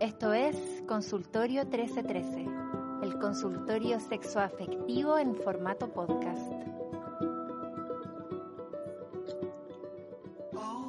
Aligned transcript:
Esto 0.00 0.32
es 0.32 0.56
Consultorio 0.86 1.64
1313, 1.64 2.46
el 3.02 3.18
consultorio 3.18 3.98
sexoafectivo 3.98 5.18
en 5.18 5.34
formato 5.34 5.92
podcast. 5.92 6.52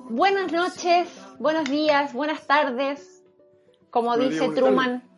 Buenas 0.10 0.52
noches, 0.52 1.10
buenos 1.40 1.68
días, 1.68 2.14
buenas 2.14 2.46
tardes, 2.46 3.24
como 3.90 4.16
dice 4.16 4.50
Truman, 4.50 5.10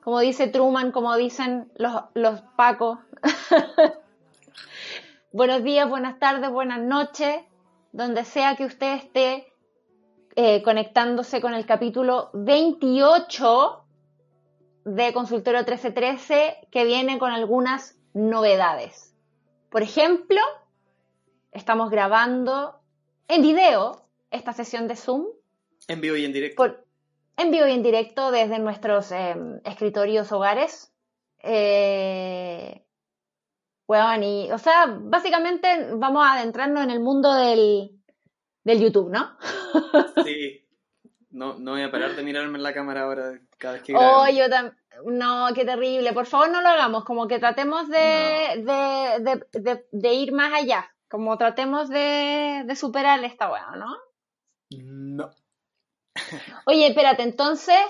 como 0.00 0.20
dice 0.20 0.46
Truman, 0.46 0.92
como 0.92 1.16
dicen 1.16 1.72
los, 1.74 2.00
los 2.14 2.42
pacos. 2.56 3.00
buenos 5.32 5.64
días, 5.64 5.88
buenas 5.88 6.20
tardes, 6.20 6.48
buenas 6.48 6.80
noches, 6.80 7.42
donde 7.90 8.24
sea 8.24 8.54
que 8.54 8.66
usted 8.66 8.94
esté 8.94 9.52
eh, 10.36 10.62
conectándose 10.62 11.40
con 11.40 11.54
el 11.54 11.64
capítulo 11.64 12.30
28 12.34 13.84
de 14.84 15.12
Consultorio 15.12 15.60
1313, 15.60 16.68
que 16.70 16.84
viene 16.84 17.18
con 17.18 17.30
algunas 17.30 17.96
novedades. 18.12 19.14
Por 19.70 19.82
ejemplo, 19.82 20.40
estamos 21.52 21.90
grabando 21.90 22.80
en 23.28 23.42
video 23.42 24.08
esta 24.30 24.52
sesión 24.52 24.88
de 24.88 24.96
Zoom. 24.96 25.26
En 25.88 26.00
vivo 26.00 26.16
y 26.16 26.24
en 26.24 26.32
directo. 26.32 26.76
en 27.36 27.50
vivo 27.50 27.66
y 27.66 27.72
en 27.72 27.82
directo 27.82 28.30
desde 28.30 28.58
nuestros 28.58 29.12
em, 29.12 29.60
escritorios 29.64 30.32
hogares. 30.32 30.92
Eh, 31.42 32.84
y, 34.22 34.50
o 34.50 34.58
sea, 34.58 34.86
básicamente 34.98 35.90
vamos 35.94 36.24
a 36.24 36.34
adentrarnos 36.34 36.82
en 36.82 36.90
el 36.90 37.00
mundo 37.00 37.32
del, 37.34 37.93
del 38.64 38.80
YouTube, 38.80 39.10
¿no? 39.10 39.36
Sí. 40.24 40.64
No, 41.30 41.58
no 41.58 41.72
voy 41.72 41.82
a 41.82 41.90
parar 41.90 42.14
de 42.14 42.22
mirarme 42.22 42.58
en 42.58 42.62
la 42.62 42.72
cámara 42.72 43.02
ahora 43.02 43.40
cada 43.58 43.74
vez 43.74 43.82
que 43.82 43.92
Oh, 43.96 44.26
yo 44.28 44.48
también. 44.48 44.76
No, 45.04 45.48
qué 45.52 45.64
terrible. 45.64 46.12
Por 46.12 46.26
favor, 46.26 46.48
no 46.50 46.62
lo 46.62 46.68
hagamos. 46.68 47.04
Como 47.04 47.26
que 47.26 47.40
tratemos 47.40 47.88
de, 47.88 48.62
de, 49.90 50.14
ir 50.14 50.32
más 50.32 50.52
allá. 50.52 50.88
Como 51.08 51.36
tratemos 51.36 51.88
de, 51.88 52.64
superar 52.76 53.22
esta 53.24 53.50
weá, 53.50 53.72
¿no? 53.76 53.96
No. 54.70 55.30
Oye, 56.66 56.86
espérate, 56.86 57.24
entonces, 57.24 57.80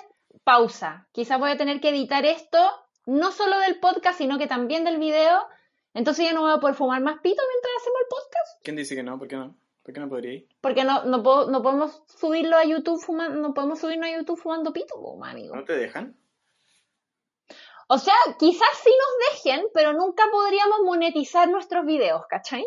pausa. 0.42 1.06
Quizás 1.12 1.39
voy 1.39 1.50
a 1.50 1.58
tener 1.58 1.83
que 1.83 1.91
editar 1.91 2.25
esto, 2.25 2.58
no 3.05 3.30
solo 3.30 3.58
del 3.58 3.78
podcast, 3.78 4.17
sino 4.17 4.39
que 4.39 4.47
también 4.47 4.84
del 4.84 4.98
video. 4.98 5.47
Entonces 5.92 6.25
ya 6.25 6.33
no 6.33 6.41
voy 6.41 6.52
a 6.52 6.61
poder 6.61 6.77
fumar 6.77 7.02
más 7.02 7.20
pito 7.20 7.42
mientras 7.47 7.75
hacemos 7.77 8.00
el 8.00 8.08
podcast. 8.08 8.64
¿Quién 8.64 8.77
dice 8.77 8.97
que 8.97 9.02
no? 9.02 9.19
¿Por 9.19 9.28
qué 9.28 9.36
no? 9.36 9.55
¿Por 9.84 9.92
qué 9.92 10.00
no 10.00 10.08
podría 10.08 10.32
ir? 10.32 10.48
Porque 10.62 10.82
no, 10.82 11.04
no, 11.04 11.18
no 11.18 11.62
podemos 11.62 12.02
subirlo 12.06 12.56
a 12.56 12.64
YouTube 12.64 13.00
fumando, 13.00 13.38
no 13.38 13.52
podemos 13.52 13.78
subirlo 13.78 14.06
a 14.06 14.17
YouTube 14.17 14.40
fumando 14.40 14.72
pito, 14.72 14.95
amigo. 15.22 15.55
¿No 15.55 15.64
te 15.64 15.77
dejan? 15.77 16.17
O 17.89 17.98
sea, 17.98 18.14
quizás 18.39 18.68
sí 18.83 18.90
nos 18.90 19.33
dejen, 19.34 19.67
pero 19.74 19.92
nunca 19.92 20.24
podríamos 20.33 20.80
monetizar 20.84 21.50
nuestros 21.50 21.84
videos, 21.84 22.23
¿cachai? 22.30 22.64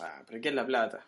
Ah, 0.00 0.22
pero 0.26 0.40
¿qué 0.42 0.50
es 0.50 0.54
la 0.54 0.66
plata? 0.66 1.06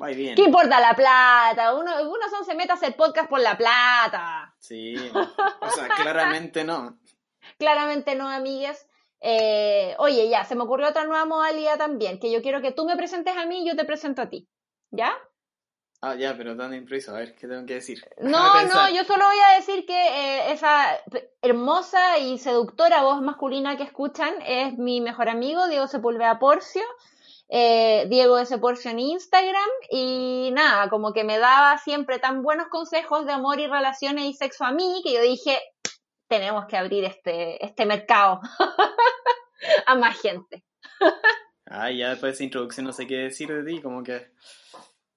Va 0.00 0.08
bien. 0.08 0.34
¿Qué 0.34 0.42
importa 0.42 0.80
la 0.80 0.94
plata? 0.94 1.74
Uno, 1.74 1.92
uno 2.10 2.28
son 2.30 2.46
se 2.46 2.54
mete 2.54 2.72
a 2.72 2.74
hacer 2.74 2.96
podcast 2.96 3.28
por 3.28 3.40
la 3.40 3.58
plata. 3.58 4.54
Sí, 4.58 4.96
o 5.14 5.70
sea, 5.70 5.88
claramente 5.88 6.64
no. 6.64 6.98
Claramente 7.58 8.14
no, 8.14 8.26
amigues. 8.30 8.88
Eh, 9.20 9.94
oye, 9.98 10.28
ya, 10.30 10.44
se 10.44 10.54
me 10.54 10.64
ocurrió 10.64 10.88
otra 10.88 11.04
nueva 11.04 11.26
modalidad 11.26 11.76
también, 11.76 12.18
que 12.18 12.32
yo 12.32 12.40
quiero 12.40 12.62
que 12.62 12.72
tú 12.72 12.86
me 12.86 12.96
presentes 12.96 13.36
a 13.36 13.44
mí 13.44 13.62
y 13.62 13.68
yo 13.68 13.76
te 13.76 13.84
presento 13.84 14.22
a 14.22 14.30
ti. 14.30 14.48
¿Ya? 14.94 15.12
Ah, 16.00 16.14
ya, 16.14 16.36
pero 16.36 16.56
tan 16.56 16.74
impreso, 16.74 17.12
a 17.12 17.18
ver, 17.18 17.34
¿qué 17.34 17.48
tengo 17.48 17.64
que 17.66 17.74
decir? 17.74 18.06
No, 18.18 18.62
no, 18.66 18.90
yo 18.90 19.04
solo 19.04 19.24
voy 19.24 19.38
a 19.38 19.56
decir 19.56 19.86
que 19.86 19.94
eh, 19.94 20.52
esa 20.52 21.00
hermosa 21.40 22.18
y 22.18 22.38
seductora 22.38 23.02
voz 23.02 23.22
masculina 23.22 23.76
que 23.76 23.84
escuchan 23.84 24.34
es 24.46 24.76
mi 24.76 25.00
mejor 25.00 25.30
amigo, 25.30 25.66
Diego 25.66 25.86
Sepúlveda 25.86 26.38
Porcio, 26.38 26.82
eh, 27.48 28.06
Diego 28.10 28.38
S. 28.38 28.58
Porcio 28.58 28.90
en 28.90 28.98
Instagram, 28.98 29.68
y 29.90 30.50
nada, 30.52 30.90
como 30.90 31.12
que 31.14 31.24
me 31.24 31.38
daba 31.38 31.78
siempre 31.78 32.18
tan 32.18 32.42
buenos 32.42 32.68
consejos 32.68 33.24
de 33.24 33.32
amor 33.32 33.58
y 33.58 33.66
relaciones 33.66 34.26
y 34.26 34.34
sexo 34.34 34.64
a 34.64 34.72
mí, 34.72 35.00
que 35.02 35.14
yo 35.14 35.22
dije, 35.22 35.58
tenemos 36.28 36.66
que 36.66 36.76
abrir 36.76 37.04
este, 37.04 37.64
este 37.64 37.86
mercado 37.86 38.40
a 39.86 39.94
más 39.94 40.20
gente. 40.20 40.64
Ah, 41.76 41.90
ya 41.90 42.10
después 42.10 42.30
de 42.30 42.34
esa 42.34 42.44
introducción 42.44 42.86
no 42.86 42.92
sé 42.92 43.06
qué 43.06 43.16
decir 43.16 43.52
de 43.52 43.64
ti, 43.64 43.80
como 43.80 44.02
que... 44.04 44.30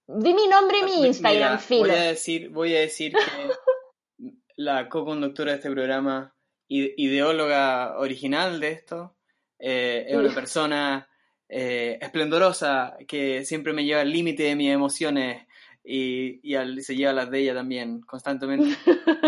Di 0.08 0.34
mi 0.34 0.48
nombre 0.48 0.80
y 0.80 0.84
mi 0.84 1.08
Instagram, 1.08 1.60
Filo. 1.60 1.82
Voy 1.82 1.92
a 1.92 2.02
decir, 2.02 2.50
voy 2.50 2.76
a 2.76 2.80
decir 2.80 3.14
que 3.14 4.32
la 4.56 4.90
co-conductora 4.90 5.52
de 5.52 5.58
este 5.58 5.70
programa, 5.70 6.34
ideóloga 6.68 8.00
original 8.00 8.60
de 8.60 8.72
esto, 8.72 9.16
eh, 9.60 10.06
es 10.08 10.18
una 10.18 10.34
persona 10.34 11.08
eh, 11.48 12.00
esplendorosa 12.02 12.98
que 13.08 13.46
siempre 13.46 13.74
me 13.74 13.86
lleva 13.86 14.02
al 14.02 14.12
límite 14.12 14.44
de 14.44 14.56
mis 14.56 14.72
emociones 14.72 15.46
y, 15.84 16.40
y 16.42 16.82
se 16.82 16.96
lleva 16.96 17.14
las 17.14 17.30
de 17.30 17.40
ella 17.40 17.54
también, 17.54 18.02
constantemente. 18.02 18.76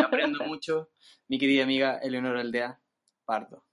Aprendo 0.03 0.43
mucho. 0.47 0.89
Mi 1.27 1.37
querida 1.37 1.63
amiga 1.63 1.99
Eleonora 2.01 2.41
Aldea 2.41 2.81
Pardo. 3.23 3.65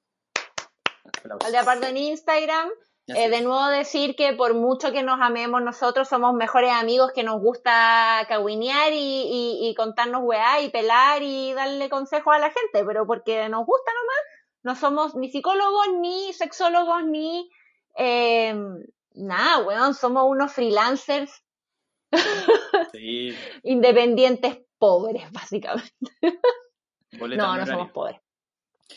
Aldea 1.41 1.65
Pardo 1.65 1.87
en 1.87 1.97
Instagram. 1.97 2.69
Eh, 3.09 3.31
de 3.31 3.41
nuevo 3.41 3.65
decir 3.69 4.17
que 4.17 4.33
por 4.33 4.55
mucho 4.55 4.91
que 4.91 5.05
nos 5.05 5.21
amemos 5.21 5.63
nosotros, 5.63 6.09
somos 6.09 6.35
mejores 6.35 6.73
amigos 6.73 7.13
que 7.13 7.23
nos 7.23 7.41
gusta 7.41 8.27
caguinear 8.29 8.93
y, 8.93 9.73
contarnos 9.77 10.23
weá 10.25 10.61
y 10.61 10.71
pelar 10.71 11.23
y 11.23 11.53
darle 11.53 11.89
consejos 11.89 12.35
a 12.35 12.39
la 12.39 12.51
gente, 12.51 12.85
pero 12.85 13.07
porque 13.07 13.49
nos 13.49 13.65
gusta 13.65 13.93
nomás, 13.93 14.17
no 14.63 14.75
somos 14.75 15.15
ni 15.15 15.31
psicólogos, 15.31 15.87
ni 16.01 16.33
sexólogos, 16.33 17.05
ni 17.05 17.49
eh, 17.97 18.55
nada, 19.15 19.59
weón, 19.59 19.95
somos 19.95 20.25
unos 20.27 20.53
freelancers 20.53 21.45
independientes 23.63 24.59
pobres, 24.79 25.31
básicamente. 25.31 25.93
no, 27.13 27.57
no 27.57 27.67
somos 27.67 27.93
pobres. 27.93 28.21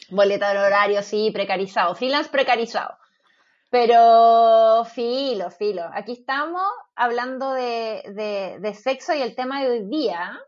Boleta 0.10 0.52
de 0.52 0.60
horario, 0.60 1.04
sí, 1.04 1.30
precarizado. 1.32 1.94
Freelance 1.94 2.30
precarizado. 2.30 2.98
Pero 3.70 4.84
filo, 4.86 5.52
filo. 5.52 5.88
Aquí 5.94 6.14
estamos 6.14 6.64
hablando 6.96 7.54
de, 7.54 8.58
de, 8.60 8.74
sexo 8.74 9.14
y 9.14 9.22
el 9.22 9.36
tema 9.36 9.62
de 9.62 9.70
hoy 9.70 9.86
día. 9.88 10.40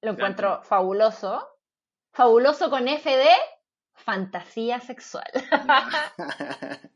Lo 0.00 0.12
encuentro 0.12 0.62
fabuloso. 0.62 1.46
Fabuloso 2.12 2.70
con 2.70 2.88
FD, 2.88 3.26
fantasía 3.92 4.80
sexual. 4.80 5.30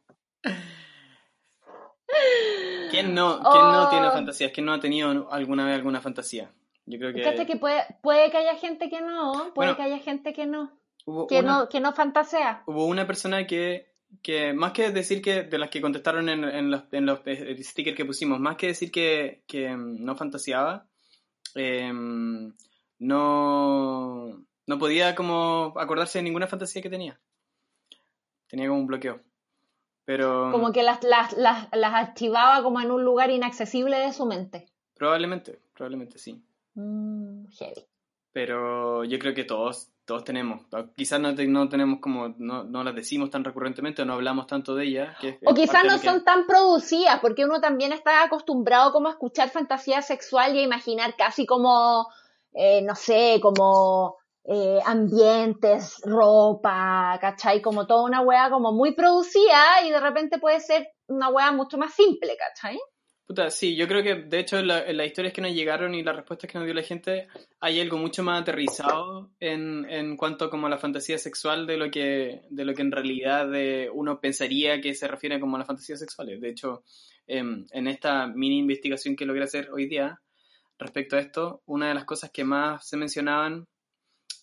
¿Quién 2.90 3.14
no, 3.14 3.40
¿Quién 3.40 3.62
no 3.62 3.90
tiene 3.90 4.08
oh. 4.08 4.12
fantasías? 4.12 4.50
¿Quién 4.52 4.64
no 4.64 4.72
ha 4.72 4.80
tenido 4.80 5.30
alguna 5.30 5.66
vez 5.66 5.74
alguna 5.74 6.00
fantasía? 6.00 6.50
Yo 6.86 6.98
creo 6.98 7.12
que... 7.12 7.46
que 7.46 7.56
puede, 7.56 7.84
puede 8.02 8.30
que 8.30 8.38
haya 8.38 8.56
gente 8.56 8.88
que 8.88 9.02
no, 9.02 9.52
puede 9.54 9.76
que 9.76 9.82
haya 9.82 9.98
gente 9.98 10.32
que 10.32 10.46
no. 10.46 10.72
Que, 11.28 11.42
no, 11.42 11.68
que 11.68 11.80
no 11.80 11.92
fantasea. 11.92 12.62
Hubo 12.66 12.86
una 12.86 13.06
persona 13.06 13.46
que 13.46 13.89
que 14.22 14.52
más 14.52 14.72
que 14.72 14.90
decir 14.90 15.22
que 15.22 15.42
de 15.42 15.58
las 15.58 15.70
que 15.70 15.80
contestaron 15.80 16.28
en, 16.28 16.44
en, 16.44 16.70
los, 16.70 16.82
en 16.92 17.06
los 17.06 17.20
stickers 17.20 17.96
que 17.96 18.04
pusimos, 18.04 18.40
más 18.40 18.56
que 18.56 18.68
decir 18.68 18.90
que, 18.90 19.42
que 19.46 19.74
mm, 19.74 20.04
no 20.04 20.16
fantaseaba, 20.16 20.86
em, 21.54 22.52
no, 22.98 24.44
no 24.66 24.78
podía 24.78 25.14
como 25.14 25.72
acordarse 25.76 26.18
de 26.18 26.24
ninguna 26.24 26.46
fantasía 26.46 26.82
que 26.82 26.90
tenía. 26.90 27.18
Tenía 28.48 28.68
como 28.68 28.80
un 28.80 28.86
bloqueo. 28.86 29.20
Pero... 30.04 30.50
Como 30.50 30.72
que 30.72 30.82
las, 30.82 31.02
las, 31.04 31.32
las, 31.34 31.68
las 31.72 31.94
activaba 31.94 32.62
como 32.62 32.80
en 32.80 32.90
un 32.90 33.04
lugar 33.04 33.30
inaccesible 33.30 33.96
de 33.98 34.12
su 34.12 34.26
mente. 34.26 34.66
Probablemente, 34.94 35.60
probablemente 35.74 36.18
sí. 36.18 36.42
Mm, 36.74 37.46
heavy. 37.52 37.86
Pero 38.32 39.04
yo 39.04 39.18
creo 39.18 39.34
que 39.34 39.44
todos 39.44 39.88
todos 40.10 40.24
tenemos. 40.24 40.62
Quizás 40.96 41.20
no, 41.20 41.30
no 41.30 41.68
tenemos 41.68 42.00
como, 42.00 42.34
no, 42.38 42.64
no, 42.64 42.82
las 42.82 42.96
decimos 42.96 43.30
tan 43.30 43.44
recurrentemente 43.44 44.02
o 44.02 44.04
no 44.04 44.14
hablamos 44.14 44.48
tanto 44.48 44.74
de 44.74 44.86
ellas. 44.86 45.16
o 45.44 45.54
quizás 45.54 45.84
no 45.84 45.98
son 45.98 46.24
tan 46.24 46.48
producidas, 46.48 47.20
porque 47.20 47.44
uno 47.44 47.60
también 47.60 47.92
está 47.92 48.24
acostumbrado 48.24 48.90
como 48.90 49.06
a 49.06 49.12
escuchar 49.12 49.50
fantasía 49.50 50.02
sexual 50.02 50.56
y 50.56 50.58
a 50.58 50.62
imaginar 50.62 51.14
casi 51.16 51.46
como, 51.46 52.08
eh, 52.54 52.82
no 52.82 52.96
sé, 52.96 53.38
como 53.40 54.16
eh, 54.46 54.80
ambientes, 54.84 56.00
ropa, 56.02 57.16
¿cachai? 57.20 57.62
Como 57.62 57.86
toda 57.86 58.02
una 58.02 58.20
wea 58.20 58.50
como 58.50 58.72
muy 58.72 58.96
producida 58.96 59.80
y 59.86 59.90
de 59.90 60.00
repente 60.00 60.40
puede 60.40 60.58
ser 60.58 60.88
una 61.06 61.28
wea 61.28 61.52
mucho 61.52 61.78
más 61.78 61.94
simple, 61.94 62.36
¿cachai? 62.36 62.80
Sí, 63.50 63.76
yo 63.76 63.86
creo 63.86 64.02
que 64.02 64.14
de 64.16 64.40
hecho 64.40 64.58
en, 64.58 64.66
las 64.66 65.06
historias 65.06 65.32
que 65.32 65.40
nos 65.40 65.52
llegaron 65.52 65.94
y 65.94 66.02
las 66.02 66.16
respuestas 66.16 66.50
que 66.50 66.58
nos 66.58 66.64
dio 66.64 66.74
la 66.74 66.82
gente 66.82 67.28
hay 67.60 67.80
algo 67.80 67.96
mucho 67.96 68.22
más 68.22 68.42
aterrizado 68.42 69.30
en, 69.38 69.86
en 69.88 70.16
cuanto 70.16 70.50
como 70.50 70.66
a 70.66 70.70
la 70.70 70.78
fantasía 70.78 71.16
sexual 71.18 71.66
de 71.66 71.76
lo 71.76 71.90
que, 71.90 72.42
de 72.50 72.64
lo 72.64 72.74
que 72.74 72.82
en 72.82 72.90
realidad 72.90 73.48
uno 73.92 74.20
pensaría 74.20 74.80
que 74.80 74.94
se 74.94 75.06
refiere 75.06 75.38
como 75.38 75.56
a 75.56 75.58
las 75.60 75.68
fantasías 75.68 76.00
sexuales. 76.00 76.40
De 76.40 76.50
hecho, 76.50 76.82
em, 77.26 77.66
en 77.70 77.86
esta 77.86 78.26
mini 78.26 78.58
investigación 78.58 79.14
que 79.14 79.26
logré 79.26 79.44
hacer 79.44 79.70
hoy 79.70 79.86
día 79.86 80.20
respecto 80.78 81.16
a 81.16 81.20
esto, 81.20 81.62
una 81.66 81.88
de 81.88 81.94
las 81.94 82.04
cosas 82.04 82.30
que 82.30 82.44
más 82.44 82.88
se 82.88 82.96
mencionaban 82.96 83.68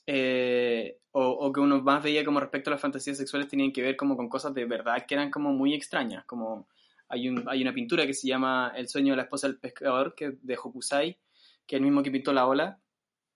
eh, 0.06 1.00
o, 1.12 1.26
o, 1.26 1.52
que 1.52 1.60
uno 1.60 1.82
más 1.82 2.02
veía 2.02 2.24
como 2.24 2.40
respecto 2.40 2.70
a 2.70 2.74
las 2.74 2.82
fantasías 2.82 3.18
sexuales 3.18 3.50
tenían 3.50 3.74
que 3.74 3.82
ver 3.82 3.98
como 3.98 4.16
con 4.16 4.30
cosas 4.30 4.54
de 4.54 4.64
verdad 4.64 5.06
que 5.06 5.16
eran 5.16 5.30
como 5.30 5.52
muy 5.52 5.74
extrañas, 5.74 6.24
como 6.26 6.68
hay, 7.10 7.30
un, 7.30 7.44
hay 7.48 7.62
una 7.62 7.74
pintura 7.74 8.06
que 8.06 8.14
se 8.14 8.28
llama 8.28 8.74
El 8.76 8.88
sueño 8.88 9.14
de 9.14 9.18
la 9.18 9.24
esposa 9.24 9.48
del 9.48 9.60
pescador, 9.60 10.14
que 10.16 10.38
de 10.42 10.58
Hokusai, 10.58 11.20
que 11.66 11.76
es 11.76 11.80
el 11.80 11.86
mismo 11.86 12.04
que 12.04 12.12
pintó 12.12 12.34
la 12.34 12.48
ola. 12.48 12.80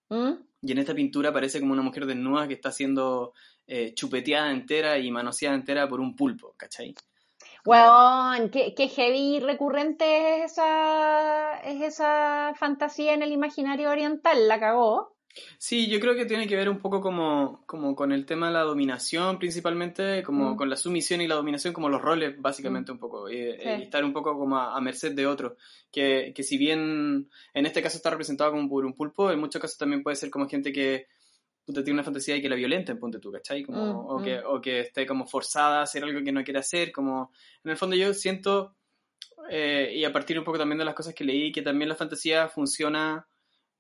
¿Mm? 0.10 0.34
Y 0.64 0.72
en 0.72 0.78
esta 0.78 0.94
pintura 0.94 1.30
aparece 1.30 1.60
como 1.60 1.74
una 1.74 1.82
mujer 1.82 2.06
desnuda 2.06 2.48
que 2.48 2.54
está 2.54 2.72
siendo 2.72 3.34
eh, 3.66 3.94
chupeteada 3.94 4.52
entera 4.52 4.98
y 4.98 5.10
manoseada 5.10 5.56
entera 5.56 5.88
por 5.88 6.00
un 6.00 6.16
pulpo, 6.16 6.54
¿cachai? 6.58 6.94
Weón, 7.66 8.50
qué, 8.50 8.74
qué, 8.76 8.88
heavy 8.88 9.40
recurrente 9.40 10.44
es 10.44 10.54
esa, 10.54 11.60
es 11.60 11.82
esa 11.82 12.54
fantasía 12.56 13.14
en 13.14 13.22
el 13.22 13.32
imaginario 13.32 13.90
oriental, 13.90 14.48
la 14.48 14.60
cagó. 14.60 15.16
Sí, 15.58 15.88
yo 15.88 16.00
creo 16.00 16.16
que 16.16 16.26
tiene 16.26 16.48
que 16.48 16.56
ver 16.56 16.70
un 16.70 16.80
poco 16.80 17.02
como, 17.02 17.64
como 17.66 17.96
con 17.96 18.12
el 18.12 18.26
tema 18.26 18.48
de 18.48 18.54
la 18.54 18.62
dominación, 18.62 19.40
principalmente, 19.40 20.24
como 20.24 20.52
mm. 20.52 20.58
con 20.58 20.70
la 20.70 20.76
sumisión 20.76 21.22
y 21.22 21.28
la 21.28 21.36
dominación, 21.36 21.74
como 21.74 21.90
los 21.90 22.02
roles, 22.02 22.40
básicamente, 22.40 22.92
mm. 22.92 22.96
un 22.96 23.00
poco, 23.00 23.30
y, 23.30 23.38
eh, 23.38 23.84
estar 23.84 24.04
un 24.04 24.14
poco 24.14 24.38
como 24.38 24.58
a, 24.58 24.80
merced 24.82 25.14
de 25.14 25.28
otro. 25.28 25.58
Que, 25.92 26.32
que, 26.36 26.44
si 26.44 26.58
bien 26.58 27.30
en 27.54 27.66
este 27.66 27.82
caso 27.82 27.98
está 27.98 28.10
representado 28.10 28.52
como 28.52 28.70
por 28.70 28.86
un 28.86 28.94
pulpo, 28.94 29.32
en 29.32 29.40
muchos 29.40 29.62
casos 29.62 29.78
también 29.78 30.04
puede 30.04 30.16
ser 30.16 30.30
como 30.30 30.48
gente 30.48 30.72
que 30.72 31.08
tiene 31.66 31.94
una 31.94 32.04
fantasía 32.04 32.36
y 32.36 32.42
que 32.42 32.50
la 32.50 32.56
violenten, 32.56 33.00
ponte 33.00 33.20
tú, 33.20 33.32
¿cachai? 33.32 33.64
Como, 33.64 33.86
mm, 33.86 34.06
o, 34.08 34.22
que, 34.22 34.40
o 34.40 34.62
que 34.62 34.82
esté 34.82 35.06
como 35.06 35.26
forzada 35.26 35.80
a 35.80 35.84
hacer 35.84 36.04
algo 36.04 36.24
que 36.24 36.32
no 36.32 36.44
quiere 36.44 36.60
hacer, 36.60 36.92
como, 36.92 37.32
en 37.64 37.72
el 37.72 37.78
fondo 37.78 37.96
yo 37.96 38.14
siento, 38.14 38.76
eh, 39.50 39.94
y 39.96 40.04
a 40.04 40.12
partir 40.12 40.38
un 40.38 40.46
poco 40.46 40.58
también 40.58 40.80
de 40.80 40.86
las 40.86 40.96
cosas 40.96 41.14
que 41.14 41.24
leí, 41.24 41.52
que 41.52 41.62
también 41.62 41.90
la 41.90 41.96
fantasía 41.96 42.50
funciona 42.50 43.28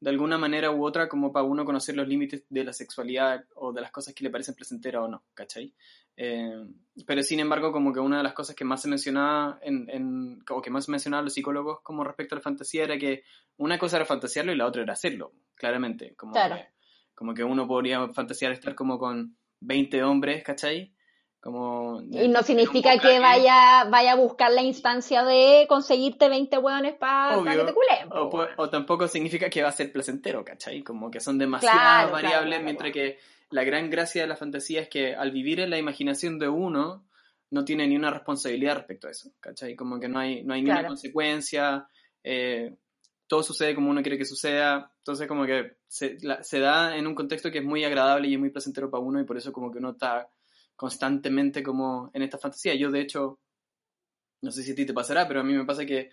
de 0.01 0.09
alguna 0.09 0.39
manera 0.39 0.71
u 0.71 0.83
otra 0.83 1.07
como 1.07 1.31
para 1.31 1.45
uno 1.45 1.63
conocer 1.63 1.95
los 1.95 2.07
límites 2.07 2.44
de 2.50 2.63
la 2.63 2.74
sexualidad 2.74 3.45
o 3.53 3.71
de 3.71 3.81
las 3.81 3.92
cosas 3.92 4.15
que 4.15 4.24
le 4.24 4.31
parecen 4.31 4.56
placenteras 4.56 5.03
o 5.03 5.07
no, 5.07 5.24
¿cachai? 5.36 5.74
Eh, 6.18 6.65
pero 7.06 7.21
sin 7.21 7.39
embargo, 7.39 7.71
como 7.71 7.94
que 7.94 8.00
una 8.00 8.18
de 8.18 8.24
las 8.24 8.33
cosas 8.33 8.56
que 8.56 8.65
más 8.65 8.81
se 8.81 8.89
mencionaba 8.89 9.59
en, 9.62 9.88
en, 9.92 10.44
o 10.50 10.59
que 10.59 10.71
más 10.71 10.89
mencionaban 10.89 11.25
los 11.25 11.36
psicólogos 11.36 11.81
como 11.83 12.03
respecto 12.03 12.33
a 12.33 12.39
la 12.39 12.42
fantasía 12.42 12.83
era 12.83 12.98
que 12.98 13.24
una 13.57 13.77
cosa 13.77 13.98
era 13.98 14.06
fantasearlo 14.06 14.51
y 14.51 14.57
la 14.57 14.65
otra 14.65 14.81
era 14.81 14.94
hacerlo, 14.94 15.33
claramente. 15.53 16.15
Como, 16.15 16.33
que, 16.33 16.65
como 17.13 17.33
que 17.36 17.44
uno 17.44 17.68
podría 17.68 18.09
fantasear 18.09 18.53
estar 18.53 18.74
como 18.74 18.98
con 18.98 19.38
20 19.59 20.03
hombres, 20.03 20.44
¿cachai? 20.44 20.95
Y 21.43 22.27
no 22.27 22.43
significa 22.43 22.99
que 22.99 23.19
vaya, 23.19 23.85
vaya 23.85 24.11
a 24.11 24.15
buscar 24.15 24.51
la 24.51 24.61
instancia 24.61 25.23
de 25.23 25.65
conseguirte 25.67 26.29
20 26.29 26.55
hueones 26.59 26.93
para 26.93 27.41
que 27.43 27.63
te 27.63 27.73
culen. 27.73 28.09
O, 28.57 28.69
tampoco 28.69 29.07
significa 29.07 29.49
que 29.49 29.63
va 29.63 29.69
a 29.69 29.71
ser 29.71 29.91
placentero, 29.91 30.45
¿cachai? 30.45 30.83
Como 30.83 31.09
que 31.09 31.19
son 31.19 31.39
demasiadas 31.39 32.11
variables, 32.11 32.61
mientras 32.61 32.91
que 32.91 33.17
la 33.49 33.63
gran 33.63 33.89
gracia 33.89 34.21
de 34.21 34.27
la 34.27 34.35
fantasía 34.35 34.81
es 34.81 34.89
que 34.89 35.15
al 35.15 35.31
vivir 35.31 35.59
en 35.59 35.71
la 35.71 35.79
imaginación 35.79 36.38
de 36.38 36.47
uno, 36.47 37.05
no 37.49 37.65
tiene 37.65 37.88
ni 37.88 37.95
una 37.95 38.11
responsabilidad 38.11 38.75
respecto 38.75 39.07
a 39.07 39.11
eso, 39.11 39.31
¿cachai? 39.39 39.75
Como 39.75 39.99
que 39.99 40.07
no 40.07 40.19
hay, 40.19 40.43
no 40.43 40.53
hay 40.53 40.61
ni 40.61 40.69
una 40.69 40.85
consecuencia, 40.85 41.88
eh, 42.23 42.75
todo 43.27 43.41
sucede 43.41 43.73
como 43.73 43.89
uno 43.89 44.03
quiere 44.03 44.17
que 44.17 44.25
suceda, 44.25 44.91
entonces 44.99 45.27
como 45.27 45.45
que 45.45 45.77
se, 45.88 46.17
se 46.41 46.59
da 46.59 46.95
en 46.95 47.07
un 47.07 47.15
contexto 47.15 47.49
que 47.49 47.57
es 47.57 47.63
muy 47.63 47.83
agradable 47.83 48.27
y 48.27 48.33
es 48.35 48.39
muy 48.39 48.51
placentero 48.51 48.91
para 48.91 49.03
uno 49.03 49.19
y 49.19 49.23
por 49.23 49.38
eso 49.38 49.51
como 49.51 49.71
que 49.71 49.79
uno 49.79 49.91
está 49.91 50.29
constantemente 50.81 51.61
como 51.61 52.09
en 52.11 52.23
esta 52.23 52.39
fantasía. 52.39 52.73
Yo, 52.73 52.89
de 52.89 53.01
hecho, 53.01 53.37
no 54.41 54.51
sé 54.51 54.63
si 54.63 54.71
a 54.71 54.75
ti 54.75 54.83
te 54.83 54.95
pasará, 54.95 55.27
pero 55.27 55.41
a 55.41 55.43
mí 55.43 55.53
me 55.53 55.63
pasa 55.63 55.85
que 55.85 56.09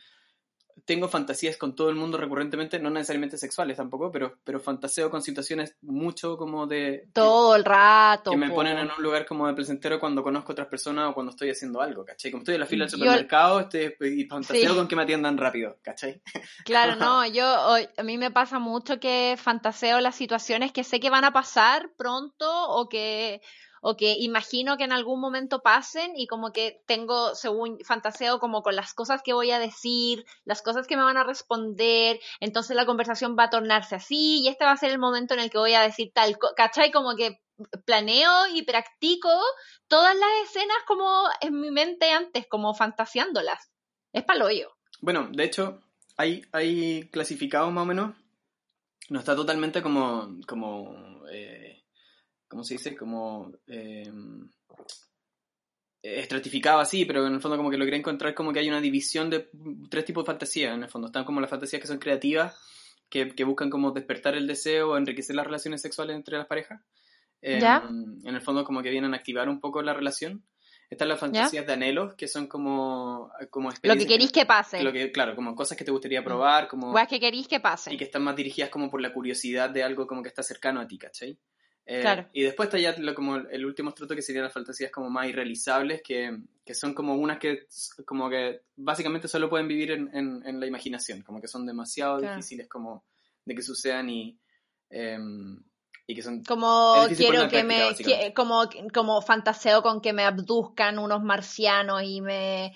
tengo 0.85 1.09
fantasías 1.09 1.57
con 1.57 1.75
todo 1.75 1.89
el 1.89 1.97
mundo 1.97 2.19
recurrentemente, 2.19 2.79
no 2.79 2.91
necesariamente 2.91 3.39
sexuales 3.39 3.79
tampoco, 3.79 4.13
pero, 4.13 4.41
pero 4.45 4.61
fantaseo 4.61 5.09
con 5.09 5.23
situaciones 5.23 5.75
mucho 5.81 6.37
como 6.37 6.67
de... 6.67 7.09
Todo 7.15 7.57
el 7.57 7.65
rato. 7.65 8.31
Que 8.31 8.37
me 8.37 8.51
ponen 8.51 8.77
en 8.77 8.91
un 8.95 9.03
lugar 9.03 9.25
como 9.25 9.47
de 9.47 9.55
placentero 9.55 9.99
cuando 9.99 10.23
conozco 10.23 10.53
a 10.53 10.55
otras 10.55 10.69
personas 10.69 11.09
o 11.09 11.15
cuando 11.15 11.31
estoy 11.31 11.49
haciendo 11.49 11.81
algo, 11.81 12.05
¿cachai? 12.05 12.31
Como 12.31 12.43
estoy 12.43 12.57
en 12.57 12.61
la 12.61 12.67
fila 12.67 12.85
del 12.85 12.91
supermercado 12.91 13.61
estoy, 13.61 13.95
y 14.01 14.27
fantaseo 14.27 14.77
con 14.77 14.87
que 14.87 14.97
me 14.97 15.03
atiendan 15.05 15.39
rápido, 15.39 15.79
¿cachai? 15.83 16.21
Claro, 16.67 16.97
no, 16.97 17.27
yo 17.33 17.47
a 17.47 18.03
mí 18.03 18.19
me 18.19 18.31
pasa 18.31 18.59
mucho 18.59 19.01
que 19.01 19.35
fantaseo 19.39 19.99
las 20.01 20.15
situaciones 20.15 20.73
que 20.73 20.85
sé 20.85 21.01
que 21.01 21.09
van 21.09 21.25
a 21.25 21.33
pasar 21.33 21.91
pronto 21.97 22.69
o 22.69 22.87
que 22.91 23.41
o 23.83 23.97
que 23.97 24.17
imagino 24.19 24.77
que 24.77 24.85
en 24.85 24.93
algún 24.93 25.21
momento 25.21 25.61
pasen 25.61 26.13
y 26.17 26.27
como 26.27 26.53
que 26.53 26.83
tengo, 26.87 27.35
según 27.35 27.79
fantaseo, 27.85 28.39
como 28.39 28.63
con 28.63 28.77
las 28.77 28.95
cosas 28.95 29.23
que 29.23 29.33
voy 29.33 29.51
a 29.51 29.59
decir, 29.59 30.25
las 30.45 30.63
cosas 30.63 30.87
que 30.87 30.97
me 30.97 31.03
van 31.03 31.17
a 31.17 31.25
responder, 31.25 32.21
entonces 32.41 32.77
la 32.77 32.87
conversación 32.87 33.37
va 33.39 33.45
a 33.45 33.51
tornarse 33.51 33.95
así 33.97 34.43
y 34.43 34.49
este 34.49 34.65
va 34.65 34.73
a 34.73 34.77
ser 34.77 34.91
el 34.91 34.99
momento 34.99 35.35
en 35.35 35.41
el 35.41 35.51
que 35.51 35.59
voy 35.59 35.75
a 35.75 35.83
decir 35.83 36.11
tal, 36.13 36.37
¿cachai? 36.57 36.91
Como 36.91 37.17
que 37.17 37.41
planeo 37.85 38.47
y 38.55 38.63
practico 38.63 39.31
todas 39.89 40.15
las 40.15 40.31
escenas 40.45 40.79
como 40.87 41.25
en 41.41 41.61
mi 41.61 41.71
mente 41.71 42.11
antes, 42.11 42.47
como 42.49 42.75
fantaseándolas. 42.75 43.71
Es 44.13 44.25
paloyo. 44.25 44.71
Bueno, 45.01 45.29
de 45.33 45.45
hecho, 45.45 45.81
hay, 46.17 46.43
hay 46.53 47.09
clasificados 47.11 47.73
más 47.73 47.83
o 47.83 47.87
menos. 47.87 48.17
No 49.09 49.19
está 49.19 49.35
totalmente 49.35 49.83
como, 49.83 50.37
como 50.47 51.23
eh, 51.31 51.78
¿cómo 52.49 52.65
se 52.65 52.75
dice? 52.75 52.97
Como 52.97 53.53
eh, 53.67 54.11
estratificado 56.03 56.81
así, 56.81 57.05
pero 57.05 57.27
en 57.27 57.35
el 57.35 57.41
fondo 57.41 57.57
como 57.57 57.71
que 57.71 57.77
logré 57.77 57.97
encontrar 57.97 58.35
como 58.35 58.53
que 58.53 58.61
hay 58.61 58.69
una 58.69 58.81
división 58.81 59.31
de 59.31 59.49
tres 59.91 60.05
tipos 60.05 60.25
de 60.25 60.27
fantasías, 60.27 60.75
en 60.75 60.83
el 60.83 60.89
fondo. 60.89 61.09
Están 61.09 61.25
como 61.25 61.41
las 61.41 61.51
fantasías 61.51 61.81
que 61.81 61.89
son 61.89 61.99
creativas, 61.99 62.57
que, 63.09 63.35
que 63.35 63.45
buscan 63.45 63.71
como 63.71 63.91
despertar 63.93 64.35
el 64.35 64.47
deseo 64.47 64.91
o 64.91 64.97
enriquecer 64.97 65.37
las 65.37 65.47
relaciones 65.47 65.83
sexuales 65.83 66.17
entre 66.17 66.39
las 66.39 66.47
parejas. 66.47 66.81
Eh, 67.41 67.61
en 67.63 68.35
el 68.35 68.41
fondo 68.41 68.65
como 68.65 68.83
que 68.83 68.91
vienen 68.91 69.15
a 69.15 69.19
activar 69.19 69.49
un 69.49 69.61
poco 69.61 69.83
la 69.83 69.95
relación. 69.95 70.45
Están 70.91 71.09
las 71.09 71.21
fantasías 71.21 71.67
de 71.67 71.73
anhelos, 71.75 72.15
que 72.15 72.27
son 72.27 72.47
como, 72.47 73.31
como 73.51 73.71
Lo 73.83 73.95
que 73.95 74.07
queréis 74.07 74.33
que, 74.33 74.47
pase. 74.47 74.83
Lo 74.83 74.91
que, 74.91 75.13
claro, 75.13 75.37
como 75.37 75.55
cosas 75.55 75.77
que 75.77 75.85
te 75.85 75.91
gustaría 75.91 76.25
probar, 76.25 76.67
como... 76.67 76.95
que 77.07 77.21
queréis 77.21 77.47
que 77.47 77.61
pase. 77.61 77.93
Y 77.93 77.99
que 77.99 78.05
están 78.05 78.23
más 78.25 78.35
dirigidas 78.35 78.71
como 78.71 78.91
por 78.91 79.03
la 79.03 79.13
curiosidad 79.13 79.69
de 79.69 79.83
algo 79.83 80.07
como 80.07 80.23
que 80.23 80.31
está 80.31 80.43
cercano 80.43 80.81
a 80.81 80.87
ti, 80.87 80.97
¿cachai? 80.97 81.39
Eh, 81.91 82.27
y 82.35 82.43
después 82.43 82.67
está 82.67 82.79
ya 82.79 82.95
lo, 82.99 83.15
como 83.15 83.37
el 83.37 83.65
último 83.65 83.89
estrato 83.89 84.15
que 84.15 84.21
serían 84.21 84.45
las 84.45 84.53
fantasías 84.53 84.91
como 84.93 85.09
más 85.09 85.27
irrealizables, 85.27 86.03
que, 86.03 86.39
que, 86.63 86.75
son 86.75 86.93
como 86.93 87.15
unas 87.15 87.39
que 87.39 87.67
como 88.05 88.29
que 88.29 88.61
básicamente 88.77 89.27
solo 89.27 89.49
pueden 89.49 89.67
vivir 89.67 89.93
en, 89.93 90.11
en, 90.13 90.61
la 90.61 90.67
imaginación, 90.67 91.23
como 91.23 91.41
que 91.41 91.49
son 91.49 91.65
demasiado 91.65 92.21
difíciles 92.21 92.69
como 92.69 93.07
de 93.43 93.55
que 93.55 93.63
sucedan 93.63 94.11
y, 94.11 94.39
em, 94.91 95.65
y 96.07 96.15
que 96.15 96.21
son... 96.23 96.45
Como 96.45 97.07
quiero 97.17 97.49
que 97.49 97.65
me... 97.65 97.95
como, 98.35 98.69
como 98.93 99.23
fantaseo 99.23 99.81
con 99.81 100.03
que 100.03 100.13
me 100.13 100.25
abduzcan 100.25 100.99
unos 100.99 101.23
marcianos 101.23 102.03
y 102.05 102.21
me 102.21 102.75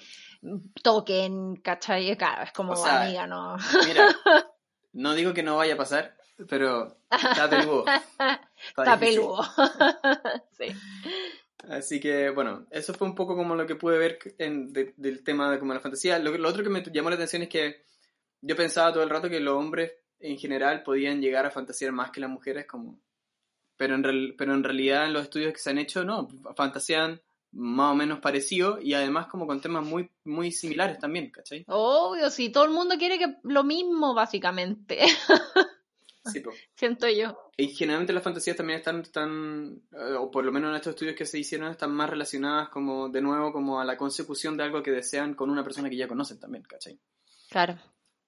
toquen, 0.83 1.57
¿cachai? 1.57 2.17
Claro, 2.17 2.45
es 2.45 2.53
como 2.53 2.73
amiga, 2.83 3.27
¿no? 3.27 3.59
Mira, 3.87 4.09
no 4.95 5.15
digo 5.15 5.35
que 5.35 5.43
no 5.43 5.59
vaya 5.59 5.75
a 5.75 5.77
pasar, 5.77 6.17
pero 6.49 6.99
está 7.11 7.49
peludo. 7.49 7.85
Está, 8.77 8.99
peludo. 8.99 9.43
sí. 10.57 10.67
Así 11.69 12.01
que, 12.01 12.31
bueno, 12.31 12.67
eso 12.71 12.95
fue 12.95 13.09
un 13.09 13.15
poco 13.15 13.37
como 13.37 13.55
lo 13.55 13.67
que 13.67 13.75
pude 13.75 13.99
ver 13.99 14.19
en, 14.39 14.73
del 14.73 15.25
tema 15.25 15.51
de 15.51 15.59
como 15.59 15.75
la 15.75 15.81
fantasía. 15.81 16.19
Lo, 16.19 16.49
otro 16.49 16.63
que 16.63 16.71
me 16.71 16.83
llamó 16.93 17.11
la 17.11 17.17
atención 17.17 17.43
es 17.43 17.49
que 17.49 17.83
yo 18.41 18.57
pensaba 18.57 18.93
todo 18.93 19.03
el 19.03 19.11
rato 19.11 19.29
que 19.29 19.41
los 19.41 19.55
hombres 19.55 19.93
en 20.21 20.39
general 20.39 20.83
podían 20.83 21.21
llegar 21.21 21.47
a 21.47 21.51
fantasear 21.51 21.93
más 21.93 22.11
que 22.11 22.21
las 22.21 22.31
mujeres, 22.31 22.67
como... 22.67 23.01
Pero 23.77 23.97
en, 23.97 24.35
pero 24.37 24.55
en 24.55 24.63
realidad 24.63 25.07
en 25.07 25.13
los 25.13 25.25
estudios 25.25 25.53
que 25.53 25.59
se 25.59 25.71
han 25.71 25.79
hecho, 25.79 26.05
no, 26.05 26.29
fantasean 26.55 27.21
más 27.53 27.93
o 27.93 27.95
menos 27.95 28.21
parecido 28.21 28.81
y 28.81 28.95
además 28.95 29.27
como 29.27 29.47
con 29.47 29.61
temas 29.61 29.85
muy, 29.85 30.11
muy 30.25 30.51
similares 30.51 30.99
también, 30.99 31.31
¿cachai? 31.31 31.65
Obvio, 31.69 32.31
sí, 32.31 32.51
todo 32.51 32.65
el 32.65 32.71
mundo 32.71 32.97
quiere 32.99 33.19
que 33.19 33.37
lo 33.43 33.63
mismo, 33.63 34.15
básicamente. 34.15 35.01
Siento 36.75 37.09
yo. 37.09 37.51
Y 37.57 37.69
generalmente 37.69 38.13
las 38.13 38.23
fantasías 38.23 38.57
también 38.57 38.79
están, 38.79 39.01
están, 39.01 39.83
eh, 39.93 40.15
o 40.19 40.31
por 40.31 40.45
lo 40.45 40.53
menos 40.53 40.71
en 40.71 40.77
estos 40.77 40.91
estudios 40.91 41.17
que 41.17 41.27
se 41.27 41.39
hicieron, 41.39 41.71
están 41.71 41.93
más 41.93 42.09
relacionadas 42.09 42.69
como, 42.69 43.09
de 43.09 43.21
nuevo, 43.21 43.53
como 43.53 43.81
a 43.81 43.85
la 43.85 43.97
consecución 43.97 44.57
de 44.57 44.65
algo 44.65 44.83
que 44.83 44.91
desean 44.91 45.35
con 45.35 45.51
una 45.51 45.65
persona 45.65 45.91
que 45.91 45.97
ya 45.97 46.09
conocen 46.09 46.39
también, 46.39 46.65
¿cachai? 46.65 46.99
Claro. 47.51 47.79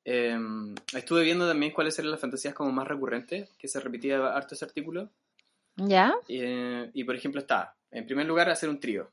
Em, 0.05 0.75
estuve 0.95 1.23
viendo 1.23 1.49
también 1.49 1.73
cuáles 1.73 1.99
eran 1.99 2.11
las 2.11 2.21
fantasías 2.21 2.55
como 2.55 2.71
más 2.73 2.87
recurrentes, 2.87 3.51
que 3.59 3.69
se 3.69 3.81
repetía 3.81 4.19
harto 4.35 4.55
ese 4.55 4.65
artículo. 4.65 5.11
¿Ya? 5.77 6.15
Eh, 6.29 6.91
y 6.93 7.05
por 7.05 7.17
ejemplo 7.17 7.41
está, 7.41 7.77
en 7.91 8.07
primer 8.07 8.27
lugar, 8.27 8.51
hacer 8.51 8.69
un 8.69 8.79
trío. 8.79 9.11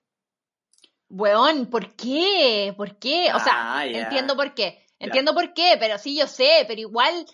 Weón, 1.10 1.70
¿por 1.70 1.94
qué? 1.96 2.74
¿Por 2.76 2.98
qué? 2.98 3.30
O 3.34 3.40
sea, 3.40 3.78
ah, 3.78 3.86
entiendo 3.86 4.36
por 4.36 4.54
qué. 4.54 4.86
Entiendo 5.00 5.34
por 5.34 5.54
qué, 5.54 5.76
pero 5.80 5.98
sí 5.98 6.16
yo 6.16 6.28
sé, 6.28 6.64
pero 6.68 6.80
igual, 6.80 7.26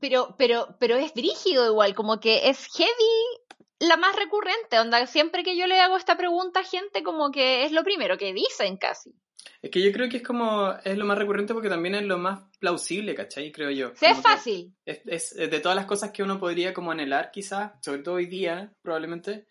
pero, 0.00 0.34
pero, 0.38 0.76
pero 0.78 0.96
es 0.96 1.12
brígido 1.14 1.66
igual, 1.66 1.94
como 1.94 2.20
que 2.20 2.48
es 2.48 2.66
heavy 2.76 3.40
la 3.80 3.96
más 3.96 4.14
recurrente, 4.14 4.78
onda, 4.78 5.06
siempre 5.06 5.42
que 5.42 5.56
yo 5.56 5.66
le 5.66 5.80
hago 5.80 5.96
esta 5.96 6.16
pregunta 6.16 6.60
a 6.60 6.64
gente, 6.64 7.02
como 7.02 7.30
que 7.30 7.64
es 7.64 7.72
lo 7.72 7.82
primero 7.82 8.18
que 8.18 8.32
dicen 8.34 8.76
casi. 8.76 9.14
Es 9.62 9.70
que 9.70 9.82
yo 9.82 9.90
creo 9.90 10.08
que 10.08 10.18
es 10.18 10.22
como, 10.22 10.72
es 10.84 10.98
lo 10.98 11.06
más 11.06 11.18
recurrente 11.18 11.54
porque 11.54 11.70
también 11.70 11.94
es 11.94 12.02
lo 12.02 12.18
más 12.18 12.40
plausible, 12.58 13.14
¿cachai? 13.14 13.50
Creo 13.52 13.70
yo. 13.70 13.92
Sí, 13.94 14.06
es 14.06 14.20
fácil. 14.20 14.74
Es, 14.84 15.34
de 15.34 15.60
todas 15.60 15.76
las 15.76 15.86
cosas 15.86 16.10
que 16.10 16.22
uno 16.22 16.38
podría 16.38 16.74
como 16.74 16.90
anhelar 16.90 17.30
quizás, 17.30 17.72
sobre 17.82 18.02
todo 18.02 18.16
hoy 18.16 18.26
día, 18.26 18.70
probablemente, 18.82 19.46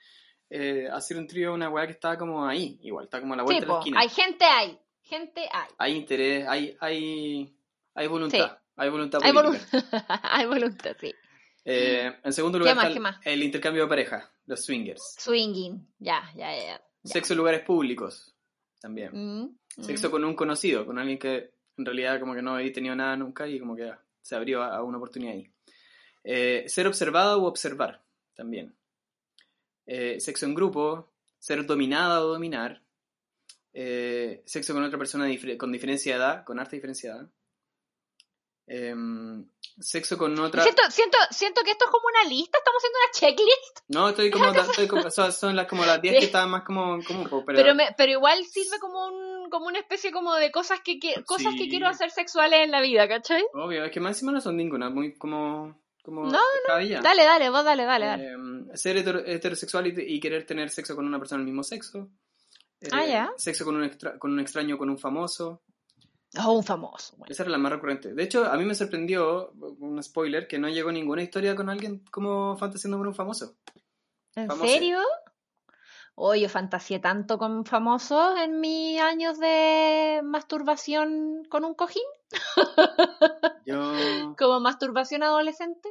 eh, 0.51 0.87
hacer 0.91 1.17
un 1.17 1.27
trío 1.27 1.53
una 1.53 1.69
weá 1.69 1.87
que 1.87 1.93
está 1.93 2.17
como 2.17 2.45
ahí, 2.45 2.79
igual, 2.83 3.05
está 3.05 3.19
como 3.19 3.33
a 3.33 3.37
la 3.37 3.43
vuelta 3.43 3.65
de 3.65 3.71
la 3.71 3.79
esquina. 3.79 3.99
hay 3.99 4.09
gente 4.09 4.45
ahí, 4.45 4.79
gente 5.01 5.49
hay. 5.51 5.69
Hay 5.77 5.95
interés, 5.95 6.47
hay, 6.47 6.77
hay, 6.79 7.55
hay 7.95 8.07
voluntad. 8.07 8.58
Hay 8.79 8.89
voluntad 8.89 9.19
hay, 9.21 9.33
hay 10.23 10.45
voluntad, 10.45 10.95
sí. 10.97 11.13
Eh, 11.65 12.13
en 12.23 12.33
segundo 12.33 12.57
lugar, 12.57 12.77
el 13.25 13.43
intercambio 13.43 13.83
de 13.83 13.89
pareja, 13.89 14.31
los 14.45 14.63
swingers. 14.63 15.15
Swinging, 15.19 15.85
ya, 15.99 16.31
ya, 16.33 16.55
ya. 16.55 16.81
Sexo 17.03 17.33
en 17.33 17.39
lugares 17.39 17.61
públicos, 17.63 18.33
también. 18.79 19.11
Mm, 19.13 19.57
Sexo 19.81 20.07
mm. 20.07 20.11
con 20.11 20.23
un 20.23 20.33
conocido, 20.33 20.85
con 20.85 20.97
alguien 20.97 21.19
que 21.19 21.51
en 21.77 21.85
realidad 21.85 22.21
como 22.21 22.33
que 22.33 22.41
no 22.41 22.55
había 22.55 22.71
tenido 22.71 22.95
nada 22.95 23.17
nunca 23.17 23.45
y 23.49 23.59
como 23.59 23.75
que 23.75 23.91
se 24.21 24.35
abrió 24.35 24.63
a, 24.63 24.81
una 24.81 24.97
oportunidad 24.97 25.33
ahí. 25.33 25.51
Eh, 26.23 26.63
ser 26.67 26.87
observado 26.87 27.41
u 27.41 27.45
observar, 27.47 28.01
también. 28.33 28.73
Eh, 29.85 30.21
sexo 30.21 30.45
en 30.45 30.55
grupo, 30.55 31.11
ser 31.37 31.65
dominada 31.65 32.23
o 32.23 32.29
dominar. 32.29 32.81
sexo 33.73 34.73
con 34.73 34.83
otra 34.83 34.97
persona 34.97 35.27
con 35.57 35.69
diferencia 35.73 36.13
de 36.13 36.17
edad, 36.17 36.45
con 36.45 36.59
harta 36.59 36.77
diferencia 36.77 37.11
de 37.11 37.19
edad. 37.19 37.29
Em, 38.71 39.43
sexo 39.79 40.15
con 40.15 40.37
otra. 40.39 40.61
Siento, 40.61 40.83
siento, 40.91 41.17
siento 41.31 41.61
que 41.63 41.71
esto 41.71 41.85
es 41.85 41.91
como 41.91 42.05
una 42.07 42.29
lista, 42.29 42.59
estamos 42.59 42.77
haciendo 42.77 42.99
una 42.99 43.11
checklist. 43.11 43.79
No, 43.87 44.09
estoy 44.09 44.29
como, 44.31 44.45
estoy 44.45 44.87
como 44.87 45.09
son, 45.09 45.55
las, 45.55 45.67
como 45.67 45.85
las 45.85 45.99
10 45.99 46.19
que 46.19 46.25
estaban 46.25 46.51
más 46.51 46.63
como, 46.63 47.03
como 47.03 47.43
pero... 47.45 47.63
Pero, 47.63 47.73
pero, 47.97 48.11
igual 48.11 48.45
sirve 48.45 48.77
como 48.79 49.07
un, 49.07 49.49
como 49.49 49.65
una 49.65 49.79
especie 49.79 50.11
como 50.11 50.35
de 50.35 50.51
cosas 50.51 50.81
que, 50.83 50.99
que 50.99 51.23
cosas 51.23 51.55
que 51.57 51.67
quiero 51.67 51.87
hacer 51.87 52.11
sexuales 52.11 52.63
en 52.63 52.69
la 52.69 52.81
vida, 52.81 53.07
¿cachai? 53.07 53.43
Obvio, 53.53 53.85
es 53.85 53.91
que 53.91 53.99
más 53.99 54.17
encima 54.17 54.31
no 54.31 54.39
son 54.39 54.55
ninguna, 54.55 54.91
muy 54.91 55.15
como, 55.15 55.81
como 56.03 56.25
no, 56.25 56.39
no, 56.67 57.01
dale, 57.01 57.23
dale, 57.23 57.49
vos 57.49 57.65
dale, 57.65 57.85
dale, 57.85 58.05
dale. 58.05 58.27
Em, 58.33 58.69
ser 58.75 58.97
heterosexual 58.97 59.87
y, 59.87 60.19
querer 60.19 60.45
tener 60.45 60.69
sexo 60.69 60.95
con 60.95 61.07
una 61.07 61.17
persona 61.17 61.39
del 61.39 61.47
mismo 61.47 61.63
sexo. 61.63 62.07
ah, 62.91 63.05
ya. 63.05 63.25
Eh, 63.25 63.29
sexo 63.37 63.65
con 63.65 63.77
un, 63.77 63.85
extra, 63.85 64.19
con 64.19 64.31
un 64.31 64.39
extraño, 64.39 64.77
con 64.77 64.91
un 64.91 64.99
famoso. 64.99 65.63
Oh, 66.37 66.51
un 66.53 66.63
famoso. 66.63 67.17
Esa 67.27 67.43
era 67.43 67.51
la 67.51 67.57
más 67.57 67.71
recurrente. 67.71 68.13
De 68.13 68.23
hecho, 68.23 68.45
a 68.45 68.55
mí 68.55 68.63
me 68.63 68.75
sorprendió, 68.75 69.51
un 69.79 70.01
spoiler, 70.03 70.47
que 70.47 70.59
no 70.59 70.69
llegó 70.69 70.91
ninguna 70.91 71.23
historia 71.23 71.55
con 71.55 71.69
alguien 71.69 72.03
como 72.11 72.55
fantaseando 72.57 72.97
con 72.97 73.07
un 73.07 73.15
famoso. 73.15 73.55
¿En 74.35 74.51
serio? 74.59 74.99
Oye, 76.13 76.41
yo 76.41 76.49
fantaseé 76.49 76.99
tanto 76.99 77.37
con 77.37 77.65
famosos 77.65 78.37
en 78.39 78.59
mis 78.59 78.99
años 78.99 79.39
de 79.39 80.19
masturbación 80.23 81.45
con 81.49 81.63
un 81.63 81.73
cojín. 81.73 82.03
Yo... 83.65 84.35
como 84.37 84.59
masturbación 84.59 85.23
adolescente. 85.23 85.89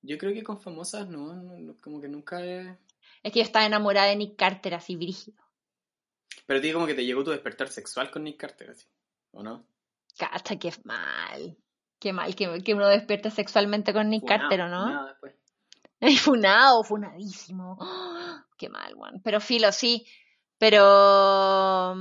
Yo 0.00 0.16
creo 0.16 0.32
que 0.32 0.44
con 0.44 0.60
famosas 0.60 1.08
no, 1.08 1.74
como 1.80 2.00
que 2.00 2.08
nunca 2.08 2.44
he... 2.44 2.78
Es 3.22 3.32
que 3.32 3.40
yo 3.40 3.44
estaba 3.44 3.66
enamorada 3.66 4.08
de 4.08 4.16
Nick 4.16 4.36
Carter, 4.36 4.74
así 4.74 4.96
brígido. 4.96 5.42
Pero 6.46 6.58
a 6.58 6.62
ti 6.62 6.72
como 6.72 6.86
que 6.86 6.94
te 6.94 7.04
llegó 7.04 7.22
tu 7.22 7.30
despertar 7.30 7.68
sexual 7.68 8.10
con 8.10 8.24
Nick 8.24 8.36
Carter, 8.36 8.70
así. 8.70 8.86
¿O 9.32 9.42
no? 9.42 9.66
Cacha, 10.16 10.56
qué 10.56 10.72
mal. 10.84 11.56
Qué 11.98 12.12
mal 12.12 12.34
que, 12.34 12.62
que 12.62 12.74
uno 12.74 12.88
despierte 12.88 13.30
sexualmente 13.30 13.92
con 13.92 14.10
Nick 14.10 14.26
Carter, 14.26 14.62
¿o 14.62 14.68
no? 14.68 14.84
Funado 14.84 15.06
después. 15.06 15.34
funado, 16.22 16.84
funadísimo. 16.84 17.78
qué 18.58 18.68
mal, 18.68 18.94
weón. 18.96 19.20
Pero 19.22 19.40
filo, 19.40 19.72
sí. 19.72 20.06
Pero. 20.58 21.94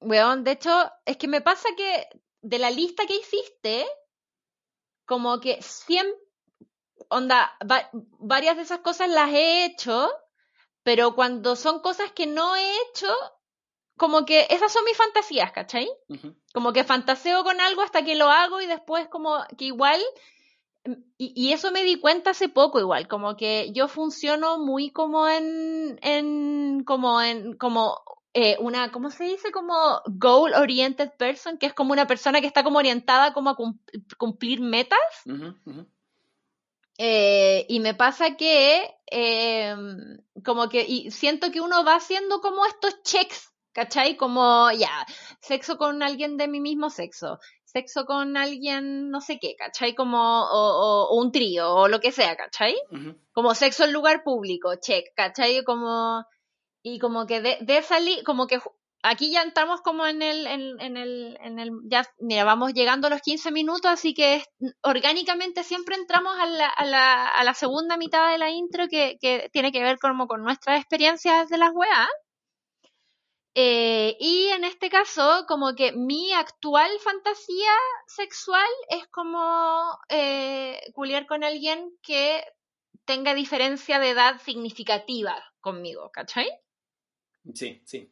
Weón, 0.00 0.44
de 0.44 0.50
hecho, 0.50 0.90
es 1.04 1.16
que 1.16 1.28
me 1.28 1.40
pasa 1.40 1.68
que 1.76 2.08
de 2.40 2.58
la 2.58 2.70
lista 2.70 3.06
que 3.06 3.16
hiciste, 3.16 3.86
como 5.04 5.40
que 5.40 5.60
siempre. 5.62 6.18
Onda, 7.08 7.58
varias 8.18 8.56
de 8.56 8.62
esas 8.62 8.78
cosas 8.78 9.10
las 9.10 9.28
he 9.30 9.66
hecho, 9.66 10.10
pero 10.82 11.14
cuando 11.14 11.56
son 11.56 11.80
cosas 11.80 12.10
que 12.12 12.26
no 12.26 12.56
he 12.56 12.74
hecho, 12.82 13.12
como 14.02 14.26
que 14.26 14.48
esas 14.50 14.72
son 14.72 14.84
mis 14.84 14.96
fantasías, 14.96 15.52
¿cachai? 15.52 15.88
Como 16.52 16.72
que 16.72 16.82
fantaseo 16.82 17.44
con 17.44 17.60
algo 17.60 17.82
hasta 17.82 18.04
que 18.04 18.16
lo 18.16 18.30
hago 18.30 18.60
y 18.60 18.66
después 18.66 19.06
como 19.06 19.36
que 19.56 19.66
igual, 19.66 20.00
y, 21.18 21.52
eso 21.52 21.70
me 21.70 21.84
di 21.84 22.00
cuenta 22.00 22.30
hace 22.30 22.48
poco 22.48 22.80
igual, 22.80 23.06
como 23.06 23.36
que 23.36 23.70
yo 23.72 23.86
funciono 23.86 24.58
muy 24.58 24.90
como 24.90 25.28
en, 25.28 26.00
en 26.02 26.82
como 26.82 27.22
en, 27.22 27.56
como 27.56 27.96
eh, 28.34 28.56
una, 28.58 28.90
¿cómo 28.90 29.08
se 29.08 29.22
dice? 29.22 29.52
Como 29.52 30.00
goal 30.06 30.54
oriented 30.54 31.12
person, 31.16 31.56
que 31.56 31.66
es 31.66 31.72
como 31.72 31.92
una 31.92 32.08
persona 32.08 32.40
que 32.40 32.48
está 32.48 32.64
como 32.64 32.80
orientada 32.80 33.32
como 33.32 33.50
a 33.50 33.56
cumplir 34.18 34.60
metas. 34.60 34.98
Eh, 36.98 37.66
y 37.68 37.78
me 37.78 37.94
pasa 37.94 38.36
que 38.36 38.96
em, 39.06 40.18
como 40.44 40.68
que 40.68 40.84
y 40.88 41.12
siento 41.12 41.52
que 41.52 41.60
uno 41.60 41.84
va 41.84 41.94
haciendo 41.94 42.40
como 42.40 42.66
estos 42.66 43.00
checks 43.04 43.51
¿Cachai? 43.72 44.16
Como, 44.16 44.70
ya, 44.72 45.06
sexo 45.40 45.78
con 45.78 46.02
alguien 46.02 46.36
de 46.36 46.48
mi 46.48 46.60
mismo 46.60 46.90
sexo, 46.90 47.38
sexo 47.64 48.04
con 48.04 48.36
alguien 48.36 49.10
no 49.10 49.20
sé 49.20 49.38
qué, 49.40 49.54
¿cachai? 49.56 49.94
Como, 49.94 50.18
o, 50.18 51.16
un 51.18 51.32
trío, 51.32 51.74
o 51.74 51.88
lo 51.88 52.00
que 52.00 52.12
sea, 52.12 52.36
¿cachai? 52.36 52.74
Como 53.32 53.54
sexo 53.54 53.84
en 53.84 53.92
lugar 53.92 54.22
público, 54.24 54.74
check, 54.76 55.06
¿cachai? 55.16 55.64
Como, 55.64 56.24
y 56.82 56.98
como 56.98 57.26
que 57.26 57.40
de, 57.40 57.58
de 57.62 57.82
salir, 57.82 58.22
como 58.24 58.46
que 58.46 58.60
aquí 59.02 59.32
ya 59.32 59.42
entramos 59.42 59.80
como 59.80 60.06
en 60.06 60.22
el, 60.22 60.46
en, 60.46 60.80
en, 60.80 60.96
el, 60.96 61.38
en 61.40 61.58
el, 61.58 61.70
ya, 61.84 62.04
mira, 62.20 62.44
vamos 62.44 62.72
llegando 62.72 63.06
a 63.06 63.10
los 63.10 63.20
15 63.20 63.50
minutos, 63.50 63.90
así 63.90 64.14
que 64.14 64.44
orgánicamente 64.82 65.64
siempre 65.64 65.96
entramos 65.96 66.34
a 66.38 66.46
la, 66.46 66.68
a 66.68 66.84
la, 66.84 67.28
a 67.28 67.44
la 67.44 67.54
segunda 67.54 67.96
mitad 67.96 68.30
de 68.30 68.38
la 68.38 68.50
intro 68.50 68.88
que, 68.88 69.18
que 69.20 69.48
tiene 69.52 69.72
que 69.72 69.82
ver 69.82 69.98
como 69.98 70.26
con 70.26 70.42
nuestras 70.42 70.78
experiencias 70.78 71.48
de 71.48 71.58
las 71.58 71.70
weas. 71.72 72.08
Eh, 73.54 74.16
y 74.18 74.48
en 74.48 74.64
este 74.64 74.88
caso, 74.88 75.44
como 75.46 75.74
que 75.74 75.92
mi 75.92 76.32
actual 76.32 76.90
fantasía 77.00 77.72
sexual 78.06 78.68
es 78.88 79.06
como 79.08 79.98
eh, 80.08 80.80
culiar 80.94 81.26
con 81.26 81.44
alguien 81.44 81.92
que 82.02 82.42
tenga 83.04 83.34
diferencia 83.34 83.98
de 83.98 84.10
edad 84.10 84.40
significativa 84.40 85.36
conmigo, 85.60 86.10
¿cachai? 86.10 86.48
Sí, 87.54 87.82
sí. 87.84 88.10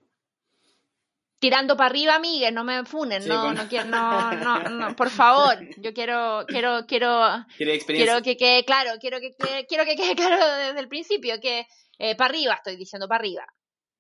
Tirando 1.39 1.75
para 1.75 1.89
arriba, 1.89 2.17
amigues, 2.17 2.53
no 2.53 2.65
me 2.65 2.85
funen, 2.85 3.27
no, 3.27 3.55
no 3.55 3.67
quiero, 3.67 3.87
no, 3.87 4.33
no, 4.35 4.59
no, 4.69 4.95
por 4.97 5.09
favor, 5.09 5.57
yo 5.79 5.95
quiero, 5.95 6.45
quiero, 6.47 6.85
quiero, 6.87 7.47
quiero 7.57 8.23
que 8.23 8.37
quede 8.37 8.65
claro, 8.67 8.99
quiero 9.01 9.21
que 9.21 9.35
quiero 9.67 9.87
que 9.87 9.97
quede 9.97 10.15
claro 10.17 10.45
desde 10.57 10.81
el 10.81 10.89
principio 10.89 11.41
que 11.41 11.67
eh, 11.99 12.15
para 12.15 12.29
arriba 12.29 12.55
estoy 12.57 12.77
diciendo 12.77 13.09
para 13.09 13.21
arriba, 13.21 13.47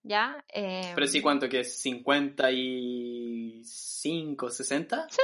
¿ya? 0.03 0.45
Pero 0.53 1.07
sí, 1.07 1.21
¿cuánto 1.21 1.49
que 1.49 1.61
es? 1.61 1.85
¿55, 1.85 4.51
60? 4.51 5.07
Sí, 5.11 5.23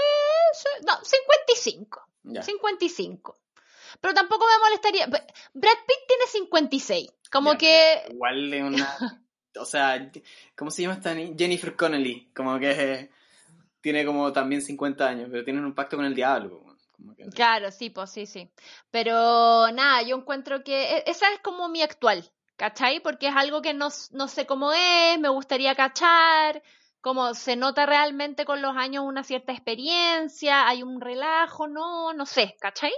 sí 0.55 0.69
no, 0.87 0.93
55. 1.03 2.09
Ya. 2.25 2.43
55. 2.43 3.39
Pero 4.01 4.15
tampoco 4.15 4.45
me 4.47 4.59
molestaría. 4.65 5.07
Brad 5.07 5.79
Pitt 5.87 6.07
tiene 6.09 6.27
56. 6.31 7.13
Como 7.31 7.57
que. 7.57 8.03
Igual 8.11 8.51
de 8.51 8.63
una. 8.63 8.97
o 9.59 9.65
sea, 9.65 10.11
¿cómo 10.55 10.71
se 10.71 10.83
llama 10.83 10.95
esta? 10.95 11.15
Jennifer 11.15 11.77
Connelly. 11.77 12.31
Como 12.35 12.59
que 12.59 13.11
tiene 13.81 14.05
como 14.05 14.33
también 14.33 14.63
50 14.63 15.07
años, 15.07 15.29
pero 15.31 15.45
tiene 15.45 15.61
un 15.61 15.75
pacto 15.75 15.97
con 15.97 16.05
el 16.05 16.15
diablo. 16.15 16.65
Claro, 17.35 17.71
sí, 17.71 17.91
pues 17.91 18.11
sí, 18.11 18.27
sí. 18.27 18.51
Pero 18.91 19.71
nada, 19.73 20.03
yo 20.03 20.17
encuentro 20.17 20.65
que 20.65 20.97
e, 20.97 21.05
esa 21.07 21.31
es 21.33 21.41
como 21.41 21.69
mi 21.69 21.83
actual. 21.83 22.31
¿Cachai? 22.57 23.01
Porque 23.01 23.29
es 23.29 23.37
algo 23.37 23.63
que 23.63 23.75
no, 23.75 23.89
no 24.13 24.29
sé 24.29 24.47
cómo 24.47 24.73
es, 24.73 25.19
me 25.19 25.29
gustaría 25.29 25.75
cachar, 25.75 26.63
como 27.01 27.35
se 27.35 27.57
nota 27.57 27.87
realmente 27.87 28.45
con 28.45 28.63
los 28.63 28.77
años 28.77 29.05
una 29.07 29.23
cierta 29.23 29.53
experiencia, 29.53 30.69
hay 30.69 30.83
un 30.83 31.01
relajo, 31.01 31.69
no, 31.69 32.13
no 32.13 32.27
sé, 32.27 32.57
¿cachai? 32.61 32.93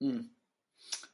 Mm. 0.00 0.28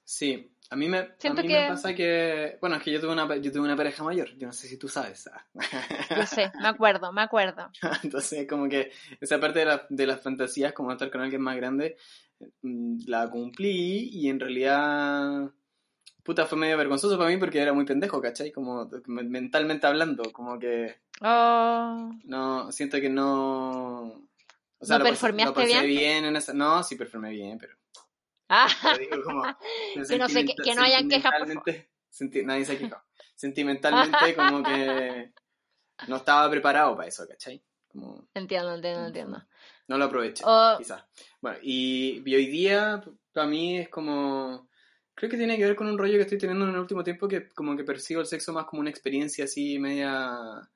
Sí, 0.05 0.53
a 0.73 0.77
mí, 0.77 0.89
me, 0.89 0.99
a 0.99 1.35
mí 1.35 1.49
me 1.49 1.69
pasa 1.69 1.95
que, 1.95 2.57
bueno, 2.61 2.77
es 2.77 2.83
que 2.85 2.93
yo 2.93 3.01
tuve, 3.01 3.13
una, 3.13 3.37
yo 3.37 3.51
tuve 3.51 3.63
una 3.63 3.77
pareja 3.77 4.05
mayor, 4.05 4.37
yo 4.39 4.47
no 4.47 4.53
sé 4.53 4.69
si 4.69 4.77
tú 4.77 4.89
sabes. 4.89 5.29
Yo 6.17 6.27
sé, 6.27 6.53
me 6.61 6.69
acuerdo, 6.69 7.13
me 7.13 7.23
acuerdo. 7.23 7.71
Entonces, 8.05 8.47
como 8.49 8.69
que 8.69 8.93
esa 9.21 9.41
parte 9.41 9.61
de, 9.61 9.65
la, 9.65 9.87
de 9.89 10.07
las 10.07 10.21
fantasías, 10.21 10.73
como 10.73 10.93
estar 10.93 11.11
con 11.11 11.23
alguien 11.23 11.43
más 11.43 11.57
grande, 11.57 11.97
mm, 12.63 12.99
la 13.07 13.29
cumplí 13.29 14.11
y 14.13 14.29
en 14.29 14.39
realidad, 14.39 15.51
puta, 16.23 16.47
fue 16.47 16.59
medio 16.59 16.77
vergonzoso 16.77 17.17
para 17.19 17.31
mí 17.31 17.37
porque 17.37 17.61
era 17.61 17.73
muy 17.73 17.85
pendejo, 17.85 18.21
¿cachai? 18.21 18.53
Como 18.53 18.89
mentalmente 19.07 19.87
hablando, 19.87 20.25
como 20.33 20.59
que... 20.59 20.97
Oh. 21.21 22.11
No, 22.25 22.73
siento 22.73 23.01
que 23.01 23.09
no... 23.09 24.29
O 24.79 24.87
sea, 24.87 24.99
¿No 24.99 25.05
performaste 25.05 25.65
bien? 25.67 25.87
bien 25.87 26.25
en 26.25 26.37
esa... 26.37 26.55
No, 26.55 26.83
sí 26.83 26.97
performé 26.97 27.31
bien, 27.31 27.59
pero 27.59 27.75
Ah. 28.53 28.67
que, 28.99 30.19
no 30.19 30.29
sé, 30.29 30.45
que, 30.45 30.75
no 30.75 30.83
hayan 30.83 31.09
quejas. 31.09 31.33
nadie 32.45 32.65
se 32.65 32.77
quejó. 32.77 33.01
Sentimentalmente, 33.37 34.35
como 34.35 34.63
que 34.65 35.33
no 36.09 36.17
estaba 36.17 36.51
preparado 36.51 36.97
para 36.97 37.09
eso, 37.09 37.27
¿cachai? 37.29 37.63
Como, 37.87 38.29
entiendo, 38.35 38.75
entiendo, 38.75 39.07
entiendo. 39.07 39.47
No 39.87 39.99
lo 39.99 40.07
aproveché, 40.07 40.43
oh. 40.45 40.75
quizás. 40.79 41.05
Bueno, 41.41 41.59
y, 41.63 42.23
hoy 42.27 42.47
día, 42.47 43.03
para 43.33 43.47
mí 43.47 43.79
es 43.79 43.89
como. 43.89 44.69
Creo 45.21 45.29
que 45.29 45.37
tiene 45.37 45.59
que 45.59 45.67
ver 45.67 45.77
con 45.77 45.87
un 45.87 45.99
rollo 45.99 46.15
que 46.15 46.23
estoy 46.23 46.39
teniendo 46.39 46.65
en 46.65 46.71
el 46.71 46.81
último 46.81 47.05
tiempo 47.05 47.29
que 47.29 47.51
como 47.51 47.77
que 47.77 47.85
percibo 47.85 48.23
el 48.23 48.27
sexo 48.27 48.55
más 48.55 48.65
como 48.65 48.81
una 48.81 48.89
experiencia 48.89 49.45
así 49.45 49.79
media 49.79 50.67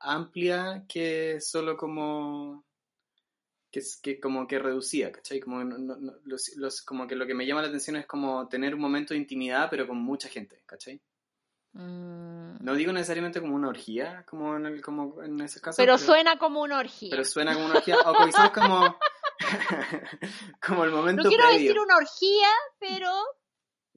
amplia 0.00 0.84
que 0.88 1.40
solo 1.40 1.76
como 1.76 2.64
que, 3.70 3.80
que 4.02 4.18
como 4.18 4.48
que 4.48 4.58
reducía, 4.58 5.12
¿cachai? 5.12 5.38
Como, 5.38 5.62
los, 6.24 6.82
como 6.82 7.06
que 7.06 7.14
lo 7.14 7.24
que 7.24 7.34
me 7.34 7.46
llama 7.46 7.62
la 7.62 7.68
atención 7.68 7.94
es 7.94 8.06
como 8.06 8.48
tener 8.48 8.74
un 8.74 8.80
momento 8.80 9.14
de 9.14 9.20
intimidad, 9.20 9.68
pero 9.70 9.86
con 9.86 9.98
mucha 9.98 10.28
gente, 10.28 10.60
¿cachai? 10.66 11.00
Mm. 11.74 12.56
No 12.58 12.74
digo 12.74 12.92
necesariamente 12.92 13.40
como 13.40 13.54
una 13.54 13.68
orgía, 13.68 14.24
como 14.28 14.56
en, 14.56 14.66
el, 14.66 14.82
como 14.82 15.22
en 15.22 15.40
ese 15.40 15.60
caso. 15.60 15.76
Pero, 15.76 15.98
suena 15.98 16.36
como 16.36 16.62
una 16.62 16.80
orgía. 16.80 17.10
Pero 17.10 17.24
suena 17.24 17.54
como 17.54 17.66
una 17.66 17.76
orgía, 17.76 17.96
o 18.04 18.26
quizás 18.26 18.50
como, 18.50 18.98
como 20.66 20.84
el 20.84 20.90
momento 20.90 21.22
No 21.22 21.28
quiero 21.28 21.48
decir 21.52 21.78
una 21.78 21.96
orgía, 21.96 22.48
pero 22.80 23.08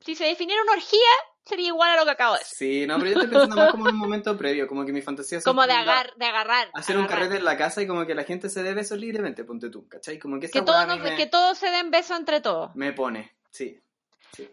si 0.04 0.16
se 0.16 0.26
definiera 0.26 0.62
una 0.64 0.74
orgía, 0.74 1.00
sería 1.46 1.68
igual 1.68 1.92
a 1.92 1.98
lo 1.98 2.06
que 2.06 2.12
acabo 2.12 2.34
de 2.34 2.40
decir. 2.40 2.58
Sí, 2.58 2.88
no, 2.88 2.98
pero 2.98 3.12
yo 3.12 3.14
estoy 3.14 3.30
pensando 3.30 3.56
más 3.56 3.72
como 3.72 3.90
en 3.90 3.96
un 3.96 4.00
momento 4.00 4.38
previo, 4.38 4.68
como 4.68 4.86
que 4.86 4.94
mi 4.94 5.02
fantasía 5.02 5.40
es... 5.40 5.44
Como 5.44 5.66
de, 5.66 5.74
agar 5.74 6.14
de 6.16 6.26
agarrar. 6.26 6.70
Hacer 6.74 6.98
un 6.98 7.08
carrete 7.08 7.38
en 7.38 7.46
la 7.46 7.58
casa 7.58 7.82
y 7.82 7.88
como 7.88 8.06
que 8.06 8.16
la 8.16 8.24
gente 8.24 8.50
se 8.50 8.64
dé 8.64 8.74
besos 8.74 8.98
libremente, 8.98 9.44
ponte 9.44 9.70
tú, 9.70 9.88
¿cachai? 9.88 10.20
Como 10.20 10.40
que, 10.40 10.50
que, 10.50 10.62
todos, 10.62 10.86
que 11.18 11.28
todos 11.28 11.58
se 11.58 11.70
den 11.70 11.92
besos 11.92 12.18
entre 12.18 12.42
todos. 12.42 12.76
Me 12.76 12.94
pone, 12.94 13.36
sí. 13.50 13.80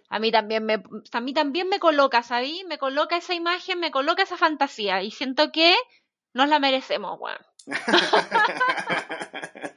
A 0.09 0.19
mí 0.19 0.33
también 0.33 0.64
me, 0.64 0.83
a 1.12 1.21
mí 1.21 1.33
también 1.33 1.69
me 1.69 1.78
coloca, 1.78 2.23
¿sabí? 2.23 2.64
Me 2.67 2.78
coloca 2.78 3.17
esa 3.17 3.35
imagen, 3.35 3.78
me 3.78 3.90
coloca 3.90 4.23
esa 4.23 4.37
fantasía 4.37 5.02
y 5.02 5.11
siento 5.11 5.52
que 5.52 5.75
nos 6.35 6.49
la 6.49 6.59
merecemos, 6.59 7.19
weón. 7.21 7.38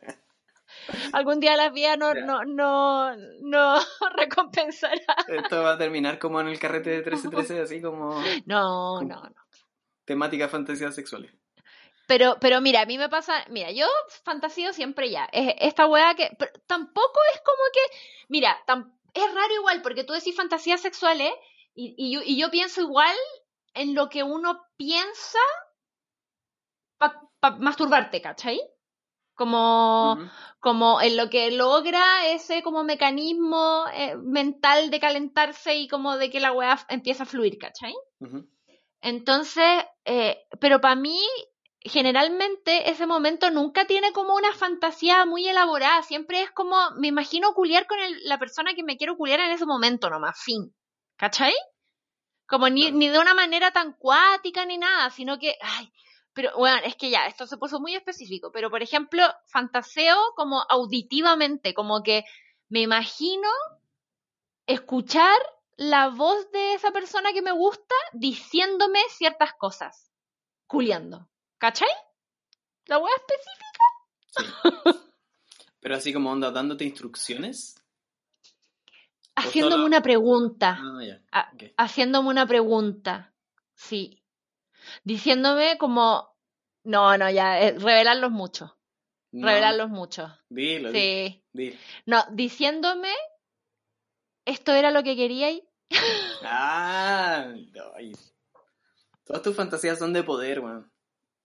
algún 1.13 1.39
día 1.39 1.55
la 1.55 1.69
vida 1.69 1.97
no, 1.97 2.13
no, 2.13 2.43
no, 2.45 3.15
no 3.41 3.79
recompensará. 4.15 5.15
Esto 5.27 5.63
va 5.63 5.73
a 5.73 5.77
terminar 5.77 6.19
como 6.19 6.39
en 6.41 6.47
el 6.47 6.59
carrete 6.59 6.89
de 6.89 6.97
1313, 6.97 7.61
así 7.61 7.81
como... 7.81 8.21
No, 8.45 9.01
no, 9.01 9.23
no. 9.23 9.45
Temática 10.05 10.49
fantasías 10.49 10.95
sexuales. 10.95 11.31
Pero, 12.07 12.37
pero 12.41 12.59
mira, 12.59 12.81
a 12.81 12.85
mí 12.85 12.97
me 12.97 13.07
pasa, 13.07 13.45
mira, 13.49 13.71
yo 13.71 13.85
fantasío 14.25 14.73
siempre 14.73 15.09
ya. 15.09 15.29
Es 15.31 15.55
esta 15.59 15.87
weá 15.87 16.13
que 16.15 16.29
tampoco 16.67 17.19
es 17.33 17.41
como 17.41 17.63
que, 17.71 17.97
mira, 18.27 18.57
es 19.13 19.33
raro 19.33 19.53
igual, 19.53 19.81
porque 19.81 20.03
tú 20.03 20.11
decís 20.11 20.35
fantasías 20.35 20.81
sexuales 20.81 21.31
y, 21.73 21.95
y, 21.97 22.13
yo, 22.13 22.21
y 22.25 22.37
yo 22.37 22.51
pienso 22.51 22.81
igual 22.81 23.15
en 23.73 23.95
lo 23.95 24.09
que 24.09 24.23
uno 24.23 24.61
piensa 24.75 25.39
para 26.97 27.57
masturbarte, 27.57 28.21
¿cachai? 28.21 28.59
Como, 29.35 30.17
como 30.59 31.01
en 31.01 31.17
lo 31.17 31.29
que 31.29 31.51
logra 31.51 32.27
ese 32.27 32.61
como 32.61 32.83
mecanismo 32.83 33.85
eh, 33.93 34.15
mental 34.17 34.91
de 34.91 34.99
calentarse 34.99 35.75
y 35.75 35.87
como 35.87 36.17
de 36.17 36.29
que 36.29 36.39
la 36.39 36.51
weá 36.51 36.79
empieza 36.89 37.23
a 37.23 37.25
fluir, 37.25 37.57
¿cachai? 37.57 37.93
Entonces, 39.01 39.83
eh, 40.05 40.45
pero 40.59 40.79
para 40.79 40.95
mí, 40.95 41.19
generalmente 41.79 42.91
ese 42.91 43.07
momento 43.07 43.49
nunca 43.49 43.85
tiene 43.85 44.11
como 44.13 44.35
una 44.35 44.53
fantasía 44.53 45.25
muy 45.25 45.47
elaborada, 45.47 46.03
siempre 46.03 46.43
es 46.43 46.51
como, 46.51 46.75
me 46.97 47.07
imagino 47.07 47.53
culiar 47.53 47.87
con 47.87 47.97
la 48.25 48.37
persona 48.37 48.75
que 48.75 48.83
me 48.83 48.97
quiero 48.97 49.17
culiar 49.17 49.39
en 49.39 49.51
ese 49.51 49.65
momento 49.65 50.09
nomás, 50.09 50.39
fin, 50.39 50.75
¿cachai? 51.17 51.53
Como 52.45 52.69
ni, 52.69 52.91
ni 52.91 53.09
de 53.09 53.17
una 53.17 53.33
manera 53.33 53.71
tan 53.71 53.93
cuática 53.93 54.65
ni 54.65 54.77
nada, 54.77 55.09
sino 55.09 55.39
que, 55.39 55.55
ay, 55.61 55.91
pero 56.33 56.51
bueno, 56.57 56.77
es 56.85 56.95
que 56.95 57.09
ya, 57.09 57.25
esto 57.25 57.45
se 57.45 57.57
puso 57.57 57.79
muy 57.79 57.95
específico, 57.95 58.51
pero 58.51 58.69
por 58.69 58.81
ejemplo, 58.81 59.23
fantaseo 59.47 60.17
como 60.35 60.63
auditivamente, 60.69 61.73
como 61.73 62.03
que 62.03 62.23
me 62.69 62.81
imagino 62.81 63.49
escuchar 64.65 65.37
la 65.75 66.09
voz 66.09 66.49
de 66.51 66.73
esa 66.73 66.91
persona 66.91 67.33
que 67.33 67.41
me 67.41 67.51
gusta 67.51 67.95
diciéndome 68.13 68.99
ciertas 69.09 69.53
cosas, 69.53 70.11
culiando. 70.67 71.27
¿Cachai? 71.57 71.89
¿La 72.85 72.97
wea 72.97 73.13
específica? 73.15 74.93
Sí. 74.93 74.99
Pero 75.81 75.95
así 75.95 76.13
como 76.13 76.31
onda, 76.31 76.51
dándote 76.51 76.85
instrucciones. 76.85 77.75
Haciéndome 79.35 79.85
una 79.85 80.01
pregunta. 80.01 80.79
Ah, 81.31 81.51
Haciéndome 81.77 82.29
una 82.29 82.45
pregunta. 82.45 83.33
Sí 83.73 84.20
diciéndome 85.03 85.77
como, 85.77 86.35
no, 86.83 87.17
no, 87.17 87.29
ya, 87.29 87.61
eh, 87.61 87.77
revelarlos 87.77 88.31
mucho. 88.31 88.77
Revelarlos 89.31 89.89
mucho. 89.89 90.37
Dilo, 90.49 90.91
sí. 90.91 91.41
No, 92.05 92.25
diciéndome, 92.31 93.13
esto 94.45 94.73
era 94.73 94.91
lo 94.91 95.03
que 95.03 95.15
quería 95.15 95.51
y... 95.51 95.63
ah, 96.43 97.53
todas 99.23 99.41
tus 99.41 99.55
fantasías 99.55 99.99
son 99.99 100.13
de 100.13 100.23
poder, 100.23 100.59
weón. 100.59 100.91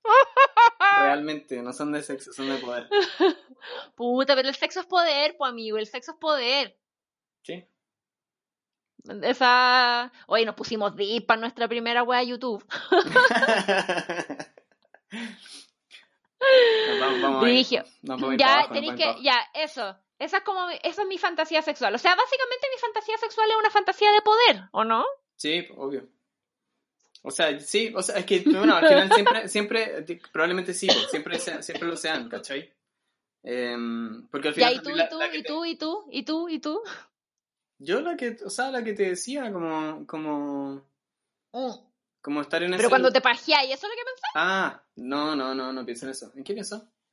Realmente, 1.01 1.63
no 1.63 1.73
son 1.73 1.93
de 1.93 2.03
sexo, 2.03 2.33
son 2.33 2.49
de 2.49 2.59
poder. 2.59 2.89
Puta, 3.95 4.35
pero 4.35 4.49
el 4.49 4.55
sexo 4.55 4.81
es 4.81 4.87
poder, 4.87 5.37
pues 5.37 5.51
amigo, 5.51 5.79
el 5.79 5.87
sexo 5.87 6.13
es 6.13 6.19
poder. 6.19 6.79
Sí. 7.43 7.65
Esa. 9.23 10.13
Oye, 10.27 10.45
nos 10.45 10.55
pusimos 10.55 10.97
deep 10.97 11.27
para 11.27 11.41
nuestra 11.41 11.69
primera 11.69 12.03
wea 12.03 12.21
de 12.21 12.29
YouTube. 12.29 12.65
vamos, 17.01 18.37
ya, 18.37 18.69
tenéis 18.73 18.95
que. 18.95 19.17
Ya, 19.23 19.39
eso. 19.55 19.97
Esa 20.19 20.39
es 20.39 20.43
como. 20.43 20.69
Esa 20.83 21.03
es 21.03 21.09
mi 21.09 21.19
fantasía 21.19 21.63
sexual. 21.63 21.95
O 21.95 21.99
sea, 21.99 22.15
básicamente 22.15 22.67
mi 22.73 22.79
fantasía 22.81 23.19
sexual 23.19 23.51
es 23.51 23.57
una 23.57 23.71
fantasía 23.71 24.11
de 24.13 24.23
poder, 24.23 24.69
¿o 24.73 24.85
no? 24.85 25.05
Sí, 25.37 25.67
obvio. 25.77 26.09
O 27.23 27.31
sea, 27.31 27.59
sí, 27.59 27.93
o 27.95 28.03
sea, 28.03 28.19
es 28.19 28.25
que, 28.25 28.41
bueno, 28.41 28.77
al 28.77 28.87
final 28.87 29.13
siempre, 29.13 29.49
siempre, 29.49 30.07
probablemente 30.33 30.73
sí, 30.73 30.89
siempre, 31.11 31.41
siempre 31.41 31.89
lo 31.89 31.97
sean, 31.97 32.29
¿cachai? 32.29 32.73
Em, 33.43 34.27
porque 34.29 34.49
al 34.49 34.55
final. 34.55 34.75
Ya, 34.75 34.81
y 34.81 34.83
tú, 34.83 34.91
y 34.91 35.09
tú, 35.09 35.21
y 35.33 35.43
tú, 35.43 35.65
y 35.65 35.77
tú, 35.77 36.05
y 36.11 36.23
tú, 36.23 36.49
y 36.49 36.59
tú. 36.61 36.83
Yo 37.79 38.01
la 38.01 38.17
que, 38.17 38.39
o 38.45 38.51
sea, 38.51 38.71
la 38.71 38.83
que 38.83 38.95
te 38.95 39.11
decía, 39.11 39.53
como, 39.53 40.07
como, 40.07 40.83
mm. 41.53 41.73
como 42.23 42.41
estar 42.41 42.63
en 42.63 42.71
Pero 42.77 42.89
cuando 42.89 43.13
te 43.13 43.21
pajeáis, 43.21 43.75
¿eso 43.75 43.87
es 43.87 43.93
lo 43.93 43.97
que 43.97 44.05
pensás? 44.05 44.31
Ah, 44.35 44.83
no, 44.97 45.37
no, 45.37 45.55
no, 45.55 45.73
no 45.73 45.85
pienso 45.85 46.07
en 46.07 46.13
eso. 46.13 46.33
¿En 46.35 46.43
qué 46.43 46.55
pienso? 46.55 46.89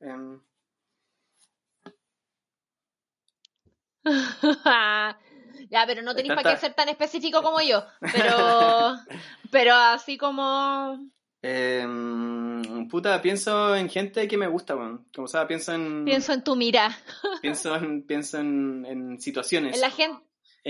ya, 5.70 5.84
pero 5.86 6.02
no 6.02 6.14
tenéis 6.14 6.34
para 6.34 6.54
qué 6.54 6.60
ser 6.60 6.74
tan 6.74 6.88
específico 6.88 7.42
como 7.42 7.60
yo. 7.60 7.84
Pero, 8.00 8.96
pero 9.50 9.74
así 9.74 10.16
como... 10.16 10.98
Em, 11.42 12.88
puta, 12.88 13.20
pienso 13.20 13.76
en 13.76 13.90
gente 13.90 14.26
que 14.26 14.38
me 14.38 14.46
gusta, 14.46 14.74
bueno. 14.74 15.04
Como 15.14 15.28
sea, 15.28 15.46
pienso 15.46 15.74
en... 15.74 16.06
Pienso 16.06 16.32
en 16.32 16.42
tu 16.42 16.56
mira. 16.56 16.96
pienso 17.42 17.76
en, 17.76 18.02
pienso 18.06 18.38
en, 18.38 18.86
en 18.86 19.20
situaciones. 19.20 19.74
En 19.74 19.82
la 19.82 19.90
gente 19.90 20.24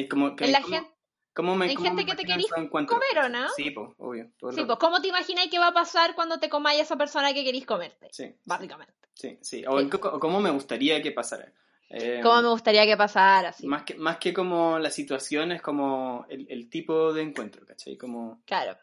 como 0.08 0.34
en 0.38 0.52
la 0.52 0.62
gente, 0.62 0.90
¿cómo 1.32 1.54
me, 1.54 1.66
hay 1.66 1.76
gente 1.76 2.04
que 2.04 2.14
te 2.14 2.24
querís 2.24 2.48
comer, 2.70 3.18
¿o 3.24 3.28
no? 3.28 3.48
Sí, 3.50 3.70
pues, 3.70 3.90
obvio. 3.98 4.24
Sí, 4.52 4.64
pues, 4.64 4.78
¿cómo 4.78 5.00
te 5.00 5.08
imaginas 5.08 5.46
que 5.48 5.58
va 5.58 5.68
a 5.68 5.74
pasar 5.74 6.14
cuando 6.14 6.38
te 6.38 6.48
comáis 6.48 6.80
a 6.80 6.82
esa 6.82 6.96
persona 6.96 7.32
que 7.32 7.44
querís 7.44 7.64
comerte? 7.64 8.08
Sí. 8.10 8.34
Básicamente. 8.44 8.94
Sí, 9.14 9.38
sí. 9.40 9.64
O, 9.66 9.88
cómo 10.20 10.40
me 10.40 10.50
gustaría 10.50 11.00
que 11.00 11.12
pasara. 11.12 11.52
Eh, 11.88 12.20
¿Cómo 12.22 12.42
me 12.42 12.48
gustaría 12.48 12.84
que 12.86 12.96
pasara? 12.96 13.52
Sí. 13.52 13.66
Más, 13.68 13.84
que, 13.84 13.94
más 13.94 14.16
que 14.16 14.34
como 14.34 14.80
la 14.80 14.90
situación, 14.90 15.52
es 15.52 15.62
como 15.62 16.26
el, 16.28 16.46
el 16.50 16.68
tipo 16.68 17.12
de 17.12 17.22
encuentro, 17.22 17.64
¿cachai? 17.64 17.96
Como... 17.96 18.42
Claro, 18.44 18.76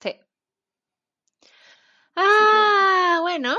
sí. 0.00 0.16
Ah, 2.16 3.18
bueno. 3.20 3.56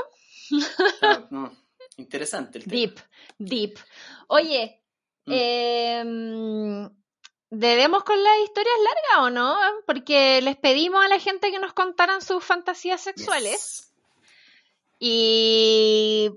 no, 1.30 1.52
interesante 1.96 2.58
el 2.58 2.64
tema. 2.64 2.76
Deep, 2.76 2.98
deep. 3.38 3.78
Oye, 4.26 4.78
Em, 5.30 6.88
¿Debemos 7.50 8.04
con 8.04 8.22
las 8.22 8.38
historias 8.44 8.74
largas 8.84 9.26
o 9.26 9.30
no? 9.30 9.56
Porque 9.86 10.42
les 10.42 10.56
pedimos 10.56 11.02
a 11.02 11.08
la 11.08 11.18
gente 11.18 11.50
que 11.50 11.58
nos 11.58 11.72
contaran 11.72 12.20
sus 12.20 12.44
fantasías 12.44 13.00
sexuales. 13.00 13.94
Y 14.98 16.30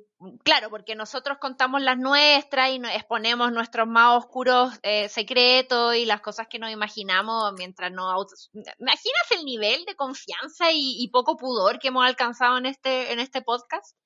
claro, 0.44 0.70
porque 0.70 0.96
nosotros 0.96 1.38
contamos 1.40 1.82
las 1.82 1.98
nuestras 1.98 2.70
y 2.72 2.82
exponemos 2.94 3.52
nuestros 3.52 3.88
más 3.88 4.24
oscuros 4.24 4.72
eh, 4.84 5.10
secretos 5.10 5.96
y 5.96 6.06
las 6.06 6.22
cosas 6.22 6.48
que 6.48 6.60
nos 6.60 6.72
imaginamos 6.72 7.54
mientras 7.58 7.92
no 7.92 8.10
¿Imaginas 8.54 9.32
el 9.32 9.46
nivel 9.46 9.84
de 9.86 9.96
confianza 9.96 10.72
y, 10.72 11.10
poco 11.12 11.38
pudor 11.38 11.80
que 11.80 11.90
hemos 11.90 12.06
alcanzado 12.06 12.58
en 12.58 12.68
este, 12.68 13.12
en 13.12 13.20
este 13.20 13.42
podcast? 13.42 13.98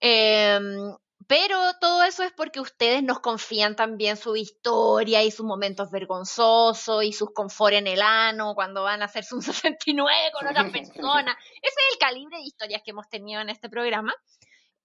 Em, 0.00 0.92
pero 1.28 1.74
todo 1.78 2.02
eso 2.04 2.24
es 2.24 2.32
porque 2.32 2.58
ustedes 2.58 3.02
nos 3.02 3.20
confían 3.20 3.76
también 3.76 4.16
su 4.16 4.34
historia 4.34 5.22
y 5.22 5.30
sus 5.30 5.44
momentos 5.44 5.90
vergonzosos 5.90 7.04
y 7.04 7.12
sus 7.12 7.34
confort 7.34 7.74
en 7.74 7.86
el 7.86 8.00
ano 8.00 8.54
cuando 8.54 8.82
van 8.82 9.02
a 9.02 9.04
hacerse 9.04 9.34
un 9.34 9.42
69 9.42 10.10
con 10.32 10.48
otra 10.48 10.72
persona. 10.72 11.38
Ese 11.62 11.80
es 11.80 11.92
el 11.92 11.98
calibre 11.98 12.38
de 12.38 12.44
historias 12.44 12.80
que 12.82 12.92
hemos 12.92 13.10
tenido 13.10 13.42
en 13.42 13.50
este 13.50 13.68
programa. 13.68 14.14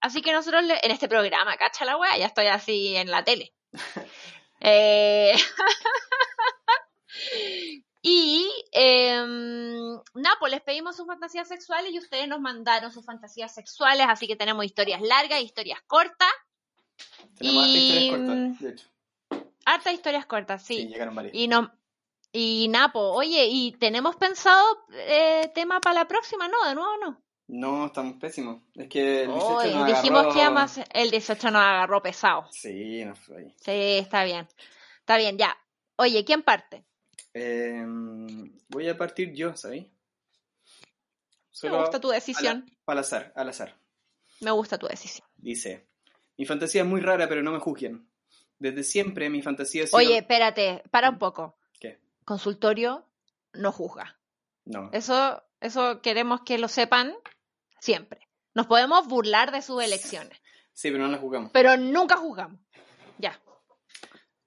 Así 0.00 0.20
que 0.20 0.32
nosotros, 0.32 0.64
en 0.82 0.90
este 0.90 1.08
programa, 1.08 1.56
cacha 1.56 1.86
la 1.86 1.96
wea, 1.96 2.18
ya 2.18 2.26
estoy 2.26 2.46
así 2.46 2.94
en 2.94 3.10
la 3.10 3.24
tele. 3.24 3.54
eh... 4.60 5.34
Y 8.06 8.46
eh, 8.72 9.16
nada, 9.16 10.36
pues 10.38 10.52
les 10.52 10.60
pedimos 10.60 10.94
sus 10.94 11.06
fantasías 11.06 11.48
sexuales 11.48 11.90
y 11.90 11.98
ustedes 11.98 12.28
nos 12.28 12.38
mandaron 12.38 12.92
sus 12.92 13.02
fantasías 13.02 13.54
sexuales, 13.54 14.06
así 14.06 14.26
que 14.26 14.36
tenemos 14.36 14.62
historias 14.66 15.00
largas, 15.00 15.40
historias 15.40 15.80
cortas. 15.86 16.28
Tenemos 17.38 17.66
y... 17.66 17.76
historias 17.78 18.18
cortas, 18.18 18.60
de 18.60 18.70
hecho. 18.70 18.88
Hartas 19.64 19.94
historias 19.94 20.26
cortas, 20.26 20.62
sí. 20.62 20.76
Sí, 20.76 20.88
llegaron 20.88 21.14
varias. 21.14 21.34
Y 21.34 21.48
no, 21.48 21.72
y 22.30 22.68
Napo, 22.68 23.00
oye, 23.00 23.46
¿y 23.46 23.72
tenemos 23.72 24.16
pensado 24.16 24.84
eh, 24.92 25.50
tema 25.54 25.80
para 25.80 26.00
la 26.00 26.06
próxima? 26.06 26.46
No, 26.46 26.62
de 26.68 26.74
nuevo 26.74 26.98
no. 26.98 27.22
No, 27.46 27.86
estamos 27.86 28.16
pésimos. 28.20 28.60
Es 28.74 28.88
que 28.90 29.22
el 29.22 29.32
18 29.32 29.78
nos 29.78 29.86
dijimos 29.86 30.34
que 30.34 30.50
más 30.50 30.78
el 30.92 31.10
18 31.10 31.50
nos 31.50 31.62
agarró 31.62 32.02
pesado. 32.02 32.48
Sí, 32.50 33.02
nos 33.06 33.18
fue 33.18 33.38
ahí. 33.38 33.54
Sí, 33.60 33.98
está 34.02 34.24
bien. 34.24 34.46
Está 34.98 35.16
bien, 35.16 35.38
ya. 35.38 35.56
Oye, 35.96 36.22
¿quién 36.26 36.42
parte? 36.42 36.84
Em, 37.34 38.56
voy 38.68 38.88
a 38.88 38.96
partir 38.96 39.34
yo, 39.34 39.56
¿sabes? 39.56 39.86
Me 41.62 41.70
gusta 41.70 42.00
tu 42.00 42.08
decisión. 42.08 42.64
Al, 42.86 42.98
azar, 42.98 43.32
al 43.34 43.48
azar. 43.48 43.76
Me 44.40 44.50
gusta 44.52 44.78
tu 44.78 44.86
decisión. 44.86 45.26
Dice, 45.36 45.86
mi 46.36 46.46
fantasía 46.46 46.82
es 46.82 46.88
muy 46.88 47.00
rara, 47.00 47.28
pero 47.28 47.42
no 47.42 47.52
me 47.52 47.58
juzguen. 47.58 48.08
Desde 48.58 48.84
siempre 48.84 49.28
mi 49.30 49.42
fantasía 49.42 49.86
sido... 49.86 49.98
Oye, 49.98 50.18
espérate, 50.18 50.82
para 50.90 51.10
un 51.10 51.18
poco. 51.18 51.58
¿Qué? 51.80 52.00
Consultorio 52.24 53.06
no 53.52 53.72
juzga. 53.72 54.18
No. 54.64 54.90
Eso, 54.92 55.42
eso 55.60 56.00
queremos 56.02 56.42
que 56.42 56.58
lo 56.58 56.68
sepan 56.68 57.14
siempre. 57.80 58.28
Nos 58.54 58.66
podemos 58.66 59.06
burlar 59.08 59.50
de 59.50 59.62
sus 59.62 59.82
elecciones. 59.82 60.38
Sí, 60.72 60.90
pero 60.90 61.04
no 61.04 61.10
las 61.10 61.20
juzgamos. 61.20 61.50
Pero 61.52 61.76
nunca 61.76 62.16
juzgamos. 62.16 62.60
Ya. 63.18 63.40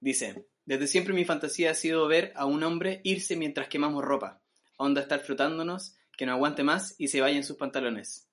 Dice, 0.00 0.46
desde 0.68 0.86
siempre 0.86 1.14
mi 1.14 1.24
fantasía 1.24 1.70
ha 1.70 1.74
sido 1.74 2.06
ver 2.08 2.30
a 2.36 2.44
un 2.44 2.62
hombre 2.62 3.00
irse 3.02 3.36
mientras 3.36 3.68
quemamos 3.68 4.04
ropa, 4.04 4.42
onda 4.76 5.00
estar 5.00 5.20
frotándonos, 5.20 5.96
que 6.14 6.26
no 6.26 6.32
aguante 6.32 6.62
más 6.62 6.94
y 6.98 7.08
se 7.08 7.22
vaya 7.22 7.38
en 7.38 7.42
sus 7.42 7.56
pantalones. 7.56 8.28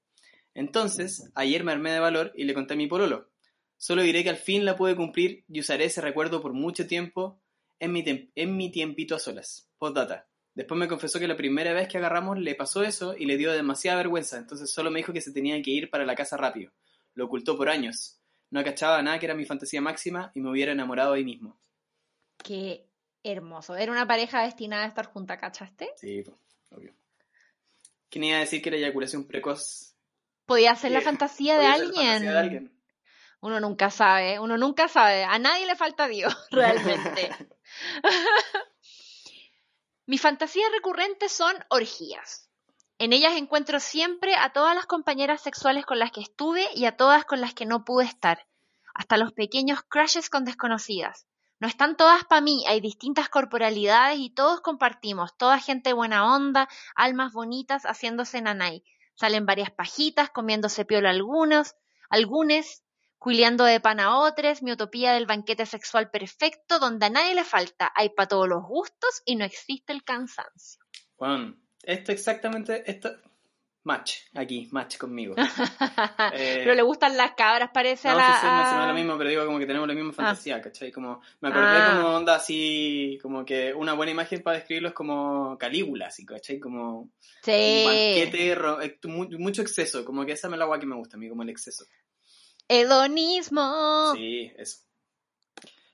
Entonces, 0.54 1.32
ayer 1.34 1.64
me 1.64 1.72
armé 1.72 1.94
de 1.94 2.00
valor 2.02 2.34
y 2.36 2.44
le 2.44 2.54
conté 2.54 2.74
a 2.74 2.76
mi 2.76 2.88
pololo. 2.88 3.30
Solo 3.78 4.02
diré 4.02 4.22
que 4.22 4.32
al 4.32 4.36
fin 4.36 4.66
la 4.66 4.76
pude 4.76 4.98
cumplir 4.98 5.46
y 5.48 5.62
usaré 5.62 5.86
ese 5.86 6.02
recuerdo 6.02 6.42
por 6.42 6.52
mucho 6.52 6.86
tiempo 6.88 7.40
en 7.80 7.94
mi, 7.94 8.04
en 8.36 8.58
mi 8.58 8.70
tiempito 8.70 9.16
a 9.16 9.20
solas. 9.20 9.70
Postdata. 9.78 10.28
Después 10.56 10.78
me 10.78 10.90
confesó 10.90 11.22
que 11.22 11.30
la 11.30 11.38
primera 11.38 11.72
vez 11.72 11.88
que 11.88 12.00
agarramos 12.00 12.38
le 12.38 12.54
pasó 12.54 12.84
eso 12.84 13.16
y 13.18 13.28
le 13.28 13.38
dio 13.38 13.54
demasiada 13.54 14.00
vergüenza, 14.00 14.38
entonces 14.38 14.70
solo 14.70 14.92
me 14.92 15.00
dijo 15.00 15.14
que 15.14 15.22
se 15.22 15.32
tenía 15.32 15.62
que 15.62 15.72
ir 15.72 15.90
para 15.90 16.06
la 16.06 16.16
casa 16.16 16.36
rápido. 16.36 16.74
Lo 17.14 17.28
ocultó 17.28 17.56
por 17.56 17.70
años. 17.70 18.20
No 18.52 18.60
acachaba 18.60 19.02
nada 19.02 19.20
que 19.20 19.26
era 19.26 19.36
mi 19.36 19.46
fantasía 19.46 19.80
máxima 19.80 20.34
y 20.36 20.42
me 20.42 20.50
hubiera 20.50 20.74
enamorado 20.74 21.14
ahí 21.14 21.24
mismo. 21.24 21.62
Qué 22.38 22.88
hermoso. 23.24 23.76
Era 23.76 23.92
una 23.92 24.08
pareja 24.08 24.44
destinada 24.44 24.84
a 24.84 24.88
estar 24.88 25.06
junta, 25.06 25.40
¿cachaste? 25.40 25.90
Sí, 25.96 26.24
obvio. 26.72 26.94
¿Quién 28.10 28.24
iba 28.26 28.38
a 28.38 28.42
decir 28.42 28.62
que 28.62 28.72
la 28.72 28.78
eyaculación 28.78 29.26
precoz 29.26 29.96
podía 30.46 30.76
ser 30.76 30.92
la 30.92 31.02
fantasía 31.02 31.58
de 31.58 31.66
alguien? 31.66 32.72
Uno 33.42 33.60
nunca 33.60 33.92
sabe, 33.92 34.40
uno 34.40 34.58
nunca 34.58 34.88
sabe. 34.88 35.24
A 35.24 35.38
nadie 35.38 35.66
le 35.66 35.76
falta 35.76 36.08
Dios, 36.08 36.34
realmente. 36.52 37.30
Mis 40.08 40.22
fantasías 40.22 40.72
recurrentes 40.72 41.32
son 41.32 41.56
orgías. 41.70 42.50
En 42.98 43.12
ellas 43.12 43.34
encuentro 43.36 43.80
siempre 43.80 44.36
a 44.36 44.54
todas 44.54 44.76
las 44.76 44.86
compañeras 44.86 45.42
sexuales 45.42 45.86
con 45.86 46.00
las 46.00 46.12
que 46.12 46.22
estuve 46.22 46.66
y 46.76 46.86
a 46.86 46.96
todas 46.96 47.26
con 47.26 47.42
las 47.42 47.54
que 47.54 47.66
no 47.66 47.84
pude 47.84 48.06
estar, 48.06 48.48
hasta 48.94 49.18
los 49.18 49.34
pequeños 49.34 49.82
crushes 49.84 50.30
con 50.30 50.46
desconocidas. 50.46 51.28
No 51.60 51.68
están 51.68 51.96
todas 51.96 52.26
para 52.26 52.42
mí, 52.42 52.66
hay 52.68 52.82
distintas 52.82 53.30
corporalidades 53.30 54.20
y 54.20 54.30
todos 54.30 54.62
compartimos, 54.62 55.38
toda 55.38 55.60
gente 55.60 55.94
buena 55.94 56.36
onda, 56.36 56.68
almas 56.96 57.32
bonitas 57.32 57.84
haciéndose 57.84 58.42
nanay. 58.42 58.84
Salen 59.16 59.46
varias 59.46 59.72
pajitas, 59.72 60.30
comiéndose 60.30 60.84
piola 60.84 61.10
algunos, 61.10 61.76
algunos, 62.10 62.84
cuileando 63.18 63.64
de 63.64 63.80
pan 63.80 64.02
a 64.02 64.20
otros, 64.20 64.62
mi 64.62 64.74
utopía 64.74 65.14
del 65.14 65.26
banquete 65.26 65.66
sexual 65.66 66.12
perfecto, 66.12 66.80
donde 66.80 67.06
a 67.06 67.10
nadie 67.10 67.36
le 67.36 67.46
falta, 67.46 67.92
hay 67.96 68.10
para 68.10 68.28
todos 68.28 68.50
los 68.50 68.64
gustos 68.64 69.22
y 69.26 69.38
no 69.38 69.46
existe 69.46 69.94
el 69.94 70.04
cansancio. 70.04 70.82
Juan, 71.16 71.60
esto 71.84 72.12
exactamente, 72.12 72.84
esto, 72.92 73.12
match, 73.86 74.16
aquí, 74.34 74.68
match 74.72 74.98
conmigo. 74.98 75.36
Eh, 76.34 76.62
pero 76.64 76.76
le 76.76 76.82
gustan 76.82 77.16
las 77.16 77.34
cabras, 77.34 77.70
parece 77.74 78.10
a 78.10 78.16
la... 78.16 78.34
Sí, 78.34 78.40
sí, 78.42 78.76
no 78.76 78.88
lo 78.88 78.94
mismo, 78.94 79.18
pero 79.18 79.30
digo 79.30 79.46
como 79.46 79.60
que 79.60 79.66
tenemos 79.66 79.88
la 79.88 79.94
misma 79.94 80.10
ah. 80.12 80.14
fantasía, 80.14 80.60
¿cachai? 80.60 80.92
Como, 80.92 81.22
me 81.40 81.50
acordé 81.50 81.68
ah. 81.68 81.94
como 81.96 82.16
onda 82.16 82.36
así, 82.36 83.18
como 83.22 83.46
que 83.46 83.74
una 83.74 83.94
buena 83.94 84.12
imagen 84.12 84.42
para 84.42 84.58
describirlo 84.58 84.90
es 84.90 84.96
como 84.96 85.58
Calígula, 85.58 86.08
así, 86.08 86.26
¿cachai? 86.26 86.60
Como 86.60 87.12
sí. 87.44 87.52
un 87.52 87.86
banquete, 87.86 88.52
eh, 88.52 89.38
mucho 89.38 89.62
exceso, 89.62 90.04
como 90.04 90.26
que 90.26 90.34
esa 90.34 90.48
es 90.48 90.58
la 90.58 90.64
agua 90.64 90.80
que 90.80 90.88
me 90.88 90.96
gusta 90.96 91.16
a 91.16 91.20
mí, 91.20 91.30
como 91.30 91.44
el 91.44 91.50
exceso. 91.50 91.86
Hedonismo. 92.68 94.14
Sí, 94.16 94.52
eso. 94.58 94.80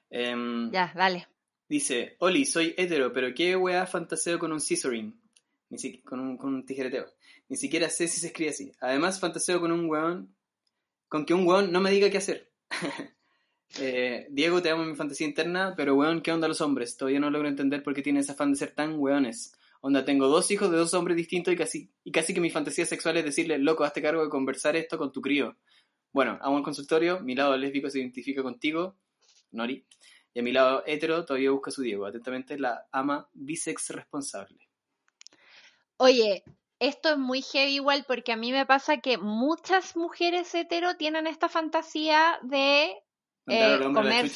Em, 0.09 0.71
ya, 0.71 0.91
dale. 0.95 1.27
Dice, 1.67 2.15
Oli, 2.19 2.45
soy 2.45 2.73
hetero, 2.77 3.13
pero 3.13 3.33
qué 3.33 3.55
weá 3.55 3.85
fantaseo 3.85 4.39
con 4.39 4.51
un 4.51 4.59
scissoring. 4.59 5.21
Ni 5.69 6.01
con 6.01 6.19
un, 6.19 6.37
con 6.37 6.53
un 6.53 6.65
tijereteo. 6.65 7.05
Ni 7.51 7.57
siquiera 7.57 7.89
sé 7.89 8.07
si 8.07 8.21
se 8.21 8.27
escribe 8.27 8.51
así. 8.51 8.71
Además, 8.79 9.19
fantaseo 9.19 9.59
con 9.59 9.73
un 9.73 9.89
weón. 9.89 10.33
Con 11.09 11.25
que 11.25 11.33
un 11.33 11.45
weón 11.45 11.69
no 11.73 11.81
me 11.81 11.91
diga 11.91 12.09
qué 12.09 12.17
hacer. 12.17 12.49
Eh, 13.79 14.27
Diego, 14.29 14.61
te 14.61 14.69
amo 14.69 14.83
mi 14.83 14.97
fantasía 14.97 15.25
interna, 15.25 15.75
pero 15.77 15.95
weón, 15.95 16.21
¿qué 16.21 16.33
onda 16.33 16.49
los 16.49 16.59
hombres? 16.59 16.97
Todavía 16.97 17.21
no 17.21 17.29
logro 17.29 17.47
entender 17.47 17.81
por 17.83 17.93
qué 17.93 18.01
tienes 18.01 18.29
afán 18.29 18.51
de 18.51 18.57
ser 18.57 18.71
tan 18.75 18.99
weones. 18.99 19.53
Onda, 19.79 20.03
tengo 20.03 20.27
dos 20.27 20.51
hijos 20.51 20.69
de 20.69 20.75
dos 20.75 20.93
hombres 20.93 21.15
distintos 21.15 21.53
y 21.53 21.57
casi, 21.57 21.89
y 22.03 22.11
casi 22.11 22.33
que 22.33 22.41
mi 22.41 22.49
fantasía 22.49 22.85
sexual 22.85 23.15
es 23.15 23.23
decirle, 23.23 23.57
loco, 23.59 23.85
hazte 23.85 24.01
cargo 24.01 24.25
de 24.25 24.29
conversar 24.29 24.75
esto 24.75 24.97
con 24.97 25.13
tu 25.13 25.21
crío. 25.21 25.55
Bueno, 26.11 26.37
amo 26.41 26.57
el 26.57 26.65
consultorio, 26.65 27.21
mi 27.21 27.33
lado 27.33 27.55
lésbico 27.55 27.89
se 27.89 27.99
identifica 27.99 28.43
contigo, 28.43 28.97
Nori, 29.51 29.85
y 30.33 30.39
a 30.41 30.43
mi 30.43 30.51
lado 30.51 30.83
hetero 30.85 31.23
todavía 31.23 31.51
busca 31.51 31.71
su 31.71 31.81
Diego. 31.81 32.05
Atentamente, 32.05 32.59
la 32.59 32.89
ama 32.91 33.29
bisex 33.31 33.91
responsable. 33.91 34.67
Oye, 35.95 36.43
esto 36.81 37.09
es 37.09 37.17
muy 37.19 37.43
heavy 37.43 37.75
igual 37.75 38.05
porque 38.07 38.31
a 38.31 38.35
mí 38.35 38.51
me 38.51 38.65
pasa 38.65 38.97
que 38.97 39.19
muchas 39.19 39.95
mujeres 39.95 40.53
hetero 40.55 40.97
tienen 40.97 41.27
esta 41.27 41.47
fantasía 41.47 42.39
de 42.41 42.97
eh, 43.47 43.79
comer... 43.93 44.31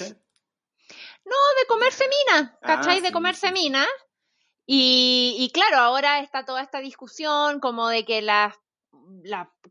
No, 1.26 1.36
de 1.60 1.68
comerse 1.68 2.04
mina, 2.08 2.56
ah, 2.62 2.68
¿cachai? 2.68 3.02
de 3.02 3.12
comerse 3.12 3.52
mina. 3.52 3.84
Y, 4.68 5.36
y, 5.40 5.50
claro, 5.50 5.78
ahora 5.78 6.20
está 6.20 6.46
toda 6.46 6.62
esta 6.62 6.82
discusión 6.82 7.60
como 7.60 7.90
de 7.90 8.06
que 8.06 8.22
las, 8.22 8.54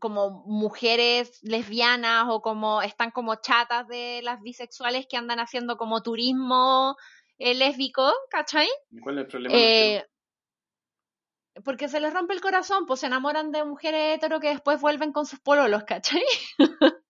como 0.01 0.43
mujeres 0.45 1.39
lesbianas 1.43 2.25
o 2.27 2.41
como 2.41 2.81
están 2.81 3.11
como 3.11 3.35
chatas 3.35 3.87
de 3.87 4.19
las 4.21 4.41
bisexuales 4.41 5.07
que 5.09 5.15
andan 5.15 5.39
haciendo 5.39 5.77
como 5.77 6.03
turismo 6.03 6.97
eh, 7.37 7.53
lésbico, 7.53 8.11
¿cachai? 8.29 8.67
¿Cuál 9.01 9.19
es 9.19 9.21
el 9.21 9.27
problema? 9.27 9.55
Eh, 9.55 10.05
porque 11.63 11.87
se 11.87 11.99
les 11.99 12.13
rompe 12.13 12.33
el 12.33 12.41
corazón, 12.41 12.85
pues 12.85 12.99
se 12.99 13.07
enamoran 13.07 13.51
de 13.51 13.63
mujeres 13.63 14.17
hetero 14.17 14.39
que 14.39 14.49
después 14.49 14.81
vuelven 14.81 15.11
con 15.11 15.25
sus 15.25 15.39
pololos, 15.39 15.83
¿cachai? 15.83 16.23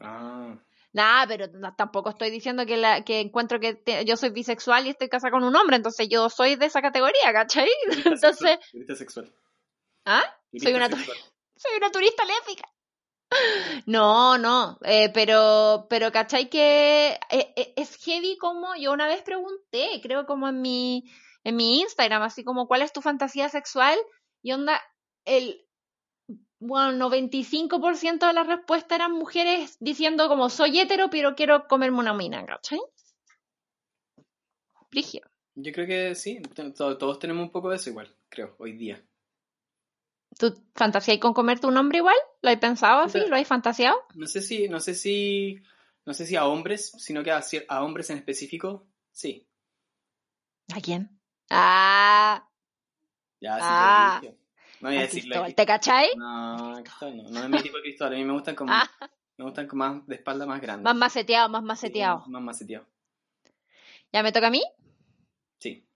ah. 0.00 0.56
Nah, 0.92 1.24
pero 1.28 1.46
tampoco 1.76 2.10
estoy 2.10 2.30
diciendo 2.30 2.66
que, 2.66 2.76
la, 2.76 3.04
que 3.04 3.20
encuentro 3.20 3.60
que 3.60 3.80
yo 4.04 4.16
soy 4.16 4.30
bisexual 4.30 4.86
y 4.86 4.90
estoy 4.90 5.08
casada 5.08 5.30
con 5.30 5.44
un 5.44 5.54
hombre, 5.54 5.76
entonces 5.76 6.08
yo 6.08 6.28
soy 6.28 6.56
de 6.56 6.66
esa 6.66 6.82
categoría, 6.82 7.32
¿cachai? 7.32 7.68
Entonces... 8.04 8.58
Turista 8.72 8.96
sexual. 8.96 9.32
¿Ah? 10.04 10.24
soy 10.60 10.74
una, 10.74 10.88
soy 11.56 11.76
una 11.76 11.90
turista 11.90 12.24
lésbica. 12.24 12.68
No, 13.86 14.36
no, 14.38 14.78
eh, 14.82 15.10
pero, 15.14 15.86
pero 15.88 16.10
¿cachai 16.10 16.50
que 16.50 17.10
eh, 17.30 17.52
eh, 17.54 17.74
es 17.76 17.96
heavy 17.98 18.36
como 18.36 18.74
yo 18.74 18.92
una 18.92 19.06
vez 19.06 19.22
pregunté, 19.22 20.00
creo 20.02 20.26
como 20.26 20.48
en 20.48 20.60
mi, 20.60 21.08
en 21.44 21.56
mi 21.56 21.80
Instagram, 21.80 22.22
así 22.22 22.44
como 22.44 22.66
cuál 22.66 22.82
es 22.82 22.92
tu 22.92 23.00
fantasía 23.00 23.48
sexual 23.48 23.98
y 24.42 24.52
onda, 24.52 24.80
el 25.24 25.66
bueno, 26.60 27.08
95% 27.08 28.26
de 28.26 28.32
las 28.34 28.46
respuestas 28.46 28.96
eran 28.96 29.12
mujeres 29.12 29.78
diciendo 29.80 30.28
como 30.28 30.50
soy 30.50 30.78
hetero 30.78 31.08
pero 31.10 31.34
quiero 31.34 31.66
comerme 31.66 31.98
una 31.98 32.12
mina, 32.12 32.44
¿cachai? 32.44 32.80
Frigio. 34.90 35.22
Yo 35.54 35.72
creo 35.72 35.86
que 35.86 36.14
sí, 36.14 36.40
todos 36.76 37.18
tenemos 37.18 37.42
un 37.42 37.50
poco 37.50 37.70
de 37.70 37.76
eso 37.76 37.90
igual, 37.90 38.14
creo, 38.28 38.54
hoy 38.58 38.72
día. 38.72 39.02
¿Tú 40.38 40.54
fantaseas 40.74 41.18
con 41.18 41.32
comerte 41.32 41.66
un 41.66 41.76
hombre 41.76 41.98
igual? 41.98 42.16
¿Lo 42.40 42.50
has 42.50 42.58
pensado 42.58 43.02
así? 43.02 43.18
¿Lo 43.26 43.36
has 43.36 43.46
fantaseado? 43.46 43.96
No 44.14 44.26
sé 44.26 44.40
si, 44.40 44.68
no 44.68 44.80
sé 44.80 44.94
si, 44.94 45.60
no 46.06 46.14
sé 46.14 46.26
si 46.26 46.36
a 46.36 46.46
hombres, 46.46 46.92
sino 46.98 47.22
que 47.22 47.30
a, 47.30 47.42
a 47.68 47.82
hombres 47.82 48.10
en 48.10 48.18
específico, 48.18 48.86
sí. 49.12 49.46
¿A 50.72 50.80
quién? 50.80 51.19
Ah. 51.50 52.48
Ya, 53.40 53.54
sí, 53.56 53.60
ah. 53.62 54.20
No 54.80 54.88
voy 54.88 54.98
a 54.98 55.00
decirlo. 55.02 55.46
¿Te 55.54 55.66
cachai? 55.66 56.08
No, 56.16 56.56
no, 56.56 56.80
no 57.30 57.40
es 57.42 57.48
mi 57.48 57.62
tipo 57.62 57.76
de 57.76 57.82
Cristóbal. 57.82 58.14
A 58.14 58.16
mí 58.16 58.24
me 58.24 58.32
gustan 58.32 58.54
como, 58.54 58.72
ah. 58.72 58.88
me 59.36 59.44
gustan 59.44 59.66
como 59.66 59.84
más 59.84 60.06
de 60.06 60.14
espalda 60.14 60.46
más 60.46 60.60
grande. 60.60 60.84
Más 60.84 60.96
maceteado, 60.96 61.48
más 61.48 61.62
maceteado. 61.62 62.24
más 62.28 62.42
maceteado. 62.42 62.86
¿Ya 64.12 64.22
me 64.22 64.32
toca 64.32 64.46
a 64.46 64.50
mí? 64.50 64.62
Sí. 65.58 65.86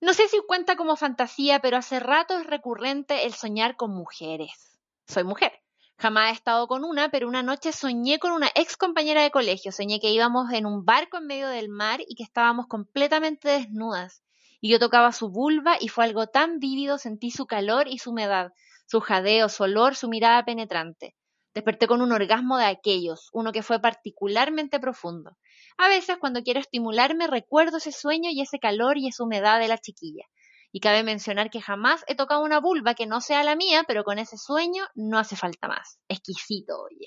No 0.00 0.12
sé 0.14 0.28
si 0.28 0.38
cuenta 0.46 0.76
como 0.76 0.96
fantasía, 0.96 1.60
pero 1.60 1.76
hace 1.76 2.00
rato 2.00 2.38
es 2.38 2.46
recurrente 2.46 3.24
el 3.24 3.32
soñar 3.32 3.76
con 3.76 3.94
mujeres. 3.94 4.80
Soy 5.06 5.24
mujer. 5.24 5.61
Jamás 6.02 6.30
he 6.30 6.34
estado 6.34 6.66
con 6.66 6.82
una, 6.82 7.10
pero 7.10 7.28
una 7.28 7.44
noche 7.44 7.70
soñé 7.70 8.18
con 8.18 8.32
una 8.32 8.50
ex 8.56 8.76
compañera 8.76 9.22
de 9.22 9.30
colegio. 9.30 9.70
Soñé 9.70 10.00
que 10.00 10.10
íbamos 10.10 10.52
en 10.52 10.66
un 10.66 10.84
barco 10.84 11.18
en 11.18 11.28
medio 11.28 11.46
del 11.46 11.68
mar 11.68 12.00
y 12.08 12.16
que 12.16 12.24
estábamos 12.24 12.66
completamente 12.66 13.48
desnudas. 13.48 14.20
Y 14.60 14.68
yo 14.68 14.80
tocaba 14.80 15.12
su 15.12 15.30
vulva 15.30 15.76
y 15.78 15.86
fue 15.86 16.02
algo 16.02 16.26
tan 16.26 16.58
vívido, 16.58 16.98
sentí 16.98 17.30
su 17.30 17.46
calor 17.46 17.86
y 17.86 17.98
su 17.98 18.10
humedad, 18.10 18.50
su 18.86 18.98
jadeo, 18.98 19.48
su 19.48 19.62
olor, 19.62 19.94
su 19.94 20.08
mirada 20.08 20.44
penetrante. 20.44 21.14
Desperté 21.54 21.86
con 21.86 22.02
un 22.02 22.10
orgasmo 22.10 22.58
de 22.58 22.64
aquellos, 22.64 23.28
uno 23.32 23.52
que 23.52 23.62
fue 23.62 23.78
particularmente 23.78 24.80
profundo. 24.80 25.36
A 25.78 25.86
veces 25.86 26.16
cuando 26.16 26.42
quiero 26.42 26.58
estimularme 26.58 27.28
recuerdo 27.28 27.76
ese 27.76 27.92
sueño 27.92 28.28
y 28.32 28.40
ese 28.40 28.58
calor 28.58 28.98
y 28.98 29.06
esa 29.06 29.22
humedad 29.22 29.60
de 29.60 29.68
la 29.68 29.78
chiquilla. 29.78 30.24
Y 30.72 30.80
cabe 30.80 31.02
mencionar 31.02 31.50
que 31.50 31.60
jamás 31.60 32.02
he 32.08 32.14
tocado 32.14 32.42
una 32.42 32.58
vulva 32.58 32.94
que 32.94 33.06
no 33.06 33.20
sea 33.20 33.44
la 33.44 33.54
mía, 33.54 33.84
pero 33.86 34.04
con 34.04 34.18
ese 34.18 34.38
sueño 34.38 34.84
no 34.94 35.18
hace 35.18 35.36
falta 35.36 35.68
más. 35.68 35.98
Exquisito, 36.08 36.80
oye. 36.80 37.06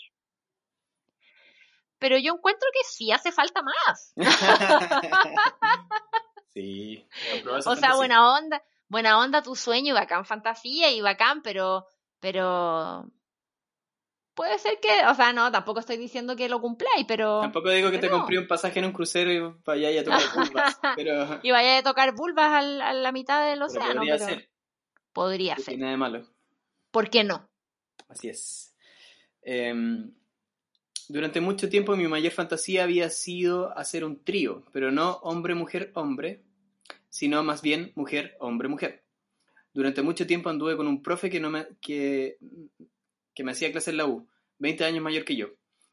Pero 1.98 2.20
yo 2.20 2.34
encuentro 2.34 2.70
que 2.72 2.88
sí 2.88 3.12
hace 3.12 3.32
falta 3.32 3.64
más. 3.64 4.14
sí. 6.54 7.08
O 7.66 7.76
sea, 7.76 7.96
buena 7.96 8.38
onda, 8.38 8.64
buena 8.88 9.20
onda 9.20 9.42
tu 9.42 9.56
sueño 9.56 9.94
y 9.94 9.98
bacán 9.98 10.26
fantasía 10.26 10.92
y 10.92 11.02
bacán, 11.02 11.42
pero, 11.42 11.88
pero 12.20 13.10
puede 14.36 14.60
ser 14.60 14.80
que, 14.80 14.90
o 15.10 15.16
sea, 15.16 15.34
no, 15.34 15.52
tampoco 15.52 15.80
estoy 15.80 15.98
diciendo 15.98 16.36
que 16.36 16.50
lo 16.50 16.62
cumpláis, 16.62 17.06
pero... 17.08 17.42
Tampoco 17.42 17.70
digo 17.70 17.90
que 17.90 17.98
te 17.98 18.10
compré 18.10 18.38
un 18.38 18.48
pasaje 18.48 18.80
en 18.80 18.86
un 18.86 18.92
crucero 18.92 19.32
y 19.32 19.40
vayáis 19.66 20.02
a 20.02 20.04
tocar 20.04 20.22
vulvas, 20.36 20.80
pero... 20.96 21.40
y 21.42 21.52
vayáis 21.52 21.80
a 21.80 21.84
tocar 21.84 22.14
vulvas 22.14 22.52
a 22.52 22.94
la 22.94 23.12
mitad 23.12 23.50
del 23.50 23.62
océano, 23.62 24.02
podría 24.02 24.18
ser. 24.20 24.50
Podría 25.14 25.58
ser. 25.58 25.80
nada 25.80 25.92
de 25.92 25.98
malo. 25.98 26.28
¿Por 26.92 27.10
qué 27.10 27.24
no? 27.24 27.50
Así 28.10 28.28
es. 28.28 28.76
Em, 29.42 30.14
durante 31.08 31.40
mucho 31.40 31.70
tiempo 31.70 31.96
mi 31.96 32.08
mayor 32.08 32.34
fantasía 32.34 32.84
había 32.84 33.10
sido 33.10 33.76
hacer 33.78 34.04
un 34.04 34.24
trío, 34.24 34.66
pero 34.74 34.92
no 34.92 35.14
hombre-mujer-hombre, 35.24 36.44
sino 37.10 37.44
más 37.44 37.62
bien 37.62 37.94
mujer-hombre-mujer. 37.96 39.04
Durante 39.74 40.02
mucho 40.02 40.28
tiempo 40.28 40.50
anduve 40.50 40.76
con 40.76 40.88
un 40.88 41.02
profe 41.02 41.30
que, 41.30 41.40
no 41.40 41.50
me, 41.50 41.68
que 41.80 42.38
que 43.36 43.44
me 43.44 43.52
hacía 43.52 43.72
clase 43.72 43.92
en 43.92 43.98
la 43.98 44.08
U, 44.08 44.28
20 44.60 44.86
años 44.86 45.04
mayor 45.04 45.26
que 45.26 45.36
yo. 45.36 45.50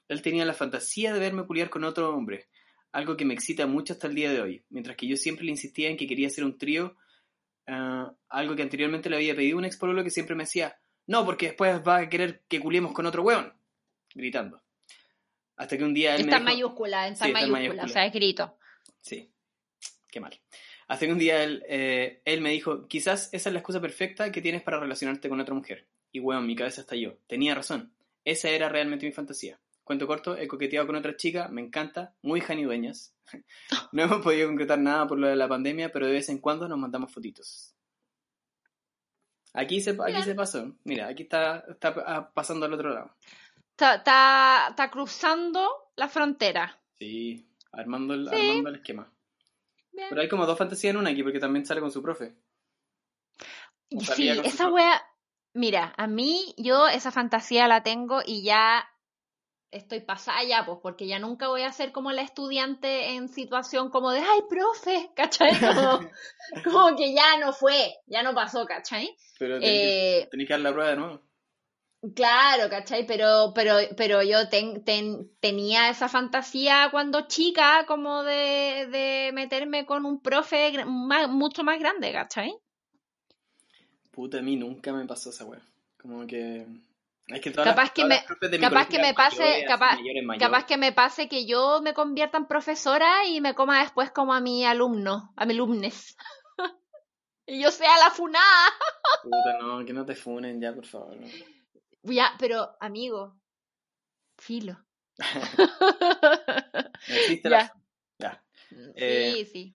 Él 0.08 0.22
tenía 0.22 0.44
la 0.44 0.54
fantasía 0.54 1.12
de 1.12 1.20
verme 1.20 1.44
culiar 1.44 1.68
con 1.68 1.84
otro 1.84 2.14
hombre, 2.14 2.48
algo 2.92 3.16
que 3.16 3.24
me 3.24 3.34
excita 3.34 3.66
mucho 3.66 3.94
hasta 3.94 4.06
el 4.06 4.14
día 4.14 4.30
de 4.30 4.40
hoy, 4.40 4.64
mientras 4.70 4.96
que 4.96 5.06
yo 5.06 5.16
siempre 5.16 5.44
le 5.44 5.50
insistía 5.50 5.90
en 5.90 5.96
que 5.96 6.06
quería 6.06 6.28
hacer 6.28 6.44
un 6.44 6.56
trío, 6.56 6.96
ah, 7.66 8.12
algo 8.28 8.54
que 8.54 8.62
anteriormente 8.62 9.10
le 9.10 9.16
había 9.16 9.34
pedido 9.34 9.58
un 9.58 9.64
ex 9.64 9.78
que 9.78 10.10
siempre 10.10 10.36
me 10.36 10.44
decía, 10.44 10.78
no, 11.06 11.24
porque 11.24 11.46
después 11.46 11.82
va 11.86 11.98
a 11.98 12.08
querer 12.08 12.42
que 12.48 12.60
culiemos 12.60 12.92
con 12.92 13.06
otro 13.06 13.22
weón, 13.22 13.52
gritando. 14.14 14.62
Hasta 15.56 15.76
que 15.76 15.84
un 15.84 15.94
día 15.94 16.14
él 16.14 16.22
está 16.22 16.38
me 16.38 16.46
mayúscula, 16.46 17.08
está 17.08 17.26
en 17.26 17.50
mayúscula, 17.50 17.84
o 17.84 17.88
sea, 17.88 18.06
es 18.06 18.12
grito. 18.12 18.56
Sí, 19.00 19.30
qué 20.10 20.20
mal. 20.20 20.38
Hasta 20.88 21.06
que 21.06 21.12
un 21.12 21.18
día 21.18 21.42
él, 21.42 21.64
eh, 21.68 22.20
él 22.24 22.40
me 22.40 22.50
dijo, 22.50 22.86
quizás 22.86 23.30
esa 23.32 23.48
es 23.48 23.52
la 23.52 23.60
excusa 23.60 23.80
perfecta 23.80 24.30
que 24.30 24.42
tienes 24.42 24.62
para 24.62 24.78
relacionarte 24.78 25.28
con 25.28 25.40
otra 25.40 25.54
mujer. 25.54 25.86
Y 26.12 26.20
weón, 26.20 26.46
mi 26.46 26.54
cabeza 26.54 26.82
estalló. 26.82 27.18
Tenía 27.26 27.54
razón. 27.54 27.92
Esa 28.24 28.50
era 28.50 28.68
realmente 28.68 29.06
mi 29.06 29.12
fantasía. 29.12 29.58
Cuento 29.82 30.06
corto, 30.06 30.36
he 30.36 30.46
coqueteado 30.46 30.86
con 30.86 30.96
otra 30.96 31.16
chica, 31.16 31.48
me 31.48 31.60
encanta, 31.60 32.14
muy 32.22 32.40
janidueñas. 32.40 33.14
No 33.92 34.02
hemos 34.02 34.20
podido 34.22 34.48
concretar 34.48 34.78
nada 34.78 35.06
por 35.06 35.18
lo 35.18 35.26
de 35.26 35.36
la 35.36 35.48
pandemia, 35.48 35.90
pero 35.90 36.06
de 36.06 36.12
vez 36.12 36.28
en 36.28 36.38
cuando 36.38 36.68
nos 36.68 36.78
mandamos 36.78 37.12
fotitos. 37.12 37.74
Aquí 39.54 39.80
se, 39.80 39.90
aquí 39.90 40.22
se 40.22 40.34
pasó. 40.34 40.74
Mira, 40.84 41.08
aquí 41.08 41.24
está, 41.24 41.64
está 41.68 41.94
ah, 42.06 42.30
pasando 42.32 42.66
al 42.66 42.72
otro 42.72 42.90
lado. 42.90 43.14
Está, 43.70 44.68
está, 44.68 44.90
cruzando 44.90 45.92
la 45.96 46.08
frontera. 46.08 46.78
Sí, 46.98 47.46
armando 47.72 48.14
el, 48.14 48.28
Armando 48.28 48.68
el 48.70 48.76
esquema. 48.76 49.12
Pero 49.92 50.20
hay 50.20 50.28
como 50.28 50.46
dos 50.46 50.56
fantasías 50.56 50.92
en 50.94 51.00
una 51.00 51.10
aquí, 51.10 51.22
porque 51.22 51.38
también 51.38 51.66
sale 51.66 51.80
con 51.80 51.90
su 51.90 52.02
profe. 52.02 52.34
Sí, 54.14 54.28
esa 54.28 54.70
wea, 54.70 55.02
Mira, 55.54 55.92
a 55.96 56.06
mí 56.06 56.54
yo 56.56 56.88
esa 56.88 57.10
fantasía 57.10 57.68
la 57.68 57.82
tengo 57.82 58.20
y 58.24 58.42
ya 58.42 58.88
estoy 59.72 60.00
pasada 60.00 60.44
ya, 60.44 60.64
pues, 60.64 60.78
porque 60.82 61.06
ya 61.06 61.18
nunca 61.18 61.48
voy 61.48 61.62
a 61.62 61.72
ser 61.72 61.92
como 61.92 62.12
la 62.12 62.22
estudiante 62.22 63.14
en 63.14 63.28
situación 63.28 63.90
como 63.90 64.12
de, 64.12 64.20
ay, 64.20 64.40
profe, 64.48 65.10
¿cachai? 65.16 65.52
Como, 66.64 66.96
que 66.96 67.14
ya 67.14 67.38
no 67.38 67.52
fue, 67.52 67.94
ya 68.06 68.22
no 68.22 68.34
pasó, 68.34 68.66
¿cachai? 68.66 69.16
Pero 69.38 69.58
tenés, 69.58 70.28
que, 70.30 70.46
dar 70.48 70.60
la 70.60 70.72
prueba 70.72 70.90
de 70.90 70.96
nuevo. 70.96 71.22
Claro, 72.14 72.68
¿cachai? 72.68 73.06
Pero, 73.06 73.52
pero, 73.54 73.76
pero 73.96 74.22
yo 74.22 74.48
tenía 74.48 75.88
esa 75.88 76.08
fantasía 76.08 76.88
cuando 76.90 77.28
chica 77.28 77.86
como 77.86 78.24
de, 78.24 78.88
de 78.90 79.30
meterme 79.32 79.86
con 79.86 80.04
un 80.04 80.20
profe 80.20 80.84
mucho 80.84 81.62
más 81.62 81.78
grande, 81.78 82.12
¿cachai? 82.12 82.52
Puta, 84.12 84.38
a 84.38 84.42
mí 84.42 84.56
nunca 84.56 84.92
me 84.92 85.06
pasó 85.06 85.30
esa 85.30 85.46
weá. 85.46 85.62
Como 86.00 86.26
que. 86.26 86.66
Es 87.26 87.40
que 87.40 87.52
capaz 87.52 87.92
que 87.92 88.04
me, 88.04 88.22
capaz 88.60 88.88
que 88.88 88.98
me 88.98 89.14
pase, 89.14 89.64
capaz, 89.66 89.98
capaz 90.38 90.66
que 90.66 90.76
me 90.76 90.92
pase 90.92 91.28
que 91.28 91.46
yo 91.46 91.80
me 91.80 91.94
convierta 91.94 92.36
en 92.36 92.46
profesora 92.46 93.24
y 93.26 93.40
me 93.40 93.54
coma 93.54 93.80
después 93.80 94.10
como 94.10 94.34
a 94.34 94.40
mi 94.40 94.66
alumno, 94.66 95.32
a 95.34 95.46
mi 95.46 95.54
alumnes. 95.54 96.16
y 97.46 97.62
yo 97.62 97.70
sea 97.70 97.96
la 97.98 98.10
funada. 98.10 98.68
Puta, 99.22 99.58
no, 99.60 99.84
que 99.86 99.94
no 99.94 100.04
te 100.04 100.14
funen 100.14 100.60
ya, 100.60 100.74
por 100.74 100.84
favor. 100.84 101.16
Ya, 102.02 102.34
pero 102.38 102.76
amigo, 102.80 103.40
filo. 104.36 104.76
ya. 107.44 107.72
ya. 108.18 108.44
Sí, 108.68 108.76
eh, 108.96 109.48
sí. 109.50 109.74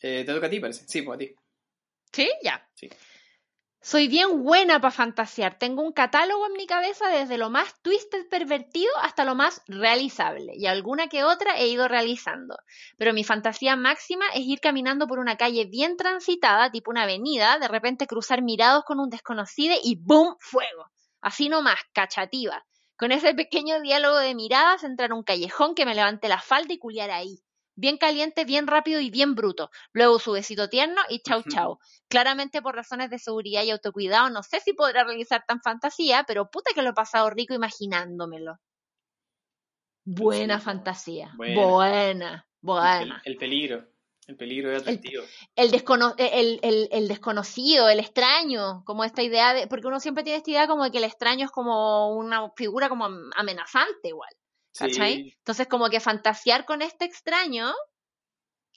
Eh, 0.00 0.24
¿Te 0.24 0.32
toca 0.32 0.46
a 0.46 0.50
ti, 0.50 0.60
parece? 0.60 0.88
Sí, 0.88 1.02
pues 1.02 1.16
a 1.16 1.18
ti. 1.18 1.34
¿Sí? 2.12 2.30
Ya. 2.42 2.68
Soy 3.84 4.06
bien 4.06 4.44
buena 4.44 4.80
para 4.80 4.92
fantasear. 4.92 5.58
Tengo 5.58 5.82
un 5.82 5.92
catálogo 5.92 6.46
en 6.46 6.52
mi 6.52 6.66
cabeza 6.66 7.08
desde 7.08 7.36
lo 7.36 7.50
más 7.50 7.74
twisted 7.82 8.28
pervertido 8.28 8.92
hasta 9.02 9.24
lo 9.24 9.34
más 9.34 9.60
realizable. 9.66 10.52
Y 10.54 10.66
alguna 10.66 11.08
que 11.08 11.24
otra 11.24 11.58
he 11.58 11.66
ido 11.66 11.88
realizando. 11.88 12.56
Pero 12.96 13.12
mi 13.12 13.24
fantasía 13.24 13.74
máxima 13.74 14.24
es 14.34 14.42
ir 14.42 14.60
caminando 14.60 15.08
por 15.08 15.18
una 15.18 15.36
calle 15.36 15.64
bien 15.64 15.96
transitada, 15.96 16.70
tipo 16.70 16.92
una 16.92 17.02
avenida, 17.02 17.58
de 17.58 17.66
repente 17.66 18.06
cruzar 18.06 18.40
mirados 18.40 18.84
con 18.84 19.00
un 19.00 19.10
desconocido 19.10 19.74
y 19.82 19.96
¡boom! 19.96 20.36
¡Fuego! 20.38 20.92
Así 21.20 21.48
nomás, 21.48 21.80
cachativa. 21.92 22.64
Con 22.96 23.10
ese 23.10 23.34
pequeño 23.34 23.80
diálogo 23.80 24.18
de 24.18 24.36
miradas, 24.36 24.84
entrar 24.84 25.10
a 25.10 25.14
un 25.16 25.24
callejón 25.24 25.74
que 25.74 25.86
me 25.86 25.96
levante 25.96 26.28
la 26.28 26.40
falda 26.40 26.72
y 26.72 26.78
culiar 26.78 27.10
ahí 27.10 27.42
bien 27.74 27.98
caliente, 27.98 28.44
bien 28.44 28.66
rápido 28.66 29.00
y 29.00 29.10
bien 29.10 29.34
bruto. 29.34 29.70
Luego 29.92 30.18
su 30.18 30.32
besito 30.32 30.68
tierno 30.68 31.00
y 31.08 31.20
chau 31.20 31.42
chau. 31.42 31.78
Claramente 32.08 32.62
por 32.62 32.74
razones 32.74 33.10
de 33.10 33.18
seguridad 33.18 33.62
y 33.62 33.70
autocuidado, 33.70 34.30
no 34.30 34.42
sé 34.42 34.60
si 34.60 34.72
podrá 34.72 35.04
realizar 35.04 35.44
tan 35.46 35.60
fantasía, 35.60 36.24
pero 36.26 36.50
puta 36.50 36.72
que 36.74 36.82
lo 36.82 36.90
he 36.90 36.94
pasado 36.94 37.30
rico 37.30 37.54
imaginándomelo. 37.54 38.58
Buena 40.04 40.58
fantasía. 40.58 41.32
Buena, 41.36 42.46
buena. 42.60 43.22
El, 43.24 43.36
peligro. 43.36 43.86
El 44.26 44.36
peligro 44.36 44.72
es 44.72 44.82
atractivo. 44.82 45.22
El, 45.54 45.72
el, 46.62 46.88
el, 46.90 47.08
desconocido, 47.08 47.88
el 47.88 48.00
extraño, 48.00 48.82
como 48.84 49.04
esta 49.04 49.22
idea 49.22 49.54
de. 49.54 49.68
Porque 49.68 49.86
uno 49.86 50.00
siempre 50.00 50.24
tiene 50.24 50.38
esta 50.38 50.50
idea 50.50 50.66
como 50.66 50.84
de 50.84 50.90
que 50.90 50.98
el 50.98 51.04
extraño 51.04 51.44
es 51.44 51.52
como 51.52 52.16
una 52.16 52.50
figura 52.56 52.88
como 52.88 53.08
amenazante, 53.36 54.08
igual. 54.08 54.32
¿Cachai? 54.76 55.34
Entonces, 55.38 55.66
como 55.68 55.88
que 55.90 56.00
fantasear 56.00 56.64
con 56.64 56.82
este 56.82 57.04
extraño. 57.04 57.72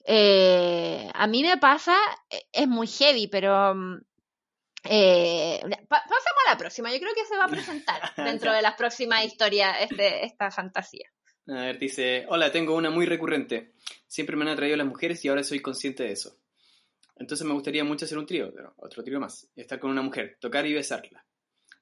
Eh, 0.05 1.10
a 1.13 1.27
mí 1.27 1.41
me 1.41 1.58
pasa, 1.58 1.95
e, 2.29 2.45
es 2.51 2.67
muy 2.67 2.88
heavy, 2.88 3.27
pero 3.27 3.73
mm, 3.73 4.01
eh, 4.86 5.62
pasemos 5.88 6.45
a 6.47 6.51
la 6.51 6.58
próxima. 6.58 6.91
Yo 6.91 6.99
creo 6.99 7.13
que 7.15 7.25
se 7.25 7.38
va 7.38 7.45
a 7.45 7.49
presentar 7.49 8.01
dentro 8.17 8.53
de 8.53 8.62
las 8.62 8.75
próximas 8.75 9.25
historias 9.25 9.77
este, 9.81 10.25
esta 10.25 10.51
fantasía. 10.51 11.10
A 11.47 11.53
ver, 11.53 11.79
dice, 11.79 12.25
hola, 12.27 12.51
tengo 12.51 12.75
una 12.75 12.89
muy 12.89 13.05
recurrente. 13.05 13.73
Siempre 14.08 14.36
me 14.36 14.43
han 14.43 14.49
atraído 14.49 14.77
las 14.77 14.88
mujeres 14.88 15.23
y 15.23 15.29
ahora 15.29 15.43
soy 15.43 15.60
consciente 15.60 16.03
de 16.03 16.12
eso. 16.12 16.38
Entonces 17.17 17.45
me 17.47 17.53
gustaría 17.53 17.84
mucho 17.84 18.05
hacer 18.05 18.17
un 18.17 18.25
trío, 18.25 18.51
otro 18.77 19.03
trío 19.03 19.19
más, 19.19 19.49
estar 19.55 19.79
con 19.79 19.91
una 19.91 20.01
mujer, 20.01 20.38
tocar 20.39 20.65
y 20.65 20.73
besarla. 20.73 21.25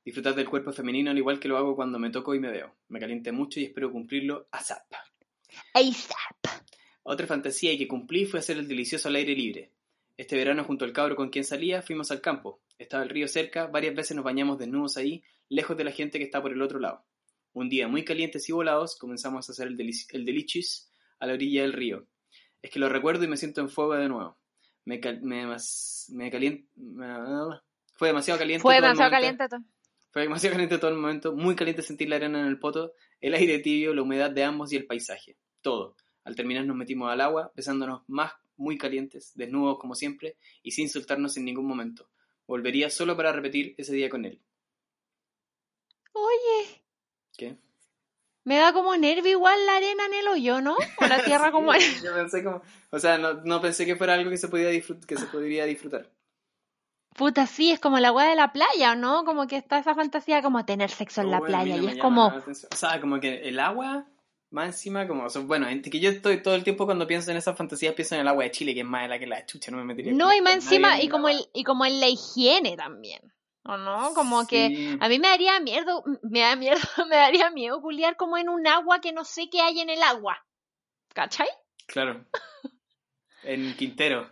Disfrutar 0.06 0.36
del 0.36 0.50
cuerpo 0.50 0.74
femenino 0.74 1.12
al 1.12 1.18
igual 1.18 1.40
que 1.40 1.48
lo 1.48 1.58
hago 1.58 1.76
cuando 1.76 1.98
me 1.98 2.10
toco 2.10 2.36
y 2.36 2.40
me 2.40 2.52
veo. 2.52 2.76
Me 2.90 3.00
caliente 3.00 3.32
mucho 3.32 3.60
y 3.60 3.66
espero 3.66 3.92
cumplirlo 3.92 4.48
ASAP. 4.52 4.94
ASAP. 5.74 6.64
Otra 7.04 7.28
fantasía 7.28 7.78
que 7.78 7.88
cumplí 7.88 8.26
fue 8.26 8.40
hacer 8.40 8.58
el 8.58 8.68
delicioso 8.68 9.10
al 9.10 9.16
aire 9.16 9.36
libre. 9.36 9.72
Este 10.18 10.36
verano 10.36 10.64
junto 10.64 10.86
al 10.86 10.94
cabro 10.94 11.16
con 11.16 11.30
quien 11.30 11.44
salía 11.44 11.82
fuimos 11.82 12.12
al 12.12 12.22
campo. 12.22 12.62
Estaba 12.78 13.04
el 13.04 13.10
río 13.10 13.28
cerca, 13.28 13.68
varias 13.68 13.96
veces 13.96 14.16
nos 14.16 14.26
bañamos 14.26 14.60
desnudos 14.60 14.98
ahí, 14.98 15.24
lejos 15.50 15.78
de 15.78 15.84
la 15.84 15.92
gente 15.92 16.18
que 16.18 16.26
está 16.26 16.42
por 16.42 16.52
el 16.52 16.62
otro 16.62 16.80
lado. 16.80 17.06
Un 17.54 17.70
día 17.70 17.88
muy 17.88 18.04
calientes 18.04 18.48
y 18.50 18.52
volados 18.52 18.98
comenzamos 18.98 19.48
a 19.48 19.52
hacer 19.52 19.68
el, 19.68 19.78
delicis 19.78 20.92
a 21.20 21.28
la 21.28 21.34
orilla 21.34 21.62
del 21.62 21.74
río. 21.74 22.08
Es 22.62 22.72
que 22.72 22.80
lo 22.80 22.90
recuerdo 22.90 23.24
y 23.24 23.28
me 23.28 23.38
siento 23.38 23.62
en 23.62 23.70
fuego 23.70 23.94
de 23.94 24.10
nuevo. 24.10 24.38
Me, 24.86 25.00
me, 25.22 25.56
me 26.10 26.32
caliente... 26.32 26.68
fue 27.94 28.08
demasiado 28.10 28.40
caliente. 28.40 28.62
Fue 28.62 28.76
demasiado 28.76 29.12
caliente 29.12 29.48
todo. 29.48 29.62
Fue 30.14 30.22
demasiado 30.22 30.54
caliente 30.54 30.78
todo 30.78 30.92
el 30.92 30.98
momento. 30.98 31.34
Muy 31.34 31.56
caliente 31.56 31.82
sentir 31.82 32.08
la 32.08 32.18
arena 32.18 32.40
en 32.40 32.46
el 32.46 32.60
poto, 32.60 32.94
el 33.20 33.34
aire 33.34 33.60
tibio, 33.60 33.94
la 33.94 34.04
humedad 34.04 34.30
de 34.30 34.44
ambos 34.44 34.72
y 34.72 34.78
el 34.78 34.86
paisaje. 34.86 35.38
Todo. 35.62 35.98
Al 36.24 36.36
terminar 36.36 36.66
nos 36.66 36.78
metimos 36.78 37.12
al 37.12 37.20
agua, 37.20 37.52
besándonos 37.56 38.04
más 38.08 38.32
muy 38.56 38.78
calientes, 38.78 39.32
desnudos 39.36 39.80
como 39.80 39.96
siempre, 39.96 40.38
y 40.62 40.72
sin 40.72 40.88
soltarnos 40.88 41.36
en 41.36 41.46
ningún 41.46 41.66
momento. 41.66 42.10
Volvería 42.46 42.90
solo 42.90 43.18
para 43.18 43.34
repetir 43.34 43.74
ese 43.78 43.94
día 43.94 44.10
con 44.10 44.24
él. 44.26 44.40
Oye. 46.14 46.84
¿Qué? 47.36 47.58
Me 48.46 48.58
da 48.58 48.72
como 48.72 48.96
nervio 48.96 49.32
igual 49.32 49.66
la 49.66 49.78
arena 49.78 50.06
en 50.06 50.14
el 50.14 50.28
hoyo, 50.28 50.62
¿no? 50.62 50.76
O 50.98 51.08
la 51.08 51.24
tierra 51.24 51.52
como... 51.52 51.74
Yo 51.74 52.14
pensé 52.14 52.44
como... 52.44 52.62
O 52.92 53.00
sea, 53.00 53.18
no, 53.18 53.34
no, 53.44 53.60
pensé 53.60 53.86
que 53.86 53.96
fuera 53.96 54.14
algo 54.14 54.30
que 54.30 54.38
se, 54.38 54.48
podía 54.48 54.70
que 54.70 55.18
se 55.18 55.26
podría 55.26 55.66
disfrutar. 55.66 56.12
Puta, 57.16 57.46
sí, 57.46 57.72
es 57.72 57.80
como 57.80 57.98
el 57.98 58.06
agua 58.06 58.26
de 58.26 58.36
la 58.36 58.52
playa, 58.52 58.96
¿no? 58.96 59.24
Como 59.26 59.48
que 59.48 59.58
está 59.58 59.78
esa 59.78 59.96
fantasía 59.96 60.42
como 60.42 60.66
tener 60.66 60.90
sexo 60.90 61.22
en 61.22 61.32
la 61.32 61.40
playa 61.40 61.78
y 61.78 61.88
es 61.88 61.98
como... 61.98 62.28
O 62.28 62.76
sea, 62.76 63.00
como 63.00 63.20
que 63.20 63.48
el 63.48 63.60
agua 63.60 64.08
más 64.54 64.68
encima, 64.68 65.08
como, 65.08 65.28
bueno, 65.46 65.68
que 65.84 66.00
yo 66.00 66.12
estoy 66.12 66.42
todo 66.42 66.54
el 66.54 66.64
tiempo 66.64 66.86
cuando 66.86 67.08
pienso 67.08 67.32
en 67.32 67.38
esas 67.38 67.58
fantasías, 67.58 67.96
pienso 67.96 68.14
en 68.14 68.22
el 68.22 68.28
agua 68.28 68.44
de 68.44 68.52
Chile, 68.52 68.76
que 68.76 68.82
es 68.82 68.86
más 68.86 69.02
de 69.02 69.08
la 69.08 69.20
que 69.20 69.26
la 69.26 69.46
chucha, 69.48 69.72
no 69.72 69.78
me 69.78 69.84
metería. 69.84 70.14
No, 70.14 70.32
y 70.32 70.42
más 70.42 70.54
encima, 70.54 71.02
y 71.02 71.10
como, 71.10 71.28
el, 71.28 71.44
y 71.54 71.64
como 71.64 71.86
en 71.86 72.00
la 72.00 72.08
higiene 72.08 72.78
también. 72.78 73.34
¿O 73.66 73.78
no? 73.78 74.14
Como 74.14 74.46
que 74.46 74.98
a 75.00 75.10
mí 75.10 75.20
me 75.20 75.28
daría 75.28 75.60
miedo, 75.60 76.04
me 76.22 76.42
da 76.42 76.56
miedo, 76.56 76.78
me 77.10 77.16
daría 77.16 77.50
miedo 77.50 77.82
culiar 77.82 78.16
como 78.16 78.38
en 78.38 78.48
un 78.48 78.68
agua 78.68 79.02
que 79.02 79.12
no 79.12 79.26
sé 79.26 79.50
qué 79.50 79.62
hay 79.62 79.80
en 79.80 79.90
el 79.90 80.04
agua. 80.04 80.46
¿Cachai? 81.14 81.48
Claro. 81.88 82.24
en 83.44 83.76
Quintero. 83.76 84.30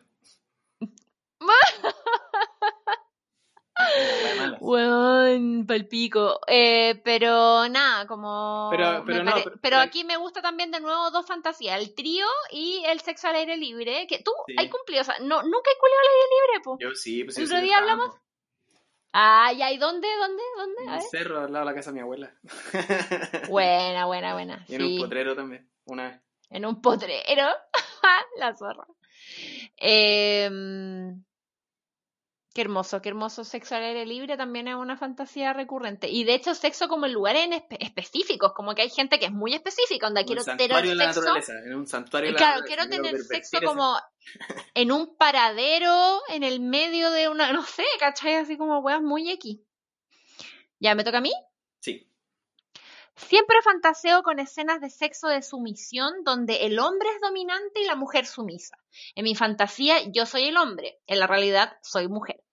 Weón, 4.60 5.66
palpico. 5.68 6.40
Eh, 6.48 7.02
pero 7.04 7.68
nada, 7.70 8.06
como. 8.08 8.70
Pero, 8.72 9.04
pero, 9.06 9.24
no, 9.24 9.34
pero, 9.62 9.78
aquí 9.78 10.04
me 10.04 10.18
gusta 10.18 10.42
también 10.42 10.72
de 10.72 10.80
nuevo 10.80 11.12
dos 11.12 11.26
fantasías: 11.26 11.80
el 11.80 11.94
trío 11.94 12.26
y 12.52 12.84
el 12.86 13.00
sexo 13.00 13.28
al 13.28 13.36
aire 13.36 13.58
libre. 13.58 14.08
Que 14.08 14.20
tú 14.20 14.32
hay 14.58 14.70
cumplido, 14.70 15.02
o 15.02 15.06
sea, 15.06 15.16
no, 15.20 15.44
nunca 15.44 15.72
he 15.72 15.78
cumplido 15.78 16.00
al 16.00 16.08
aire 16.08 16.28
libre, 16.30 16.64
po. 16.64 16.78
Yo 16.80 16.96
sí, 16.96 17.24
pues 17.24 17.38
El 17.38 17.46
otro 17.46 17.62
día 17.62 17.78
hablamos. 17.78 18.16
Ah, 19.14 19.52
¿y 19.54 19.78
dónde? 19.78 20.08
¿Dónde? 20.18 20.44
¿Dónde? 20.58 20.84
En 20.84 20.94
el 20.94 21.02
cerro, 21.02 21.42
al 21.42 21.52
lado 21.52 21.66
de 21.66 21.72
la 21.72 21.76
casa 21.76 21.92
de 21.92 21.96
mi 21.96 22.00
abuela. 22.02 22.34
buena, 23.50 24.06
buena, 24.08 24.34
buena. 24.34 24.66
Y 24.68 24.76
en 24.76 24.84
un 24.84 24.98
potrero 25.00 25.36
también, 25.36 25.70
una 25.86 26.10
vez. 26.10 26.22
En 26.50 26.66
un 26.66 26.82
potrero. 26.82 27.50
la 28.38 28.56
zorra. 28.56 28.86
Eh 29.78 30.50
Qué 32.54 32.62
hermoso, 32.62 33.02
qué 33.02 33.08
hermoso 33.08 33.46
sexo 33.46 33.76
al 33.76 33.84
aire 33.84 34.06
libre 34.06 34.36
también 34.36 34.68
es 34.68 34.76
una 34.76 34.98
fantasía 34.98 35.54
recurrente. 35.54 36.10
Y 36.10 36.26
de 36.26 36.34
hecho, 36.34 36.54
sexo 36.54 36.90
como 36.90 37.06
en 37.06 37.14
lugares 37.14 37.48
específicos, 37.80 38.52
como 38.54 38.76
que 38.76 38.82
hay 38.82 38.90
gente 38.90 39.20
que 39.20 39.28
es 39.28 39.32
muy 39.32 39.54
específica, 39.54 40.08
donde 40.08 40.26
quiero 40.26 40.44
tener 40.44 40.70
sexo. 40.98 41.54
en 41.66 41.76
un 41.76 41.88
santuario 41.88 42.36
Claro, 42.36 42.64
quiero 42.66 42.90
tener 42.90 43.18
sexo 43.20 43.60
como 43.64 43.98
en 44.74 44.92
un 44.92 45.16
paradero, 45.16 46.20
en 46.28 46.44
el 46.44 46.60
medio 46.60 47.12
de 47.12 47.30
una, 47.30 47.54
no 47.54 47.64
sé, 47.64 47.86
¿cachai? 48.00 48.36
Así 48.36 48.58
como 48.58 48.80
weas 48.80 49.02
muy 49.02 49.32
X. 49.32 49.60
¿Ya 50.80 50.94
me 50.94 51.06
toca 51.06 51.20
a 51.20 51.22
mí? 51.22 51.32
Sí. 51.80 52.11
Siempre 53.28 53.62
fantaseo 53.62 54.24
con 54.24 54.40
escenas 54.40 54.82
de 54.82 54.90
sexo 54.90 55.28
de 55.28 55.42
sumisión 55.42 56.24
donde 56.24 56.66
el 56.66 56.80
hombre 56.80 57.08
es 57.10 57.22
dominante 57.22 57.82
y 57.82 57.86
la 57.86 57.96
mujer 57.96 58.26
sumisa. 58.26 58.78
En 59.16 59.24
mi 59.24 59.36
fantasía 59.36 60.00
yo 60.12 60.26
soy 60.26 60.46
el 60.46 60.58
hombre, 60.58 61.00
en 61.08 61.20
la 61.20 61.28
realidad 61.28 61.78
soy 61.82 62.08
mujer. 62.08 62.44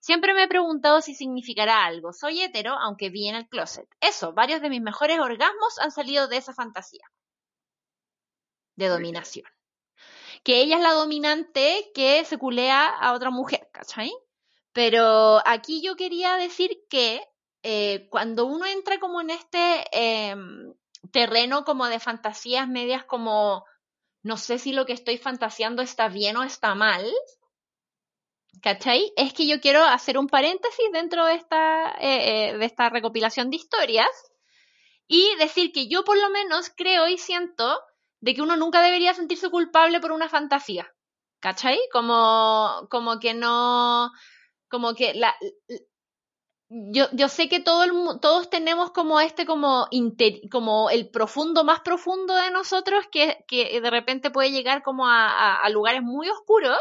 Siempre 0.00 0.34
me 0.34 0.42
he 0.42 0.48
preguntado 0.48 1.00
si 1.00 1.14
significará 1.14 1.84
algo. 1.84 2.12
Soy 2.12 2.42
hetero, 2.42 2.74
aunque 2.74 3.08
vi 3.08 3.28
en 3.28 3.36
el 3.36 3.48
closet. 3.48 3.88
Eso, 4.00 4.34
varios 4.34 4.60
de 4.60 4.68
mis 4.68 4.82
mejores 4.82 5.18
orgasmos 5.18 5.78
han 5.78 5.92
salido 5.92 6.28
de 6.28 6.36
esa 6.36 6.52
fantasía. 6.52 7.10
De 8.76 8.88
dominación. 8.88 9.46
Que 10.42 10.60
ella 10.60 10.76
es 10.76 10.82
la 10.82 10.92
dominante 10.92 11.90
que 11.94 12.22
se 12.24 12.36
culea 12.36 12.86
a 12.86 13.14
otra 13.14 13.30
mujer, 13.30 13.70
¿cachai? 13.72 14.12
Pero 14.72 15.40
aquí 15.46 15.80
yo 15.80 15.96
quería 15.96 16.34
decir 16.36 16.84
que 16.90 17.26
eh, 17.66 18.08
cuando 18.10 18.44
uno 18.44 18.66
entra 18.66 19.00
como 19.00 19.22
en 19.22 19.30
este 19.30 19.84
em, 19.90 20.74
terreno 21.10 21.64
como 21.64 21.86
de 21.86 21.98
fantasías 21.98 22.68
medias 22.68 23.04
como 23.04 23.64
no 24.22 24.36
sé 24.36 24.58
si 24.58 24.72
lo 24.72 24.84
que 24.84 24.92
estoy 24.92 25.16
fantaseando 25.16 25.80
está 25.80 26.08
bien 26.08 26.36
o 26.36 26.42
está 26.42 26.74
mal, 26.74 27.04
¿cachai? 28.62 29.12
Es 29.16 29.32
que 29.32 29.46
yo 29.46 29.60
quiero 29.60 29.82
hacer 29.82 30.18
un 30.18 30.28
paréntesis 30.28 30.86
dentro 30.92 31.24
de 31.24 31.34
esta, 31.34 31.90
eh, 32.00 32.50
eh, 32.50 32.58
de 32.58 32.64
esta 32.66 32.90
recopilación 32.90 33.48
de 33.48 33.56
historias 33.56 34.08
y 35.06 35.34
decir 35.36 35.72
que 35.72 35.88
yo 35.88 36.04
por 36.04 36.18
lo 36.18 36.28
menos 36.28 36.70
creo 36.74 37.08
y 37.08 37.16
siento 37.16 37.80
de 38.20 38.34
que 38.34 38.42
uno 38.42 38.56
nunca 38.56 38.82
debería 38.82 39.14
sentirse 39.14 39.50
culpable 39.50 40.00
por 40.00 40.12
una 40.12 40.28
fantasía, 40.28 40.86
¿cachai? 41.40 41.78
Como, 41.92 42.88
como 42.90 43.18
que 43.20 43.32
no, 43.32 44.10
como 44.68 44.94
que 44.94 45.14
la, 45.14 45.34
yo, 46.76 47.06
yo 47.12 47.28
sé 47.28 47.48
que 47.48 47.60
todo 47.60 47.84
el, 47.84 47.92
todos 48.20 48.50
tenemos 48.50 48.90
como 48.90 49.20
este, 49.20 49.46
como, 49.46 49.86
como 50.50 50.90
el 50.90 51.08
profundo 51.08 51.62
más 51.62 51.80
profundo 51.80 52.34
de 52.34 52.50
nosotros 52.50 53.06
que, 53.12 53.44
que 53.46 53.80
de 53.80 53.90
repente 53.90 54.30
puede 54.30 54.50
llegar 54.50 54.82
como 54.82 55.06
a, 55.06 55.56
a, 55.60 55.68
lugares 55.68 56.02
muy 56.02 56.28
oscuros 56.28 56.78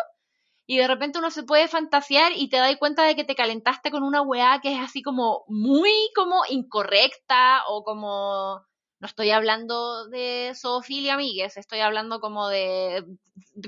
y 0.66 0.78
de 0.78 0.88
repente 0.88 1.20
uno 1.20 1.30
se 1.30 1.44
puede 1.44 1.68
fantasear 1.68 2.32
y 2.36 2.50
te 2.50 2.58
das 2.58 2.76
cuenta 2.78 3.04
de 3.04 3.16
que 3.16 3.24
te 3.24 3.36
calentaste 3.36 3.92
con 3.92 4.02
una 4.02 4.24
weá 4.24 4.62
que 4.64 4.74
es 4.74 4.80
así 4.80 5.04
como 5.04 5.44
muy 5.48 5.92
como 6.16 6.42
incorrecta 6.50 7.62
o 7.68 7.84
como 7.84 8.62
no 9.00 9.08
estoy 9.08 9.30
hablando 9.32 10.08
de 10.08 10.54
zoofilia, 10.56 11.16
amigues, 11.16 11.58
estoy 11.58 11.82
hablando 11.82 12.20
como 12.20 12.48
de 12.48 13.06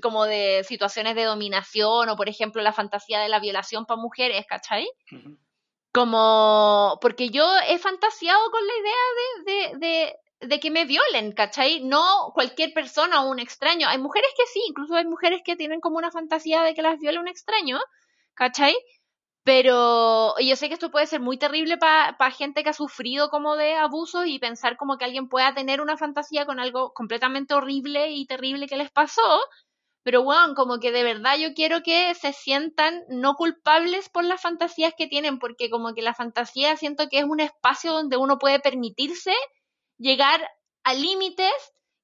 como 0.01 0.25
de 0.25 0.63
situaciones 0.63 1.13
de 1.15 1.25
dominación 1.25 2.09
o 2.09 2.15
por 2.15 2.29
ejemplo 2.29 2.63
la 2.63 2.73
fantasía 2.73 3.19
de 3.19 3.29
la 3.29 3.39
violación 3.39 3.85
para 3.85 4.01
mujeres, 4.01 4.45
¿cachai? 4.47 4.87
Como, 5.95 6.97
porque 7.01 7.29
yo 7.29 7.45
he 7.69 7.79
fantaseado 7.79 8.51
con 8.51 8.61
la 8.67 8.73
idea 8.81 9.03
de, 9.45 9.87
de, 9.87 10.47
de, 10.49 10.59
que 10.59 10.69
me 10.69 10.83
violen, 10.83 11.31
¿cachai? 11.31 11.85
No 11.85 12.31
cualquier 12.33 12.73
persona 12.73 13.23
o 13.23 13.29
un 13.31 13.39
extraño. 13.39 13.87
Hay 13.87 13.97
mujeres 13.97 14.29
que 14.37 14.45
sí, 14.45 14.59
incluso 14.67 14.95
hay 14.95 15.05
mujeres 15.05 15.41
que 15.45 15.55
tienen 15.55 15.79
como 15.79 15.97
una 15.97 16.11
fantasía 16.11 16.63
de 16.63 16.73
que 16.73 16.81
las 16.81 16.99
viole 16.99 17.19
un 17.19 17.29
extraño, 17.29 17.79
¿cachai? 18.33 18.75
Pero 19.45 20.37
yo 20.39 20.55
sé 20.57 20.67
que 20.67 20.73
esto 20.73 20.91
puede 20.91 21.07
ser 21.07 21.21
muy 21.21 21.37
terrible 21.37 21.77
para 21.77 22.31
gente 22.31 22.63
que 22.63 22.71
ha 22.71 22.73
sufrido 22.73 23.29
como 23.29 23.55
de 23.55 23.75
abusos 23.75 24.25
y 24.27 24.37
pensar 24.39 24.75
como 24.75 24.97
que 24.97 25.05
alguien 25.05 25.29
pueda 25.29 25.53
tener 25.53 25.79
una 25.79 25.95
fantasía 25.95 26.45
con 26.45 26.59
algo 26.59 26.91
completamente 26.93 27.53
horrible 27.53 28.11
y 28.11 28.25
terrible 28.25 28.67
que 28.67 28.75
les 28.75 28.91
pasó, 28.91 29.39
pero 30.05 30.21
bueno, 30.21 30.53
como 30.53 30.79
que 30.79 30.91
de 30.91 31.03
verdad 31.03 31.35
yo 31.39 31.55
quiero 31.55 31.81
que 31.81 32.13
se 32.13 32.31
sientan 32.31 33.03
no 33.09 33.33
culpables 33.33 34.07
por 34.07 34.23
las 34.23 34.39
fantasías 34.39 34.93
que 34.95 35.07
tienen, 35.07 35.39
porque 35.39 35.71
como 35.71 35.95
que 35.95 36.03
la 36.03 36.13
fantasía 36.13 36.77
siento 36.77 37.09
que 37.09 37.17
es 37.17 37.25
un 37.25 37.39
espacio 37.39 37.91
donde 37.91 38.15
uno 38.15 38.37
puede 38.37 38.59
permitirse 38.59 39.33
llegar 39.97 40.47
a 40.83 40.93
límites 40.93 41.51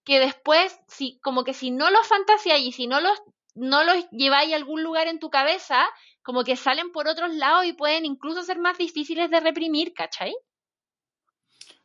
que 0.03 0.19
después, 0.19 0.75
si, 0.87 1.19
como 1.19 1.43
que 1.43 1.53
si 1.53 1.69
no 1.69 1.91
los 1.91 2.07
fantasías 2.07 2.59
y 2.61 2.71
si 2.71 2.87
no 2.87 3.01
los 3.01 3.21
no 3.53 3.83
los 3.83 4.09
lleváis 4.09 4.51
a 4.51 4.55
algún 4.55 4.81
lugar 4.81 5.07
en 5.07 5.19
tu 5.19 5.29
cabeza, 5.29 5.85
como 6.23 6.43
que 6.43 6.55
salen 6.55 6.91
por 6.91 7.07
otros 7.07 7.35
lados 7.35 7.65
y 7.65 7.73
pueden 7.73 8.05
incluso 8.07 8.41
ser 8.41 8.57
más 8.57 8.79
difíciles 8.79 9.29
de 9.29 9.41
reprimir, 9.41 9.93
¿cachai? 9.93 10.33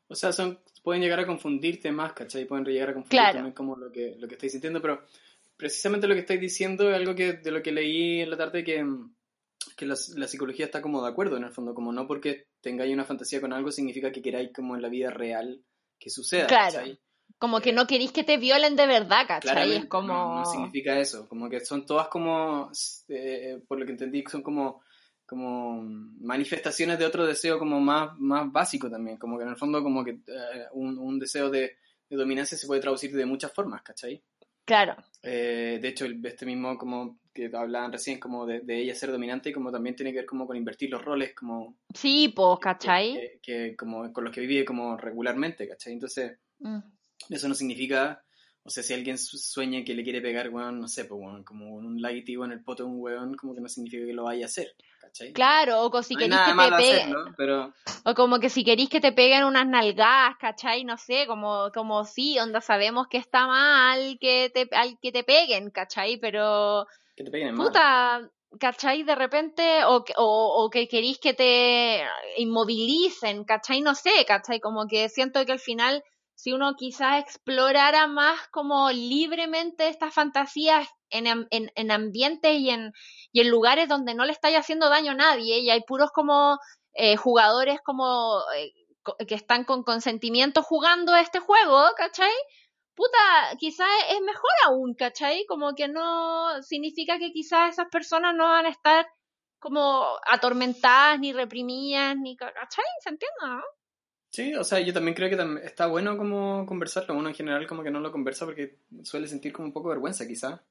O 0.08 0.14
sea, 0.14 0.32
son, 0.32 0.60
pueden 0.82 1.02
llegar 1.02 1.20
a 1.20 1.26
confundirte 1.26 1.92
más, 1.92 2.14
¿cachai? 2.14 2.46
Pueden 2.46 2.64
llegar 2.64 2.90
a 2.90 2.94
confundirte 2.94 3.32
también 3.34 3.54
como 3.54 3.76
lo 3.76 3.92
que, 3.92 4.14
lo 4.18 4.26
que 4.26 4.34
estáis 4.36 4.52
sintiendo, 4.52 4.80
pero 4.80 5.04
precisamente 5.56 6.06
lo 6.06 6.14
que 6.14 6.20
estáis 6.20 6.40
diciendo 6.40 6.90
es 6.90 6.96
algo 6.96 7.14
que 7.14 7.34
de 7.34 7.50
lo 7.50 7.62
que 7.62 7.72
leí 7.72 8.20
en 8.20 8.30
la 8.30 8.36
tarde 8.36 8.64
que, 8.64 8.84
que 9.76 9.86
la, 9.86 9.96
psicología 9.96 10.66
está 10.66 10.82
como 10.82 11.02
de 11.02 11.08
acuerdo 11.08 11.36
en 11.36 11.44
el 11.44 11.52
fondo, 11.52 11.74
como 11.74 11.92
no 11.92 12.06
porque 12.06 12.48
tengáis 12.60 12.92
una 12.92 13.04
fantasía 13.04 13.40
con 13.40 13.52
algo 13.52 13.70
significa 13.70 14.12
que 14.12 14.22
queráis 14.22 14.50
como 14.54 14.76
en 14.76 14.82
la 14.82 14.88
vida 14.88 15.10
real 15.10 15.62
que 15.98 16.10
suceda, 16.10 16.46
claro. 16.46 16.80
Como 17.38 17.60
que 17.60 17.70
eh, 17.70 17.72
no 17.72 17.86
queréis 17.86 18.12
que 18.12 18.24
te 18.24 18.38
violen 18.38 18.76
de 18.76 18.86
verdad, 18.86 19.26
¿cachai? 19.26 19.76
Es 19.76 19.86
como... 19.86 20.38
No, 20.38 20.44
significa 20.44 20.98
eso, 20.98 21.28
como 21.28 21.50
que 21.50 21.60
son 21.60 21.84
todas 21.84 22.08
como, 22.08 22.70
eh, 23.08 23.60
por 23.66 23.78
lo 23.78 23.84
que 23.84 23.92
entendí, 23.92 24.24
son 24.30 24.42
como, 24.42 24.82
como 25.26 25.82
manifestaciones 25.82 26.98
de 26.98 27.04
otro 27.04 27.26
deseo 27.26 27.58
como 27.58 27.80
más, 27.80 28.16
más 28.18 28.50
básico 28.50 28.88
también, 28.88 29.18
como 29.18 29.36
que 29.36 29.44
en 29.44 29.50
el 29.50 29.56
fondo 29.56 29.82
como 29.82 30.04
que 30.04 30.12
eh, 30.12 30.66
un, 30.72 30.98
un, 30.98 31.18
deseo 31.18 31.50
de, 31.50 31.76
de, 32.08 32.16
dominancia 32.16 32.56
se 32.56 32.66
puede 32.66 32.80
traducir 32.80 33.14
de 33.14 33.26
muchas 33.26 33.52
formas, 33.52 33.82
¿cachai? 33.82 34.22
Claro. 34.66 34.96
de 35.22 35.80
hecho, 35.82 36.04
este 36.24 36.44
mismo 36.44 36.76
como 36.76 37.18
que 37.32 37.50
hablaban 37.54 37.92
recién 37.92 38.18
como 38.18 38.46
de, 38.46 38.60
de, 38.60 38.82
ella 38.82 38.94
ser 38.94 39.12
dominante 39.12 39.52
como 39.52 39.70
también 39.70 39.94
tiene 39.96 40.10
que 40.10 40.18
ver 40.18 40.26
como 40.26 40.46
con 40.46 40.56
invertir 40.56 40.90
los 40.90 41.04
roles 41.04 41.34
como... 41.34 41.76
Sí, 41.94 42.32
pues, 42.34 42.58
¿cachai? 42.60 43.38
Que, 43.42 43.74
como 43.76 44.12
con 44.12 44.24
los 44.24 44.34
que 44.34 44.40
vive 44.40 44.64
como 44.64 44.96
regularmente, 44.98 45.66
¿cachai? 45.66 45.94
Entonces... 45.94 46.38
Mm. 46.58 46.80
Eso 47.30 47.48
no 47.48 47.54
significa, 47.54 48.22
o 48.62 48.70
sea, 48.70 48.82
si 48.82 48.94
alguien 48.94 49.18
sueña 49.18 49.82
que 49.84 49.94
le 49.94 50.04
quiere 50.04 50.20
pegar, 50.20 50.50
weón, 50.50 50.80
no 50.80 50.88
sé, 50.88 51.04
pues, 51.04 51.20
weón, 51.20 51.44
como 51.44 51.74
un 51.74 52.00
laguitivo 52.00 52.44
en 52.44 52.52
el 52.52 52.62
poto 52.62 52.84
de 52.84 52.90
un 52.90 53.00
weón, 53.00 53.34
como 53.34 53.54
que 53.54 53.60
no 53.60 53.68
significa 53.68 54.06
que 54.06 54.12
lo 54.12 54.24
vaya 54.24 54.44
a 54.44 54.46
hacer. 54.46 54.74
¿Cachai? 55.16 55.32
Claro, 55.32 55.86
o 55.86 56.02
si 56.02 56.16
queréis 56.16 56.40
que 56.42 56.52
te 56.52 56.76
peguen. 56.76 57.14
Pero... 57.36 57.72
O 58.04 58.14
como 58.14 58.38
que 58.38 58.50
si 58.50 58.64
queréis 58.64 58.88
que 58.88 59.00
te 59.00 59.12
peguen 59.12 59.44
unas 59.44 59.66
nalgadas, 59.66 60.36
¿cachai? 60.38 60.84
No 60.84 60.96
sé, 60.96 61.26
como, 61.26 61.70
como 61.72 62.04
sí, 62.04 62.38
onda 62.38 62.60
sabemos 62.60 63.06
que 63.08 63.18
está 63.18 63.46
mal 63.46 64.18
que 64.20 64.50
te, 64.52 64.68
que 65.00 65.12
te 65.12 65.24
peguen, 65.24 65.70
¿cachai? 65.70 66.18
Pero. 66.18 66.86
Que 67.16 67.24
te 67.24 67.30
peguen 67.30 67.56
Puta, 67.56 68.28
¿cachai? 68.60 69.02
De 69.02 69.14
repente, 69.14 69.84
o, 69.84 70.04
o, 70.16 70.64
o, 70.64 70.70
que 70.70 70.86
queréis 70.88 71.18
que 71.18 71.34
te 71.34 72.04
inmovilicen, 72.36 73.44
¿cachai? 73.44 73.80
No 73.80 73.94
sé, 73.94 74.24
¿cachai? 74.26 74.60
Como 74.60 74.86
que 74.86 75.08
siento 75.08 75.44
que 75.44 75.52
al 75.52 75.60
final 75.60 76.02
si 76.36 76.52
uno 76.52 76.74
quizás 76.76 77.20
explorara 77.20 78.06
más 78.06 78.46
como 78.48 78.90
libremente 78.90 79.88
estas 79.88 80.12
fantasías 80.12 80.86
en, 81.10 81.48
en, 81.50 81.90
ambientes 81.90 82.58
y 82.58 82.70
en, 82.70 82.92
y 83.32 83.40
en 83.40 83.50
lugares 83.50 83.88
donde 83.88 84.14
no 84.14 84.24
le 84.24 84.32
estáis 84.32 84.56
haciendo 84.56 84.88
daño 84.88 85.12
a 85.12 85.16
nadie 85.16 85.60
y 85.60 85.70
hay 85.70 85.82
puros 85.82 86.10
como 86.12 86.58
eh, 86.94 87.16
jugadores 87.16 87.78
como 87.84 88.40
eh, 88.56 88.72
que 89.26 89.34
están 89.34 89.64
con 89.64 89.82
consentimiento 89.82 90.62
jugando 90.62 91.14
este 91.14 91.38
juego, 91.38 91.82
¿cachai? 91.96 92.32
Puta, 92.94 93.56
quizás 93.58 93.88
es 94.10 94.20
mejor 94.22 94.50
aún, 94.64 94.94
¿cachai? 94.94 95.44
Como 95.46 95.74
que 95.74 95.88
no 95.88 96.62
significa 96.62 97.18
que 97.18 97.30
quizás 97.32 97.72
esas 97.74 97.88
personas 97.90 98.34
no 98.34 98.44
van 98.44 98.66
a 98.66 98.70
estar 98.70 99.06
como 99.58 100.04
atormentadas, 100.26 101.18
ni 101.20 101.32
reprimidas, 101.32 102.16
ni, 102.16 102.36
¿cachai? 102.36 102.84
¿Se 103.02 103.10
entiende? 103.10 103.36
¿no? 103.42 103.62
Sí, 104.30 104.54
o 104.54 104.64
sea, 104.64 104.80
yo 104.80 104.92
también 104.92 105.14
creo 105.14 105.30
que 105.30 105.66
está 105.66 105.86
bueno 105.86 106.16
como 106.16 106.66
conversarlo. 106.66 107.14
Uno 107.14 107.28
en 107.28 107.34
general 107.34 107.66
como 107.66 107.82
que 107.82 107.90
no 107.90 108.00
lo 108.00 108.12
conversa 108.12 108.44
porque 108.44 108.78
suele 109.02 109.28
sentir 109.28 109.52
como 109.52 109.68
un 109.68 109.72
poco 109.72 109.88
vergüenza 109.88 110.26
quizá. 110.26 110.62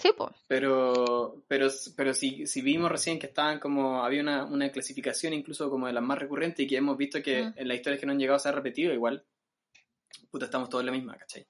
Sí, 0.00 0.12
pues. 0.16 0.30
Pero, 0.48 1.42
pero, 1.46 1.68
pero 1.94 2.14
si, 2.14 2.46
si 2.46 2.62
vimos 2.62 2.90
recién 2.90 3.18
que 3.18 3.26
estaban 3.26 3.60
como, 3.60 4.02
había 4.02 4.22
una, 4.22 4.44
una 4.44 4.70
clasificación 4.70 5.34
incluso 5.34 5.68
como 5.68 5.86
de 5.86 5.92
las 5.92 6.02
más 6.02 6.18
recurrentes 6.18 6.64
y 6.64 6.66
que 6.66 6.76
hemos 6.76 6.96
visto 6.96 7.22
que 7.22 7.42
mm. 7.42 7.52
en 7.56 7.68
las 7.68 7.76
historias 7.76 8.00
que 8.00 8.06
no 8.06 8.12
han 8.12 8.18
llegado 8.18 8.36
a 8.36 8.40
ser 8.40 8.54
repetido 8.54 8.94
igual, 8.94 9.22
puta, 10.30 10.46
estamos 10.46 10.70
todos 10.70 10.82
en 10.82 10.86
la 10.86 10.92
misma, 10.92 11.16
¿cachai? 11.18 11.46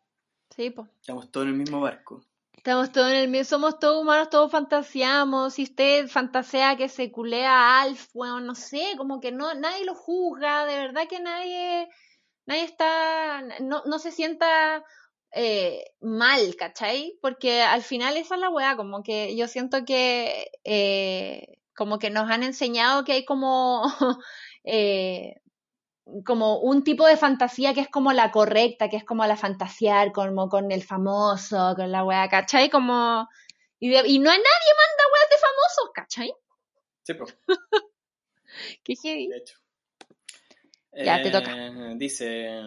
Sí, 0.55 0.71
pues. 0.71 0.89
Estamos 1.01 1.31
todos 1.31 1.47
en 1.47 1.53
el 1.53 1.59
mismo 1.59 1.81
barco. 1.81 2.25
Estamos 2.57 2.91
todos 2.91 3.11
en 3.11 3.17
el 3.17 3.29
mismo, 3.29 3.45
somos 3.45 3.79
todos 3.79 4.03
humanos, 4.03 4.31
todos 4.31 4.51
fantaseamos. 4.51 5.55
Si 5.55 5.63
usted 5.63 6.09
fantasea 6.09 6.77
que 6.77 6.89
se 6.89 7.13
culea 7.13 7.53
a 7.53 7.83
Alf, 7.83 8.13
bueno, 8.13 8.41
no 8.41 8.55
sé, 8.57 8.95
como 8.99 9.21
que 9.21 9.31
no, 9.31 9.55
nadie 9.55 9.85
lo 9.85 9.95
juzga, 9.95 10.67
de 10.67 10.77
verdad 10.77 11.09
que 11.09 11.21
nadie, 11.21 11.89
nadie 12.47 12.65
está, 12.65 13.43
no, 13.61 13.83
no 13.87 13.99
se 14.01 14.11
sienta 14.11 14.85
eh, 15.33 15.85
mal, 16.01 16.57
¿cachai? 16.57 17.19
Porque 17.21 17.63
al 17.63 17.83
final 17.83 18.17
esa 18.17 18.35
es 18.35 18.41
la 18.41 18.51
weá, 18.51 18.77
como 18.77 19.03
que 19.03 19.37
yo 19.37 19.47
siento 19.47 19.85
que, 19.85 20.51
eh, 20.65 21.59
como 21.75 21.99
que 21.99 22.11
nos 22.11 22.31
han 22.31 22.43
enseñado 22.43 23.05
que 23.05 23.13
hay 23.13 23.25
como, 23.25 23.83
eh, 24.65 25.37
como 26.25 26.59
un 26.61 26.83
tipo 26.83 27.07
de 27.07 27.17
fantasía 27.17 27.75
que 27.75 27.81
es 27.81 27.89
como 27.89 28.13
la 28.13 28.33
correcta, 28.33 28.89
que 28.89 28.97
es 28.97 29.05
como 29.05 29.25
la 29.25 29.37
fantasear, 29.37 30.13
como 30.13 30.49
con 30.49 30.73
el 30.73 30.83
famoso, 30.83 31.75
con 31.77 31.93
la 31.93 32.05
wea, 32.05 32.29
¿cachai? 32.29 32.69
Como... 32.71 33.29
Y, 33.79 33.89
y 33.89 34.19
no 34.19 34.31
hay 34.31 34.39
nadie 34.39 34.73
manda 34.77 35.11
weas 35.13 35.31
de 35.31 35.37
famosos, 35.39 35.91
¿cachai? 35.95 36.35
Sí, 37.03 37.15
pues. 37.15 37.37
Qué 38.85 38.95
heavy. 38.97 39.29
De 39.29 39.37
hecho. 39.39 39.59
Ya, 40.93 41.23
te 41.23 41.31
toca. 41.31 41.55
Dice... 41.97 42.61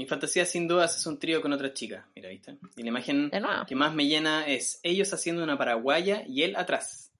Mi 0.00 0.06
fantasía 0.06 0.46
sin 0.46 0.66
dudas 0.66 0.96
es 0.96 1.04
un 1.04 1.18
trío 1.18 1.42
con 1.42 1.52
otra 1.52 1.74
chica. 1.74 2.08
Mira, 2.16 2.30
¿viste? 2.30 2.56
Y 2.74 2.84
la 2.84 2.88
imagen 2.88 3.30
que 3.68 3.74
más 3.74 3.94
me 3.94 4.06
llena 4.06 4.46
es 4.46 4.80
ellos 4.82 5.12
haciendo 5.12 5.44
una 5.44 5.58
paraguaya 5.58 6.24
y 6.26 6.42
él 6.42 6.56
atrás. 6.56 7.12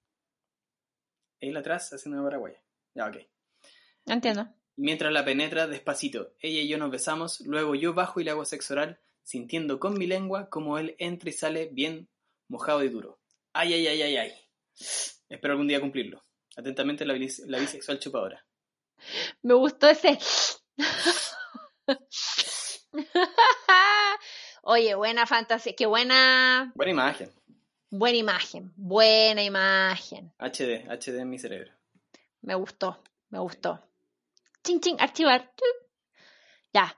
Él 1.39 1.55
atrás 1.55 1.93
haciendo 1.93 2.19
una 2.19 2.27
paraguaya. 2.27 2.59
Ya, 2.95 3.05
ok. 3.05 3.17
Entiendo. 4.07 4.47
Mientras 4.77 5.13
la 5.13 5.23
penetra 5.23 5.67
despacito, 5.67 6.33
ella 6.39 6.61
y 6.61 6.67
yo 6.67 6.79
nos 6.79 6.89
besamos, 6.89 7.41
luego 7.41 7.75
yo 7.75 7.93
bajo 7.93 8.19
y 8.19 8.23
le 8.23 8.31
hago 8.31 8.45
sexo 8.45 8.73
oral, 8.73 8.99
sintiendo 9.21 9.79
con 9.79 9.93
mi 9.93 10.07
lengua 10.07 10.49
como 10.49 10.79
él 10.79 10.95
entra 10.97 11.29
y 11.29 11.33
sale 11.33 11.69
bien 11.71 12.09
mojado 12.47 12.83
y 12.83 12.89
duro. 12.89 13.19
Ay, 13.53 13.75
ay, 13.75 13.85
ay, 13.85 14.01
ay, 14.01 14.17
ay. 14.17 14.33
Espero 15.29 15.53
algún 15.53 15.67
día 15.67 15.79
cumplirlo. 15.79 16.25
Atentamente 16.57 17.05
la, 17.05 17.13
la 17.13 17.59
bisexual 17.59 17.99
chupadora. 17.99 18.43
Me 19.43 19.53
gustó 19.53 19.87
ese. 19.87 20.17
Oye, 24.63 24.95
buena 24.95 25.25
fantasía, 25.25 25.73
qué 25.75 25.85
buena. 25.85 26.71
Buena 26.75 26.91
imagen. 26.91 27.31
Buena 27.89 28.17
imagen, 28.17 28.71
buena 28.75 29.43
imagen. 29.43 30.31
HD, 30.39 30.87
HD 30.87 31.19
en 31.19 31.29
mi 31.29 31.39
cerebro. 31.39 31.71
Me 32.41 32.55
gustó, 32.55 33.03
me 33.29 33.39
gustó 33.39 33.81
ching, 34.63 34.79
ching, 34.79 34.97
archivar. 34.99 35.51
Ya. 36.73 36.97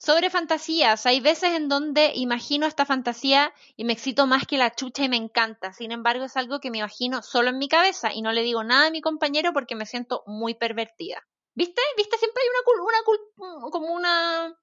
Sobre 0.00 0.30
fantasías, 0.30 1.06
hay 1.06 1.20
veces 1.20 1.54
en 1.54 1.68
donde 1.68 2.12
imagino 2.14 2.66
esta 2.66 2.86
fantasía 2.86 3.52
y 3.76 3.82
me 3.82 3.92
excito 3.92 4.28
más 4.28 4.46
que 4.46 4.56
la 4.56 4.72
chucha 4.72 5.02
y 5.02 5.08
me 5.08 5.16
encanta. 5.16 5.72
Sin 5.72 5.90
embargo, 5.90 6.24
es 6.24 6.36
algo 6.36 6.60
que 6.60 6.70
me 6.70 6.78
imagino 6.78 7.20
solo 7.22 7.48
en 7.48 7.58
mi 7.58 7.68
cabeza 7.68 8.12
y 8.12 8.22
no 8.22 8.32
le 8.32 8.42
digo 8.42 8.62
nada 8.62 8.86
a 8.86 8.90
mi 8.90 9.00
compañero 9.00 9.52
porque 9.52 9.74
me 9.74 9.86
siento 9.86 10.22
muy 10.26 10.54
pervertida. 10.54 11.26
¿Viste? 11.54 11.82
¿Viste? 11.96 12.16
Siempre 12.16 12.42
hay 12.44 12.48
una, 12.48 12.84
una, 12.84 13.58
una 13.58 13.70
como 13.70 13.92
una... 13.92 14.56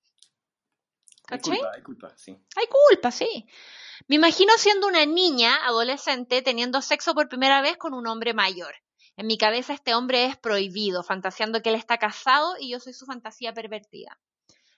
Hay 1.30 1.40
culpa, 1.40 1.72
hay 1.74 1.82
culpa, 1.82 2.14
sí. 2.16 2.38
Hay 2.56 2.68
culpa, 2.68 3.12
sí. 3.12 3.48
Me 4.08 4.16
imagino 4.16 4.54
siendo 4.58 4.88
una 4.88 5.06
niña, 5.06 5.56
adolescente, 5.66 6.42
teniendo 6.42 6.82
sexo 6.82 7.14
por 7.14 7.30
primera 7.30 7.62
vez 7.62 7.78
con 7.78 7.94
un 7.94 8.08
hombre 8.08 8.34
mayor. 8.34 8.76
En 9.18 9.28
mi 9.28 9.38
cabeza 9.38 9.74
este 9.74 9.96
hombre 9.96 10.26
es 10.26 10.38
prohibido, 10.38 11.04
fantaseando 11.04 11.62
que 11.62 11.70
él 11.70 11.76
está 11.76 11.98
casado 11.98 12.56
y 12.60 12.72
yo 12.72 12.80
soy 12.80 12.94
su 12.94 13.06
fantasía 13.06 13.54
pervertida. 13.54 14.20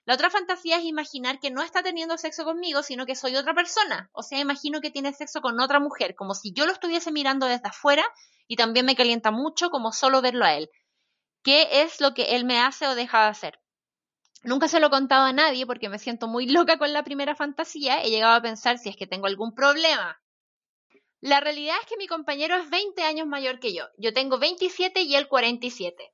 La 0.05 0.13
otra 0.13 0.29
fantasía 0.29 0.77
es 0.77 0.85
imaginar 0.85 1.39
que 1.39 1.51
no 1.51 1.61
está 1.61 1.83
teniendo 1.83 2.17
sexo 2.17 2.45
conmigo, 2.45 2.81
sino 2.81 3.05
que 3.05 3.15
soy 3.15 3.35
otra 3.35 3.53
persona. 3.53 4.09
O 4.13 4.23
sea, 4.23 4.39
imagino 4.39 4.79
que 4.79 4.91
tiene 4.91 5.11
sexo 5.11 5.41
con 5.41 5.59
otra 5.59 5.81
mujer, 5.81 6.15
como 6.15 6.33
si 6.33 6.53
yo 6.53 6.65
lo 6.65 6.71
estuviese 6.71 7.11
mirando 7.11 7.45
desde 7.45 7.67
afuera 7.67 8.05
y 8.47 8.55
también 8.55 8.85
me 8.85 8.95
calienta 8.95 9.31
mucho 9.31 9.69
como 9.69 9.91
solo 9.91 10.21
verlo 10.21 10.45
a 10.45 10.53
él. 10.53 10.69
¿Qué 11.43 11.81
es 11.81 11.99
lo 11.99 12.13
que 12.13 12.35
él 12.35 12.45
me 12.45 12.59
hace 12.59 12.87
o 12.87 12.95
deja 12.95 13.23
de 13.23 13.29
hacer? 13.29 13.59
Nunca 14.43 14.67
se 14.67 14.79
lo 14.79 14.87
he 14.87 14.91
contado 14.91 15.25
a 15.25 15.33
nadie 15.33 15.65
porque 15.65 15.89
me 15.89 15.99
siento 15.99 16.27
muy 16.27 16.47
loca 16.47 16.77
con 16.77 16.93
la 16.93 17.03
primera 17.03 17.35
fantasía. 17.35 18.01
He 18.01 18.09
llegado 18.09 18.35
a 18.35 18.41
pensar 18.41 18.77
si 18.77 18.89
es 18.89 18.95
que 18.95 19.07
tengo 19.07 19.27
algún 19.27 19.53
problema 19.53 20.19
la 21.21 21.39
realidad 21.39 21.75
es 21.81 21.87
que 21.87 21.97
mi 21.97 22.05
compañero 22.05 22.55
es 22.55 22.69
20 22.69 23.01
años 23.01 23.25
mayor 23.25 23.59
que 23.59 23.73
yo. 23.73 23.85
Yo 23.97 24.13
tengo 24.13 24.37
27 24.37 25.01
y 25.01 25.15
él 25.15 25.27
47. 25.27 26.13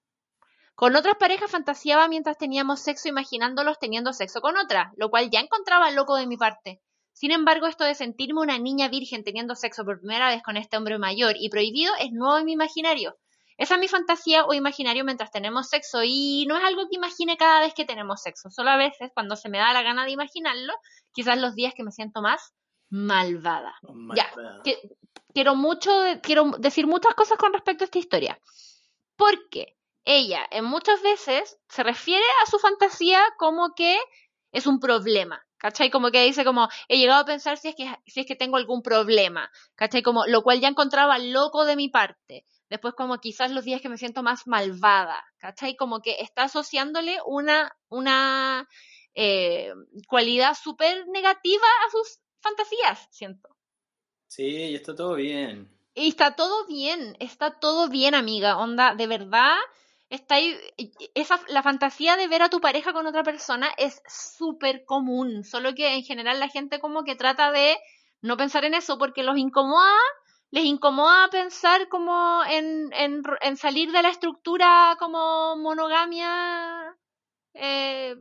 Con 0.75 0.95
otras 0.95 1.15
parejas 1.19 1.51
fantaseaba 1.51 2.07
mientras 2.07 2.37
teníamos 2.37 2.79
sexo 2.79 3.09
imaginándolos 3.09 3.77
teniendo 3.79 4.13
sexo 4.13 4.39
con 4.39 4.55
otra, 4.57 4.93
lo 4.95 5.09
cual 5.09 5.29
ya 5.29 5.41
encontraba 5.41 5.91
loco 5.91 6.15
de 6.15 6.25
mi 6.25 6.37
parte. 6.37 6.81
Sin 7.11 7.31
embargo, 7.31 7.67
esto 7.67 7.83
de 7.83 7.95
sentirme 7.95 8.41
una 8.41 8.57
niña 8.57 8.87
virgen 8.87 9.23
teniendo 9.23 9.55
sexo 9.55 9.83
por 9.83 9.99
primera 9.99 10.29
vez 10.29 10.41
con 10.41 10.55
este 10.55 10.77
hombre 10.77 10.97
mayor 10.97 11.35
y 11.37 11.49
prohibido 11.49 11.93
es 11.99 12.11
nuevo 12.11 12.37
en 12.37 12.45
mi 12.45 12.53
imaginario. 12.53 13.17
Esa 13.57 13.75
es 13.75 13.79
mi 13.79 13.87
fantasía 13.87 14.45
o 14.45 14.53
imaginario 14.53 15.03
mientras 15.03 15.31
tenemos 15.31 15.69
sexo 15.69 16.01
y 16.03 16.45
no 16.47 16.57
es 16.57 16.63
algo 16.63 16.83
que 16.83 16.95
imagine 16.95 17.37
cada 17.37 17.59
vez 17.59 17.73
que 17.73 17.85
tenemos 17.85 18.21
sexo, 18.21 18.49
solo 18.49 18.71
a 18.71 18.77
veces 18.77 19.11
cuando 19.13 19.35
se 19.35 19.49
me 19.49 19.59
da 19.59 19.73
la 19.73 19.83
gana 19.83 20.05
de 20.05 20.11
imaginarlo, 20.11 20.73
quizás 21.13 21.39
los 21.39 21.55
días 21.55 21.73
que 21.75 21.83
me 21.83 21.91
siento 21.91 22.21
más 22.21 22.53
malvada. 22.89 23.73
Oh, 23.87 23.93
ya, 24.15 24.31
quiero 25.33 25.55
mucho, 25.55 25.91
quiero 26.21 26.51
decir 26.59 26.87
muchas 26.87 27.15
cosas 27.15 27.37
con 27.37 27.53
respecto 27.53 27.83
a 27.83 27.85
esta 27.85 27.99
historia. 27.99 28.39
Porque 29.15 29.77
ella 30.05 30.45
en 30.51 30.65
muchas 30.65 31.01
veces 31.01 31.57
se 31.69 31.83
refiere 31.83 32.25
a 32.43 32.49
su 32.49 32.59
fantasía 32.59 33.21
como 33.37 33.73
que 33.75 33.97
es 34.51 34.67
un 34.67 34.79
problema. 34.79 35.43
¿Cachai? 35.57 35.89
Como 35.89 36.11
que 36.11 36.25
dice 36.25 36.43
como, 36.43 36.67
he 36.89 36.97
llegado 36.97 37.21
a 37.21 37.25
pensar 37.25 37.57
si 37.57 37.69
es 37.69 37.75
que, 37.75 37.89
si 38.05 38.19
es 38.19 38.25
que 38.25 38.35
tengo 38.35 38.57
algún 38.57 38.81
problema. 38.81 39.49
¿Cachai? 39.75 40.03
Como, 40.03 40.25
lo 40.27 40.43
cual 40.43 40.59
ya 40.59 40.67
encontraba 40.67 41.17
loco 41.19 41.63
de 41.63 41.77
mi 41.77 41.87
parte. 41.87 42.45
Después 42.73 42.95
como 42.95 43.19
quizás 43.19 43.51
los 43.51 43.65
días 43.65 43.81
que 43.81 43.89
me 43.89 43.99
siento 43.99 44.23
más 44.23 44.47
malvada. 44.47 45.23
¿Cachai? 45.37 45.75
Como 45.75 46.01
que 46.01 46.15
está 46.21 46.45
asociándole 46.45 47.19
una, 47.23 47.71
una 47.87 48.67
eh, 49.13 49.71
cualidad 50.07 50.55
súper 50.55 51.07
negativa 51.07 51.67
a 51.85 51.91
sus 51.91 52.19
fantasías, 52.39 53.07
siento. 53.11 53.55
Sí, 54.25 54.71
y 54.71 54.73
está 54.73 54.95
todo 54.95 55.13
bien. 55.13 55.69
Y 55.93 56.07
está 56.07 56.35
todo 56.35 56.65
bien, 56.65 57.15
está 57.19 57.59
todo 57.59 57.89
bien, 57.89 58.15
amiga. 58.15 58.57
Onda, 58.57 58.95
de 58.95 59.05
verdad, 59.05 59.55
está 60.09 60.35
ahí, 60.35 60.57
esa, 61.13 61.39
la 61.49 61.61
fantasía 61.61 62.17
de 62.17 62.27
ver 62.27 62.41
a 62.41 62.49
tu 62.49 62.59
pareja 62.59 62.91
con 62.91 63.05
otra 63.05 63.21
persona 63.21 63.69
es 63.77 64.01
súper 64.07 64.83
común, 64.85 65.43
solo 65.43 65.75
que 65.75 65.93
en 65.93 66.01
general 66.01 66.39
la 66.39 66.49
gente 66.49 66.79
como 66.79 67.03
que 67.03 67.13
trata 67.15 67.51
de 67.51 67.77
no 68.21 68.35
pensar 68.35 68.65
en 68.65 68.73
eso 68.73 68.97
porque 68.97 69.21
los 69.21 69.37
incomoda, 69.37 69.99
les 70.53 70.65
incomoda 70.65 71.31
pensar 71.31 71.89
como 71.89 72.43
en, 72.47 72.91
en, 72.93 73.57
salir 73.57 73.91
de 73.91 74.03
la 74.03 74.09
estructura 74.09 74.95
como 74.99 75.55
monogamia 75.55 76.95
eh, 77.55 78.15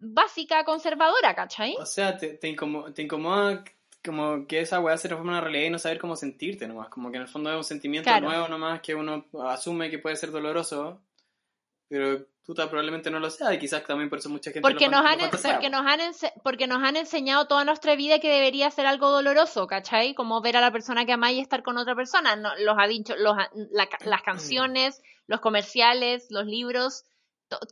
básica, 0.00 0.64
conservadora, 0.64 1.32
¿cachai? 1.36 1.76
O 1.78 1.86
sea, 1.86 2.18
te, 2.18 2.34
te, 2.34 2.48
incomoda, 2.48 2.92
te 2.92 3.02
incomoda 3.02 3.62
como 4.04 4.48
que 4.48 4.62
esa 4.62 4.80
weá 4.80 4.98
se 4.98 5.06
transforma 5.06 5.34
en 5.34 5.38
una 5.38 5.44
realidad 5.44 5.66
y 5.66 5.70
no 5.70 5.78
saber 5.78 6.00
cómo 6.00 6.16
sentirte 6.16 6.66
nomás. 6.66 6.88
Como 6.88 7.12
que 7.12 7.18
en 7.18 7.22
el 7.22 7.28
fondo 7.28 7.52
es 7.52 7.56
un 7.56 7.62
sentimiento 7.62 8.20
nuevo 8.20 8.48
nomás 8.48 8.80
que 8.80 8.96
uno 8.96 9.24
asume 9.44 9.90
que 9.90 10.00
puede 10.00 10.16
ser 10.16 10.32
doloroso, 10.32 11.04
pero 11.86 12.26
puta 12.44 12.68
probablemente 12.68 13.10
no 13.10 13.20
lo 13.20 13.30
sea 13.30 13.54
y 13.54 13.58
quizás 13.58 13.84
también 13.84 14.10
por 14.10 14.18
eso 14.18 14.28
mucha 14.28 14.50
gente 14.50 14.62
porque 14.62 14.88
nos 14.88 15.04
han 15.04 15.18
porque 15.30 15.70
nos 15.70 15.86
han 15.86 16.00
porque 16.42 16.66
nos 16.66 16.82
han 16.82 16.96
enseñado 16.96 17.46
toda 17.46 17.64
nuestra 17.64 17.94
vida 17.94 18.18
que 18.18 18.28
debería 18.28 18.70
ser 18.70 18.86
algo 18.86 19.10
doloroso 19.10 19.66
¿cachai? 19.66 20.14
como 20.14 20.40
ver 20.40 20.56
a 20.56 20.60
la 20.60 20.72
persona 20.72 21.06
que 21.06 21.12
amáis 21.12 21.38
y 21.38 21.40
estar 21.40 21.62
con 21.62 21.78
otra 21.78 21.94
persona 21.94 22.34
no, 22.36 22.50
los 22.58 22.76
ha 22.78 22.86
dicho 22.86 23.14
los, 23.16 23.36
las 23.72 24.22
canciones 24.22 25.02
los 25.26 25.40
comerciales 25.40 26.26
los 26.30 26.46
libros 26.46 27.04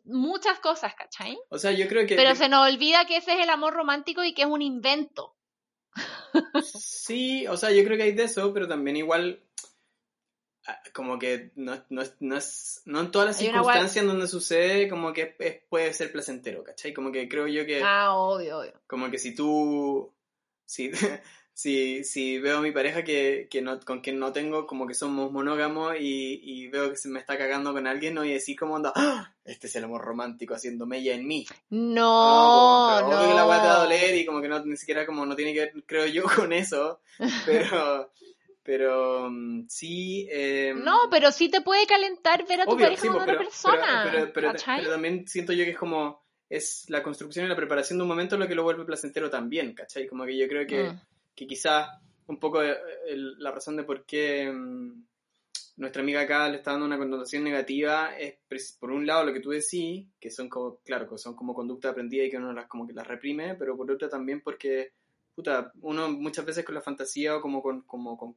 muchas 0.04 0.60
cosas 0.60 0.94
¿cachai? 0.94 1.38
o 1.48 1.58
sea 1.58 1.72
yo 1.72 1.88
creo 1.88 2.06
que 2.06 2.14
pero 2.14 2.34
se 2.34 2.48
nos 2.48 2.68
olvida 2.68 3.06
que 3.06 3.16
ese 3.16 3.32
es 3.32 3.40
el 3.40 3.50
amor 3.50 3.74
romántico 3.74 4.22
y 4.22 4.34
que 4.34 4.42
es 4.42 4.48
un 4.48 4.62
invento 4.62 5.34
Sí, 6.62 7.46
o 7.46 7.56
sea, 7.56 7.70
yo 7.70 7.84
creo 7.84 7.96
que 7.96 8.04
hay 8.04 8.12
de 8.12 8.24
eso, 8.24 8.52
pero 8.52 8.68
también 8.68 8.96
igual 8.96 9.42
como 10.92 11.18
que 11.18 11.52
no, 11.56 11.82
no, 11.88 12.02
no, 12.20 12.36
es, 12.36 12.82
no 12.84 13.00
en 13.00 13.11
todas 13.11 13.28
las 13.28 13.38
circunstancias 13.38 14.04
donde 14.04 14.28
sucede 14.28 14.88
como 14.88 15.12
que 15.12 15.26
puede 15.68 15.92
ser 15.94 16.12
placentero, 16.12 16.62
¿cachai? 16.64 16.92
Como 16.92 17.12
que 17.12 17.28
creo 17.28 17.46
yo 17.46 17.64
que... 17.64 17.82
Ah, 17.82 18.14
obvio, 18.14 18.58
obvio. 18.58 18.72
Como 18.86 19.11
que 19.11 19.18
si 19.18 19.34
tú... 19.34 20.12
Si, 20.66 20.90
si, 21.54 22.04
si 22.04 22.38
veo 22.38 22.58
a 22.58 22.62
mi 22.62 22.72
pareja 22.72 23.04
que, 23.04 23.48
que 23.50 23.62
no, 23.62 23.80
con 23.80 24.00
quien 24.00 24.18
no 24.18 24.32
tengo, 24.32 24.66
como 24.66 24.86
que 24.86 24.94
somos 24.94 25.32
monógamos 25.32 25.96
y, 25.98 26.40
y, 26.42 26.68
veo 26.68 26.90
que 26.90 26.96
se 26.96 27.08
me 27.08 27.18
está 27.18 27.36
cagando 27.36 27.72
con 27.72 27.86
alguien, 27.86 28.14
no 28.14 28.22
a 28.22 28.24
decir 28.24 28.58
como 28.58 28.76
anda, 28.76 28.92
¡Ah! 28.96 29.34
este 29.44 29.66
es 29.66 29.76
el 29.76 29.84
amor 29.84 30.02
romántico 30.02 30.54
haciendo 30.54 30.86
mella 30.86 31.14
en 31.14 31.26
mí. 31.26 31.46
No, 31.70 33.00
no. 33.02 33.08
que 33.08 33.34
la 33.34 33.46
weá 33.46 33.61
te 33.61 33.66
va 33.66 33.76
a 33.76 33.82
doler 33.82 34.16
y 34.16 34.24
como 34.24 34.40
que 34.40 34.48
no, 34.48 34.64
ni 34.64 34.76
siquiera 34.76 35.04
como 35.04 35.26
no 35.26 35.36
tiene 35.36 35.52
que 35.52 35.61
ver, 35.61 35.84
creo 35.86 36.06
yo, 36.06 36.24
con 36.36 36.52
eso, 36.52 37.00
pero... 37.44 38.11
Pero 38.62 39.30
mm, 39.30 39.66
sí. 39.68 40.28
Eh, 40.30 40.74
no, 40.76 41.08
pero 41.11 41.32
sí 41.32 41.48
te 41.48 41.61
puede 41.61 41.86
calentar 41.86 42.46
ver 42.46 42.62
a 42.62 42.66
tu 42.66 42.76
pareja 42.76 43.06
con 43.06 43.22
otra 43.22 43.38
persona. 43.38 44.11
Pero, 44.11 44.32
pero, 44.32 44.52
también 44.90 45.26
siento 45.26 45.52
yo 45.52 45.64
que 45.64 45.72
es 45.72 45.78
como. 45.78 46.20
Es 46.48 46.86
la 46.88 47.00
construcción 47.00 47.46
y 47.46 47.48
la 47.48 47.54
preparación 47.54 47.98
de 47.98 48.02
un 48.02 48.08
momento 48.08 48.36
lo 48.36 48.48
que 48.48 48.56
lo 48.56 48.64
vuelve 48.64 48.84
placentero 48.84 49.30
también, 49.30 49.72
¿cachai? 49.72 50.08
Como 50.08 50.24
que 50.24 50.36
yo 50.36 50.48
creo 50.48 50.66
que. 50.66 50.84
Mm 50.84 51.00
que 51.40 51.46
quizás 51.46 51.88
un 52.26 52.38
poco 52.38 52.62
eh, 52.62 52.76
la 53.38 53.50
razón 53.50 53.74
de 53.74 53.84
por 53.84 54.04
qué 54.04 54.52
mm, 54.52 55.04
nuestra 55.76 56.02
amiga 56.02 56.20
acá 56.20 56.48
le 56.50 56.58
está 56.58 56.72
dando 56.72 56.84
una 56.84 56.98
connotación 56.98 57.42
negativa 57.42 58.14
es 58.18 58.36
por 58.78 58.90
un 58.90 59.06
lado 59.06 59.24
lo 59.24 59.32
que 59.32 59.40
tú 59.40 59.48
decís, 59.48 60.06
que 60.20 60.30
son 60.30 60.50
como, 60.50 60.76
claro, 60.84 61.08
que 61.08 61.16
son 61.16 61.34
como 61.34 61.54
conducta 61.54 61.88
aprendida 61.88 62.24
y 62.24 62.30
que 62.30 62.36
uno 62.36 62.52
las 62.52 62.66
como 62.66 62.86
que 62.86 62.92
las 62.92 63.06
reprime, 63.06 63.54
pero 63.54 63.74
por 63.74 63.90
otra 63.90 64.11
también 64.11 64.42
porque, 64.42 64.92
puta, 65.34 65.72
uno 65.80 66.11
muchas 66.11 66.44
veces 66.44 66.62
con 66.62 66.74
la 66.74 66.82
fantasía 66.82 67.34
o 67.34 67.40
como 67.40 67.62
con, 67.62 67.82
como 67.82 68.18
con, 68.18 68.36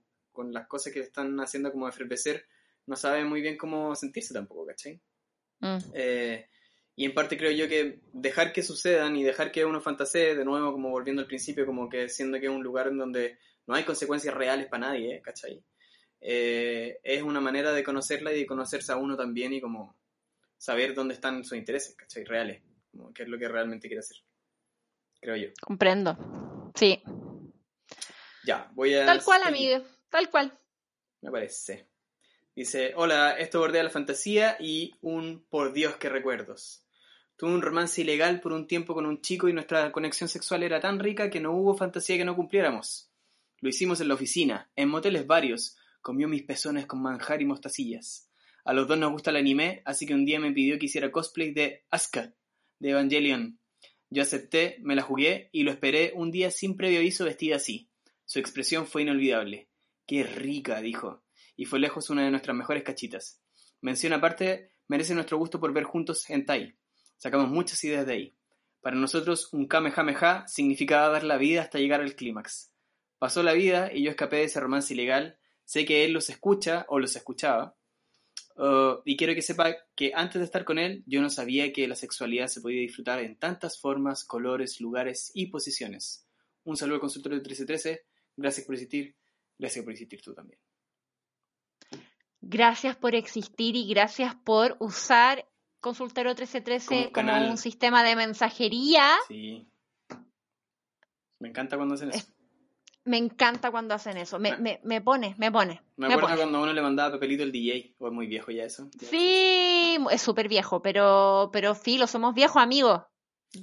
las 0.51 0.67
cosas 0.67 0.93
que 0.93 0.99
le 0.99 1.05
están 1.05 1.39
haciendo 1.39 1.71
como 1.71 1.87
enfermecer, 1.87 2.45
no 2.85 2.95
sabe 2.95 3.23
muy 3.23 3.41
bien 3.41 3.57
cómo 3.57 3.95
sentirse 3.95 4.33
tampoco, 4.33 4.65
¿cachai? 4.65 4.99
Mm. 5.59 5.77
Eh, 5.93 6.49
y 6.95 7.05
en 7.05 7.13
parte 7.13 7.37
creo 7.37 7.51
yo 7.51 7.67
que 7.67 8.01
dejar 8.11 8.53
que 8.53 8.61
sucedan 8.61 9.15
y 9.15 9.23
dejar 9.23 9.51
que 9.51 9.65
uno 9.65 9.81
fantasee, 9.81 10.35
de 10.35 10.45
nuevo, 10.45 10.71
como 10.71 10.89
volviendo 10.89 11.21
al 11.21 11.27
principio, 11.27 11.65
como 11.65 11.89
que 11.89 12.09
siendo 12.09 12.39
que 12.39 12.45
es 12.45 12.51
un 12.51 12.63
lugar 12.63 12.87
en 12.87 12.97
donde 12.97 13.39
no 13.65 13.75
hay 13.75 13.83
consecuencias 13.83 14.33
reales 14.33 14.67
para 14.67 14.87
nadie, 14.87 15.21
¿cachai? 15.21 15.63
Eh, 16.21 16.99
es 17.03 17.21
una 17.23 17.41
manera 17.41 17.73
de 17.73 17.83
conocerla 17.83 18.31
y 18.31 18.39
de 18.39 18.45
conocerse 18.45 18.91
a 18.91 18.97
uno 18.97 19.17
también 19.17 19.53
y 19.53 19.61
como 19.61 19.95
saber 20.57 20.93
dónde 20.93 21.15
están 21.15 21.43
sus 21.43 21.57
intereses, 21.57 21.95
¿cachai? 21.95 22.23
Reales, 22.25 22.61
como 22.91 23.13
qué 23.13 23.23
es 23.23 23.29
lo 23.29 23.39
que 23.39 23.47
realmente 23.47 23.87
quiere 23.87 23.99
hacer, 23.99 24.17
creo 25.19 25.35
yo. 25.35 25.49
Comprendo, 25.61 26.71
sí. 26.75 27.01
Ya, 28.45 28.69
voy 28.73 28.93
a... 28.93 29.05
Tal 29.05 29.23
cual, 29.23 29.41
amigo, 29.43 29.83
tal 30.13 30.29
cual. 30.29 30.55
Me 31.21 31.31
parece. 31.31 31.87
Dice, 32.55 32.93
hola, 32.95 33.31
esto 33.31 33.59
bordea 33.59 33.81
la 33.81 33.89
fantasía 33.89 34.57
y 34.59 34.93
un 35.01 35.43
por 35.49 35.73
Dios 35.73 35.95
que 35.95 36.07
recuerdos. 36.07 36.85
Tuve 37.35 37.49
un 37.49 37.63
romance 37.63 37.99
ilegal 37.99 38.39
por 38.39 38.53
un 38.53 38.67
tiempo 38.67 38.93
con 38.93 39.07
un 39.07 39.21
chico 39.21 39.49
y 39.49 39.53
nuestra 39.53 39.91
conexión 39.91 40.29
sexual 40.29 40.61
era 40.61 40.79
tan 40.79 40.99
rica 40.99 41.31
que 41.31 41.39
no 41.39 41.53
hubo 41.53 41.75
fantasía 41.75 42.15
que 42.15 42.25
no 42.25 42.35
cumpliéramos. 42.35 43.09
Lo 43.59 43.69
hicimos 43.69 44.01
en 44.01 44.09
la 44.09 44.13
oficina, 44.13 44.69
en 44.75 44.89
moteles 44.89 45.25
varios, 45.25 45.77
comió 45.99 46.27
mis 46.27 46.43
pezones 46.43 46.85
con 46.85 47.01
manjar 47.01 47.41
y 47.41 47.45
mostacillas. 47.45 48.29
A 48.65 48.73
los 48.73 48.87
dos 48.87 48.99
nos 48.99 49.11
gusta 49.11 49.31
el 49.31 49.37
anime, 49.37 49.81
así 49.83 50.05
que 50.05 50.13
un 50.13 50.25
día 50.25 50.39
me 50.39 50.51
pidió 50.51 50.77
que 50.77 50.85
hiciera 50.85 51.11
cosplay 51.11 51.53
de 51.53 51.85
Asuka, 51.89 52.35
de 52.77 52.89
Evangelion. 52.91 53.57
Yo 54.11 54.21
acepté, 54.21 54.77
me 54.81 54.95
la 54.95 55.01
jugué 55.01 55.49
y 55.51 55.63
lo 55.63 55.71
esperé 55.71 56.11
un 56.13 56.29
día 56.29 56.51
sin 56.51 56.77
previo 56.77 56.99
aviso 56.99 57.25
vestida 57.25 57.55
así. 57.55 57.89
Su 58.25 58.37
expresión 58.37 58.85
fue 58.85 59.01
inolvidable. 59.01 59.69
¡Qué 60.05 60.23
rica! 60.23 60.81
dijo, 60.81 61.23
y 61.55 61.65
fue 61.65 61.79
lejos 61.79 62.09
una 62.09 62.23
de 62.23 62.31
nuestras 62.31 62.55
mejores 62.55 62.83
cachitas. 62.83 63.41
Mención 63.81 64.13
aparte, 64.13 64.71
merece 64.87 65.13
nuestro 65.13 65.37
gusto 65.37 65.59
por 65.59 65.73
ver 65.73 65.83
juntos 65.83 66.29
hentai. 66.29 66.75
Sacamos 67.17 67.49
muchas 67.49 67.83
ideas 67.83 68.05
de 68.05 68.13
ahí. 68.13 68.35
Para 68.81 68.97
nosotros, 68.97 69.53
un 69.53 69.67
Kamehameha 69.67 70.45
significaba 70.47 71.09
dar 71.09 71.23
la 71.23 71.37
vida 71.37 71.61
hasta 71.61 71.79
llegar 71.79 72.01
al 72.01 72.15
clímax. 72.15 72.71
Pasó 73.17 73.41
la 73.41 73.53
vida 73.53 73.91
y 73.93 74.03
yo 74.03 74.09
escapé 74.09 74.37
de 74.37 74.43
ese 74.43 74.59
romance 74.59 74.93
ilegal. 74.93 75.37
Sé 75.63 75.85
que 75.85 76.03
él 76.03 76.11
los 76.11 76.29
escucha 76.29 76.85
o 76.89 76.99
los 76.99 77.15
escuchaba. 77.15 77.77
Uh, 78.57 79.01
y 79.05 79.15
quiero 79.15 79.33
que 79.33 79.41
sepa 79.41 79.75
que 79.95 80.11
antes 80.13 80.39
de 80.39 80.45
estar 80.45 80.65
con 80.65 80.77
él, 80.77 81.03
yo 81.07 81.21
no 81.21 81.29
sabía 81.29 81.71
que 81.71 81.87
la 81.87 81.95
sexualidad 81.95 82.47
se 82.47 82.59
podía 82.59 82.81
disfrutar 82.81 83.19
en 83.19 83.37
tantas 83.37 83.79
formas, 83.79 84.25
colores, 84.25 84.81
lugares 84.81 85.31
y 85.33 85.47
posiciones. 85.47 86.27
Un 86.65 86.75
saludo 86.75 86.95
al 86.95 87.01
consultorio 87.01 87.37
de 87.37 87.41
1313. 87.41 88.05
Gracias 88.35 88.65
por 88.65 88.75
existir. 88.75 89.15
Gracias 89.57 89.83
por 89.83 89.93
existir 89.93 90.21
tú 90.21 90.33
también. 90.33 90.59
Gracias 92.41 92.95
por 92.97 93.15
existir 93.15 93.75
y 93.75 93.87
gracias 93.87 94.35
por 94.35 94.75
usar 94.79 95.47
Consultorio 95.79 96.31
1313 96.31 97.11
como, 97.11 97.49
un 97.49 97.57
sistema 97.57 98.03
de 98.03 98.15
mensajería. 98.15 99.05
Sí. 99.27 99.67
Me 101.39 101.49
encanta 101.49 101.75
cuando 101.75 101.95
hacen 101.95 102.09
eso. 102.09 102.27
me 103.05 103.17
encanta 103.17 103.69
cuando 103.69 103.93
hacen 103.93 104.17
eso. 104.17 104.39
Me, 104.39 104.57
me, 104.57 104.79
me 104.83 105.01
pone, 105.01 105.35
me 105.37 105.51
pone. 105.51 105.81
Me, 105.97 106.13
acuerdo 106.13 106.37
cuando 106.37 106.61
uno 106.61 106.71
le 106.71 106.81
mandaba 106.81 107.11
papelito 107.11 107.43
el 107.43 107.51
DJ. 107.51 107.95
O 107.99 108.07
es 108.07 108.13
muy 108.13 108.27
viejo 108.27 108.51
ya 108.51 108.63
eso. 108.63 108.89
Sí, 108.99 109.97
es 110.09 110.21
súper 110.21 110.47
viejo, 110.47 110.81
pero, 110.81 111.49
pero 111.51 111.75
filo, 111.75 112.07
somos 112.07 112.33
viejos 112.33 112.61
amigos. 112.61 113.01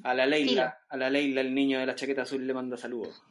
A 0.04 0.14
la 0.14 0.26
Leila, 0.26 0.78
a 0.88 0.96
la 0.96 1.10
Leila, 1.10 1.40
el 1.40 1.54
niño 1.54 1.80
de 1.80 1.86
la 1.86 1.94
chaqueta 1.94 2.22
azul, 2.22 2.46
le 2.46 2.54
manda 2.54 2.76
saludos. 2.76 3.22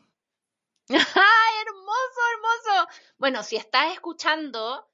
¡Ay, 1.16 1.54
hermoso, 1.68 2.20
hermoso! 2.34 2.90
Bueno, 3.20 3.44
si 3.44 3.56
estás 3.58 3.94
escuchando, 3.94 4.88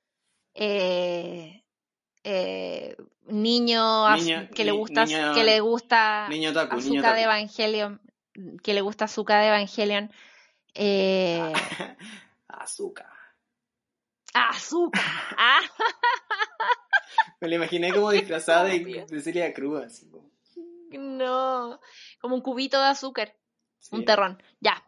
eh, 0.53 1.63
eh, 2.23 2.97
niño, 3.27 4.05
que 4.53 4.65
le 4.65 4.71
gusta 4.71 5.05
que 5.33 5.43
le 5.45 5.61
gusta 5.61 6.25
azúcar 6.25 7.15
de 7.15 7.21
Evangelion 7.23 8.01
que 8.61 8.73
le 8.73 8.81
gusta 8.81 9.05
azúcar 9.05 9.41
de 9.41 9.47
Evangelion 9.47 10.11
eh, 10.73 11.53
azúcar. 12.49 13.07
Azúcar 14.33 15.01
ah. 15.37 15.61
me 17.39 17.47
lo 17.47 17.55
imaginé 17.55 17.93
como 17.93 18.11
disfrazada 18.11 18.65
de, 18.65 19.05
de 19.07 19.21
Celia 19.21 19.53
Cruz 19.53 19.85
así 19.85 20.09
no 20.91 21.79
como 22.19 22.35
un 22.35 22.41
cubito 22.41 22.81
de 22.81 22.87
azúcar 22.87 23.33
un 23.91 24.03
terrón. 24.03 24.41
Ya 24.59 24.83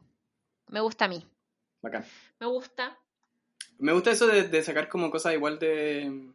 Me 0.67 0.79
gusta 0.79 1.05
a 1.05 1.07
mí. 1.07 1.25
Bacán. 1.81 2.05
Me 2.39 2.47
gusta. 2.47 2.97
Me 3.79 3.93
gusta 3.93 4.11
eso 4.11 4.27
de, 4.27 4.63
sacar 4.63 4.89
como 4.89 5.11
cosas 5.11 5.33
igual 5.33 5.59
de... 5.59 6.31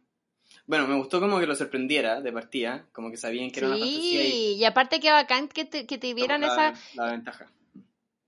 Bueno, 0.65 0.87
me 0.87 0.95
gustó 0.95 1.19
como 1.19 1.39
que 1.39 1.47
lo 1.47 1.55
sorprendiera 1.55 2.21
de 2.21 2.31
partida, 2.31 2.85
como 2.93 3.11
que 3.11 3.17
sabían 3.17 3.51
que 3.51 3.59
era 3.59 3.67
una 3.67 3.77
fantasía. 3.77 4.23
Y... 4.23 4.53
y 4.53 4.65
aparte 4.65 4.99
que 4.99 5.11
bacán 5.11 5.49
que 5.49 5.65
te, 5.65 5.85
que 5.85 5.97
te 5.97 6.13
vieran 6.13 6.43
esa... 6.43 6.73
La 6.95 7.11
ventaja. 7.11 7.51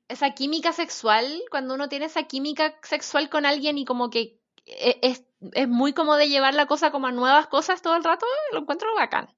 Esa 0.07 0.31
química 0.31 0.73
sexual, 0.73 1.25
cuando 1.49 1.73
uno 1.73 1.89
tiene 1.89 2.05
esa 2.05 2.23
química 2.23 2.77
sexual 2.83 3.29
con 3.29 3.45
alguien 3.45 3.77
y 3.77 3.85
como 3.85 4.09
que 4.09 4.37
e, 4.65 4.99
es, 5.01 5.23
es 5.53 5.67
muy 5.67 5.93
como 5.93 6.15
de 6.15 6.27
llevar 6.27 6.53
la 6.53 6.67
cosa 6.67 6.91
como 6.91 7.07
a 7.07 7.11
nuevas 7.11 7.47
cosas 7.47 7.81
todo 7.81 7.95
el 7.95 8.03
rato, 8.03 8.25
lo 8.51 8.59
encuentro 8.59 8.93
bacán. 8.95 9.29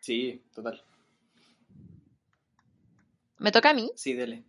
Sí, 0.00 0.44
total. 0.54 0.84
¿Me 3.38 3.52
toca 3.52 3.70
a 3.70 3.74
mí? 3.74 3.90
Sí, 3.96 4.14
dele. 4.14 4.44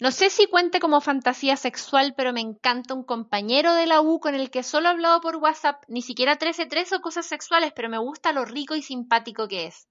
No 0.00 0.10
sé 0.12 0.30
si 0.30 0.46
cuente 0.46 0.80
como 0.80 1.02
fantasía 1.02 1.58
sexual, 1.58 2.14
pero 2.16 2.32
me 2.32 2.40
encanta 2.40 2.94
un 2.94 3.04
compañero 3.04 3.74
de 3.74 3.86
la 3.86 4.00
U 4.00 4.18
con 4.18 4.34
el 4.34 4.50
que 4.50 4.62
solo 4.62 4.88
he 4.88 4.92
hablado 4.92 5.20
por 5.20 5.36
WhatsApp, 5.36 5.84
ni 5.88 6.00
siquiera 6.00 6.38
13-13 6.38 6.96
o 6.96 7.00
cosas 7.02 7.26
sexuales, 7.26 7.74
pero 7.76 7.90
me 7.90 7.98
gusta 7.98 8.32
lo 8.32 8.46
rico 8.46 8.74
y 8.74 8.80
simpático 8.80 9.46
que 9.46 9.66
es. 9.66 9.88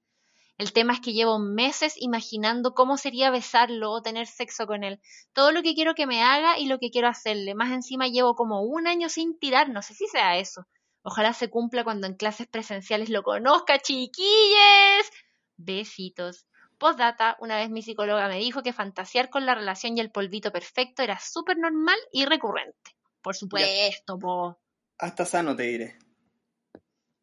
El 0.57 0.73
tema 0.73 0.93
es 0.93 0.99
que 0.99 1.13
llevo 1.13 1.37
meses 1.37 1.93
imaginando 1.95 2.73
cómo 2.73 2.97
sería 2.97 3.29
besarlo 3.29 3.91
o 3.91 4.01
tener 4.01 4.25
sexo 4.25 4.65
con 4.65 4.83
él. 4.83 4.99
Todo 5.31 5.51
lo 5.51 5.61
que 5.61 5.75
quiero 5.75 5.93
que 5.93 6.07
me 6.07 6.23
haga 6.23 6.57
y 6.57 6.65
lo 6.65 6.79
que 6.79 6.89
quiero 6.89 7.07
hacerle. 7.07 7.53
Más 7.53 7.71
encima 7.71 8.07
llevo 8.07 8.33
como 8.33 8.63
un 8.63 8.87
año 8.87 9.09
sin 9.09 9.37
tirar, 9.37 9.69
no 9.69 9.83
sé 9.83 9.93
si 9.93 10.07
sea 10.07 10.39
eso. 10.39 10.65
Ojalá 11.03 11.33
se 11.33 11.51
cumpla 11.51 11.83
cuando 11.83 12.07
en 12.07 12.15
clases 12.15 12.47
presenciales 12.47 13.11
lo 13.11 13.21
conozca, 13.21 13.77
chiquilles. 13.77 15.11
Besitos. 15.55 16.48
Postdata, 16.79 17.35
una 17.41 17.57
vez 17.57 17.69
mi 17.69 17.81
psicóloga 17.81 18.29
me 18.29 18.39
dijo 18.39 18.63
que 18.63 18.71
fantasear 18.71 19.29
con 19.29 19.45
la 19.45 19.53
relación 19.53 19.97
y 19.97 19.99
el 19.99 20.11
polvito 20.11 20.51
perfecto 20.51 21.03
era 21.03 21.19
súper 21.19 21.57
normal 21.57 21.97
y 22.13 22.25
recurrente. 22.25 22.95
Por 23.21 23.35
supuesto, 23.35 24.17
po. 24.17 24.57
Hasta 24.97 25.25
sano 25.25 25.55
te 25.57 25.63
diré. 25.63 25.99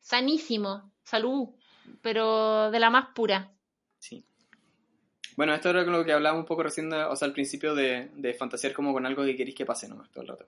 Sanísimo, 0.02 0.92
salud, 1.02 1.48
pero 2.02 2.70
de 2.70 2.78
la 2.78 2.90
más 2.90 3.08
pura. 3.14 3.50
Sí. 3.98 4.22
Bueno, 5.36 5.54
esto 5.54 5.70
era 5.70 5.82
lo 5.84 6.04
que 6.04 6.12
hablábamos 6.12 6.42
un 6.42 6.46
poco 6.46 6.62
recién, 6.62 6.92
o 6.92 7.16
sea, 7.16 7.26
al 7.26 7.32
principio 7.32 7.74
de, 7.74 8.10
de 8.14 8.34
fantasear 8.34 8.74
como 8.74 8.92
con 8.92 9.06
algo 9.06 9.24
que 9.24 9.36
queréis 9.36 9.56
que 9.56 9.66
pase 9.66 9.88
nomás 9.88 10.10
todo 10.10 10.20
el 10.22 10.28
rato. 10.28 10.46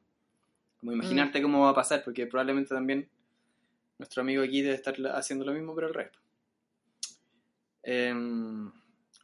Como 0.81 0.93
imaginarte 0.93 1.41
mm. 1.41 1.43
cómo 1.43 1.65
va 1.65 1.71
a 1.71 1.75
pasar, 1.75 2.05
porque 2.05 2.27
probablemente 2.27 2.75
también 2.75 3.09
nuestro 3.97 4.21
amigo 4.21 4.43
aquí 4.43 4.61
debe 4.61 4.75
estar 4.75 4.95
haciendo 5.15 5.47
lo 5.47 5.53
mismo, 5.53 5.75
pero 5.75 5.89
el 5.89 5.95
resto. 5.95 6.19
Eh, 7.83 8.15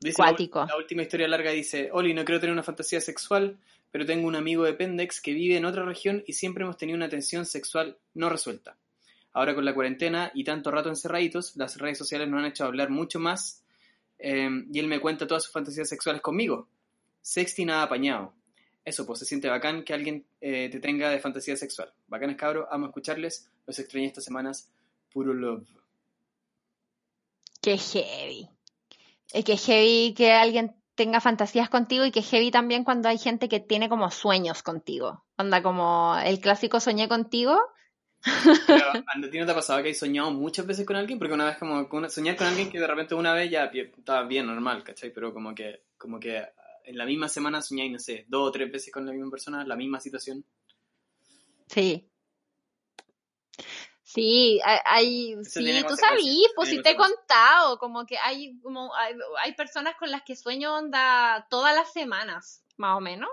la, 0.01 0.77
última 0.77 1.03
historia 1.03 1.29
larga 1.29 1.51
dice, 1.51 1.89
Oli, 1.93 2.13
no 2.13 2.25
quiero 2.25 2.41
tener 2.41 2.53
una 2.53 2.63
fantasía 2.63 3.01
sexual, 3.01 3.59
pero 3.91 4.05
tengo 4.05 4.27
un 4.27 4.37
amigo 4.37 4.65
de 4.65 4.75
Pendex 4.75 5.21
que 5.21 5.33
vive 5.33 5.57
en 5.57 5.65
otra 5.65 5.85
región 5.85 6.23
y 6.27 6.33
siempre 6.35 6.65
hemos 6.65 6.77
tenido 6.77 6.97
una 6.97 7.09
tensión 7.09 7.47
sexual 7.47 7.97
no 8.15 8.29
resuelta. 8.29 8.77
Ahora 9.33 9.55
con 9.55 9.65
la 9.65 9.75
cuarentena 9.75 10.31
y 10.35 10.45
tanto 10.45 10.71
rato 10.71 10.89
encerraditos, 10.89 11.57
las 11.57 11.79
redes 11.79 11.99
sociales 11.99 12.29
nos 12.29 12.41
han 12.41 12.47
hecho 12.47 12.65
hablar 12.65 12.91
mucho 12.91 13.19
más 13.19 13.63
eh, 14.19 14.49
y 14.73 14.79
él 14.79 14.87
me 14.87 15.01
cuenta 15.01 15.27
todas 15.27 15.45
sus 15.45 15.53
fantasías 15.53 15.89
sexuales 15.89 16.23
conmigo. 16.23 16.69
Sexty 17.21 17.65
nada 17.65 17.85
apañado. 17.85 18.35
Eso, 18.85 19.07
pues 19.07 19.21
se 19.21 19.25
siente 19.25 19.49
bacán 19.49 19.83
que 19.83 19.95
alguien 19.95 20.27
eh, 20.41 20.69
te 20.71 20.79
tenga 20.79 21.09
de 21.09 21.19
fantasía 21.19 21.57
sexual. 21.57 21.93
Bacanes 22.07 22.37
cabros, 22.37 22.67
amo 22.71 22.87
escucharles, 22.87 23.49
los 23.67 23.79
extrañé 23.79 24.07
estas 24.07 24.25
semanas. 24.25 24.69
Puro 25.13 25.33
love. 25.33 25.67
Qué 27.63 27.79
heavy. 27.79 28.49
Es 29.35 29.45
que 29.45 29.57
heavy 29.57 30.15
que 30.15 30.33
alguien 30.33 30.77
tenga 30.95 31.21
fantasías 31.21 31.69
contigo 31.69 32.05
y 32.05 32.13
que 32.13 32.23
heavy 32.23 32.53
también 32.53 32.85
cuando 32.85 33.09
hay 33.09 33.19
gente 33.19 33.49
que 33.49 33.59
tiene 33.59 33.89
como 33.89 34.09
sueños 34.13 34.63
contigo. 34.63 35.25
Onda 35.37 35.61
como 35.61 36.17
el 36.25 36.39
clásico 36.39 36.79
soñé 36.79 37.09
contigo. 37.09 37.59
Pero, 38.23 38.85
¿a 38.95 39.31
ti 39.31 39.39
no 39.39 39.45
te 39.45 39.51
ha 39.51 39.57
pasado 39.57 39.83
que 39.83 39.89
hay 39.89 39.95
soñado 39.95 40.31
muchas 40.31 40.67
veces 40.67 40.87
con 40.87 40.95
alguien? 40.95 41.19
Porque 41.19 41.35
una 41.35 41.47
vez 41.47 41.59
como 41.59 41.89
soñar 42.09 42.37
con 42.37 42.47
alguien 42.47 42.71
que 42.71 42.79
de 42.79 42.87
repente 42.87 43.17
una 43.17 43.35
vez 43.35 43.51
ya 43.51 43.65
estaba 43.65 44.23
bien 44.23 44.47
normal, 44.47 44.85
¿cachai? 44.85 45.13
Pero 45.13 45.35
como 45.35 45.53
que, 45.53 45.83
como 45.99 46.21
que 46.21 46.47
en 46.85 46.97
la 46.97 47.05
misma 47.05 47.29
semana 47.29 47.61
soñáis, 47.61 47.91
no 47.91 47.99
sé, 47.99 48.27
dos 48.29 48.49
o 48.49 48.53
tres 48.53 48.71
veces 48.71 48.93
con 48.93 49.05
la 49.05 49.13
misma 49.13 49.33
persona, 49.33 49.67
la 49.67 49.75
misma 49.75 49.99
situación. 49.99 50.45
Sí. 51.67 52.09
Sí, 54.15 54.61
hay, 54.63 55.35
sí, 55.43 55.85
tú 55.89 55.97
sabías, 55.97 56.53
pues 56.55 56.69
si 56.69 56.81
te 56.83 56.91
he 56.91 56.97
contado, 56.97 57.79
como 57.79 58.07
que 58.07 58.17
hay, 58.17 58.57
como, 58.61 58.93
hay, 58.95 59.55
personas 59.57 59.97
con 59.97 60.09
las 60.13 60.23
que 60.23 60.37
sueño 60.37 60.77
onda 60.77 61.49
todas 61.51 61.75
las 61.75 61.93
semanas, 61.93 62.63
más 62.77 62.97
o 62.97 63.01
menos, 63.01 63.29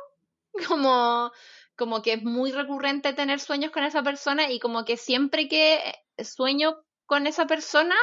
como, 0.68 1.32
como 1.76 2.02
que 2.02 2.14
es 2.14 2.24
muy 2.24 2.52
recurrente 2.52 3.14
tener 3.14 3.40
sueños 3.40 3.70
con 3.70 3.84
esa 3.84 4.02
persona 4.02 4.52
y 4.52 4.60
como 4.60 4.84
que 4.84 4.98
siempre 4.98 5.48
que 5.48 5.80
sueño 6.18 6.78
con 7.06 7.28
esa 7.28 7.46
persona, 7.46 7.96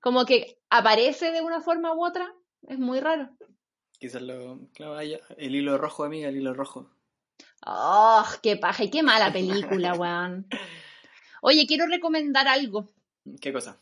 como 0.00 0.24
que 0.24 0.60
aparece 0.70 1.32
de 1.32 1.40
una 1.40 1.60
forma 1.60 1.92
u 1.92 2.06
otra, 2.06 2.32
es 2.68 2.78
muy 2.78 3.00
raro. 3.00 3.30
Quizás 3.98 4.22
lo, 4.22 4.60
claro, 4.74 5.00
el 5.00 5.54
hilo 5.56 5.76
rojo, 5.76 6.04
amiga, 6.04 6.28
el 6.28 6.36
hilo 6.36 6.54
rojo. 6.54 6.88
Oh, 7.66 8.24
qué 8.44 8.56
paja 8.56 8.84
y 8.84 8.90
qué 8.90 9.02
mala 9.02 9.32
película, 9.32 9.94
weón. 9.94 10.46
Oye, 11.44 11.66
quiero 11.66 11.86
recomendar 11.86 12.46
algo. 12.46 12.88
¿Qué 13.40 13.52
cosa? 13.52 13.76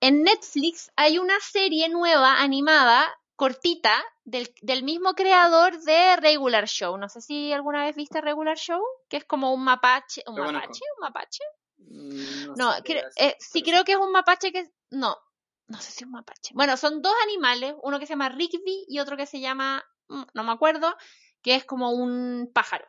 En 0.00 0.24
Netflix 0.24 0.90
hay 0.96 1.18
una 1.18 1.38
serie 1.40 1.88
nueva 1.88 2.40
animada, 2.40 3.08
cortita, 3.36 3.94
del, 4.24 4.82
mismo 4.82 5.14
creador 5.14 5.80
de 5.82 6.16
Regular 6.16 6.66
Show. 6.66 6.98
No 6.98 7.08
sé 7.08 7.20
si 7.20 7.52
alguna 7.52 7.84
vez 7.84 7.94
viste 7.94 8.20
Regular 8.20 8.58
Show, 8.58 8.82
que 9.08 9.18
es 9.18 9.24
como 9.24 9.54
un 9.54 9.62
mapache. 9.62 10.24
¿Un 10.26 10.34
mapache? 10.34 10.80
¿Un 10.96 11.00
mapache? 11.00 11.44
Mm, 11.78 12.54
no, 12.56 12.74
eh, 12.74 13.36
sí 13.38 13.62
creo 13.62 13.84
que 13.84 13.92
es 13.92 13.98
un 13.98 14.10
mapache 14.10 14.50
que... 14.50 14.68
No, 14.90 15.16
no 15.68 15.80
sé 15.80 15.92
si 15.92 16.02
es 16.02 16.06
un 16.06 16.12
mapache. 16.12 16.54
Bueno, 16.54 16.76
son 16.76 17.02
dos 17.02 17.14
animales, 17.22 17.74
uno 17.84 18.00
que 18.00 18.06
se 18.06 18.14
llama 18.14 18.30
Rigby 18.30 18.84
y 18.88 18.98
otro 18.98 19.16
que 19.16 19.26
se 19.26 19.38
llama, 19.38 19.84
mm, 20.08 20.24
no 20.34 20.42
me 20.42 20.50
acuerdo, 20.50 20.96
que 21.40 21.54
es 21.54 21.64
como 21.64 21.92
un 21.92 22.50
pájaro. 22.52 22.88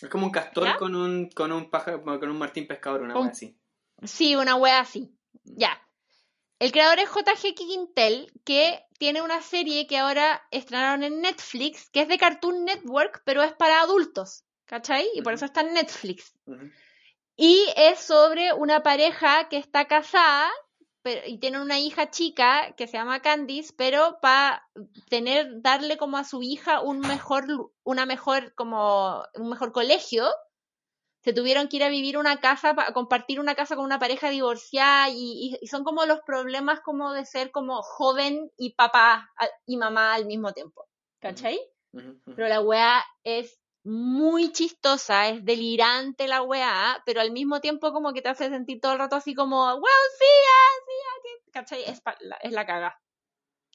Es 0.00 0.08
como 0.08 0.26
un 0.26 0.32
castor 0.32 0.76
con 0.76 0.94
un, 0.94 1.30
con 1.30 1.52
un 1.52 1.70
pájaro, 1.70 2.02
con 2.02 2.28
un 2.28 2.38
martín 2.38 2.66
pescador, 2.66 3.02
una 3.02 3.18
wea 3.18 3.30
así. 3.30 3.58
Sí, 4.02 4.36
una 4.36 4.56
wea 4.56 4.80
así. 4.80 5.10
Ya. 5.44 5.80
El 6.58 6.72
creador 6.72 6.98
es 6.98 7.08
JG 7.10 7.54
Quintel, 7.54 8.32
que 8.44 8.84
tiene 8.98 9.22
una 9.22 9.42
serie 9.42 9.86
que 9.86 9.98
ahora 9.98 10.42
estrenaron 10.50 11.02
en 11.02 11.20
Netflix, 11.20 11.88
que 11.90 12.02
es 12.02 12.08
de 12.08 12.18
Cartoon 12.18 12.64
Network, 12.64 13.22
pero 13.24 13.42
es 13.42 13.52
para 13.52 13.80
adultos. 13.80 14.44
¿Cachai? 14.66 15.08
Y 15.14 15.22
por 15.22 15.32
eso 15.32 15.44
está 15.44 15.60
en 15.60 15.74
Netflix. 15.74 16.34
Y 17.36 17.66
es 17.76 18.00
sobre 18.00 18.52
una 18.52 18.82
pareja 18.82 19.48
que 19.48 19.58
está 19.58 19.86
casada 19.86 20.50
y 21.26 21.38
tienen 21.38 21.60
una 21.60 21.78
hija 21.78 22.10
chica 22.10 22.74
que 22.76 22.86
se 22.86 22.96
llama 22.96 23.20
Candice, 23.20 23.72
pero 23.76 24.18
para 24.20 24.68
tener, 25.08 25.62
darle 25.62 25.96
como 25.96 26.16
a 26.16 26.24
su 26.24 26.42
hija 26.42 26.80
un 26.80 27.00
mejor, 27.00 27.44
una 27.84 28.06
mejor, 28.06 28.54
como 28.54 29.24
un 29.34 29.48
mejor 29.48 29.72
colegio, 29.72 30.26
se 31.26 31.32
tuvieron 31.32 31.66
que 31.66 31.78
ir 31.78 31.82
a 31.82 31.88
vivir 31.88 32.18
una 32.18 32.38
casa, 32.38 32.74
a 32.76 32.92
compartir 32.92 33.40
una 33.40 33.56
casa 33.56 33.74
con 33.74 33.84
una 33.84 33.98
pareja 33.98 34.30
divorciada 34.30 35.08
y, 35.10 35.58
son 35.68 35.82
como 35.82 36.06
los 36.06 36.20
problemas 36.20 36.80
como 36.80 37.12
de 37.12 37.24
ser 37.24 37.50
como 37.50 37.82
joven 37.82 38.52
y 38.56 38.74
papá 38.74 39.28
y 39.66 39.76
mamá 39.76 40.14
al 40.14 40.26
mismo 40.26 40.52
tiempo. 40.52 40.86
¿Cachai? 41.20 41.58
Pero 42.36 42.48
la 42.48 42.60
weá 42.60 43.04
es 43.24 43.58
muy 43.86 44.52
chistosa, 44.52 45.28
es 45.28 45.44
delirante 45.44 46.26
la 46.26 46.42
weá, 46.42 47.00
pero 47.06 47.20
al 47.20 47.30
mismo 47.30 47.60
tiempo 47.60 47.92
como 47.92 48.12
que 48.12 48.20
te 48.20 48.28
hace 48.28 48.48
sentir 48.48 48.80
todo 48.80 48.92
el 48.92 48.98
rato 48.98 49.14
así 49.14 49.32
como, 49.32 49.64
well, 49.74 49.84
sí, 50.18 50.24
sí, 51.22 51.28
¿cachai? 51.52 51.84
Es, 51.84 52.02
es 52.42 52.52
la 52.52 52.66
caga. 52.66 53.00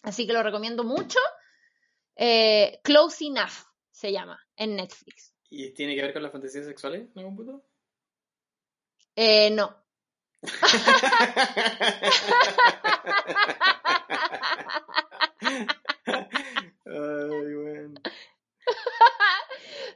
Así 0.04 0.28
que 0.28 0.34
lo 0.34 0.44
recomiendo 0.44 0.84
mucho. 0.84 1.18
Eh, 2.16 2.82
Close 2.84 3.24
Enough 3.26 3.54
se 3.90 4.12
llama 4.12 4.46
en 4.58 4.76
Netflix. 4.76 5.34
¿Y 5.50 5.74
tiene 5.74 5.96
que 5.96 6.02
ver 6.02 6.12
con 6.12 6.24
las 6.24 6.34
fantasías 6.34 6.66
sexuales 6.66 7.08
en 7.16 7.20
algún 7.20 7.38
punto? 7.38 7.64
Eh, 9.16 9.50
no. 9.52 9.82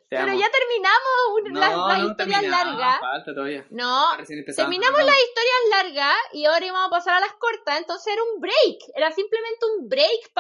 Pero 0.10 0.34
ya 0.34 0.48
terminamos 0.52 1.88
las, 1.88 2.10
historias 2.10 2.44
largas. 2.44 3.00
Falta 3.00 3.34
todavía. 3.34 3.66
No, 3.72 4.06
terminamos 4.18 5.00
las 5.04 5.16
historias 5.18 5.62
largas 5.72 6.16
y 6.34 6.46
ahora 6.46 6.66
íbamos 6.66 6.88
a 6.88 6.90
pasar 6.92 7.16
a 7.16 7.20
las 7.20 7.34
cortas. 7.34 7.80
Entonces 7.80 8.14
era 8.14 8.22
un 8.34 8.40
break. 8.40 8.92
Era 8.96 9.12
simplemente 9.12 9.66
un 9.78 9.90
break 9.90 10.32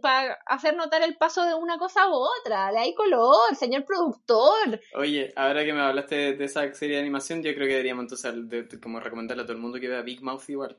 para 0.00 0.38
hacer 0.46 0.76
notar 0.76 1.02
el 1.02 1.16
paso 1.16 1.44
de 1.44 1.54
una 1.54 1.78
cosa 1.78 2.02
a 2.02 2.08
otra. 2.08 2.70
Le 2.72 2.78
hay 2.78 2.94
color, 2.94 3.54
señor 3.56 3.84
productor. 3.84 4.80
Oye, 4.94 5.32
ahora 5.36 5.64
que 5.64 5.72
me 5.72 5.80
hablaste 5.80 6.34
de, 6.34 6.44
esa 6.44 6.72
serie 6.74 6.96
de 6.96 7.02
animación, 7.02 7.42
yo 7.42 7.54
creo 7.54 7.66
que 7.66 7.74
deberíamos 7.74 8.02
entonces 8.02 8.80
como 8.82 9.00
recomendarle 9.00 9.44
a 9.44 9.46
todo 9.46 9.56
el 9.56 9.62
mundo 9.62 9.80
que 9.80 9.88
vea 9.88 10.02
Big 10.02 10.22
Mouth 10.22 10.48
igual. 10.48 10.78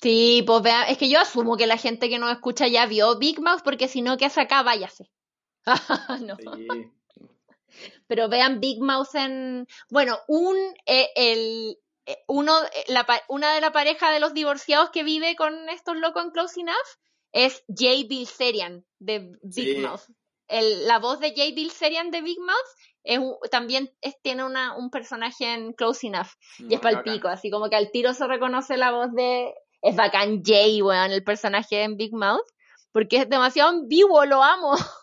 Sí, 0.00 0.42
pues 0.46 0.62
vea, 0.62 0.84
es 0.84 0.98
que 0.98 1.08
yo 1.08 1.20
asumo 1.20 1.56
que 1.56 1.66
la 1.66 1.76
gente 1.76 2.08
que 2.08 2.18
nos 2.18 2.32
escucha 2.32 2.66
ya 2.66 2.86
vio 2.86 3.18
Big 3.18 3.40
Mouth 3.40 3.62
porque 3.62 3.86
si 3.86 4.02
no, 4.02 4.16
que 4.16 4.24
hace 4.26 4.40
acá? 4.40 4.62
Váyase. 4.62 5.10
no. 6.26 6.36
Pero 8.06 8.28
vean 8.28 8.60
Big 8.60 8.80
Mouth 8.80 9.14
en. 9.14 9.66
Bueno, 9.90 10.18
un. 10.28 10.56
Eh, 10.86 11.08
el, 11.16 11.78
eh, 12.06 12.18
uno, 12.26 12.52
eh, 12.64 12.84
la, 12.88 13.06
una 13.28 13.54
de 13.54 13.60
la 13.60 13.72
pareja 13.72 14.10
de 14.10 14.20
los 14.20 14.34
divorciados 14.34 14.90
que 14.90 15.04
vive 15.04 15.36
con 15.36 15.68
estos 15.68 15.96
locos 15.96 16.24
en 16.24 16.30
Close 16.30 16.60
Enough 16.60 16.76
es 17.32 17.64
Jay 17.74 18.04
Bilzerian 18.04 18.84
de 18.98 19.30
Big 19.42 19.78
Mouth. 19.78 20.02
El, 20.48 20.86
la 20.86 20.98
voz 20.98 21.18
de 21.20 21.32
Jay 21.34 21.54
Bilzerian 21.54 22.10
de 22.10 22.20
Big 22.20 22.38
Mouth 22.40 22.58
es, 23.04 23.20
también 23.50 23.90
tiene 24.22 24.44
una, 24.44 24.76
un 24.76 24.90
personaje 24.90 25.54
en 25.54 25.72
Close 25.72 26.06
Enough. 26.06 26.28
y 26.58 26.74
es 26.74 26.80
palpico, 26.80 27.28
así 27.28 27.50
como 27.50 27.70
que 27.70 27.76
al 27.76 27.90
tiro 27.90 28.12
se 28.14 28.26
reconoce 28.26 28.76
la 28.76 28.92
voz 28.92 29.12
de. 29.12 29.54
Es 29.80 29.96
bacán 29.96 30.42
Jay, 30.44 30.80
weón, 30.80 31.10
el 31.10 31.24
personaje 31.24 31.82
en 31.82 31.96
Big 31.96 32.12
Mouth. 32.12 32.46
Porque 32.92 33.16
es 33.16 33.28
demasiado 33.28 33.72
vivo, 33.86 34.24
lo 34.26 34.42
amo. 34.42 34.74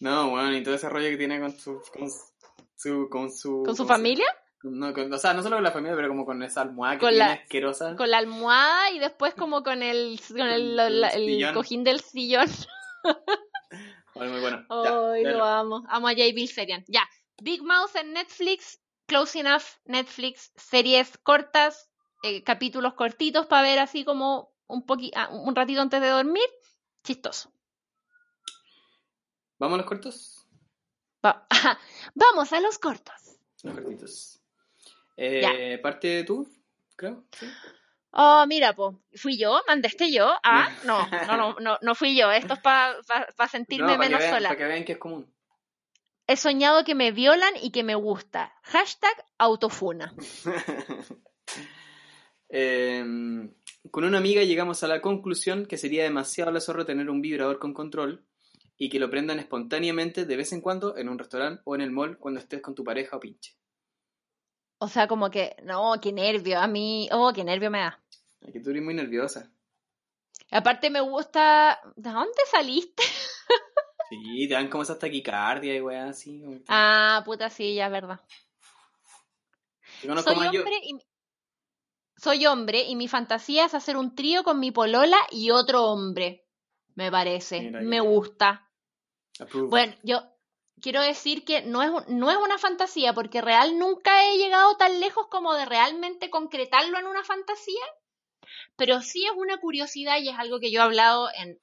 No, 0.00 0.30
bueno, 0.30 0.56
y 0.56 0.62
todo 0.62 0.74
ese 0.74 0.88
rollo 0.88 1.10
que 1.10 1.16
tiene 1.18 1.38
con 1.38 1.52
su. 1.52 1.80
con 1.92 2.10
su. 2.10 3.08
con 3.10 3.30
su, 3.30 3.62
¿Con 3.64 3.76
su 3.76 3.86
familia? 3.86 4.26
No, 4.62 4.88
o 4.90 5.18
sea, 5.18 5.32
no 5.32 5.42
solo 5.42 5.56
con 5.56 5.64
la 5.64 5.72
familia, 5.72 5.96
pero 5.96 6.08
como 6.08 6.26
con 6.26 6.42
esa 6.42 6.62
almohada 6.62 6.98
que 6.98 7.08
tiene 7.08 7.24
asquerosa. 7.24 7.96
Con 7.96 8.10
la 8.10 8.18
almohada 8.18 8.90
y 8.90 8.98
después 8.98 9.34
como 9.34 9.62
con 9.62 9.82
el, 9.82 10.20
con 10.28 10.48
el, 10.48 10.78
el, 10.78 11.54
cojín 11.54 11.84
del 11.84 12.00
sillón. 12.00 12.48
muy 14.14 14.40
bueno. 14.40 14.64
Ay, 14.68 15.24
lo 15.24 15.44
amo. 15.44 15.84
Amo 15.88 16.08
a 16.08 16.14
Jay 16.14 16.46
Serian. 16.46 16.84
Ya. 16.88 17.08
Big 17.42 17.62
Mouth 17.62 17.96
en 17.96 18.12
Netflix. 18.12 18.80
Close 19.06 19.38
Enough 19.38 19.64
Netflix. 19.86 20.52
Series 20.56 21.16
cortas. 21.22 21.90
Eh, 22.22 22.42
capítulos 22.42 22.94
cortitos 22.94 23.46
para 23.46 23.62
ver 23.62 23.78
así 23.78 24.04
como 24.04 24.52
un, 24.66 24.84
ah, 25.14 25.30
un 25.30 25.56
ratito 25.56 25.80
antes 25.80 26.02
de 26.02 26.08
dormir. 26.08 26.48
Chistoso. 27.02 27.50
¿Vamos 29.60 29.74
a 29.74 29.82
los 29.82 29.86
cortos? 29.86 30.46
Vamos 32.14 32.52
a 32.54 32.60
los 32.60 32.78
cortos. 32.78 33.38
Los 33.62 33.74
cortitos. 33.74 34.40
Eh, 35.18 35.78
¿Parte 35.82 36.24
tú, 36.24 36.50
creo? 36.96 37.26
Oh, 38.12 38.46
mira, 38.48 38.72
pues, 38.72 38.96
¿fui 39.16 39.38
yo? 39.38 39.60
¿Mandaste 39.68 40.10
yo? 40.10 40.32
Ah, 40.42 40.70
no, 40.84 41.06
no, 41.26 41.56
no, 41.60 41.78
no, 41.82 41.94
fui 41.94 42.16
yo. 42.16 42.32
Esto 42.32 42.54
es 42.54 42.60
para 42.60 43.48
sentirme 43.50 43.98
menos 43.98 44.24
sola. 44.24 44.48
Para 44.48 44.56
que 44.56 44.64
vean 44.64 44.84
que 44.84 44.92
es 44.92 44.98
común. 44.98 45.30
He 46.26 46.36
soñado 46.36 46.82
que 46.82 46.94
me 46.94 47.12
violan 47.12 47.52
y 47.60 47.70
que 47.70 47.82
me 47.82 47.94
gusta. 47.94 48.54
Hashtag 48.62 49.26
autofuna. 49.36 50.14
Em, 52.52 53.54
con 53.92 54.02
una 54.02 54.18
amiga 54.18 54.42
llegamos 54.42 54.82
a 54.82 54.88
la 54.88 55.00
conclusión 55.00 55.66
que 55.66 55.76
sería 55.76 56.02
demasiado 56.02 56.50
la 56.50 56.84
tener 56.84 57.08
un 57.08 57.22
vibrador 57.22 57.60
con 57.60 57.72
control 57.72 58.26
y 58.82 58.88
que 58.88 58.98
lo 58.98 59.10
prendan 59.10 59.38
espontáneamente 59.38 60.24
de 60.24 60.36
vez 60.38 60.54
en 60.54 60.62
cuando 60.62 60.96
en 60.96 61.10
un 61.10 61.18
restaurante 61.18 61.60
o 61.66 61.74
en 61.74 61.82
el 61.82 61.90
mall 61.90 62.16
cuando 62.16 62.40
estés 62.40 62.62
con 62.62 62.74
tu 62.74 62.82
pareja 62.82 63.18
o 63.18 63.20
pinche. 63.20 63.54
O 64.78 64.88
sea, 64.88 65.06
como 65.06 65.30
que, 65.30 65.54
no, 65.64 65.92
qué 66.00 66.14
nervio, 66.14 66.58
a 66.58 66.66
mí, 66.66 67.06
oh, 67.12 67.30
qué 67.34 67.44
nervio 67.44 67.70
me 67.70 67.80
da. 67.80 68.02
Es 68.40 68.54
que 68.54 68.60
tú 68.60 68.70
eres 68.70 68.82
muy 68.82 68.94
nerviosa. 68.94 69.52
Aparte 70.50 70.88
me 70.88 71.02
gusta, 71.02 71.78
¿de 71.94 72.10
dónde 72.10 72.40
saliste? 72.50 73.02
sí, 74.08 74.48
te 74.48 74.54
dan 74.54 74.70
como 74.70 74.82
esa 74.82 74.98
taquicardia 74.98 75.76
y 75.76 75.82
weá 75.82 76.08
así. 76.08 76.42
Ah, 76.66 77.20
puta, 77.26 77.50
sí, 77.50 77.74
ya 77.74 77.84
es 77.84 77.92
verdad. 77.92 78.20
Soy 80.00 80.56
hombre, 80.56 80.76
y, 80.84 80.98
soy 82.16 82.46
hombre 82.46 82.84
y 82.84 82.96
mi 82.96 83.08
fantasía 83.08 83.66
es 83.66 83.74
hacer 83.74 83.98
un 83.98 84.14
trío 84.14 84.42
con 84.42 84.58
mi 84.58 84.70
polola 84.70 85.18
y 85.30 85.50
otro 85.50 85.84
hombre. 85.84 86.46
Me 86.94 87.10
parece, 87.10 87.70
me 87.70 88.00
gusta. 88.00 88.69
Bueno, 89.68 89.94
yo 90.02 90.22
quiero 90.80 91.02
decir 91.02 91.44
que 91.44 91.62
no 91.62 91.82
es, 91.82 92.08
no 92.08 92.30
es 92.30 92.36
una 92.36 92.58
fantasía, 92.58 93.12
porque 93.12 93.40
real 93.40 93.78
nunca 93.78 94.24
he 94.24 94.38
llegado 94.38 94.76
tan 94.76 95.00
lejos 95.00 95.26
como 95.28 95.54
de 95.54 95.66
realmente 95.66 96.30
concretarlo 96.30 96.98
en 96.98 97.06
una 97.06 97.24
fantasía, 97.24 97.84
pero 98.76 99.00
sí 99.00 99.24
es 99.24 99.32
una 99.36 99.58
curiosidad 99.58 100.18
y 100.20 100.28
es 100.28 100.38
algo 100.38 100.58
que 100.60 100.70
yo 100.70 100.80
he 100.80 100.84
hablado 100.84 101.28
en 101.34 101.60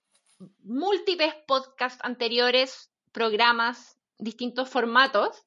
múltiples 0.64 1.34
podcasts 1.48 2.04
anteriores, 2.04 2.92
programas, 3.12 3.98
distintos 4.18 4.70
formatos, 4.70 5.44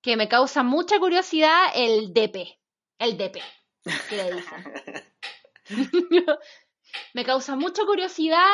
que 0.00 0.16
me 0.16 0.28
causa 0.28 0.62
mucha 0.62 0.98
curiosidad 0.98 1.66
el 1.74 2.12
DP, 2.12 2.58
el 2.98 3.16
DP, 3.16 3.38
que 4.08 4.16
le 4.16 4.34
dicen. 4.34 4.64
me 7.14 7.24
causa 7.24 7.56
mucha 7.56 7.84
curiosidad 7.84 8.50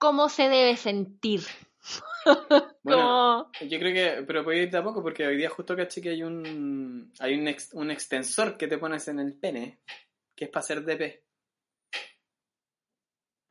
cómo 0.00 0.30
se 0.30 0.48
debe 0.48 0.76
sentir. 0.76 1.42
bueno, 2.82 3.50
yo 3.60 3.78
creo 3.78 3.92
que, 3.94 4.24
pero 4.26 4.42
puede 4.42 4.64
ir 4.64 4.70
tampoco 4.70 5.02
porque 5.02 5.26
hoy 5.26 5.36
día 5.36 5.50
justo 5.50 5.76
caché 5.76 6.00
que 6.02 6.08
hay 6.08 6.22
un 6.22 7.12
hay 7.20 7.34
un, 7.34 7.54
un 7.74 7.90
extensor 7.90 8.56
que 8.56 8.66
te 8.66 8.78
pones 8.78 9.06
en 9.08 9.20
el 9.20 9.34
pene, 9.34 9.78
que 10.34 10.46
es 10.46 10.50
para 10.50 10.64
hacer 10.64 10.84
DP. 10.84 11.22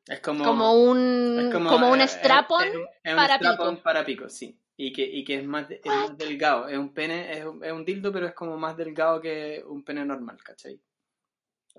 Es 0.08 0.20
como, 0.22 0.44
como 0.44 0.74
un 0.74 1.52
como, 1.54 1.92
un 1.92 2.02
strapon 2.02 2.68
para 3.04 3.38
pico. 3.38 3.78
para 3.84 4.04
pico, 4.04 4.28
sí. 4.28 4.60
Y 4.76 4.92
que, 4.94 5.04
y 5.04 5.24
que 5.26 5.36
es, 5.36 5.46
más, 5.46 5.68
delgado. 6.18 6.68
Es 6.68 6.78
un 6.78 6.94
pene, 6.94 7.38
es 7.38 7.46
un, 7.46 7.64
es 7.64 7.72
un 7.72 7.84
dildo, 7.86 8.12
pero 8.14 8.28
es 8.28 8.34
como 8.34 8.58
más 8.58 8.78
delgado 8.78 9.20
que 9.22 9.62
un 9.68 9.84
pene 9.84 10.06
normal, 10.06 10.38
¿cachai? 10.42 10.80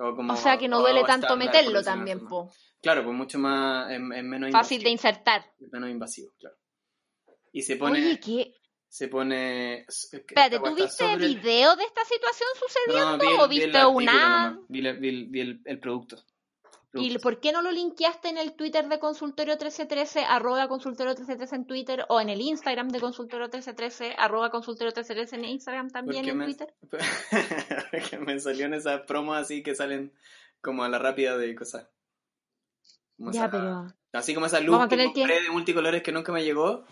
O, 0.02 0.36
sea 0.36 0.56
que 0.56 0.66
no 0.66 0.80
duele 0.80 1.04
tanto 1.04 1.36
meterlo 1.36 1.82
también, 1.82 2.26
po. 2.26 2.50
Claro, 2.80 3.04
pues 3.04 3.14
mucho 3.14 3.38
más, 3.38 3.90
es, 3.92 4.00
menos 4.00 4.50
Fácil 4.50 4.82
de 4.82 4.90
insertar. 4.90 5.44
menos 5.70 5.90
invasivo, 5.90 6.32
claro. 6.38 6.56
Y 7.52 7.62
se 7.62 7.76
pone... 7.76 7.98
Oye, 7.98 8.20
¿qué? 8.20 8.54
Se 8.88 9.08
pone... 9.08 9.84
Espérate, 9.86 10.58
¿tú 10.58 10.74
viste 10.74 11.16
video 11.16 11.76
de 11.76 11.84
esta 11.84 12.04
situación 12.04 12.48
sucediendo 12.58 13.44
o 13.44 13.48
viste 13.48 13.84
una...? 13.84 14.58
Vi, 14.68 14.86
el, 14.86 15.78
producto. 15.80 16.16
¿Y 16.92 17.18
por 17.18 17.40
qué 17.40 17.52
no 17.52 17.62
lo 17.62 17.70
linkeaste 17.70 18.28
en 18.28 18.38
el 18.38 18.54
Twitter 18.54 18.88
de 18.88 18.98
Consultorio 18.98 19.54
1313, 19.54 20.24
arroba 20.24 20.66
Consultorio 20.66 21.12
1313 21.12 21.54
en 21.54 21.66
Twitter, 21.66 22.04
o 22.08 22.20
en 22.20 22.28
el 22.28 22.40
Instagram 22.40 22.88
de 22.88 23.00
Consultorio 23.00 23.46
1313, 23.46 24.16
arroba 24.18 24.50
Consultorio 24.50 24.88
1313 24.88 25.36
en 25.36 25.44
Instagram 25.44 25.90
también 25.90 26.28
en 26.28 26.44
Twitter? 26.44 26.74
Porque 27.92 28.18
me 28.18 28.40
salió 28.40 28.66
en 28.66 28.74
esas 28.74 29.02
promos 29.02 29.36
así 29.36 29.62
que 29.62 29.74
salen 29.76 30.12
como 30.60 30.82
a 30.82 30.88
la 30.88 30.98
rápida 30.98 31.36
de 31.36 31.54
cosas. 31.54 31.88
ya, 33.18 33.50
pero... 33.50 33.86
Así 34.12 34.34
como 34.34 34.46
esa 34.46 34.58
luz 34.58 34.76
que 34.88 35.04
compré 35.04 35.42
de 35.42 35.50
multicolores 35.50 36.02
que 36.02 36.10
nunca 36.10 36.32
me 36.32 36.42
llegó, 36.42 36.84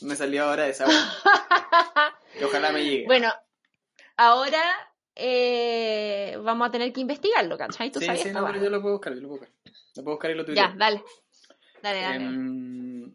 me 0.00 0.16
salió 0.16 0.44
ahora 0.44 0.66
esa. 0.66 0.86
que 2.36 2.44
ojalá 2.44 2.72
me 2.72 2.82
llegue. 2.82 3.06
Bueno, 3.06 3.32
ahora 4.16 4.60
eh, 5.18 6.38
vamos 6.42 6.68
a 6.68 6.70
tener 6.70 6.92
que 6.92 7.00
investigarlo, 7.00 7.58
¿cachai? 7.58 7.90
¿Tú 7.90 7.98
sí, 7.98 8.06
sabías 8.06 8.22
sí, 8.22 8.30
no, 8.32 8.46
pero 8.46 8.62
yo 8.62 8.70
lo 8.70 8.80
puedo 8.80 8.94
buscar, 8.94 9.14
yo 9.14 9.20
lo 9.20 9.28
puedo 9.28 9.40
buscar. 9.40 9.56
Lo 9.96 10.04
puedo 10.04 10.16
buscar 10.16 10.30
y 10.30 10.34
lo 10.34 10.44
tuyo. 10.44 10.56
Ya, 10.56 10.74
dale. 10.76 11.02
Dale, 11.82 12.00
dale. 12.00 12.24
Um, 12.24 13.14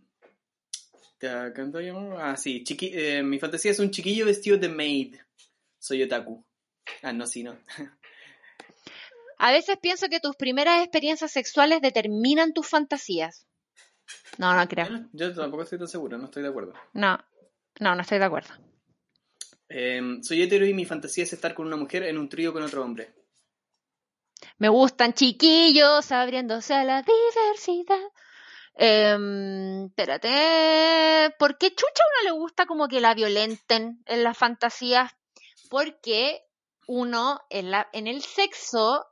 ¿Te 1.17 1.53
canto 1.53 1.79
yo? 1.79 2.17
Ah, 2.17 2.35
sí. 2.35 2.63
Chiqui 2.63 2.91
eh, 2.93 3.23
mi 3.23 3.39
fantasía 3.39 3.71
es 3.71 3.79
un 3.79 3.91
chiquillo 3.91 4.25
vestido 4.25 4.57
de 4.57 4.67
maid. 4.67 5.15
Soy 5.79 6.03
otaku. 6.03 6.45
Ah, 7.01 7.13
no, 7.13 7.25
sí, 7.25 7.43
no. 7.43 7.57
A 9.37 9.51
veces 9.51 9.77
pienso 9.81 10.07
que 10.09 10.19
tus 10.19 10.35
primeras 10.35 10.81
experiencias 10.81 11.31
sexuales 11.31 11.81
determinan 11.81 12.53
tus 12.53 12.67
fantasías. 12.67 13.47
No, 14.37 14.53
no 14.53 14.67
creo. 14.67 14.87
Yo, 14.87 15.29
yo 15.29 15.33
tampoco 15.33 15.63
estoy 15.63 15.79
tan 15.79 15.87
seguro, 15.87 16.17
no 16.17 16.25
estoy 16.25 16.43
de 16.43 16.49
acuerdo. 16.49 16.73
No, 16.93 17.17
no, 17.79 17.95
no 17.95 18.01
estoy 18.01 18.19
de 18.19 18.25
acuerdo. 18.25 18.53
Em, 19.75 20.21
soy 20.21 20.43
hetero 20.43 20.67
y 20.67 20.73
mi 20.75 20.85
fantasía 20.85 21.23
es 21.23 21.33
estar 21.33 21.55
con 21.55 21.65
una 21.65 21.75
mujer 21.75 22.03
en 22.03 22.19
un 22.19 22.29
trío 22.29 22.53
con 22.53 22.61
otro 22.61 22.83
hombre. 22.83 23.11
Me 24.59 24.69
gustan 24.69 25.13
chiquillos 25.13 26.11
abriéndose 26.11 26.75
a 26.75 26.83
la 26.83 27.01
diversidad. 27.01 28.11
Eh, 28.75 29.87
espérate, 29.87 31.35
¿por 31.39 31.57
qué 31.57 31.71
chucha 31.71 32.03
a 32.03 32.21
uno 32.21 32.29
le 32.29 32.39
gusta 32.39 32.67
como 32.67 32.87
que 32.87 33.01
la 33.01 33.15
violenten 33.15 34.03
en 34.05 34.23
las 34.23 34.37
fantasías? 34.37 35.11
Porque 35.71 36.43
uno 36.85 37.39
en, 37.49 37.71
la, 37.71 37.89
en 37.93 38.05
el 38.05 38.21
sexo, 38.21 39.07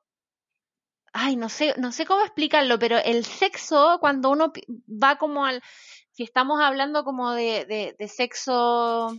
ay, 1.11 1.37
no 1.37 1.49
sé, 1.49 1.73
no 1.79 1.91
sé 1.91 2.05
cómo 2.05 2.21
explicarlo, 2.21 2.77
pero 2.77 2.99
el 2.99 3.25
sexo, 3.25 3.97
cuando 3.99 4.29
uno 4.29 4.53
va 4.87 5.17
como 5.17 5.43
al, 5.43 5.63
si 6.11 6.21
estamos 6.21 6.61
hablando 6.61 7.03
como 7.03 7.31
de, 7.31 7.95
de 7.97 8.07
sexo 8.07 9.17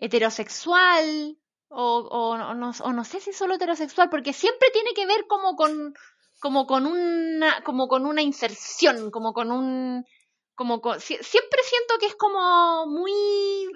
heterosexual 0.00 1.36
o, 1.68 1.98
o, 2.10 2.54
no, 2.54 2.70
o, 2.70 2.92
no, 2.92 3.04
sé 3.04 3.20
si 3.20 3.32
solo 3.32 3.54
heterosexual, 3.54 4.08
porque 4.10 4.32
siempre 4.32 4.68
tiene 4.72 4.92
que 4.94 5.06
ver 5.06 5.26
como 5.28 5.54
con, 5.54 5.94
como 6.40 6.66
con 6.66 6.86
una, 6.86 7.62
como 7.62 7.86
con 7.86 8.06
una 8.06 8.22
inserción, 8.22 9.10
como 9.10 9.32
con 9.32 9.52
un, 9.52 10.04
como 10.54 10.80
siempre 10.98 11.60
siento 11.62 11.94
que 12.00 12.06
es 12.06 12.16
como 12.16 12.86
muy, 12.86 13.12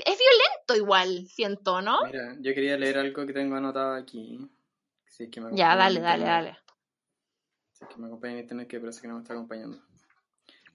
es 0.04 0.18
violento 0.18 0.76
igual, 0.76 1.26
siento, 1.28 1.80
¿no? 1.82 2.04
Mira, 2.04 2.36
yo 2.40 2.54
quería 2.54 2.76
leer 2.76 2.98
algo 2.98 3.26
que 3.26 3.32
tengo 3.32 3.54
anotado 3.54 3.94
aquí. 3.94 4.40
ya, 5.52 5.76
dale, 5.76 6.00
dale, 6.00 6.24
dale. 6.24 6.58
Si 7.72 7.84
es 7.84 7.90
que 7.90 8.00
me 8.00 8.06
acompaña 8.06 8.34
en 8.34 8.40
internet, 8.40 8.68
que 8.68 8.80
parece 8.80 9.02
que 9.02 9.08
no 9.08 9.14
me 9.14 9.20
está 9.20 9.34
acompañando. 9.34 9.78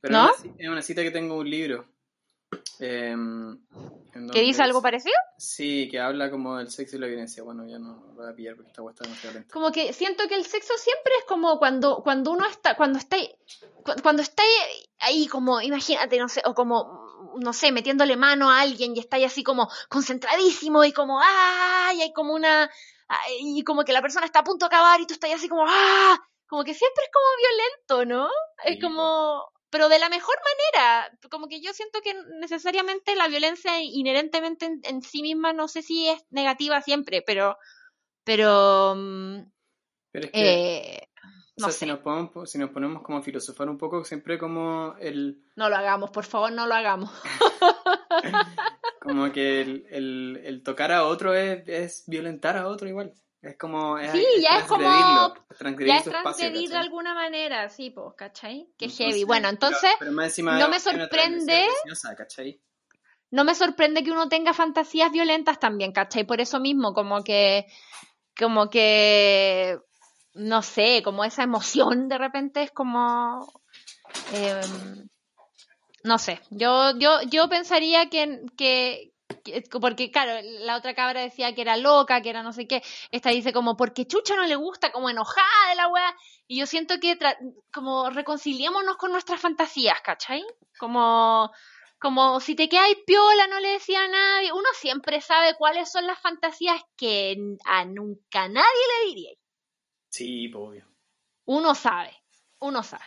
Pero 0.02 0.14
¿No? 0.14 0.32
Es 0.58 0.70
una 0.70 0.82
cita 0.82 1.04
que 1.04 1.12
tengo 1.12 1.36
un 1.36 1.50
libro. 1.50 1.86
Eh, 2.80 3.16
¿Que 4.32 4.42
dice 4.42 4.64
algo 4.64 4.82
parecido? 4.82 5.16
Sí, 5.38 5.88
que 5.90 6.00
habla 6.00 6.32
como 6.32 6.58
del 6.58 6.70
sexo 6.70 6.96
y 6.96 7.00
la 7.00 7.08
violencia. 7.08 7.44
Bueno, 7.44 7.66
ya 7.68 7.78
no 7.78 8.04
lo 8.08 8.14
voy 8.14 8.30
a 8.30 8.36
pillar 8.36 8.56
porque 8.56 8.72
esta 8.72 8.82
está 8.90 9.04
demasiado 9.04 9.34
lenta. 9.36 9.54
Como 9.54 9.72
que 9.72 9.94
siento 9.94 10.28
que 10.28 10.36
el 10.36 10.46
sexo 10.46 10.74
siempre 10.78 11.14
es 11.20 11.26
como 11.26 11.60
cuando, 11.60 12.02
cuando 12.04 12.32
uno 12.32 12.46
está, 12.46 12.76
cuando 12.76 13.00
está, 13.00 13.18
cuando 14.02 14.22
está 14.22 14.44
ahí 15.00 15.28
como, 15.28 15.62
imagínate, 15.62 16.18
no 16.18 16.30
sé, 16.30 16.42
o 16.46 16.54
como, 16.54 17.36
no 17.40 17.54
sé, 17.54 17.72
metiéndole 17.72 18.16
mano 18.18 18.50
a 18.50 18.62
alguien 18.62 18.96
y 18.96 19.00
está 19.00 19.18
ahí 19.18 19.26
así 19.26 19.44
como 19.44 19.70
concentradísimo 19.90 20.84
y 20.84 20.92
como, 20.92 21.20
¡ay! 21.22 22.02
hay 22.02 22.14
como 22.14 22.34
una, 22.34 22.70
y 23.42 23.64
como 23.64 23.84
que 23.84 23.94
la 23.94 24.02
persona 24.02 24.26
está 24.26 24.40
a 24.40 24.44
punto 24.44 24.66
de 24.66 24.76
acabar 24.76 25.00
y 25.02 25.06
tú 25.06 25.14
estás 25.14 25.30
ahí 25.30 25.36
así 25.36 25.50
como, 25.50 25.66
¡ah! 25.68 26.20
Como 26.48 26.64
que 26.64 26.74
siempre 26.74 27.04
es 27.04 27.12
como 27.14 28.00
violento, 28.00 28.06
¿no? 28.06 28.30
Es 28.64 28.82
como, 28.82 29.52
pero 29.70 29.90
de 29.90 30.00
la 30.00 30.10
mejor 30.10 30.36
manera. 30.44 31.18
Como 31.30 31.48
que 31.48 31.62
yo 31.62 31.74
siento 31.74 32.00
que 32.02 32.14
necesariamente 32.40 33.16
la 33.16 33.28
violencia 33.28 33.82
inherentemente 33.82 34.80
en, 34.84 35.02
sí 35.02 35.22
misma 35.22 35.54
no 35.54 35.68
sé 35.68 35.82
si 35.82 36.08
es 36.08 36.24
negativa 36.30 36.82
siempre, 36.82 37.22
pero. 37.22 37.58
Pero. 38.24 38.96
Mm, 38.96 39.52
pero 40.12 40.26
es 40.26 40.32
que, 40.32 40.78
eh, 40.78 41.10
no 41.58 41.68
sé. 41.68 41.80
Si 41.80 41.86
nos, 41.86 42.00
ponemos, 42.00 42.50
si 42.50 42.58
nos 42.58 42.70
ponemos 42.72 43.04
como 43.04 43.18
a 43.18 43.22
filosofar 43.22 43.70
un 43.70 43.78
poco, 43.78 44.04
siempre 44.04 44.38
como 44.38 44.96
el. 45.00 45.44
No 45.56 45.70
lo 45.70 45.76
hagamos, 45.76 46.10
por 46.12 46.26
favor, 46.26 46.52
no 46.52 46.68
lo 46.68 46.74
hagamos. 46.74 47.12
como 49.02 49.32
que 49.32 49.62
el, 49.62 49.86
el, 49.90 50.42
el 50.44 50.64
tocar 50.64 50.92
a 50.92 51.06
otro 51.06 51.34
es, 51.34 51.68
es 51.68 52.04
violentar 52.08 52.58
a 52.58 52.68
otro 52.68 52.88
igual. 52.88 53.14
Es 53.42 53.58
como. 53.58 53.98
sí, 53.98 54.26
ya 54.42 54.60
es 54.60 54.66
como. 54.66 54.84
ya 54.84 55.98
es 55.98 56.04
transgredir 56.04 56.70
de 56.70 56.78
alguna 56.78 57.14
manera, 57.14 57.70
sí, 57.70 57.90
pues, 57.90 58.14
¿cachai? 58.18 58.68
Que 58.78 58.90
heavy. 58.90 59.24
Bueno, 59.24 59.48
entonces. 59.48 59.92
no 60.02 60.12
me 60.70 60.80
sorprende. 60.80 61.68
No 63.32 63.44
me 63.44 63.56
sorprende 63.56 64.04
que 64.04 64.12
uno 64.12 64.28
tenga 64.28 64.54
fantasías 64.54 65.12
violentas 65.12 65.60
también, 65.60 65.92
¿cachai? 65.92 66.26
Por 66.26 66.42
eso 66.42 66.60
mismo, 66.60 66.94
como 66.94 67.24
que. 67.24 67.66
Como 68.38 68.70
que. 68.70 69.80
No 70.34 70.62
sé, 70.62 71.02
como 71.04 71.24
esa 71.24 71.44
emoción 71.44 72.10
de 72.10 72.18
repente 72.18 72.64
es 72.64 72.72
como. 72.72 73.48
Em, 74.34 75.08
no 76.04 76.18
sé, 76.18 76.42
yo, 76.50 76.98
yo, 76.98 77.22
yo 77.24 77.50
pensaría 77.50 78.10
que, 78.10 78.42
que, 78.58 79.14
porque 79.80 80.12
claro, 80.12 80.40
la 80.44 80.76
otra 80.76 80.94
cabra 80.94 81.22
decía 81.22 81.54
que 81.56 81.62
era 81.62 81.78
loca, 81.78 82.22
que 82.22 82.30
era 82.30 82.44
no 82.44 82.54
sé 82.54 82.68
qué, 82.68 82.82
esta 83.12 83.30
dice 83.30 83.54
como 83.54 83.78
porque 83.78 84.06
Chucha 84.06 84.36
no 84.36 84.46
le 84.46 84.56
gusta, 84.56 84.92
como 84.92 85.10
enojada 85.10 85.70
de 85.70 85.76
la 85.76 85.88
weá, 85.88 86.16
y 86.48 86.60
yo 86.60 86.66
siento 86.66 87.00
que 87.00 87.18
como 87.74 88.10
reconciliémonos 88.10 88.98
con 88.98 89.12
nuestras 89.12 89.40
fantasías, 89.40 90.02
¿cachai? 90.02 90.44
Como, 90.78 91.52
como 92.00 92.40
si 92.40 92.56
te 92.56 92.70
quedas 92.70 92.88
piola, 93.06 93.48
no 93.48 93.60
le 93.60 93.70
decía 93.70 94.04
a 94.04 94.08
nadie, 94.08 94.52
uno 94.52 94.68
siempre 94.74 95.22
sabe 95.22 95.56
cuáles 95.56 95.92
son 95.92 96.08
las 96.08 96.20
fantasías 96.20 96.82
que 96.96 97.38
a 97.66 97.86
nunca 97.86 98.48
nadie 98.48 98.64
le 98.64 99.08
diría. 99.10 99.32
Sí, 100.10 100.52
obvio. 100.54 100.86
Uno 101.46 101.76
sabe, 101.76 102.16
uno 102.60 102.84
sabe. 102.84 103.06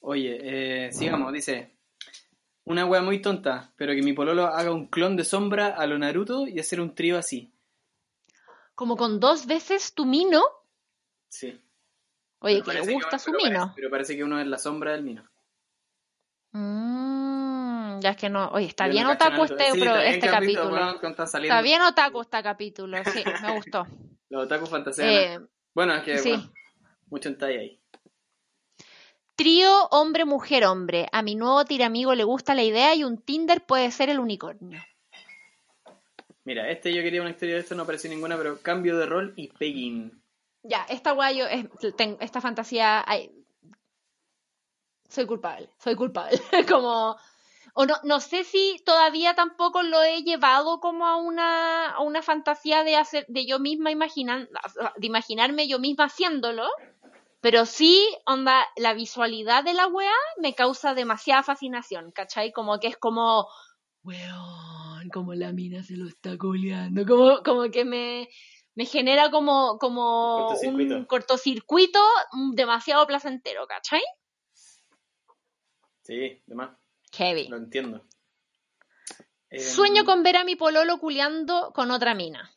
Oye, 0.00 0.86
eh, 0.86 0.92
sigamos, 0.92 1.32
dice, 1.32 1.76
una 2.72 2.86
wea 2.86 3.02
muy 3.02 3.22
tonta, 3.22 3.72
pero 3.76 3.94
que 3.94 4.02
mi 4.02 4.12
pololo 4.12 4.46
haga 4.46 4.72
un 4.72 4.88
clon 4.88 5.16
de 5.16 5.24
sombra 5.24 5.68
a 5.68 5.86
lo 5.86 5.98
Naruto 5.98 6.46
y 6.46 6.58
hacer 6.58 6.80
un 6.80 6.94
trío 6.94 7.18
así. 7.18 7.52
Como 8.74 8.96
con 8.96 9.20
dos 9.20 9.46
veces 9.46 9.94
tu 9.94 10.04
Mino. 10.06 10.42
Sí. 11.28 11.60
Oye, 12.40 12.62
que 12.62 12.72
le 12.72 12.92
gusta 12.92 13.18
su 13.18 13.32
Mino. 13.32 13.72
pero 13.76 13.90
parece 13.90 14.16
que 14.16 14.24
uno 14.24 14.40
es 14.40 14.46
la 14.46 14.58
sombra 14.58 14.92
del 14.92 15.04
Mino. 15.04 15.24
Mmm, 16.52 18.00
ya 18.00 18.10
es 18.10 18.16
que 18.16 18.28
no. 18.28 18.48
Oye, 18.48 18.66
está 18.66 18.88
bien 18.88 19.06
otaku 19.06 19.44
este, 19.44 19.68
este 19.68 20.26
capítulo. 20.26 21.00
está, 21.00 21.62
bien 21.62 21.82
otaku 21.82 22.22
este 22.22 22.42
capítulo, 22.42 22.98
sí, 23.04 23.22
me 23.42 23.54
gustó. 23.54 23.86
Los 24.28 24.44
otaku 24.44 24.66
fantasías. 24.66 25.08
Eh, 25.08 25.40
bueno, 25.74 25.94
es 25.94 26.02
que 26.02 26.18
sí. 26.18 26.30
bueno, 26.30 26.52
mucho 27.10 27.28
en 27.28 27.44
ahí. 27.44 27.81
Trío 29.34 29.88
hombre-mujer-hombre. 29.90 31.08
A 31.12 31.22
mi 31.22 31.34
nuevo 31.34 31.64
tiramigo 31.64 32.14
le 32.14 32.24
gusta 32.24 32.54
la 32.54 32.62
idea 32.62 32.94
y 32.94 33.04
un 33.04 33.18
Tinder 33.18 33.64
puede 33.64 33.90
ser 33.90 34.10
el 34.10 34.20
unicornio. 34.20 34.80
Mira, 36.44 36.68
este 36.70 36.92
yo 36.92 37.02
quería 37.02 37.20
una 37.20 37.30
historia 37.30 37.54
de 37.54 37.60
esto, 37.60 37.74
no 37.74 37.84
apareció 37.84 38.10
ninguna, 38.10 38.36
pero 38.36 38.60
cambio 38.60 38.98
de 38.98 39.06
rol 39.06 39.32
y 39.36 39.48
pegging. 39.48 40.22
Ya, 40.64 40.84
esta 40.88 41.12
guayo, 41.12 41.46
esta 41.48 42.40
fantasía, 42.40 43.04
soy 45.08 45.26
culpable, 45.26 45.68
soy 45.78 45.94
culpable. 45.94 46.40
como, 46.68 47.16
o 47.74 47.86
no, 47.86 47.94
no 48.04 48.20
sé 48.20 48.44
si 48.44 48.80
todavía 48.84 49.34
tampoco 49.34 49.82
lo 49.82 50.02
he 50.02 50.22
llevado 50.22 50.80
como 50.80 51.06
a 51.06 51.16
una, 51.16 51.90
a 51.90 52.00
una 52.00 52.22
fantasía 52.22 52.82
de 52.82 52.96
hacer, 52.96 53.26
de 53.28 53.46
yo 53.46 53.58
misma 53.58 53.90
imaginar, 53.90 54.48
de 54.96 55.06
imaginarme 55.06 55.68
yo 55.68 55.78
misma 55.78 56.04
haciéndolo, 56.04 56.66
pero 57.42 57.66
sí, 57.66 58.00
onda, 58.24 58.64
la 58.76 58.94
visualidad 58.94 59.64
de 59.64 59.74
la 59.74 59.88
wea 59.88 60.14
me 60.38 60.54
causa 60.54 60.94
demasiada 60.94 61.42
fascinación, 61.42 62.12
¿cachai? 62.12 62.52
Como 62.52 62.78
que 62.78 62.86
es 62.86 62.96
como, 62.96 63.48
weón, 64.04 65.10
como 65.12 65.34
la 65.34 65.52
mina 65.52 65.82
se 65.82 65.96
lo 65.96 66.06
está 66.06 66.38
coleando, 66.38 67.04
como, 67.04 67.42
como 67.42 67.68
que 67.72 67.84
me, 67.84 68.28
me 68.76 68.86
genera 68.86 69.32
como, 69.32 69.76
como 69.80 70.50
un 70.50 71.04
cortocircuito 71.04 71.98
demasiado 72.54 73.04
placentero, 73.08 73.66
¿cachai? 73.66 74.02
Sí, 76.02 76.40
demás. 76.46 76.78
Heavy. 77.12 77.48
Lo 77.48 77.56
entiendo. 77.56 78.06
Sueño 79.50 80.02
em, 80.02 80.06
con 80.06 80.22
ver 80.22 80.36
a 80.36 80.44
mi 80.44 80.54
pololo 80.54 80.98
culeando 80.98 81.72
con 81.74 81.90
otra 81.90 82.14
mina. 82.14 82.54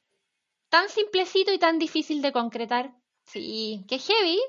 Tan 0.70 0.90
simplecito 0.90 1.52
y 1.52 1.58
tan 1.58 1.80
difícil 1.80 2.22
de 2.22 2.32
concretar. 2.32 2.94
Sí, 3.24 3.84
que 3.88 3.98
heavy, 3.98 4.40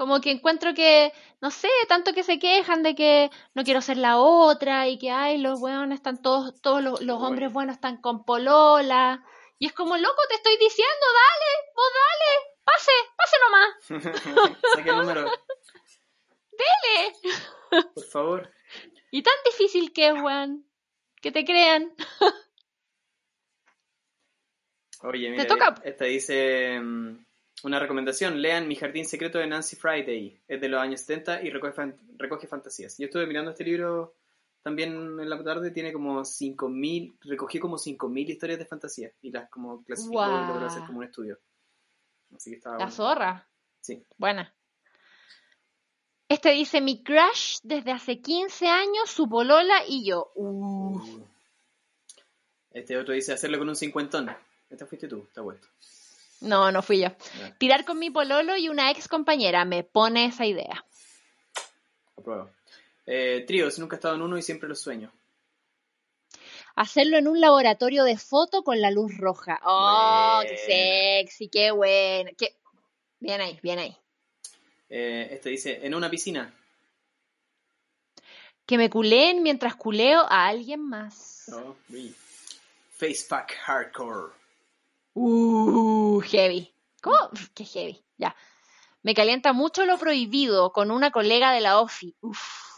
como 0.00 0.22
que 0.22 0.30
encuentro 0.30 0.72
que, 0.72 1.12
no 1.42 1.50
sé, 1.50 1.68
tanto 1.86 2.14
que 2.14 2.22
se 2.22 2.38
quejan 2.38 2.82
de 2.82 2.94
que 2.94 3.30
no 3.52 3.64
quiero 3.64 3.82
ser 3.82 3.98
la 3.98 4.16
otra 4.16 4.88
y 4.88 4.96
que, 4.96 5.10
ay, 5.10 5.36
los 5.36 5.60
buenos 5.60 5.92
están 5.92 6.22
todos, 6.22 6.58
todos 6.62 6.82
los, 6.82 7.22
hombres 7.22 7.52
buenos 7.52 7.74
están 7.74 8.00
con 8.00 8.24
polola. 8.24 9.22
Y 9.58 9.66
es 9.66 9.74
como, 9.74 9.98
loco, 9.98 10.22
te 10.30 10.36
estoy 10.36 10.56
diciendo, 10.56 11.06
dale, 11.20 11.52
vos 11.76 11.92
dale, 12.00 12.30
pase, 12.64 12.92
pase 13.18 13.36
nomás. 13.44 14.56
Saque 14.74 14.88
el 14.88 14.96
número. 14.96 15.30
Dele. 16.50 17.14
Por 17.94 18.04
favor. 18.04 18.50
Y 19.10 19.22
tan 19.22 19.34
difícil 19.44 19.92
que 19.92 20.08
es, 20.08 20.14
weón. 20.14 20.66
Que 21.20 21.30
te 21.30 21.44
crean. 21.44 21.94
Oye, 25.02 25.28
mira, 25.28 25.42
¿Te 25.42 25.48
toca? 25.50 25.74
esta 25.84 26.06
dice... 26.06 26.80
Mm, 26.80 27.26
una 27.62 27.78
recomendación, 27.78 28.40
lean 28.40 28.68
Mi 28.68 28.76
Jardín 28.76 29.04
Secreto 29.04 29.38
de 29.38 29.46
Nancy 29.46 29.76
Friday, 29.76 30.40
es 30.48 30.60
de 30.60 30.68
los 30.68 30.80
años 30.80 31.00
70 31.00 31.42
y 31.42 31.50
recoge, 31.50 32.46
fantasías. 32.46 32.96
Yo 32.98 33.06
estuve 33.06 33.26
mirando 33.26 33.50
este 33.50 33.64
libro 33.64 34.14
también 34.62 34.92
en 35.20 35.28
la 35.28 35.42
tarde, 35.42 35.70
tiene 35.70 35.92
como 35.92 36.20
5.000, 36.20 37.18
recogí 37.22 37.58
como 37.58 37.76
5.000 37.76 38.28
historias 38.28 38.58
de 38.58 38.66
fantasía 38.66 39.10
y 39.22 39.30
las 39.30 39.48
como 39.50 39.82
clasificó 39.84 40.24
y 40.26 40.46
logró 40.46 40.66
hacer 40.66 40.82
como 40.86 40.98
un 40.98 41.04
estudio. 41.04 41.38
Así 42.34 42.50
que 42.50 42.56
estaba 42.56 42.78
La 42.78 42.90
zorra. 42.90 43.48
Sí. 43.80 44.04
Buena. 44.16 44.54
Este 46.28 46.50
dice, 46.52 46.80
mi 46.80 47.02
crush 47.02 47.58
desde 47.62 47.90
hace 47.90 48.20
15 48.20 48.68
años, 48.68 49.10
su 49.10 49.28
polola 49.28 49.82
y 49.88 50.06
yo. 50.06 50.30
Uh. 50.36 51.00
Este 52.70 52.96
otro 52.96 53.14
dice, 53.14 53.32
hacerlo 53.32 53.58
con 53.58 53.68
un 53.68 53.74
cincuentón. 53.74 54.30
Este 54.68 54.86
fuiste 54.86 55.08
tú, 55.08 55.24
está 55.26 55.40
vuelto. 55.40 55.66
No, 56.40 56.72
no 56.72 56.82
fui 56.82 57.00
yo. 57.00 57.08
Tirar 57.58 57.84
con 57.84 57.98
mi 57.98 58.10
pololo 58.10 58.56
y 58.56 58.68
una 58.68 58.90
ex 58.90 59.08
compañera. 59.08 59.64
Me 59.64 59.84
pone 59.84 60.26
esa 60.26 60.46
idea. 60.46 60.84
Apruebo. 62.16 62.50
Eh, 63.06 63.44
tríos, 63.46 63.78
nunca 63.78 63.96
he 63.96 63.98
estado 63.98 64.14
en 64.14 64.22
uno 64.22 64.38
y 64.38 64.42
siempre 64.42 64.68
lo 64.68 64.74
sueño. 64.74 65.12
Hacerlo 66.76 67.18
en 67.18 67.28
un 67.28 67.40
laboratorio 67.40 68.04
de 68.04 68.16
foto 68.16 68.62
con 68.62 68.80
la 68.80 68.90
luz 68.90 69.16
roja. 69.18 69.60
¡Oh, 69.64 70.40
qué 70.48 70.56
sexy! 70.56 71.48
¡Qué 71.48 71.70
bueno! 71.72 72.30
Qué... 72.38 72.56
Bien 73.18 73.40
ahí, 73.40 73.58
bien 73.62 73.78
ahí. 73.78 73.96
Eh, 74.88 75.28
este 75.32 75.50
dice, 75.50 75.80
en 75.82 75.94
una 75.94 76.08
piscina. 76.08 76.54
Que 78.64 78.78
me 78.78 78.88
culeen 78.88 79.42
mientras 79.42 79.74
culeo 79.74 80.20
a 80.20 80.46
alguien 80.46 80.80
más. 80.88 81.50
Oh, 81.52 81.76
Facepack 82.96 83.56
hardcore. 83.64 84.32
Uh, 85.14 85.99
heavy. 86.22 86.72
¿Cómo? 87.02 87.16
Qué 87.54 87.64
heavy. 87.64 88.04
Ya. 88.18 88.34
Me 89.02 89.14
calienta 89.14 89.52
mucho 89.52 89.86
lo 89.86 89.98
prohibido 89.98 90.72
con 90.72 90.90
una 90.90 91.10
colega 91.10 91.52
de 91.52 91.60
la 91.60 91.80
OFI. 91.80 92.16
Uf. 92.20 92.70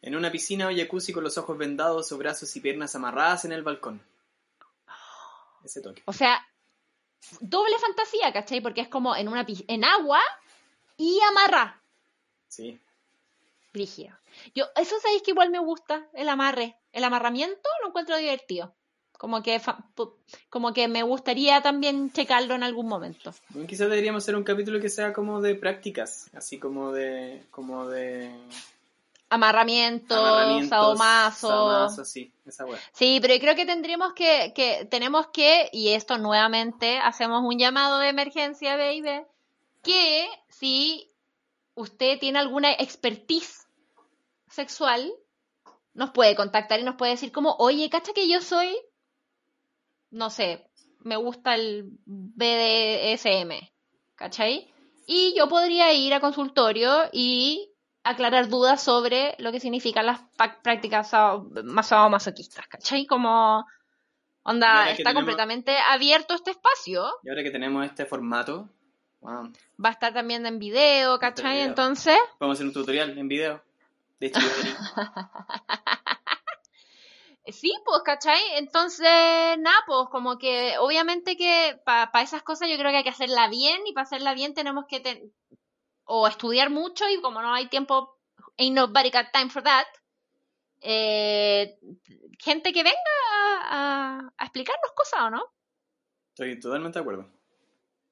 En 0.00 0.14
una 0.14 0.30
piscina 0.30 0.68
o 0.68 0.70
jacuzzi 0.74 1.12
con 1.12 1.24
los 1.24 1.36
ojos 1.38 1.58
vendados 1.58 2.12
o 2.12 2.18
brazos 2.18 2.54
y 2.54 2.60
piernas 2.60 2.94
amarradas 2.94 3.44
en 3.44 3.52
el 3.52 3.62
balcón. 3.62 4.00
Ese 5.64 5.80
toque. 5.80 6.02
O 6.06 6.12
sea, 6.12 6.46
doble 7.40 7.76
fantasía, 7.78 8.32
¿cachai? 8.32 8.60
Porque 8.60 8.80
es 8.80 8.88
como 8.88 9.16
en 9.16 9.28
una 9.28 9.44
en 9.66 9.84
agua 9.84 10.20
y 10.96 11.18
amarra. 11.28 11.82
Sí. 12.46 12.80
Brígido. 13.72 14.16
Yo, 14.54 14.66
eso 14.76 14.98
sabéis 15.00 15.22
que 15.22 15.32
igual 15.32 15.50
me 15.50 15.58
gusta, 15.58 16.08
el 16.14 16.28
amarre. 16.28 16.78
El 16.92 17.04
amarramiento 17.04 17.68
lo 17.82 17.88
encuentro 17.88 18.16
divertido. 18.16 18.74
Como 19.18 19.42
que, 19.42 19.60
como 20.48 20.72
que 20.72 20.86
me 20.88 21.02
gustaría 21.02 21.60
también 21.60 22.12
checarlo 22.12 22.54
en 22.54 22.62
algún 22.62 22.86
momento. 22.86 23.34
quizás 23.66 23.90
deberíamos 23.90 24.22
hacer 24.22 24.36
un 24.36 24.44
capítulo 24.44 24.80
que 24.80 24.88
sea 24.88 25.12
como 25.12 25.42
de 25.42 25.56
prácticas, 25.56 26.30
así 26.34 26.58
como 26.58 26.92
de, 26.92 27.42
como 27.50 27.88
de 27.88 28.30
amarramiento, 29.28 30.14
sadomaso. 30.68 32.04
sí, 32.04 32.32
esa 32.46 32.64
Sí, 32.92 33.18
pero 33.20 33.34
creo 33.40 33.54
que 33.54 33.66
tendríamos 33.66 34.12
que, 34.14 34.52
que, 34.54 34.86
tenemos 34.90 35.26
que, 35.32 35.68
y 35.72 35.88
esto 35.88 36.16
nuevamente 36.18 36.98
hacemos 36.98 37.42
un 37.44 37.58
llamado 37.58 37.98
de 37.98 38.08
emergencia, 38.08 38.76
baby, 38.76 39.26
que 39.82 40.28
si 40.48 41.10
usted 41.74 42.18
tiene 42.18 42.38
alguna 42.38 42.72
expertise 42.72 43.66
sexual, 44.48 45.12
nos 45.94 46.10
puede 46.10 46.36
contactar 46.36 46.80
y 46.80 46.84
nos 46.84 46.94
puede 46.94 47.12
decir 47.12 47.32
como, 47.32 47.56
oye, 47.58 47.90
cacha 47.90 48.12
que 48.12 48.28
yo 48.28 48.40
soy 48.40 48.76
no 50.10 50.30
sé, 50.30 50.66
me 51.00 51.16
gusta 51.16 51.54
el 51.54 51.90
BDSM, 52.04 53.52
¿cachai? 54.14 54.72
Y 55.06 55.34
yo 55.36 55.48
podría 55.48 55.92
ir 55.92 56.12
a 56.14 56.20
consultorio 56.20 57.04
y 57.12 57.72
aclarar 58.04 58.48
dudas 58.48 58.82
sobre 58.82 59.34
lo 59.38 59.52
que 59.52 59.60
significan 59.60 60.06
las 60.06 60.20
prácticas 60.62 61.12
más 61.64 61.90
masoquistas, 62.10 62.66
¿cachai? 62.68 63.06
Como, 63.06 63.64
onda, 64.42 64.90
está 64.90 65.14
completamente 65.14 65.76
abierto 65.78 66.34
este 66.34 66.50
espacio. 66.50 67.06
Y 67.22 67.28
ahora 67.28 67.42
que 67.42 67.50
tenemos 67.50 67.84
este 67.84 68.06
formato, 68.06 68.68
va 69.22 69.88
a 69.88 69.92
estar 69.92 70.12
también 70.12 70.46
en 70.46 70.58
video, 70.58 71.18
¿cachai? 71.18 71.60
Entonces... 71.60 72.18
Vamos 72.38 72.54
a 72.54 72.56
hacer 72.56 72.66
un 72.66 72.72
tutorial 72.72 73.18
en 73.18 73.28
video. 73.28 73.62
De 74.20 74.26
hecho, 74.28 74.40
Sí, 77.52 77.72
pues, 77.84 78.02
¿cachai? 78.04 78.40
Entonces, 78.56 79.08
nada, 79.58 79.78
pues, 79.86 80.08
como 80.10 80.38
que 80.38 80.76
obviamente 80.78 81.36
que 81.36 81.80
para 81.84 82.22
esas 82.22 82.42
cosas 82.42 82.68
yo 82.68 82.76
creo 82.76 82.90
que 82.90 82.98
hay 82.98 83.04
que 83.04 83.10
hacerla 83.10 83.48
bien 83.48 83.86
y 83.86 83.92
para 83.92 84.04
hacerla 84.04 84.34
bien 84.34 84.54
tenemos 84.54 84.86
que 84.86 85.30
o 86.04 86.26
estudiar 86.26 86.70
mucho 86.70 87.08
y 87.08 87.20
como 87.20 87.42
no 87.42 87.52
hay 87.52 87.68
tiempo, 87.68 88.18
ain't 88.56 88.74
nobody 88.74 89.10
got 89.10 89.26
time 89.32 89.50
for 89.50 89.62
that, 89.62 89.86
eh, 90.80 91.78
gente 92.38 92.72
que 92.72 92.82
venga 92.82 92.98
a, 93.62 94.32
explicarnos 94.40 94.92
cosas, 94.94 95.20
¿o 95.20 95.30
no? 95.30 95.44
Estoy 96.30 96.58
totalmente 96.58 96.98
de 96.98 97.02
acuerdo. 97.02 97.28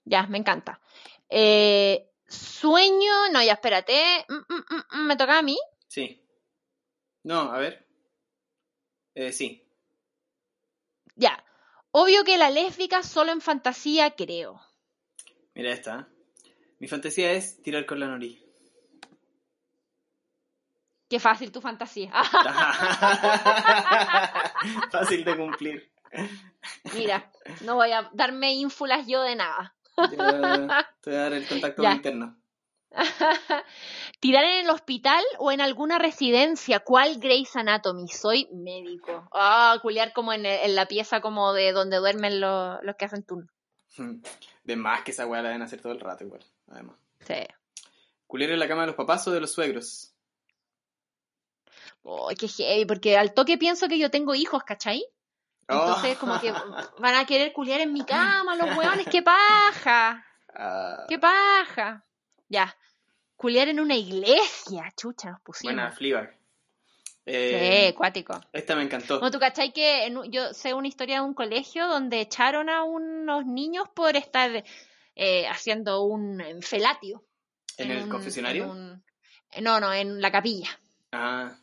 Ya, 0.04 0.26
me 0.26 0.38
encanta. 0.38 0.80
Eh, 1.28 2.10
sueño, 2.28 3.30
no, 3.32 3.42
ya 3.42 3.54
espérate, 3.54 4.26
mm, 4.28 4.34
mm, 4.34 5.00
mm, 5.00 5.06
me 5.06 5.16
toca 5.16 5.38
a 5.38 5.42
mí. 5.42 5.58
Sí. 5.88 6.22
No, 7.22 7.52
a 7.52 7.58
ver. 7.58 7.85
Eh, 9.16 9.32
sí. 9.32 9.66
Ya. 11.16 11.42
Obvio 11.90 12.22
que 12.22 12.36
la 12.36 12.50
lésbica 12.50 13.02
solo 13.02 13.32
en 13.32 13.40
fantasía 13.40 14.10
creo. 14.10 14.60
Mira 15.54 15.72
esta. 15.72 16.06
Mi 16.78 16.86
fantasía 16.86 17.32
es 17.32 17.62
tirar 17.62 17.86
con 17.86 17.98
la 17.98 18.08
nori. 18.08 18.44
Qué 21.08 21.18
fácil 21.18 21.50
tu 21.50 21.62
fantasía. 21.62 22.12
fácil 24.92 25.24
de 25.24 25.36
cumplir. 25.36 25.90
Mira, 26.94 27.32
no 27.62 27.76
voy 27.76 27.92
a 27.92 28.10
darme 28.12 28.52
ínfulas 28.52 29.06
yo 29.06 29.22
de 29.22 29.36
nada. 29.36 29.74
te 31.00 31.10
voy 31.10 31.18
a 31.18 31.22
dar 31.22 31.32
el 31.32 31.48
contacto 31.48 31.90
interno. 31.90 32.36
Tirar 34.20 34.44
en 34.44 34.64
el 34.64 34.70
hospital 34.70 35.22
o 35.38 35.52
en 35.52 35.60
alguna 35.60 35.98
residencia. 35.98 36.80
¿Cuál 36.80 37.18
Grey's 37.18 37.54
Anatomy? 37.56 38.08
Soy 38.08 38.48
médico. 38.52 39.28
Ah, 39.32 39.78
culiar 39.82 40.12
como 40.12 40.32
en, 40.32 40.44
la 40.74 40.86
pieza 40.86 41.20
como 41.20 41.52
de 41.52 41.72
donde 41.72 41.98
duermen 41.98 42.40
los, 42.40 42.78
que 42.98 43.04
hacen 43.04 43.24
turno. 43.24 43.48
De 44.64 44.76
más 44.76 45.02
que 45.02 45.10
esa 45.10 45.26
weá 45.26 45.42
la 45.42 45.48
deben 45.48 45.62
hacer 45.62 45.80
todo 45.80 45.92
el 45.92 46.00
rato 46.00 46.24
igual, 46.24 46.44
además. 46.68 46.96
Sí. 47.26 47.46
¿Culiar 48.26 48.50
en 48.50 48.58
la 48.58 48.68
cama 48.68 48.82
de 48.82 48.88
los 48.88 48.96
papás 48.96 49.26
o 49.28 49.30
de 49.30 49.40
los 49.40 49.52
suegros? 49.52 50.12
Oh, 52.02 52.30
qué 52.38 52.48
heavy, 52.48 52.84
porque 52.84 53.16
al 53.16 53.34
toque 53.34 53.58
pienso 53.58 53.88
que 53.88 53.98
yo 53.98 54.10
tengo 54.10 54.34
hijos, 54.34 54.62
¿cachai? 54.64 55.04
Entonces, 55.68 56.16
como 56.18 56.40
que 56.40 56.52
van 56.98 57.14
a 57.14 57.24
querer 57.26 57.52
culiar 57.52 57.80
en 57.80 57.92
mi 57.92 58.04
cama 58.04 58.54
los 58.56 58.76
hueones, 58.76 59.06
qué 59.10 59.22
paja. 59.22 60.24
Ah. 60.54 61.04
Qué 61.08 61.18
paja. 61.18 62.04
Ya. 62.48 62.76
Culiar 63.36 63.68
en 63.68 63.80
una 63.80 63.94
iglesia, 63.94 64.92
chucha, 64.96 65.30
nos 65.30 65.40
pusimos. 65.42 65.74
Buena, 65.74 65.92
Fleabag. 65.92 66.36
Eh, 67.26 67.88
sí, 67.88 67.94
cuático. 67.94 68.40
Esta 68.52 68.76
me 68.76 68.82
encantó. 68.82 69.20
No, 69.20 69.30
tú 69.30 69.38
cachai 69.38 69.72
que 69.72 70.12
yo 70.30 70.54
sé 70.54 70.74
una 70.74 70.88
historia 70.88 71.16
de 71.16 71.22
un 71.22 71.34
colegio 71.34 71.86
donde 71.88 72.20
echaron 72.20 72.70
a 72.70 72.84
unos 72.84 73.44
niños 73.44 73.88
por 73.94 74.16
estar 74.16 74.64
eh, 75.16 75.46
haciendo 75.48 76.02
un 76.04 76.40
felatio. 76.62 77.24
¿En, 77.78 77.90
el 77.90 78.08
confesionario? 78.08 78.74
no, 79.60 79.80
no, 79.80 79.92
en 79.92 80.20
la 80.20 80.30
capilla. 80.30 80.68
Ah. 81.12 81.56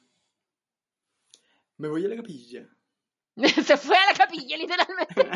Me 1.77 1.89
voy 1.89 2.05
a 2.05 2.07
la 2.07 2.15
capilla. 2.15 2.65
Se 3.35 3.77
fue 3.77 3.95
a 3.97 4.05
la 4.11 4.17
capilla, 4.17 4.57
literalmente. 4.57 5.29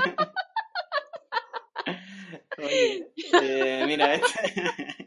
Oye, 2.58 3.12
eh, 3.34 3.84
mira, 3.86 4.16
este... 4.16 5.07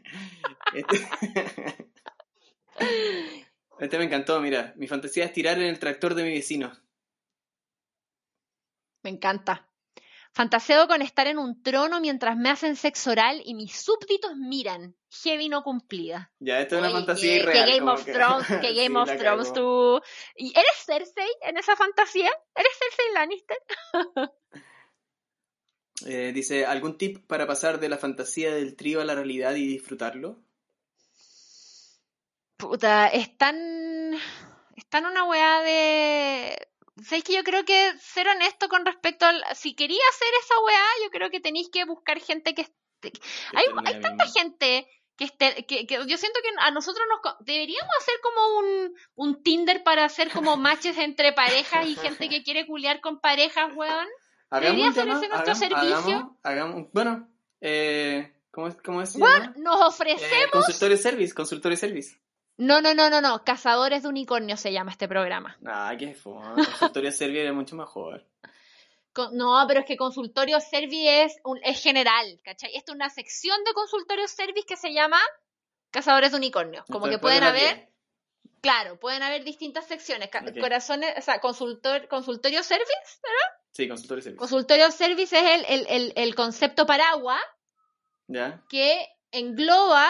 Este... 0.73 1.07
este... 3.79 3.97
me 3.97 4.05
encantó, 4.05 4.39
mira. 4.41 4.73
Mi 4.77 4.87
fantasía 4.87 5.25
es 5.25 5.33
tirar 5.33 5.57
en 5.57 5.65
el 5.65 5.79
tractor 5.79 6.15
de 6.15 6.23
mi 6.23 6.31
vecino. 6.31 6.71
Me 9.03 9.09
encanta. 9.09 9.67
Fantaseo 10.33 10.87
con 10.87 11.01
estar 11.01 11.27
en 11.27 11.37
un 11.37 11.61
trono 11.61 11.99
mientras 11.99 12.37
me 12.37 12.49
hacen 12.49 12.77
sexo 12.77 13.11
oral 13.11 13.41
y 13.43 13.53
mis 13.53 13.75
súbditos 13.75 14.37
miran. 14.37 14.95
Heavy 15.23 15.49
no 15.49 15.61
cumplida. 15.61 16.31
Ya, 16.39 16.61
esto 16.61 16.75
es 16.75 16.81
una 16.81 16.91
fantasía 16.91 17.35
irreal. 17.35 17.65
Que 17.65 17.71
Game 17.79 17.91
of 17.91 18.05
Thrones, 18.05 18.47
que 18.47 18.73
Game 18.73 18.97
of 18.97 19.17
Thrones 19.17 19.51
tú... 19.51 19.99
¿Y 20.37 20.57
eres 20.57 20.85
Cersei 20.85 21.29
en 21.41 21.57
esa 21.57 21.75
fantasía? 21.75 22.29
¿Eres 22.55 22.71
Cersei 22.79 23.13
Lannister? 23.13 23.57
Eh, 26.03 26.31
dice, 26.33 26.65
¿algún 26.65 26.97
tip 26.97 27.27
para 27.27 27.45
pasar 27.45 27.79
de 27.79 27.87
la 27.87 27.99
fantasía 27.99 28.51
del 28.55 28.75
trío 28.75 29.01
a 29.01 29.05
la 29.05 29.13
realidad 29.13 29.53
y 29.53 29.67
disfrutarlo? 29.67 30.41
Puta, 32.61 33.07
están. 33.07 34.13
Están 34.75 35.05
una 35.07 35.23
weá 35.23 35.61
de. 35.61 36.67
¿Sabéis 37.03 37.23
que 37.23 37.33
yo 37.33 37.43
creo 37.43 37.65
que 37.65 37.93
ser 37.97 38.27
honesto 38.27 38.69
con 38.69 38.85
respecto 38.85 39.25
al. 39.25 39.43
Si 39.55 39.73
quería 39.73 40.03
hacer 40.11 40.27
esa 40.43 40.61
weá, 40.63 40.85
yo 41.03 41.09
creo 41.09 41.31
que 41.31 41.39
tenéis 41.39 41.69
que 41.71 41.85
buscar 41.85 42.19
gente 42.19 42.53
que. 42.53 42.67
Hay, 43.53 43.65
hay 43.85 43.99
tanta 43.99 44.27
gente 44.27 44.87
que, 45.17 45.23
esté, 45.23 45.65
que, 45.65 45.87
yo 45.87 46.17
siento 46.17 46.39
que 46.43 46.49
a 46.59 46.69
nosotros 46.69 47.03
nos 47.09 47.35
deberíamos 47.39 47.91
hacer 47.99 48.13
como 48.21 48.59
un, 48.59 48.95
un 49.15 49.41
Tinder 49.41 49.81
para 49.81 50.05
hacer 50.05 50.29
como 50.29 50.55
matches 50.55 50.99
entre 50.99 51.33
parejas 51.33 51.87
y 51.87 51.95
gente 51.95 52.29
que 52.29 52.43
quiere 52.43 52.67
culiar 52.67 53.01
con 53.01 53.19
parejas, 53.19 53.75
weón. 53.75 54.07
Debería 54.51 54.91
ser 54.91 55.07
ese 55.07 55.29
nuestro 55.29 55.55
servicio. 55.55 56.37
Hagamos, 56.43 56.91
bueno, 56.93 57.27
eh, 57.59 58.31
¿cómo, 58.51 58.69
cómo 58.85 59.01
es? 59.01 59.17
Bueno, 59.17 59.51
nos 59.57 59.81
ofrecemos. 59.81 60.31
Eh, 60.31 60.49
consultorio 60.51 60.97
service, 60.97 61.33
consultorio 61.33 61.77
service. 61.77 62.21
No, 62.61 62.79
no, 62.79 62.93
no, 62.93 63.09
no, 63.09 63.21
no. 63.21 63.43
Cazadores 63.43 64.03
de 64.03 64.09
unicornio 64.09 64.55
se 64.55 64.71
llama 64.71 64.91
este 64.91 65.07
programa. 65.07 65.57
Ah, 65.65 65.95
qué 65.97 66.13
fue. 66.13 66.33
Consultorio 66.33 67.11
Servi 67.11 67.39
es 67.39 67.51
mucho 67.51 67.75
mejor. 67.75 68.23
no, 69.31 69.65
pero 69.67 69.79
es 69.79 69.85
que 69.87 69.97
Consultorio 69.97 70.59
Servi 70.59 71.07
es, 71.07 71.39
un, 71.43 71.59
es 71.63 71.81
general, 71.81 72.39
¿cachai? 72.43 72.69
Esto 72.75 72.91
es 72.91 72.97
una 72.97 73.09
sección 73.09 73.57
de 73.63 73.73
Consultorio 73.73 74.27
Service 74.27 74.67
que 74.67 74.77
se 74.77 74.93
llama 74.93 75.19
Cazadores 75.89 76.33
de 76.33 76.37
Unicornio. 76.37 76.85
Como 76.91 77.09
que 77.09 77.17
pueden 77.17 77.41
haber, 77.41 77.89
claro, 78.61 78.99
pueden 78.99 79.23
haber 79.23 79.43
distintas 79.43 79.87
secciones. 79.87 80.29
Corazones, 80.59 81.15
o 81.17 81.21
sea, 81.21 81.41
consultor, 81.41 82.07
Consultorio 82.09 82.61
Service, 82.61 83.19
¿verdad? 83.23 83.59
Sí, 83.71 83.87
Consultorio 83.87 84.21
Service. 84.21 84.37
Consultorio 84.37 84.91
Service 84.91 85.35
es 85.35 85.43
el, 85.43 85.65
el, 85.67 85.87
el, 85.89 86.13
el 86.15 86.35
concepto 86.35 86.85
paraguas 86.85 87.41
¿Ya? 88.27 88.63
que 88.69 89.07
engloba 89.31 90.07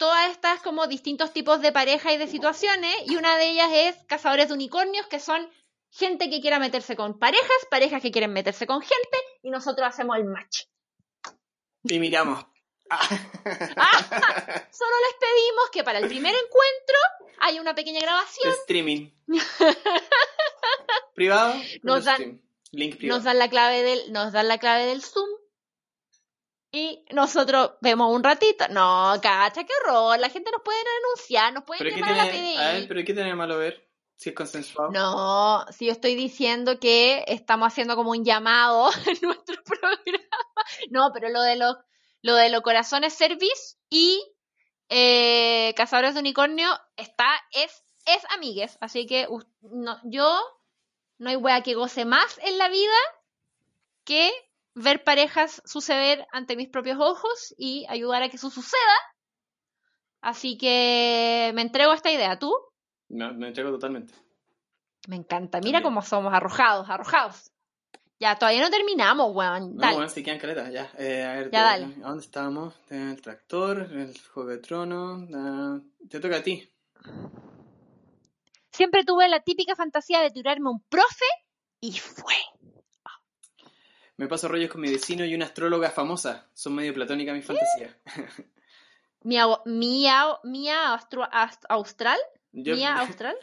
todas 0.00 0.30
estas 0.30 0.62
como 0.62 0.86
distintos 0.86 1.30
tipos 1.34 1.60
de 1.60 1.72
pareja 1.72 2.10
y 2.10 2.16
de 2.16 2.26
situaciones 2.26 2.96
y 3.04 3.16
una 3.16 3.36
de 3.36 3.50
ellas 3.50 3.68
es 3.70 3.96
cazadores 4.06 4.48
de 4.48 4.54
unicornios 4.54 5.06
que 5.08 5.20
son 5.20 5.46
gente 5.90 6.30
que 6.30 6.40
quiera 6.40 6.58
meterse 6.58 6.96
con 6.96 7.18
parejas, 7.18 7.66
parejas 7.70 8.00
que 8.00 8.10
quieren 8.10 8.32
meterse 8.32 8.66
con 8.66 8.80
gente 8.80 9.18
y 9.42 9.50
nosotros 9.50 9.86
hacemos 9.86 10.16
el 10.16 10.24
match. 10.24 10.62
Y 11.84 11.98
miramos. 12.00 12.44
Ah, 12.92 14.66
solo 14.72 14.96
les 15.06 15.16
pedimos 15.20 15.70
que 15.70 15.84
para 15.84 16.00
el 16.00 16.08
primer 16.08 16.34
encuentro 16.34 16.96
haya 17.38 17.60
una 17.60 17.74
pequeña 17.74 18.00
grabación. 18.00 18.52
Streaming. 18.62 19.10
privado. 21.14 21.54
Nos 21.82 22.04
dan, 22.04 22.42
Link 22.72 22.96
privado. 22.96 23.18
Nos 23.18 23.24
dan 23.24 23.38
la 23.38 23.48
clave 23.48 23.82
del, 23.84 24.12
nos 24.12 24.32
dan 24.32 24.48
la 24.48 24.58
clave 24.58 24.86
del 24.86 25.02
Zoom 25.02 25.28
y 26.72 27.04
nosotros 27.10 27.72
vemos 27.80 28.14
un 28.14 28.22
ratito. 28.22 28.66
No, 28.68 29.12
cacha, 29.20 29.64
qué 29.64 29.72
horror. 29.82 30.18
La 30.18 30.30
gente 30.30 30.50
nos 30.50 30.62
puede 30.62 30.78
denunciar, 30.78 31.52
nos 31.52 31.64
puede 31.64 31.90
llamar 31.90 32.12
a 32.12 32.24
la 32.24 32.30
PDI. 32.30 32.56
A 32.56 32.72
ver, 32.72 32.88
pero 32.88 33.04
¿qué 33.04 33.14
tiene 33.14 33.34
malo 33.34 33.58
ver? 33.58 33.88
Si 34.16 34.28
es 34.28 34.34
consensuado. 34.34 34.90
No, 34.92 35.66
si 35.72 35.86
yo 35.86 35.92
estoy 35.92 36.14
diciendo 36.14 36.78
que 36.78 37.24
estamos 37.26 37.66
haciendo 37.66 37.96
como 37.96 38.10
un 38.10 38.24
llamado 38.24 38.90
en 39.06 39.18
nuestro 39.22 39.62
programa. 39.64 40.24
No, 40.90 41.10
pero 41.12 41.28
lo 41.30 41.42
de 41.42 41.56
los, 41.56 41.76
lo 42.22 42.34
de 42.34 42.50
los 42.50 42.60
corazones 42.60 43.14
service 43.14 43.76
y 43.88 44.22
eh, 44.88 45.72
cazadores 45.76 46.14
de 46.14 46.20
unicornio 46.20 46.68
está, 46.96 47.28
es, 47.52 47.82
es 48.06 48.22
amigues. 48.30 48.78
Así 48.80 49.06
que 49.06 49.26
no, 49.62 49.98
yo 50.04 50.38
no 51.18 51.30
hay 51.30 51.36
wea 51.36 51.62
que 51.62 51.74
goce 51.74 52.04
más 52.04 52.38
en 52.42 52.58
la 52.58 52.68
vida 52.68 52.96
que 54.04 54.30
ver 54.74 55.04
parejas 55.04 55.62
suceder 55.64 56.26
ante 56.32 56.56
mis 56.56 56.68
propios 56.68 56.98
ojos 56.98 57.54
y 57.56 57.86
ayudar 57.88 58.22
a 58.22 58.28
que 58.28 58.36
eso 58.36 58.50
suceda. 58.50 58.96
Así 60.20 60.58
que 60.58 61.52
me 61.54 61.62
entrego 61.62 61.92
a 61.92 61.96
esta 61.96 62.12
idea. 62.12 62.38
¿Tú? 62.38 62.54
Me, 63.08 63.32
me 63.32 63.48
entrego 63.48 63.70
totalmente. 63.70 64.14
Me 65.08 65.16
encanta. 65.16 65.60
Mira 65.60 65.82
cómo 65.82 66.02
somos 66.02 66.32
arrojados, 66.32 66.88
arrojados. 66.90 67.50
Ya, 68.20 68.36
todavía 68.36 68.60
no 68.60 68.68
terminamos, 68.68 69.34
weón. 69.34 69.76
No, 69.76 69.92
bueno, 69.94 70.08
sí 70.10 70.22
quedan 70.22 70.38
caletas, 70.38 70.70
ya. 70.70 70.90
Eh, 70.98 71.24
a 71.24 71.32
ver, 71.36 71.50
ya, 71.50 71.62
dale. 71.62 71.86
¿a 72.04 72.08
dónde 72.08 72.22
estábamos? 72.22 72.74
El 72.90 73.18
tractor, 73.22 73.88
el 73.90 74.14
juego 74.28 74.50
de 74.50 74.58
trono. 74.58 75.26
Te 76.10 76.20
toca 76.20 76.36
a 76.36 76.42
ti. 76.42 76.70
Siempre 78.70 79.04
tuve 79.04 79.26
la 79.28 79.40
típica 79.40 79.74
fantasía 79.74 80.20
de 80.20 80.30
tirarme 80.30 80.68
un 80.68 80.82
profe 80.82 81.24
y 81.80 81.92
fue. 81.92 82.34
Me 84.20 84.28
paso 84.28 84.48
rollos 84.48 84.68
con 84.68 84.82
mi 84.82 84.90
vecino 84.90 85.24
y 85.24 85.34
una 85.34 85.46
astróloga 85.46 85.90
famosa. 85.90 86.46
Son 86.52 86.74
medio 86.74 86.92
platónicas 86.92 87.34
mis 87.34 87.46
fantasías. 87.46 87.96
¿Mía, 89.22 89.46
mía, 89.64 90.26
mía 90.44 91.00
austral? 91.70 92.18
¿Mía 92.52 92.96
austral? 93.00 93.34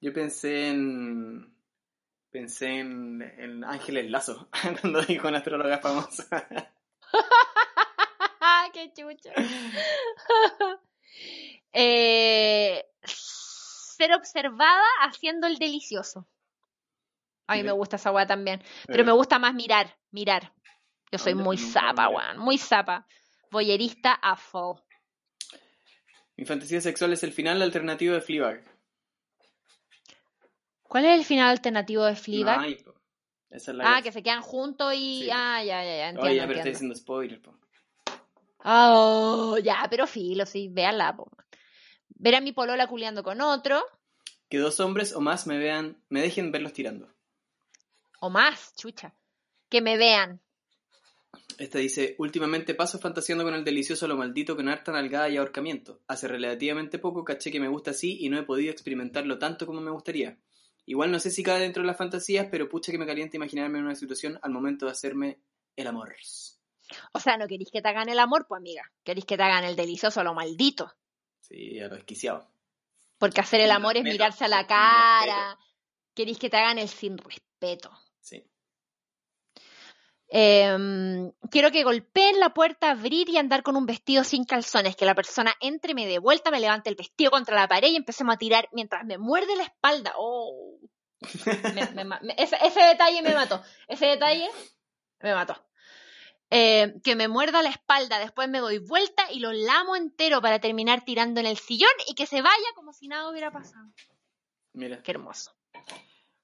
Yo 0.00 0.12
pensé 0.12 0.68
en. 0.68 1.52
Pensé 2.30 2.68
en, 2.68 3.20
en 3.36 3.64
Ángeles 3.64 4.08
Lazo, 4.12 4.48
cuando 4.80 5.02
dijo 5.02 5.26
una 5.26 5.38
astróloga 5.38 5.78
famosa. 5.78 6.46
¡Qué 8.72 8.92
chucho! 8.96 9.30
eh, 11.72 12.86
ser 13.02 14.14
observada 14.14 14.86
haciendo 15.00 15.48
el 15.48 15.56
delicioso. 15.56 16.28
A 17.52 17.56
mí 17.56 17.62
me 17.62 17.72
gusta 17.72 17.96
esa 17.96 18.12
weá 18.12 18.26
también. 18.26 18.62
Pero 18.86 19.04
me 19.04 19.12
gusta 19.12 19.38
más 19.38 19.54
mirar, 19.54 19.96
mirar. 20.10 20.52
Yo 21.12 21.18
soy 21.18 21.34
muy 21.34 21.58
zapa, 21.58 22.08
weón. 22.08 22.38
Muy 22.38 22.56
zapa. 22.56 23.06
Boyerista 23.50 24.14
a 24.14 24.34
full. 24.36 24.78
Mi 26.36 26.46
fantasía 26.46 26.80
sexual 26.80 27.12
es 27.12 27.22
el 27.22 27.32
final 27.32 27.60
alternativo 27.60 28.14
de 28.14 28.22
Fleabag. 28.22 28.64
¿Cuál 30.82 31.04
es 31.04 31.18
el 31.18 31.24
final 31.24 31.50
alternativo 31.50 32.04
de 32.04 32.16
Fleabag? 32.16 32.78
ah, 33.82 34.00
que 34.02 34.12
se 34.12 34.22
quedan 34.22 34.40
juntos 34.40 34.94
y... 34.96 35.28
Ah, 35.30 35.62
ya, 35.62 35.84
ya, 35.84 35.96
ya. 35.96 36.08
Entiendo, 36.08 36.30
Oye, 36.30 36.40
pero 36.46 36.58
estoy 36.58 36.72
haciendo 36.72 36.94
spoiler, 36.94 37.42
po. 37.42 37.58
Oh, 38.64 39.58
ya, 39.62 39.86
pero 39.90 40.06
filo, 40.06 40.46
sí, 40.46 40.68
véanla, 40.70 41.14
po. 41.14 41.30
Ver 42.08 42.36
a 42.36 42.40
mi 42.40 42.52
polola 42.52 42.86
culeando 42.86 43.22
con 43.22 43.42
otro. 43.42 43.84
Que 44.48 44.58
dos 44.58 44.80
hombres 44.80 45.12
o 45.14 45.20
más 45.20 45.46
me 45.46 45.58
vean, 45.58 46.02
me 46.08 46.22
dejen 46.22 46.52
verlos 46.52 46.72
tirando 46.72 47.11
o 48.22 48.30
más, 48.30 48.72
chucha, 48.76 49.12
que 49.68 49.80
me 49.80 49.98
vean. 49.98 50.40
Esta 51.58 51.78
dice, 51.78 52.14
últimamente 52.18 52.72
paso 52.72 53.00
fantaseando 53.00 53.42
con 53.42 53.54
el 53.54 53.64
delicioso 53.64 54.06
lo 54.06 54.16
maldito 54.16 54.54
con 54.54 54.68
harta 54.68 54.92
nalgada 54.92 55.28
y 55.28 55.36
ahorcamiento. 55.36 56.00
Hace 56.06 56.28
relativamente 56.28 57.00
poco 57.00 57.24
caché 57.24 57.50
que 57.50 57.58
me 57.58 57.66
gusta 57.68 57.90
así 57.90 58.18
y 58.20 58.28
no 58.28 58.38
he 58.38 58.44
podido 58.44 58.70
experimentarlo 58.70 59.40
tanto 59.40 59.66
como 59.66 59.80
me 59.80 59.90
gustaría. 59.90 60.38
Igual 60.86 61.10
no 61.10 61.18
sé 61.18 61.32
si 61.32 61.42
cae 61.42 61.60
dentro 61.60 61.82
de 61.82 61.88
las 61.88 61.96
fantasías, 61.96 62.46
pero 62.48 62.68
pucha 62.68 62.92
que 62.92 62.98
me 62.98 63.06
calienta 63.06 63.36
imaginarme 63.36 63.78
en 63.78 63.86
una 63.86 63.96
situación 63.96 64.38
al 64.40 64.52
momento 64.52 64.86
de 64.86 64.92
hacerme 64.92 65.40
el 65.74 65.88
amor. 65.88 66.14
O 67.12 67.18
sea, 67.18 67.36
no 67.36 67.48
queréis 67.48 67.72
que 67.72 67.82
te 67.82 67.88
hagan 67.88 68.08
el 68.08 68.20
amor, 68.20 68.46
pues 68.46 68.60
amiga. 68.60 68.88
Queréis 69.02 69.26
que 69.26 69.36
te 69.36 69.42
hagan 69.42 69.64
el 69.64 69.74
delicioso, 69.74 70.22
lo 70.22 70.32
maldito. 70.32 70.92
Sí, 71.40 71.80
a 71.80 71.88
lo 71.88 71.96
desquiciado. 71.96 72.46
Porque 73.18 73.40
hacer 73.40 73.62
el 73.62 73.72
amor 73.72 73.96
es 73.96 74.04
mirarse 74.04 74.44
a 74.44 74.48
la 74.48 74.64
cara. 74.64 75.58
Queréis 76.14 76.38
que 76.38 76.50
te 76.50 76.56
hagan 76.56 76.78
el 76.78 76.88
sin 76.88 77.18
respeto. 77.18 77.90
Sí. 78.22 78.44
Em, 80.34 81.30
quiero 81.50 81.70
que 81.70 81.84
golpeen 81.84 82.40
la 82.40 82.54
puerta, 82.54 82.90
abrir 82.90 83.28
y 83.28 83.36
andar 83.36 83.62
con 83.62 83.76
un 83.76 83.84
vestido 83.84 84.24
sin 84.24 84.44
calzones, 84.46 84.96
que 84.96 85.04
la 85.04 85.14
persona 85.14 85.54
entre, 85.60 85.92
me 85.92 86.06
dé 86.06 86.18
vuelta, 86.18 86.50
me 86.50 86.58
levante 86.58 86.88
el 86.88 86.96
vestido 86.96 87.30
contra 87.30 87.54
la 87.54 87.68
pared 87.68 87.90
y 87.90 87.96
empecemos 87.96 88.34
a 88.34 88.38
tirar 88.38 88.66
mientras 88.72 89.04
me 89.04 89.18
muerde 89.18 89.54
la 89.56 89.64
espalda. 89.64 90.14
Oh. 90.16 90.78
ese, 92.38 92.80
detalle 92.80 93.20
me 93.20 93.34
mató. 93.34 93.62
Ese 93.86 94.06
detalle 94.06 94.48
me 95.20 95.34
mató. 95.34 95.54
Em, 96.48 97.00
que 97.02 97.14
me 97.14 97.28
muerda 97.28 97.62
la 97.62 97.68
espalda, 97.68 98.18
después 98.18 98.48
me 98.48 98.60
doy 98.60 98.78
vuelta 98.78 99.30
y 99.30 99.40
lo 99.40 99.52
lamo 99.52 99.96
entero 99.96 100.40
para 100.40 100.60
terminar 100.60 101.04
tirando 101.04 101.40
en 101.40 101.46
el 101.46 101.58
sillón 101.58 101.92
y 102.06 102.14
que 102.14 102.24
se 102.24 102.40
vaya 102.40 102.72
como 102.74 102.94
si 102.94 103.06
nada 103.06 103.28
hubiera 103.28 103.50
pasado. 103.50 103.86
Mira. 104.72 105.02
Qué 105.02 105.10
hermoso. 105.10 105.54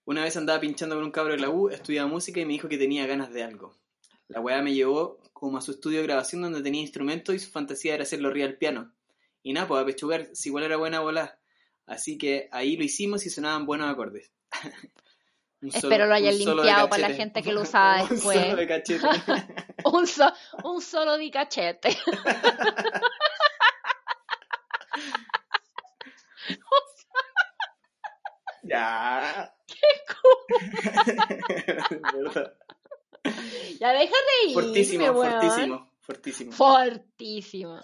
Una 0.09 0.23
vez 0.23 0.39
andaba 0.39 0.59
pinchando 0.59 0.95
con 0.95 1.05
un 1.05 1.11
cabro 1.11 1.35
de 1.35 1.39
la 1.39 1.51
U, 1.51 1.69
estudiaba 1.69 2.09
música 2.09 2.41
y 2.41 2.47
me 2.47 2.55
dijo 2.55 2.67
que 2.67 2.79
tenía 2.79 3.07
ganas 3.07 3.31
de 3.31 3.43
algo. 3.43 3.77
La 4.29 4.41
weá 4.41 4.63
me 4.63 4.73
llevó 4.73 5.19
como 5.35 5.59
a 5.59 5.61
su 5.61 5.73
estudio 5.73 5.99
de 5.99 6.05
grabación 6.05 6.41
donde 6.41 6.63
tenía 6.63 6.81
instrumentos 6.81 7.35
y 7.35 7.39
su 7.39 7.51
fantasía 7.51 7.93
era 7.93 8.05
hacerlo 8.05 8.31
real 8.31 8.57
piano. 8.57 8.91
Y 9.43 9.53
nada, 9.53 9.69
pues 9.69 9.83
a 9.83 9.85
pechugar, 9.85 10.31
si 10.33 10.49
igual 10.49 10.65
era 10.65 10.79
buena 10.79 11.01
bola. 11.01 11.39
Así 11.85 12.17
que 12.17 12.49
ahí 12.53 12.79
lo 12.79 12.85
hicimos 12.85 13.27
y 13.27 13.29
sonaban 13.29 13.67
buenos 13.67 13.91
acordes. 13.91 14.33
Espero 15.61 16.07
lo 16.07 16.15
hayan 16.15 16.39
limpiado 16.39 16.89
para 16.89 17.11
la 17.11 17.15
gente 17.15 17.43
que 17.43 17.53
lo 17.53 17.61
usaba 17.61 18.03
después. 18.09 18.39
un 18.39 18.47
solo 18.47 18.57
de 18.57 18.67
cachete. 18.67 19.07
un, 19.85 20.07
un 20.65 20.81
solo 20.81 21.19
de 21.19 21.31
cachete. 21.31 21.99
ya. 28.63 29.55
ya 33.81 33.93
deja 33.93 34.17
de 34.17 34.49
ir. 34.49 34.55
Fortísimo, 34.55 35.13
fortísimo, 35.15 35.91
fortísimo. 36.01 36.53
Fortísimo. 36.53 37.81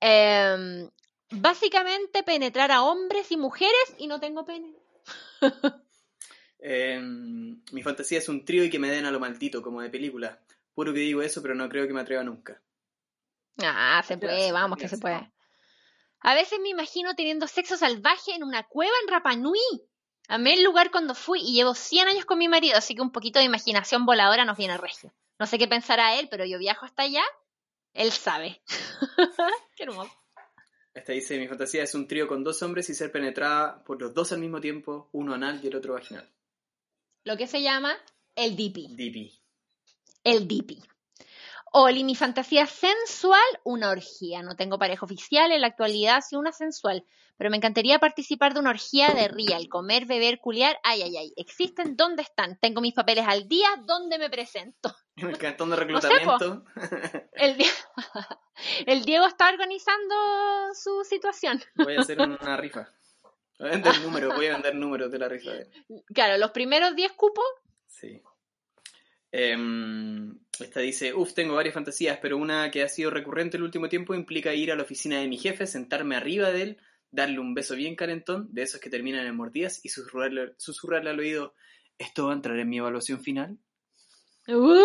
Em, 0.00 0.90
básicamente 1.30 2.22
penetrar 2.22 2.72
a 2.72 2.82
hombres 2.82 3.30
y 3.30 3.36
mujeres 3.36 3.94
y 3.98 4.06
no 4.06 4.20
tengo 4.20 4.44
pene. 4.44 4.74
Em, 6.64 7.60
mi 7.72 7.82
fantasía 7.82 8.18
es 8.18 8.28
un 8.28 8.44
trío 8.44 8.62
y 8.64 8.70
que 8.70 8.78
me 8.78 8.88
den 8.88 9.04
a 9.04 9.10
lo 9.10 9.18
maldito, 9.18 9.62
como 9.62 9.82
de 9.82 9.90
película. 9.90 10.40
Puro 10.74 10.92
que 10.92 11.00
digo 11.00 11.20
eso, 11.20 11.42
pero 11.42 11.56
no 11.56 11.68
creo 11.68 11.88
que 11.88 11.92
me 11.92 12.00
atreva 12.00 12.22
nunca. 12.22 12.62
Ah, 13.58 14.02
se 14.06 14.16
puede, 14.16 14.52
vamos 14.52 14.78
que 14.78 14.88
se 14.88 14.98
puede. 14.98 15.32
A 16.20 16.34
veces 16.34 16.60
me 16.60 16.68
imagino 16.68 17.14
teniendo 17.14 17.48
sexo 17.48 17.76
salvaje 17.76 18.32
en 18.34 18.44
una 18.44 18.62
cueva 18.68 18.92
en 19.02 19.08
Rapanui. 19.08 19.58
Amé 20.32 20.54
el 20.54 20.64
lugar 20.64 20.90
cuando 20.90 21.14
fui 21.14 21.42
y 21.42 21.52
llevo 21.52 21.74
100 21.74 22.08
años 22.08 22.24
con 22.24 22.38
mi 22.38 22.48
marido, 22.48 22.78
así 22.78 22.94
que 22.94 23.02
un 23.02 23.12
poquito 23.12 23.38
de 23.38 23.44
imaginación 23.44 24.06
voladora 24.06 24.46
nos 24.46 24.56
viene 24.56 24.78
regio. 24.78 25.12
No 25.38 25.46
sé 25.46 25.58
qué 25.58 25.68
pensará 25.68 26.18
él, 26.18 26.28
pero 26.30 26.46
yo 26.46 26.58
viajo 26.58 26.86
hasta 26.86 27.02
allá, 27.02 27.22
él 27.92 28.10
sabe. 28.12 28.62
qué 29.76 29.82
hermoso. 29.82 30.10
Esta 30.94 31.12
dice, 31.12 31.38
mi 31.38 31.48
fantasía 31.48 31.82
es 31.82 31.94
un 31.94 32.08
trío 32.08 32.26
con 32.28 32.42
dos 32.42 32.62
hombres 32.62 32.88
y 32.88 32.94
ser 32.94 33.12
penetrada 33.12 33.84
por 33.84 34.00
los 34.00 34.14
dos 34.14 34.32
al 34.32 34.38
mismo 34.38 34.58
tiempo, 34.58 35.10
uno 35.12 35.34
anal 35.34 35.60
y 35.62 35.66
el 35.66 35.76
otro 35.76 35.92
vaginal. 35.92 36.26
Lo 37.24 37.36
que 37.36 37.46
se 37.46 37.60
llama 37.60 37.94
el 38.34 38.56
dipi. 38.56 38.88
Dipi. 38.88 39.38
El 40.24 40.48
dipi. 40.48 40.82
Oli, 41.74 42.04
mi 42.04 42.14
fantasía 42.14 42.66
sensual, 42.66 43.40
una 43.64 43.90
orgía. 43.90 44.42
No 44.42 44.56
tengo 44.56 44.78
pareja 44.78 45.06
oficial 45.06 45.52
en 45.52 45.62
la 45.62 45.68
actualidad, 45.68 46.20
sí 46.20 46.36
una 46.36 46.52
sensual. 46.52 47.04
Pero 47.38 47.50
me 47.50 47.56
encantaría 47.56 47.98
participar 47.98 48.52
de 48.52 48.60
una 48.60 48.70
orgía 48.70 49.08
de 49.08 49.26
real, 49.28 49.68
comer, 49.68 50.04
beber, 50.04 50.38
culiar. 50.38 50.78
Ay, 50.82 51.02
ay, 51.02 51.16
ay. 51.16 51.32
¿Existen? 51.36 51.96
¿Dónde 51.96 52.22
están? 52.22 52.58
Tengo 52.60 52.82
mis 52.82 52.92
papeles 52.92 53.24
al 53.26 53.48
día. 53.48 53.68
¿Dónde 53.86 54.18
me 54.18 54.30
presento? 54.30 54.94
En 55.16 55.28
el 55.28 55.36
cantón 55.36 55.68
de 55.68 55.76
reclutamiento. 55.76 56.64
el, 57.32 57.56
el, 58.86 59.04
Diego 59.04 59.26
está 59.26 59.50
organizando 59.50 60.14
su 60.74 61.04
situación. 61.04 61.62
Voy 61.74 61.96
a 61.96 62.00
hacer 62.00 62.18
una 62.18 62.56
rifa. 62.56 62.88
Voy 63.58 63.68
a 63.68 63.72
vender 63.72 64.00
números, 64.00 64.34
voy 64.34 64.46
a 64.46 64.52
vender 64.54 64.74
números 64.74 65.12
de 65.12 65.18
la 65.18 65.28
rifa. 65.28 65.50
Claro, 66.14 66.38
los 66.38 66.50
primeros 66.52 66.96
10 66.96 67.12
cupos. 67.12 67.44
Sí. 67.86 68.22
Em, 69.34 70.38
esta 70.60 70.80
dice, 70.80 71.14
uff, 71.14 71.32
tengo 71.32 71.54
varias 71.54 71.74
fantasías, 71.74 72.18
pero 72.20 72.36
una 72.36 72.70
que 72.70 72.82
ha 72.82 72.88
sido 72.88 73.10
recurrente 73.10 73.56
el 73.56 73.62
último 73.62 73.88
tiempo 73.88 74.14
implica 74.14 74.54
ir 74.54 74.70
a 74.70 74.76
la 74.76 74.82
oficina 74.82 75.18
de 75.18 75.26
mi 75.26 75.38
jefe, 75.38 75.66
sentarme 75.66 76.16
arriba 76.16 76.50
de 76.50 76.62
él, 76.62 76.76
darle 77.10 77.40
un 77.40 77.54
beso 77.54 77.74
bien 77.74 77.96
calentón, 77.96 78.48
de 78.52 78.62
esos 78.62 78.78
que 78.78 78.90
terminan 78.90 79.26
en 79.26 79.34
mordidas, 79.34 79.80
y 79.82 79.88
susurrarle, 79.88 80.52
susurrarle 80.58 81.10
al 81.10 81.18
oído, 81.18 81.54
¿esto 81.96 82.26
va 82.26 82.32
a 82.32 82.36
entrar 82.36 82.58
en 82.58 82.68
mi 82.68 82.76
evaluación 82.76 83.22
final? 83.22 83.58
¡Uh! 84.48 84.84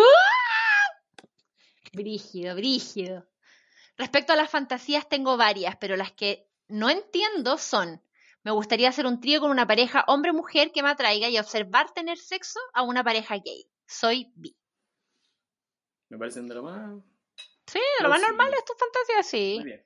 Brígido, 1.92 2.54
brígido. 2.54 3.28
Respecto 3.98 4.32
a 4.32 4.36
las 4.36 4.50
fantasías 4.50 5.08
tengo 5.10 5.36
varias, 5.36 5.76
pero 5.76 5.96
las 5.96 6.12
que 6.12 6.48
no 6.68 6.88
entiendo 6.88 7.58
son, 7.58 8.00
me 8.44 8.52
gustaría 8.52 8.88
hacer 8.88 9.04
un 9.04 9.20
trío 9.20 9.40
con 9.40 9.50
una 9.50 9.66
pareja 9.66 10.04
hombre-mujer 10.06 10.70
que 10.72 10.82
me 10.82 10.88
atraiga 10.88 11.28
y 11.28 11.38
observar 11.38 11.92
tener 11.92 12.16
sexo 12.16 12.60
a 12.72 12.82
una 12.82 13.04
pareja 13.04 13.34
gay. 13.36 13.68
Soy 13.88 14.30
bi. 14.36 14.54
Me 16.10 16.18
parecen 16.18 16.46
de 16.46 16.54
lo 16.54 16.62
más... 16.62 17.02
Sí, 17.66 17.78
de 17.78 18.02
lo 18.02 18.10
más 18.10 18.20
normal 18.20 18.52
es 18.54 18.64
tu 18.64 18.74
fantasía, 18.74 19.22
sí. 19.22 19.56
Muy 19.60 19.64
bien. 19.64 19.84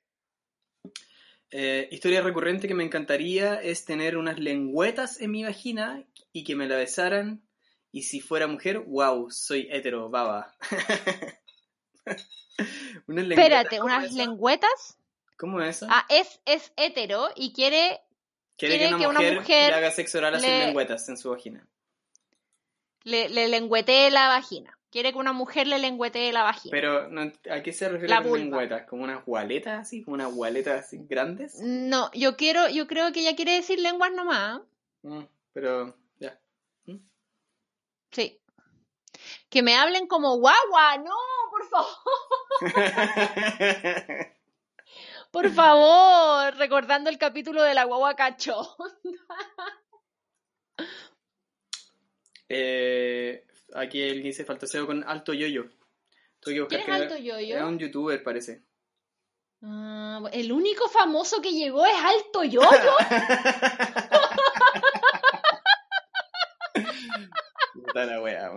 Eh, 1.51 1.89
historia 1.91 2.23
recurrente 2.23 2.67
que 2.67 2.75
me 2.75 2.85
encantaría 2.85 3.61
es 3.61 3.85
tener 3.85 4.17
unas 4.17 4.39
lengüetas 4.39 5.21
en 5.21 5.31
mi 5.31 5.45
vagina 5.45 6.05
y 6.33 6.45
que 6.45 6.57
me 6.57 6.67
la 6.67 6.77
besaran. 6.77 7.47
Y 7.93 8.03
si 8.03 8.21
fuera 8.21 8.47
mujer, 8.47 8.81
wow, 8.81 9.31
soy 9.31 9.69
hetero, 9.71 10.09
baba. 10.09 10.57
Espérate, 13.07 13.81
¿unas 13.83 14.13
lengüetas? 14.13 14.99
¿Cómo 15.37 15.61
es 15.61 15.77
eso? 15.77 15.87
Ah, 15.91 16.07
es, 16.09 16.41
es 16.45 16.73
hetero 16.77 17.29
y 17.37 17.53
quiere, 17.53 18.01
quiere, 18.57 18.79
que, 18.79 18.95
una, 19.07 19.21
mujer 19.21 19.43
le 19.71 19.75
haga 19.75 19.91
sexo 19.91 20.19
oral 20.19 20.41
sin 20.41 20.51
lengüetas 20.51 21.09
en 21.09 21.19
su 21.19 21.31
vagina. 21.31 21.69
Le, 23.05 23.29
le 23.29 23.49
lengüetee 23.49 24.11
la 24.11 24.29
vagina. 24.29 24.79
Quiere 24.93 25.13
que 25.13 25.19
una 25.19 25.33
mujer 25.33 25.67
le 25.67 25.79
lengüetee 25.79 26.33
la 26.33 26.43
vagina. 26.43 26.71
Pero, 26.71 27.09
¿a 27.51 27.63
qué 27.63 27.73
se 27.73 27.89
refiere 27.89 28.15
con 28.15 28.39
lengüetas? 28.39 28.87
¿Como 28.87 29.05
unas 29.05 29.25
gualetas 29.25 29.81
así? 29.81 30.05
¿Como 30.05 30.17
unas 30.17 30.31
gualetas 30.35 30.85
así 30.85 30.99
grandes? 31.09 31.59
No, 31.63 32.11
yo 32.13 32.37
quiero, 32.37 32.69
yo 32.69 32.87
creo 32.87 33.11
que 33.11 33.21
ella 33.21 33.35
quiere 33.35 33.53
decir 33.53 33.81
lenguas 33.81 34.13
nomás. 34.13 34.61
Mm, 35.01 35.23
pero, 35.55 35.97
ya. 36.19 36.39
¿Mm? 36.85 36.99
Sí. 38.11 38.39
Que 39.49 39.63
me 39.63 39.77
hablen 39.77 40.07
como 40.09 40.37
guagua, 40.37 40.99
no, 40.99 41.17
por 41.51 41.67
favor. 41.71 41.97
por 45.31 45.51
favor, 45.51 46.55
recordando 46.57 47.09
el 47.09 47.17
capítulo 47.17 47.63
de 47.63 47.73
la 47.73 47.85
guagua 47.85 48.15
cacho. 48.15 48.77
Eh, 52.53 53.45
Aquí 53.75 54.03
alguien 54.03 54.25
dice 54.25 54.45
fantaseo 54.45 54.87
con 54.87 55.03
Alto 55.05 55.33
Yoyo. 55.33 55.65
¿Quién 56.41 56.67
es 56.71 56.89
Alto 56.89 57.17
Yoyo? 57.17 57.57
Es 57.57 57.63
un 57.63 57.79
youtuber, 57.79 58.23
parece. 58.23 58.65
Ah, 59.63 60.21
el 60.33 60.53
único 60.53 60.89
famoso 60.89 61.41
que 61.41 61.53
llegó 61.53 61.87
es 61.87 61.95
Alto 61.95 62.45
Yoyo. 62.45 62.69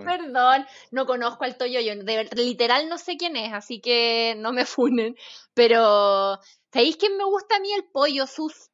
Perdón, 0.05 0.65
no 0.91 1.05
conozco 1.05 1.43
al 1.43 1.57
Yoyo, 1.57 2.03
de, 2.03 2.29
literal 2.35 2.89
no 2.89 2.97
sé 2.97 3.17
quién 3.17 3.35
es, 3.35 3.53
así 3.53 3.79
que 3.79 4.35
no 4.37 4.51
me 4.51 4.65
funen. 4.65 5.15
Pero, 5.53 6.39
¿sabéis 6.73 6.97
quién 6.97 7.17
me 7.17 7.25
gusta 7.25 7.57
a 7.57 7.59
mí? 7.59 7.71
El 7.71 7.85
pollo 7.85 8.27
sus. 8.27 8.71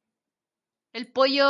El 0.93 1.11
pollo 1.11 1.45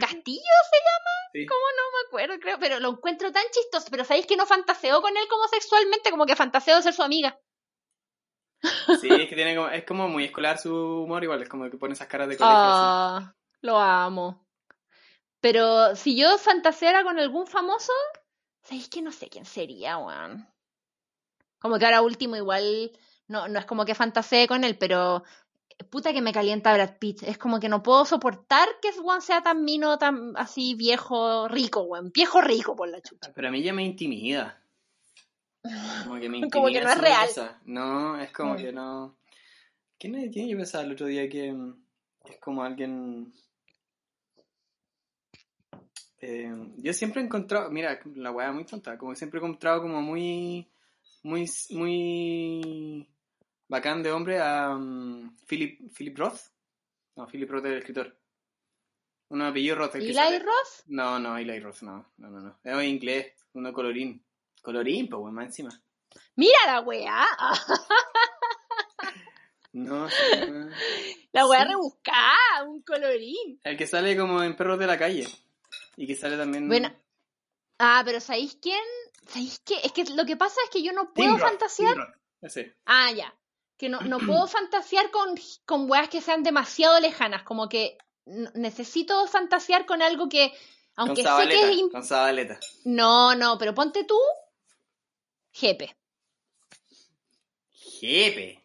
Castillo 0.00 0.54
se 0.70 0.78
llama. 0.78 1.46
¿Cómo 1.48 1.66
no 1.76 1.82
me 1.92 2.08
acuerdo? 2.08 2.40
Creo, 2.40 2.58
pero 2.58 2.80
lo 2.80 2.90
encuentro 2.90 3.32
tan 3.32 3.44
chistoso. 3.52 3.88
Pero 3.90 4.04
sabéis 4.04 4.26
que 4.26 4.36
no 4.36 4.46
fantaseo 4.46 5.00
con 5.00 5.16
él 5.16 5.26
como 5.28 5.46
sexualmente, 5.48 6.10
como 6.10 6.26
que 6.26 6.36
fantaseo 6.36 6.76
de 6.76 6.82
ser 6.82 6.92
su 6.94 7.02
amiga. 7.02 7.38
Sí, 9.00 9.08
es 9.10 9.28
que 9.28 9.34
tiene 9.34 9.54
como, 9.54 9.68
es 9.68 9.84
como 9.84 10.08
muy 10.08 10.24
escolar 10.24 10.58
su 10.58 10.74
humor, 10.74 11.22
igual, 11.22 11.42
es 11.42 11.48
como 11.48 11.70
que 11.70 11.76
pone 11.76 11.94
esas 11.94 12.08
caras 12.08 12.28
de 12.28 12.36
colegio. 12.36 12.58
Ah, 12.58 13.34
lo 13.60 13.78
amo. 13.78 14.46
Pero 15.40 15.94
si 15.94 16.16
yo 16.16 16.38
fantaseara 16.38 17.04
con 17.04 17.18
algún 17.18 17.46
famoso, 17.46 17.92
sabéis 18.62 18.88
que 18.88 19.02
no 19.02 19.12
sé 19.12 19.28
quién 19.28 19.44
sería, 19.44 19.98
weón. 19.98 20.48
Como 21.58 21.78
que 21.78 21.84
ahora 21.84 22.00
último 22.00 22.36
igual, 22.36 22.92
no, 23.28 23.48
no 23.48 23.58
es 23.58 23.66
como 23.66 23.84
que 23.84 23.94
fantasee 23.94 24.48
con 24.48 24.64
él, 24.64 24.78
pero 24.78 25.22
puta 25.90 26.12
que 26.12 26.22
me 26.22 26.32
calienta 26.32 26.74
Brad 26.74 26.98
Pitt. 26.98 27.22
Es 27.22 27.38
como 27.38 27.60
que 27.60 27.68
no 27.68 27.82
puedo 27.82 28.04
soportar 28.04 28.68
que 28.80 28.92
Juan 28.92 29.22
sea 29.22 29.42
tan 29.42 29.64
mino, 29.64 29.98
tan 29.98 30.36
así 30.36 30.74
viejo, 30.74 31.48
rico, 31.48 31.82
weón. 31.82 32.12
Viejo 32.12 32.40
rico 32.40 32.76
por 32.76 32.88
la 32.88 33.00
chucha. 33.00 33.32
Pero 33.34 33.48
a 33.48 33.50
mí 33.50 33.62
ya 33.62 33.72
me 33.72 33.84
intimida. 33.84 34.60
Como 35.62 36.20
que 36.20 36.28
me 36.28 36.38
intimida. 36.38 36.50
como 36.52 36.66
que 36.68 36.80
no 36.80 36.90
es 36.90 37.00
real. 37.00 37.28
No, 37.64 38.20
es 38.20 38.32
como 38.32 38.54
mm. 38.54 38.56
que 38.56 38.72
no. 38.72 39.16
¿Quién, 39.98 40.14
es, 40.16 40.30
yo 40.34 40.56
pensaba 40.56 40.84
el 40.84 40.92
otro 40.92 41.06
día 41.06 41.28
que, 41.28 41.54
es 42.26 42.38
como 42.38 42.62
alguien. 42.62 43.32
Eh, 46.20 46.52
yo 46.78 46.92
siempre 46.92 47.20
he 47.20 47.24
encontrado, 47.24 47.70
mira, 47.70 48.00
la 48.14 48.30
weá 48.30 48.50
muy 48.50 48.64
tonta, 48.64 48.96
como 48.96 49.14
siempre 49.14 49.38
he 49.38 49.42
encontrado 49.42 49.82
como 49.82 50.00
muy, 50.00 50.66
muy, 51.22 51.44
muy 51.70 53.06
bacán 53.68 54.02
de 54.02 54.12
hombre 54.12 54.40
a 54.40 54.70
um, 54.70 55.36
Philip, 55.46 55.92
Philip 55.96 56.18
Roth. 56.18 56.40
No, 57.16 57.26
Philip 57.26 57.50
Roth 57.50 57.66
es 57.66 57.72
el 57.72 57.78
escritor. 57.78 58.18
Un 59.28 59.42
apellido 59.42 59.76
Roth. 59.76 59.94
¿Eli 59.96 60.12
Roth? 60.12 60.84
No, 60.86 61.18
no, 61.18 61.36
Eli 61.36 61.58
Roth, 61.60 61.82
no. 61.82 62.12
No, 62.18 62.30
no, 62.30 62.40
no. 62.40 62.58
Es 62.62 62.84
inglés, 62.84 63.32
uno 63.54 63.72
colorín. 63.72 64.24
Colorín, 64.62 65.08
pues, 65.08 65.32
más 65.32 65.46
encima. 65.46 65.70
Mira 66.36 66.58
la 66.66 66.80
weá. 66.80 67.26
no, 69.72 70.08
La 71.32 71.46
weá 71.46 71.64
rebuscada, 71.64 72.64
un 72.66 72.82
colorín. 72.82 73.60
El 73.64 73.76
que 73.76 73.86
sale 73.86 74.16
como 74.16 74.42
en 74.42 74.56
Perros 74.56 74.78
de 74.78 74.86
la 74.86 74.98
Calle. 74.98 75.26
Y 75.96 76.06
que 76.06 76.14
sale 76.14 76.36
también. 76.36 76.68
Bueno. 76.68 76.94
Ah, 77.78 78.02
pero 78.04 78.20
¿sabéis 78.20 78.56
quién? 78.60 78.84
¿Sabéis 79.26 79.60
qué? 79.64 79.76
Es 79.82 79.92
que 79.92 80.04
lo 80.04 80.24
que 80.24 80.36
pasa 80.36 80.60
es 80.64 80.70
que 80.70 80.82
yo 80.82 80.92
no 80.92 81.12
puedo 81.12 81.36
fantasear. 81.38 81.96
Ah, 82.86 83.10
ya 83.10 83.34
que 83.76 83.88
no, 83.88 84.00
no 84.00 84.18
puedo 84.26 84.46
fantasear 84.46 85.10
con, 85.10 85.34
con 85.66 85.90
weas 85.90 86.08
que 86.08 86.20
sean 86.20 86.42
demasiado 86.42 87.00
lejanas, 87.00 87.42
como 87.42 87.68
que 87.68 87.98
necesito 88.54 89.26
fantasear 89.26 89.86
con 89.86 90.02
algo 90.02 90.28
que, 90.28 90.52
aunque 90.96 91.22
sé 91.22 91.48
que 91.48 91.70
es... 91.72 91.82
Con 91.92 92.04
Zabaleta. 92.04 92.58
No, 92.84 93.34
no, 93.34 93.58
pero 93.58 93.74
ponte 93.74 94.04
tú, 94.04 94.18
Jepe. 95.52 95.96
Jepe. 97.70 98.60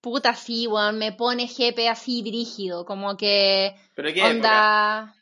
Puta, 0.00 0.34
sí, 0.34 0.66
weón, 0.66 0.98
me 0.98 1.12
pone 1.12 1.48
Jepe 1.48 1.88
así 1.88 2.22
brígido, 2.22 2.84
como 2.84 3.16
que... 3.16 3.76
¿Pero 3.94 4.12
qué 4.14 4.22
onda... 4.22 5.14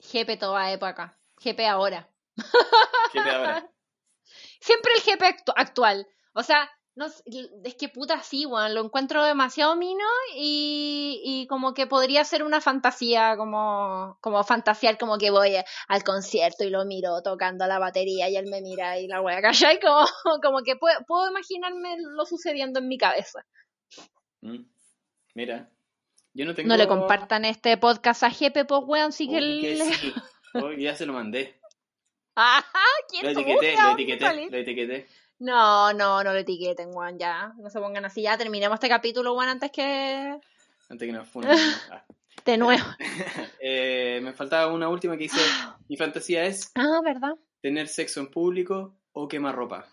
Jepe 0.00 0.36
toda 0.36 0.70
época. 0.70 1.18
Jepe 1.38 1.66
ahora. 1.66 2.10
Jepe 3.12 3.30
ahora. 3.30 3.70
Siempre 4.60 4.92
el 4.94 5.00
Jepe 5.02 5.36
actual. 5.56 6.06
O 6.34 6.42
sea, 6.42 6.70
no, 6.96 7.06
es 7.06 7.74
que 7.74 7.88
puta 7.88 8.22
sí, 8.22 8.44
bueno, 8.44 8.68
lo 8.68 8.84
encuentro 8.84 9.24
demasiado 9.24 9.74
mino 9.74 10.04
y, 10.36 11.20
y, 11.24 11.46
como 11.48 11.74
que 11.74 11.88
podría 11.88 12.24
ser 12.24 12.44
una 12.44 12.60
fantasía, 12.60 13.36
como, 13.36 14.16
como 14.20 14.44
fantasear 14.44 14.96
como 14.96 15.18
que 15.18 15.32
voy 15.32 15.56
al 15.88 16.04
concierto 16.04 16.62
y 16.62 16.70
lo 16.70 16.84
miro 16.84 17.20
tocando 17.22 17.66
la 17.66 17.80
batería 17.80 18.28
y 18.28 18.36
él 18.36 18.46
me 18.46 18.60
mira 18.60 19.00
y 19.00 19.08
la 19.08 19.20
wea 19.22 19.42
¿cachai? 19.42 19.80
Como, 19.84 20.06
como 20.40 20.62
que 20.62 20.76
puedo, 20.76 20.96
puedo 21.06 21.28
imaginarme 21.28 21.96
lo 21.98 22.24
sucediendo 22.26 22.78
en 22.78 22.88
mi 22.88 22.96
cabeza. 22.96 23.44
Mm, 24.40 24.64
mira, 25.34 25.70
yo 26.32 26.44
no 26.44 26.54
tengo... 26.54 26.68
No 26.68 26.76
le 26.76 26.86
compartan 26.86 27.44
este 27.44 27.76
podcast 27.76 28.22
a 28.22 28.30
Jepe, 28.30 28.64
pues 28.64 28.82
weón, 28.84 29.12
sí 29.12 29.28
que, 29.28 29.78
ya 30.78 30.94
se 30.94 31.06
lo 31.06 31.12
mandé. 31.12 31.58
Ajá, 32.36 32.84
¿quién 33.08 33.24
lo 33.24 33.30
etiqueté, 33.30 33.76
lo 33.76 33.92
etiqueté, 33.92 34.50
lo 34.50 34.56
etiqueté. 34.56 35.06
No, 35.44 35.92
no, 35.92 36.24
no 36.24 36.32
lo 36.32 36.38
etiqueten, 36.38 36.90
Juan, 36.90 37.18
ya. 37.18 37.52
No 37.58 37.68
se 37.68 37.78
pongan 37.78 38.06
así, 38.06 38.22
ya 38.22 38.38
terminemos 38.38 38.76
este 38.76 38.88
capítulo, 38.88 39.34
Juan, 39.34 39.50
antes 39.50 39.70
que. 39.70 40.40
Antes 40.88 41.06
que 41.06 41.12
nos 41.12 41.28
funen. 41.28 41.50
Ah. 41.90 42.02
De 42.46 42.58
nuevo. 42.58 42.84
eh, 43.60 44.20
me 44.22 44.32
faltaba 44.32 44.72
una 44.72 44.88
última 44.88 45.16
que 45.16 45.24
dice: 45.24 45.40
Mi 45.88 45.98
fantasía 45.98 46.44
es. 46.44 46.72
Ah, 46.74 47.00
¿verdad? 47.04 47.34
Tener 47.60 47.88
sexo 47.88 48.20
en 48.20 48.30
público 48.30 48.96
o 49.12 49.28
quemar 49.28 49.54
ropa. 49.54 49.86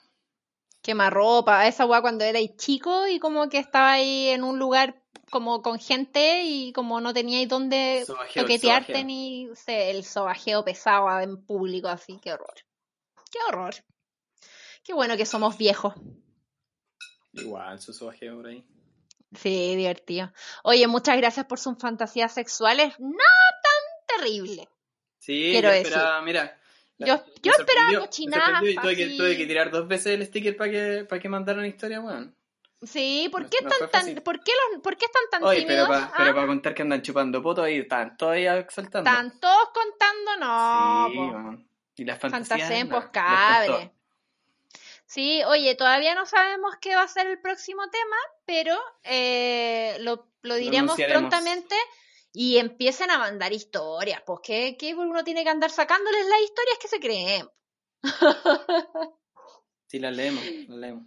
Quemar 0.82 1.14
ropa, 1.14 1.68
esa 1.68 1.86
weá 1.86 2.02
cuando 2.02 2.24
erais 2.24 2.56
chico 2.56 3.08
y 3.08 3.20
como 3.20 3.50
que 3.50 3.60
estaba 3.60 3.92
ahí 3.92 4.30
en 4.30 4.44
un 4.44 4.58
lugar 4.58 5.02
como 5.30 5.62
con 5.62 5.80
gente 5.80 6.44
y 6.44 6.72
como 6.74 7.02
no 7.02 7.14
teníais 7.14 7.48
dónde 7.48 8.06
toquetearte 8.34 9.04
ni 9.04 9.50
sé, 9.54 9.92
el 9.92 10.04
sobajeo 10.04 10.64
pesado 10.64 11.20
en 11.20 11.46
público, 11.46 11.90
así, 11.90 12.20
qué 12.22 12.34
horror. 12.34 12.56
Qué 13.32 13.40
horror. 13.48 13.76
Qué 14.84 14.94
bueno 14.94 15.18
que 15.18 15.26
somos 15.26 15.58
viejos. 15.58 15.94
Igual, 17.34 17.80
su 17.80 17.94
sobajeo 17.94 18.36
por 18.38 18.48
ahí. 18.48 18.66
Sí, 19.36 19.76
divertido. 19.76 20.34
Oye, 20.64 20.88
muchas 20.88 21.18
gracias 21.18 21.46
por 21.46 21.60
sus 21.60 21.78
fantasías 21.78 22.34
sexuales 22.34 22.94
no 23.00 23.18
tan 23.64 24.18
terribles. 24.18 24.68
Sí, 25.20 25.50
Quiero 25.52 25.70
yo 25.70 25.76
esperaba, 25.76 26.22
mira. 26.22 26.60
yo, 26.98 27.24
yo 27.42 27.52
esperaba 27.58 28.00
cochinadas. 28.00 28.60
Tuve 28.60 28.96
que, 28.96 29.08
tuve 29.18 29.38
que 29.38 29.46
tirar 29.46 29.72
dos 29.72 29.88
veces 29.88 30.08
el 30.20 30.26
sticker 30.26 30.58
para 30.58 30.72
que, 30.72 31.06
para 31.08 31.22
que 31.22 31.30
mandaran 31.30 31.66
historia, 31.66 32.02
weón. 32.02 32.36
Sí, 32.84 33.30
¿por 33.32 33.48
qué, 33.48 33.58
están 33.62 33.92
tan, 33.92 34.16
¿por, 34.24 34.44
qué 34.44 34.52
los, 34.72 34.82
¿por 34.82 34.98
qué 34.98 35.06
están 35.06 35.22
tan 35.30 35.44
Oye, 35.44 35.66
pero 35.68 35.88
para 35.88 36.12
pero 36.18 36.42
ah. 36.42 36.48
contar 36.48 36.74
que 36.74 36.82
andan 36.82 37.04
chupando 37.04 37.42
poto 37.44 37.62
ahí, 37.62 37.78
están 37.78 38.18
todavía 38.18 38.58
exaltando. 38.58 39.08
Están 39.08 39.40
todos 39.40 39.70
contando, 39.72 40.38
no. 40.40 41.58
Sí, 41.96 42.02
Y 42.02 42.06
las 42.06 42.18
fantasías. 42.18 42.62
Fantasía 42.62 42.90
pues 42.90 43.06
cabre. 43.12 43.92
Sí, 45.12 45.44
oye, 45.44 45.76
todavía 45.76 46.16
no 46.16 46.26
sabemos 46.26 46.76
qué 46.80 46.96
va 46.96 47.02
a 47.02 47.08
ser 47.10 47.28
el 47.28 47.42
próximo 47.42 47.82
tema, 47.90 48.16
pero 48.46 48.80
eh, 49.04 49.98
lo, 50.00 50.56
diremos 50.56 50.96
prontamente 50.96 51.76
y 52.32 52.60
empiecen 52.60 53.12
a 53.12 53.18
mandar 53.18 53.52
historias. 53.52 54.22
Pues 54.26 54.40
que, 54.42 54.96
uno 54.96 55.22
tiene 55.26 55.44
que 55.44 55.50
andar 55.50 55.70
sacándoles 55.70 56.26
las 56.28 56.40
historias 56.40 56.78
que 56.82 56.88
se 56.88 57.00
creen. 57.02 57.50
Sí, 59.88 60.00
las 60.00 60.16
leemos, 60.16 60.42
las 60.70 60.78
leemos. 60.78 61.04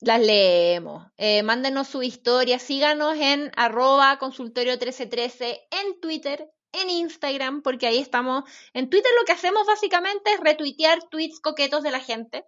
Las 0.00 0.20
leemos. 0.20 1.06
Eh, 1.16 1.44
mándenos 1.44 1.86
su 1.86 2.02
historia, 2.02 2.58
síganos 2.58 3.16
en 3.16 3.52
arroba 3.54 4.18
consultorio 4.18 4.72
1313 4.72 5.68
en 5.70 6.00
Twitter, 6.00 6.50
en 6.72 6.90
Instagram, 6.90 7.62
porque 7.62 7.86
ahí 7.86 7.98
estamos. 7.98 8.42
En 8.72 8.90
Twitter 8.90 9.12
lo 9.16 9.24
que 9.24 9.30
hacemos 9.30 9.64
básicamente 9.68 10.32
es 10.32 10.40
retuitear 10.40 11.04
tweets 11.08 11.38
coquetos 11.38 11.84
de 11.84 11.92
la 11.92 12.00
gente 12.00 12.44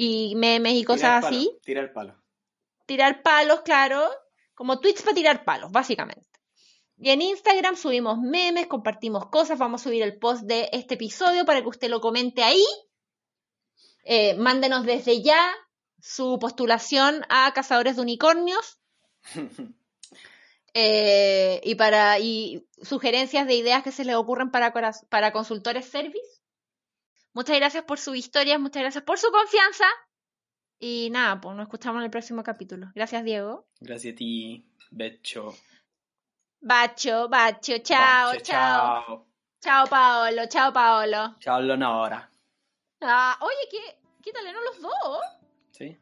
y 0.00 0.36
memes 0.36 0.74
y 0.74 0.84
cosas 0.84 1.24
así. 1.24 1.50
Tirar 1.64 1.92
palos. 1.92 2.14
Tirar 2.86 3.20
palos, 3.20 3.62
claro, 3.62 4.08
como 4.54 4.78
tweets 4.78 5.02
para 5.02 5.16
tirar 5.16 5.44
palos, 5.44 5.72
básicamente. 5.72 6.24
Y 6.98 7.10
en 7.10 7.20
Instagram 7.20 7.74
subimos 7.74 8.16
memes, 8.18 8.68
compartimos 8.68 9.26
cosas, 9.26 9.58
vamos 9.58 9.80
a 9.80 9.84
subir 9.84 10.04
el 10.04 10.16
post 10.16 10.42
de 10.44 10.68
este 10.72 10.94
episodio 10.94 11.44
para 11.44 11.62
que 11.62 11.66
usted 11.66 11.90
lo 11.90 12.00
comente 12.00 12.44
ahí. 12.44 12.64
Eh, 14.04 14.34
mándenos 14.34 14.86
desde 14.86 15.20
ya 15.20 15.52
su 16.00 16.38
postulación 16.38 17.24
a 17.28 17.52
Cazadores 17.52 17.96
de 17.96 18.02
Unicornios. 18.02 18.78
Eh, 20.74 21.60
y 21.64 21.74
para 21.74 22.20
y 22.20 22.68
sugerencias 22.82 23.48
de 23.48 23.54
ideas 23.54 23.82
que 23.82 23.90
se 23.90 24.04
les 24.04 24.14
ocurren 24.14 24.50
para, 24.50 24.72
para 25.08 25.32
consultores 25.32 25.86
service. 25.86 26.37
Muchas 27.38 27.56
gracias 27.56 27.84
por 27.84 28.00
su 28.00 28.16
historia, 28.16 28.58
muchas 28.58 28.82
gracias 28.82 29.04
por 29.04 29.16
su 29.16 29.30
confianza. 29.30 29.84
Y 30.80 31.08
nada, 31.12 31.40
pues 31.40 31.54
nos 31.54 31.66
escuchamos 31.66 32.00
en 32.00 32.06
el 32.06 32.10
próximo 32.10 32.42
capítulo. 32.42 32.90
Gracias, 32.96 33.22
Diego. 33.22 33.68
Gracias 33.78 34.14
a 34.14 34.16
ti, 34.16 34.66
Becho. 34.90 35.54
Bacho, 36.60 37.28
Bacho, 37.28 37.78
chao, 37.78 38.32
chao. 38.42 39.28
Chao, 39.60 39.86
Paolo, 39.86 40.46
chao, 40.48 40.72
Paolo. 40.72 41.36
Chao, 41.38 41.60
Leonora. 41.60 42.28
Ah, 43.02 43.38
oye, 43.40 43.68
¿qué? 43.70 44.00
Quítale, 44.20 44.52
¿no 44.52 44.60
los 44.60 44.80
dos? 44.82 45.20
Sí. 45.70 45.96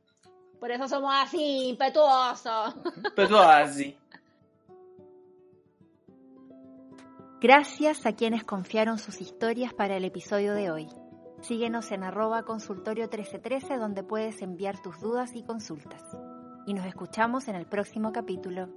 Por 0.58 0.70
eso 0.70 0.88
somos 0.88 1.12
así, 1.14 1.68
impetuosos. 1.68 2.76
Impetuosos. 2.96 3.92
Gracias 7.42 8.06
a 8.06 8.16
quienes 8.16 8.42
confiaron 8.42 8.98
sus 8.98 9.20
historias 9.20 9.74
para 9.74 9.98
el 9.98 10.06
episodio 10.06 10.54
de 10.54 10.70
hoy. 10.70 10.88
Síguenos 11.40 11.92
en 11.92 12.02
arroba 12.02 12.42
consultorio 12.42 13.04
1313 13.04 13.76
donde 13.76 14.02
puedes 14.02 14.42
enviar 14.42 14.80
tus 14.82 15.00
dudas 15.00 15.34
y 15.34 15.44
consultas. 15.44 16.02
Y 16.66 16.74
nos 16.74 16.86
escuchamos 16.86 17.48
en 17.48 17.54
el 17.54 17.66
próximo 17.66 18.12
capítulo. 18.12 18.68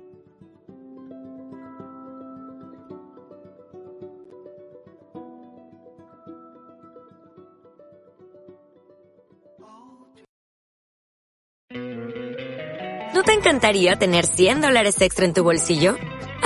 ¿No 13.13 13.23
te 13.23 13.33
encantaría 13.33 13.97
tener 13.97 14.25
100 14.25 14.61
dólares 14.61 15.01
extra 15.01 15.25
en 15.25 15.33
tu 15.33 15.43
bolsillo? 15.43 15.95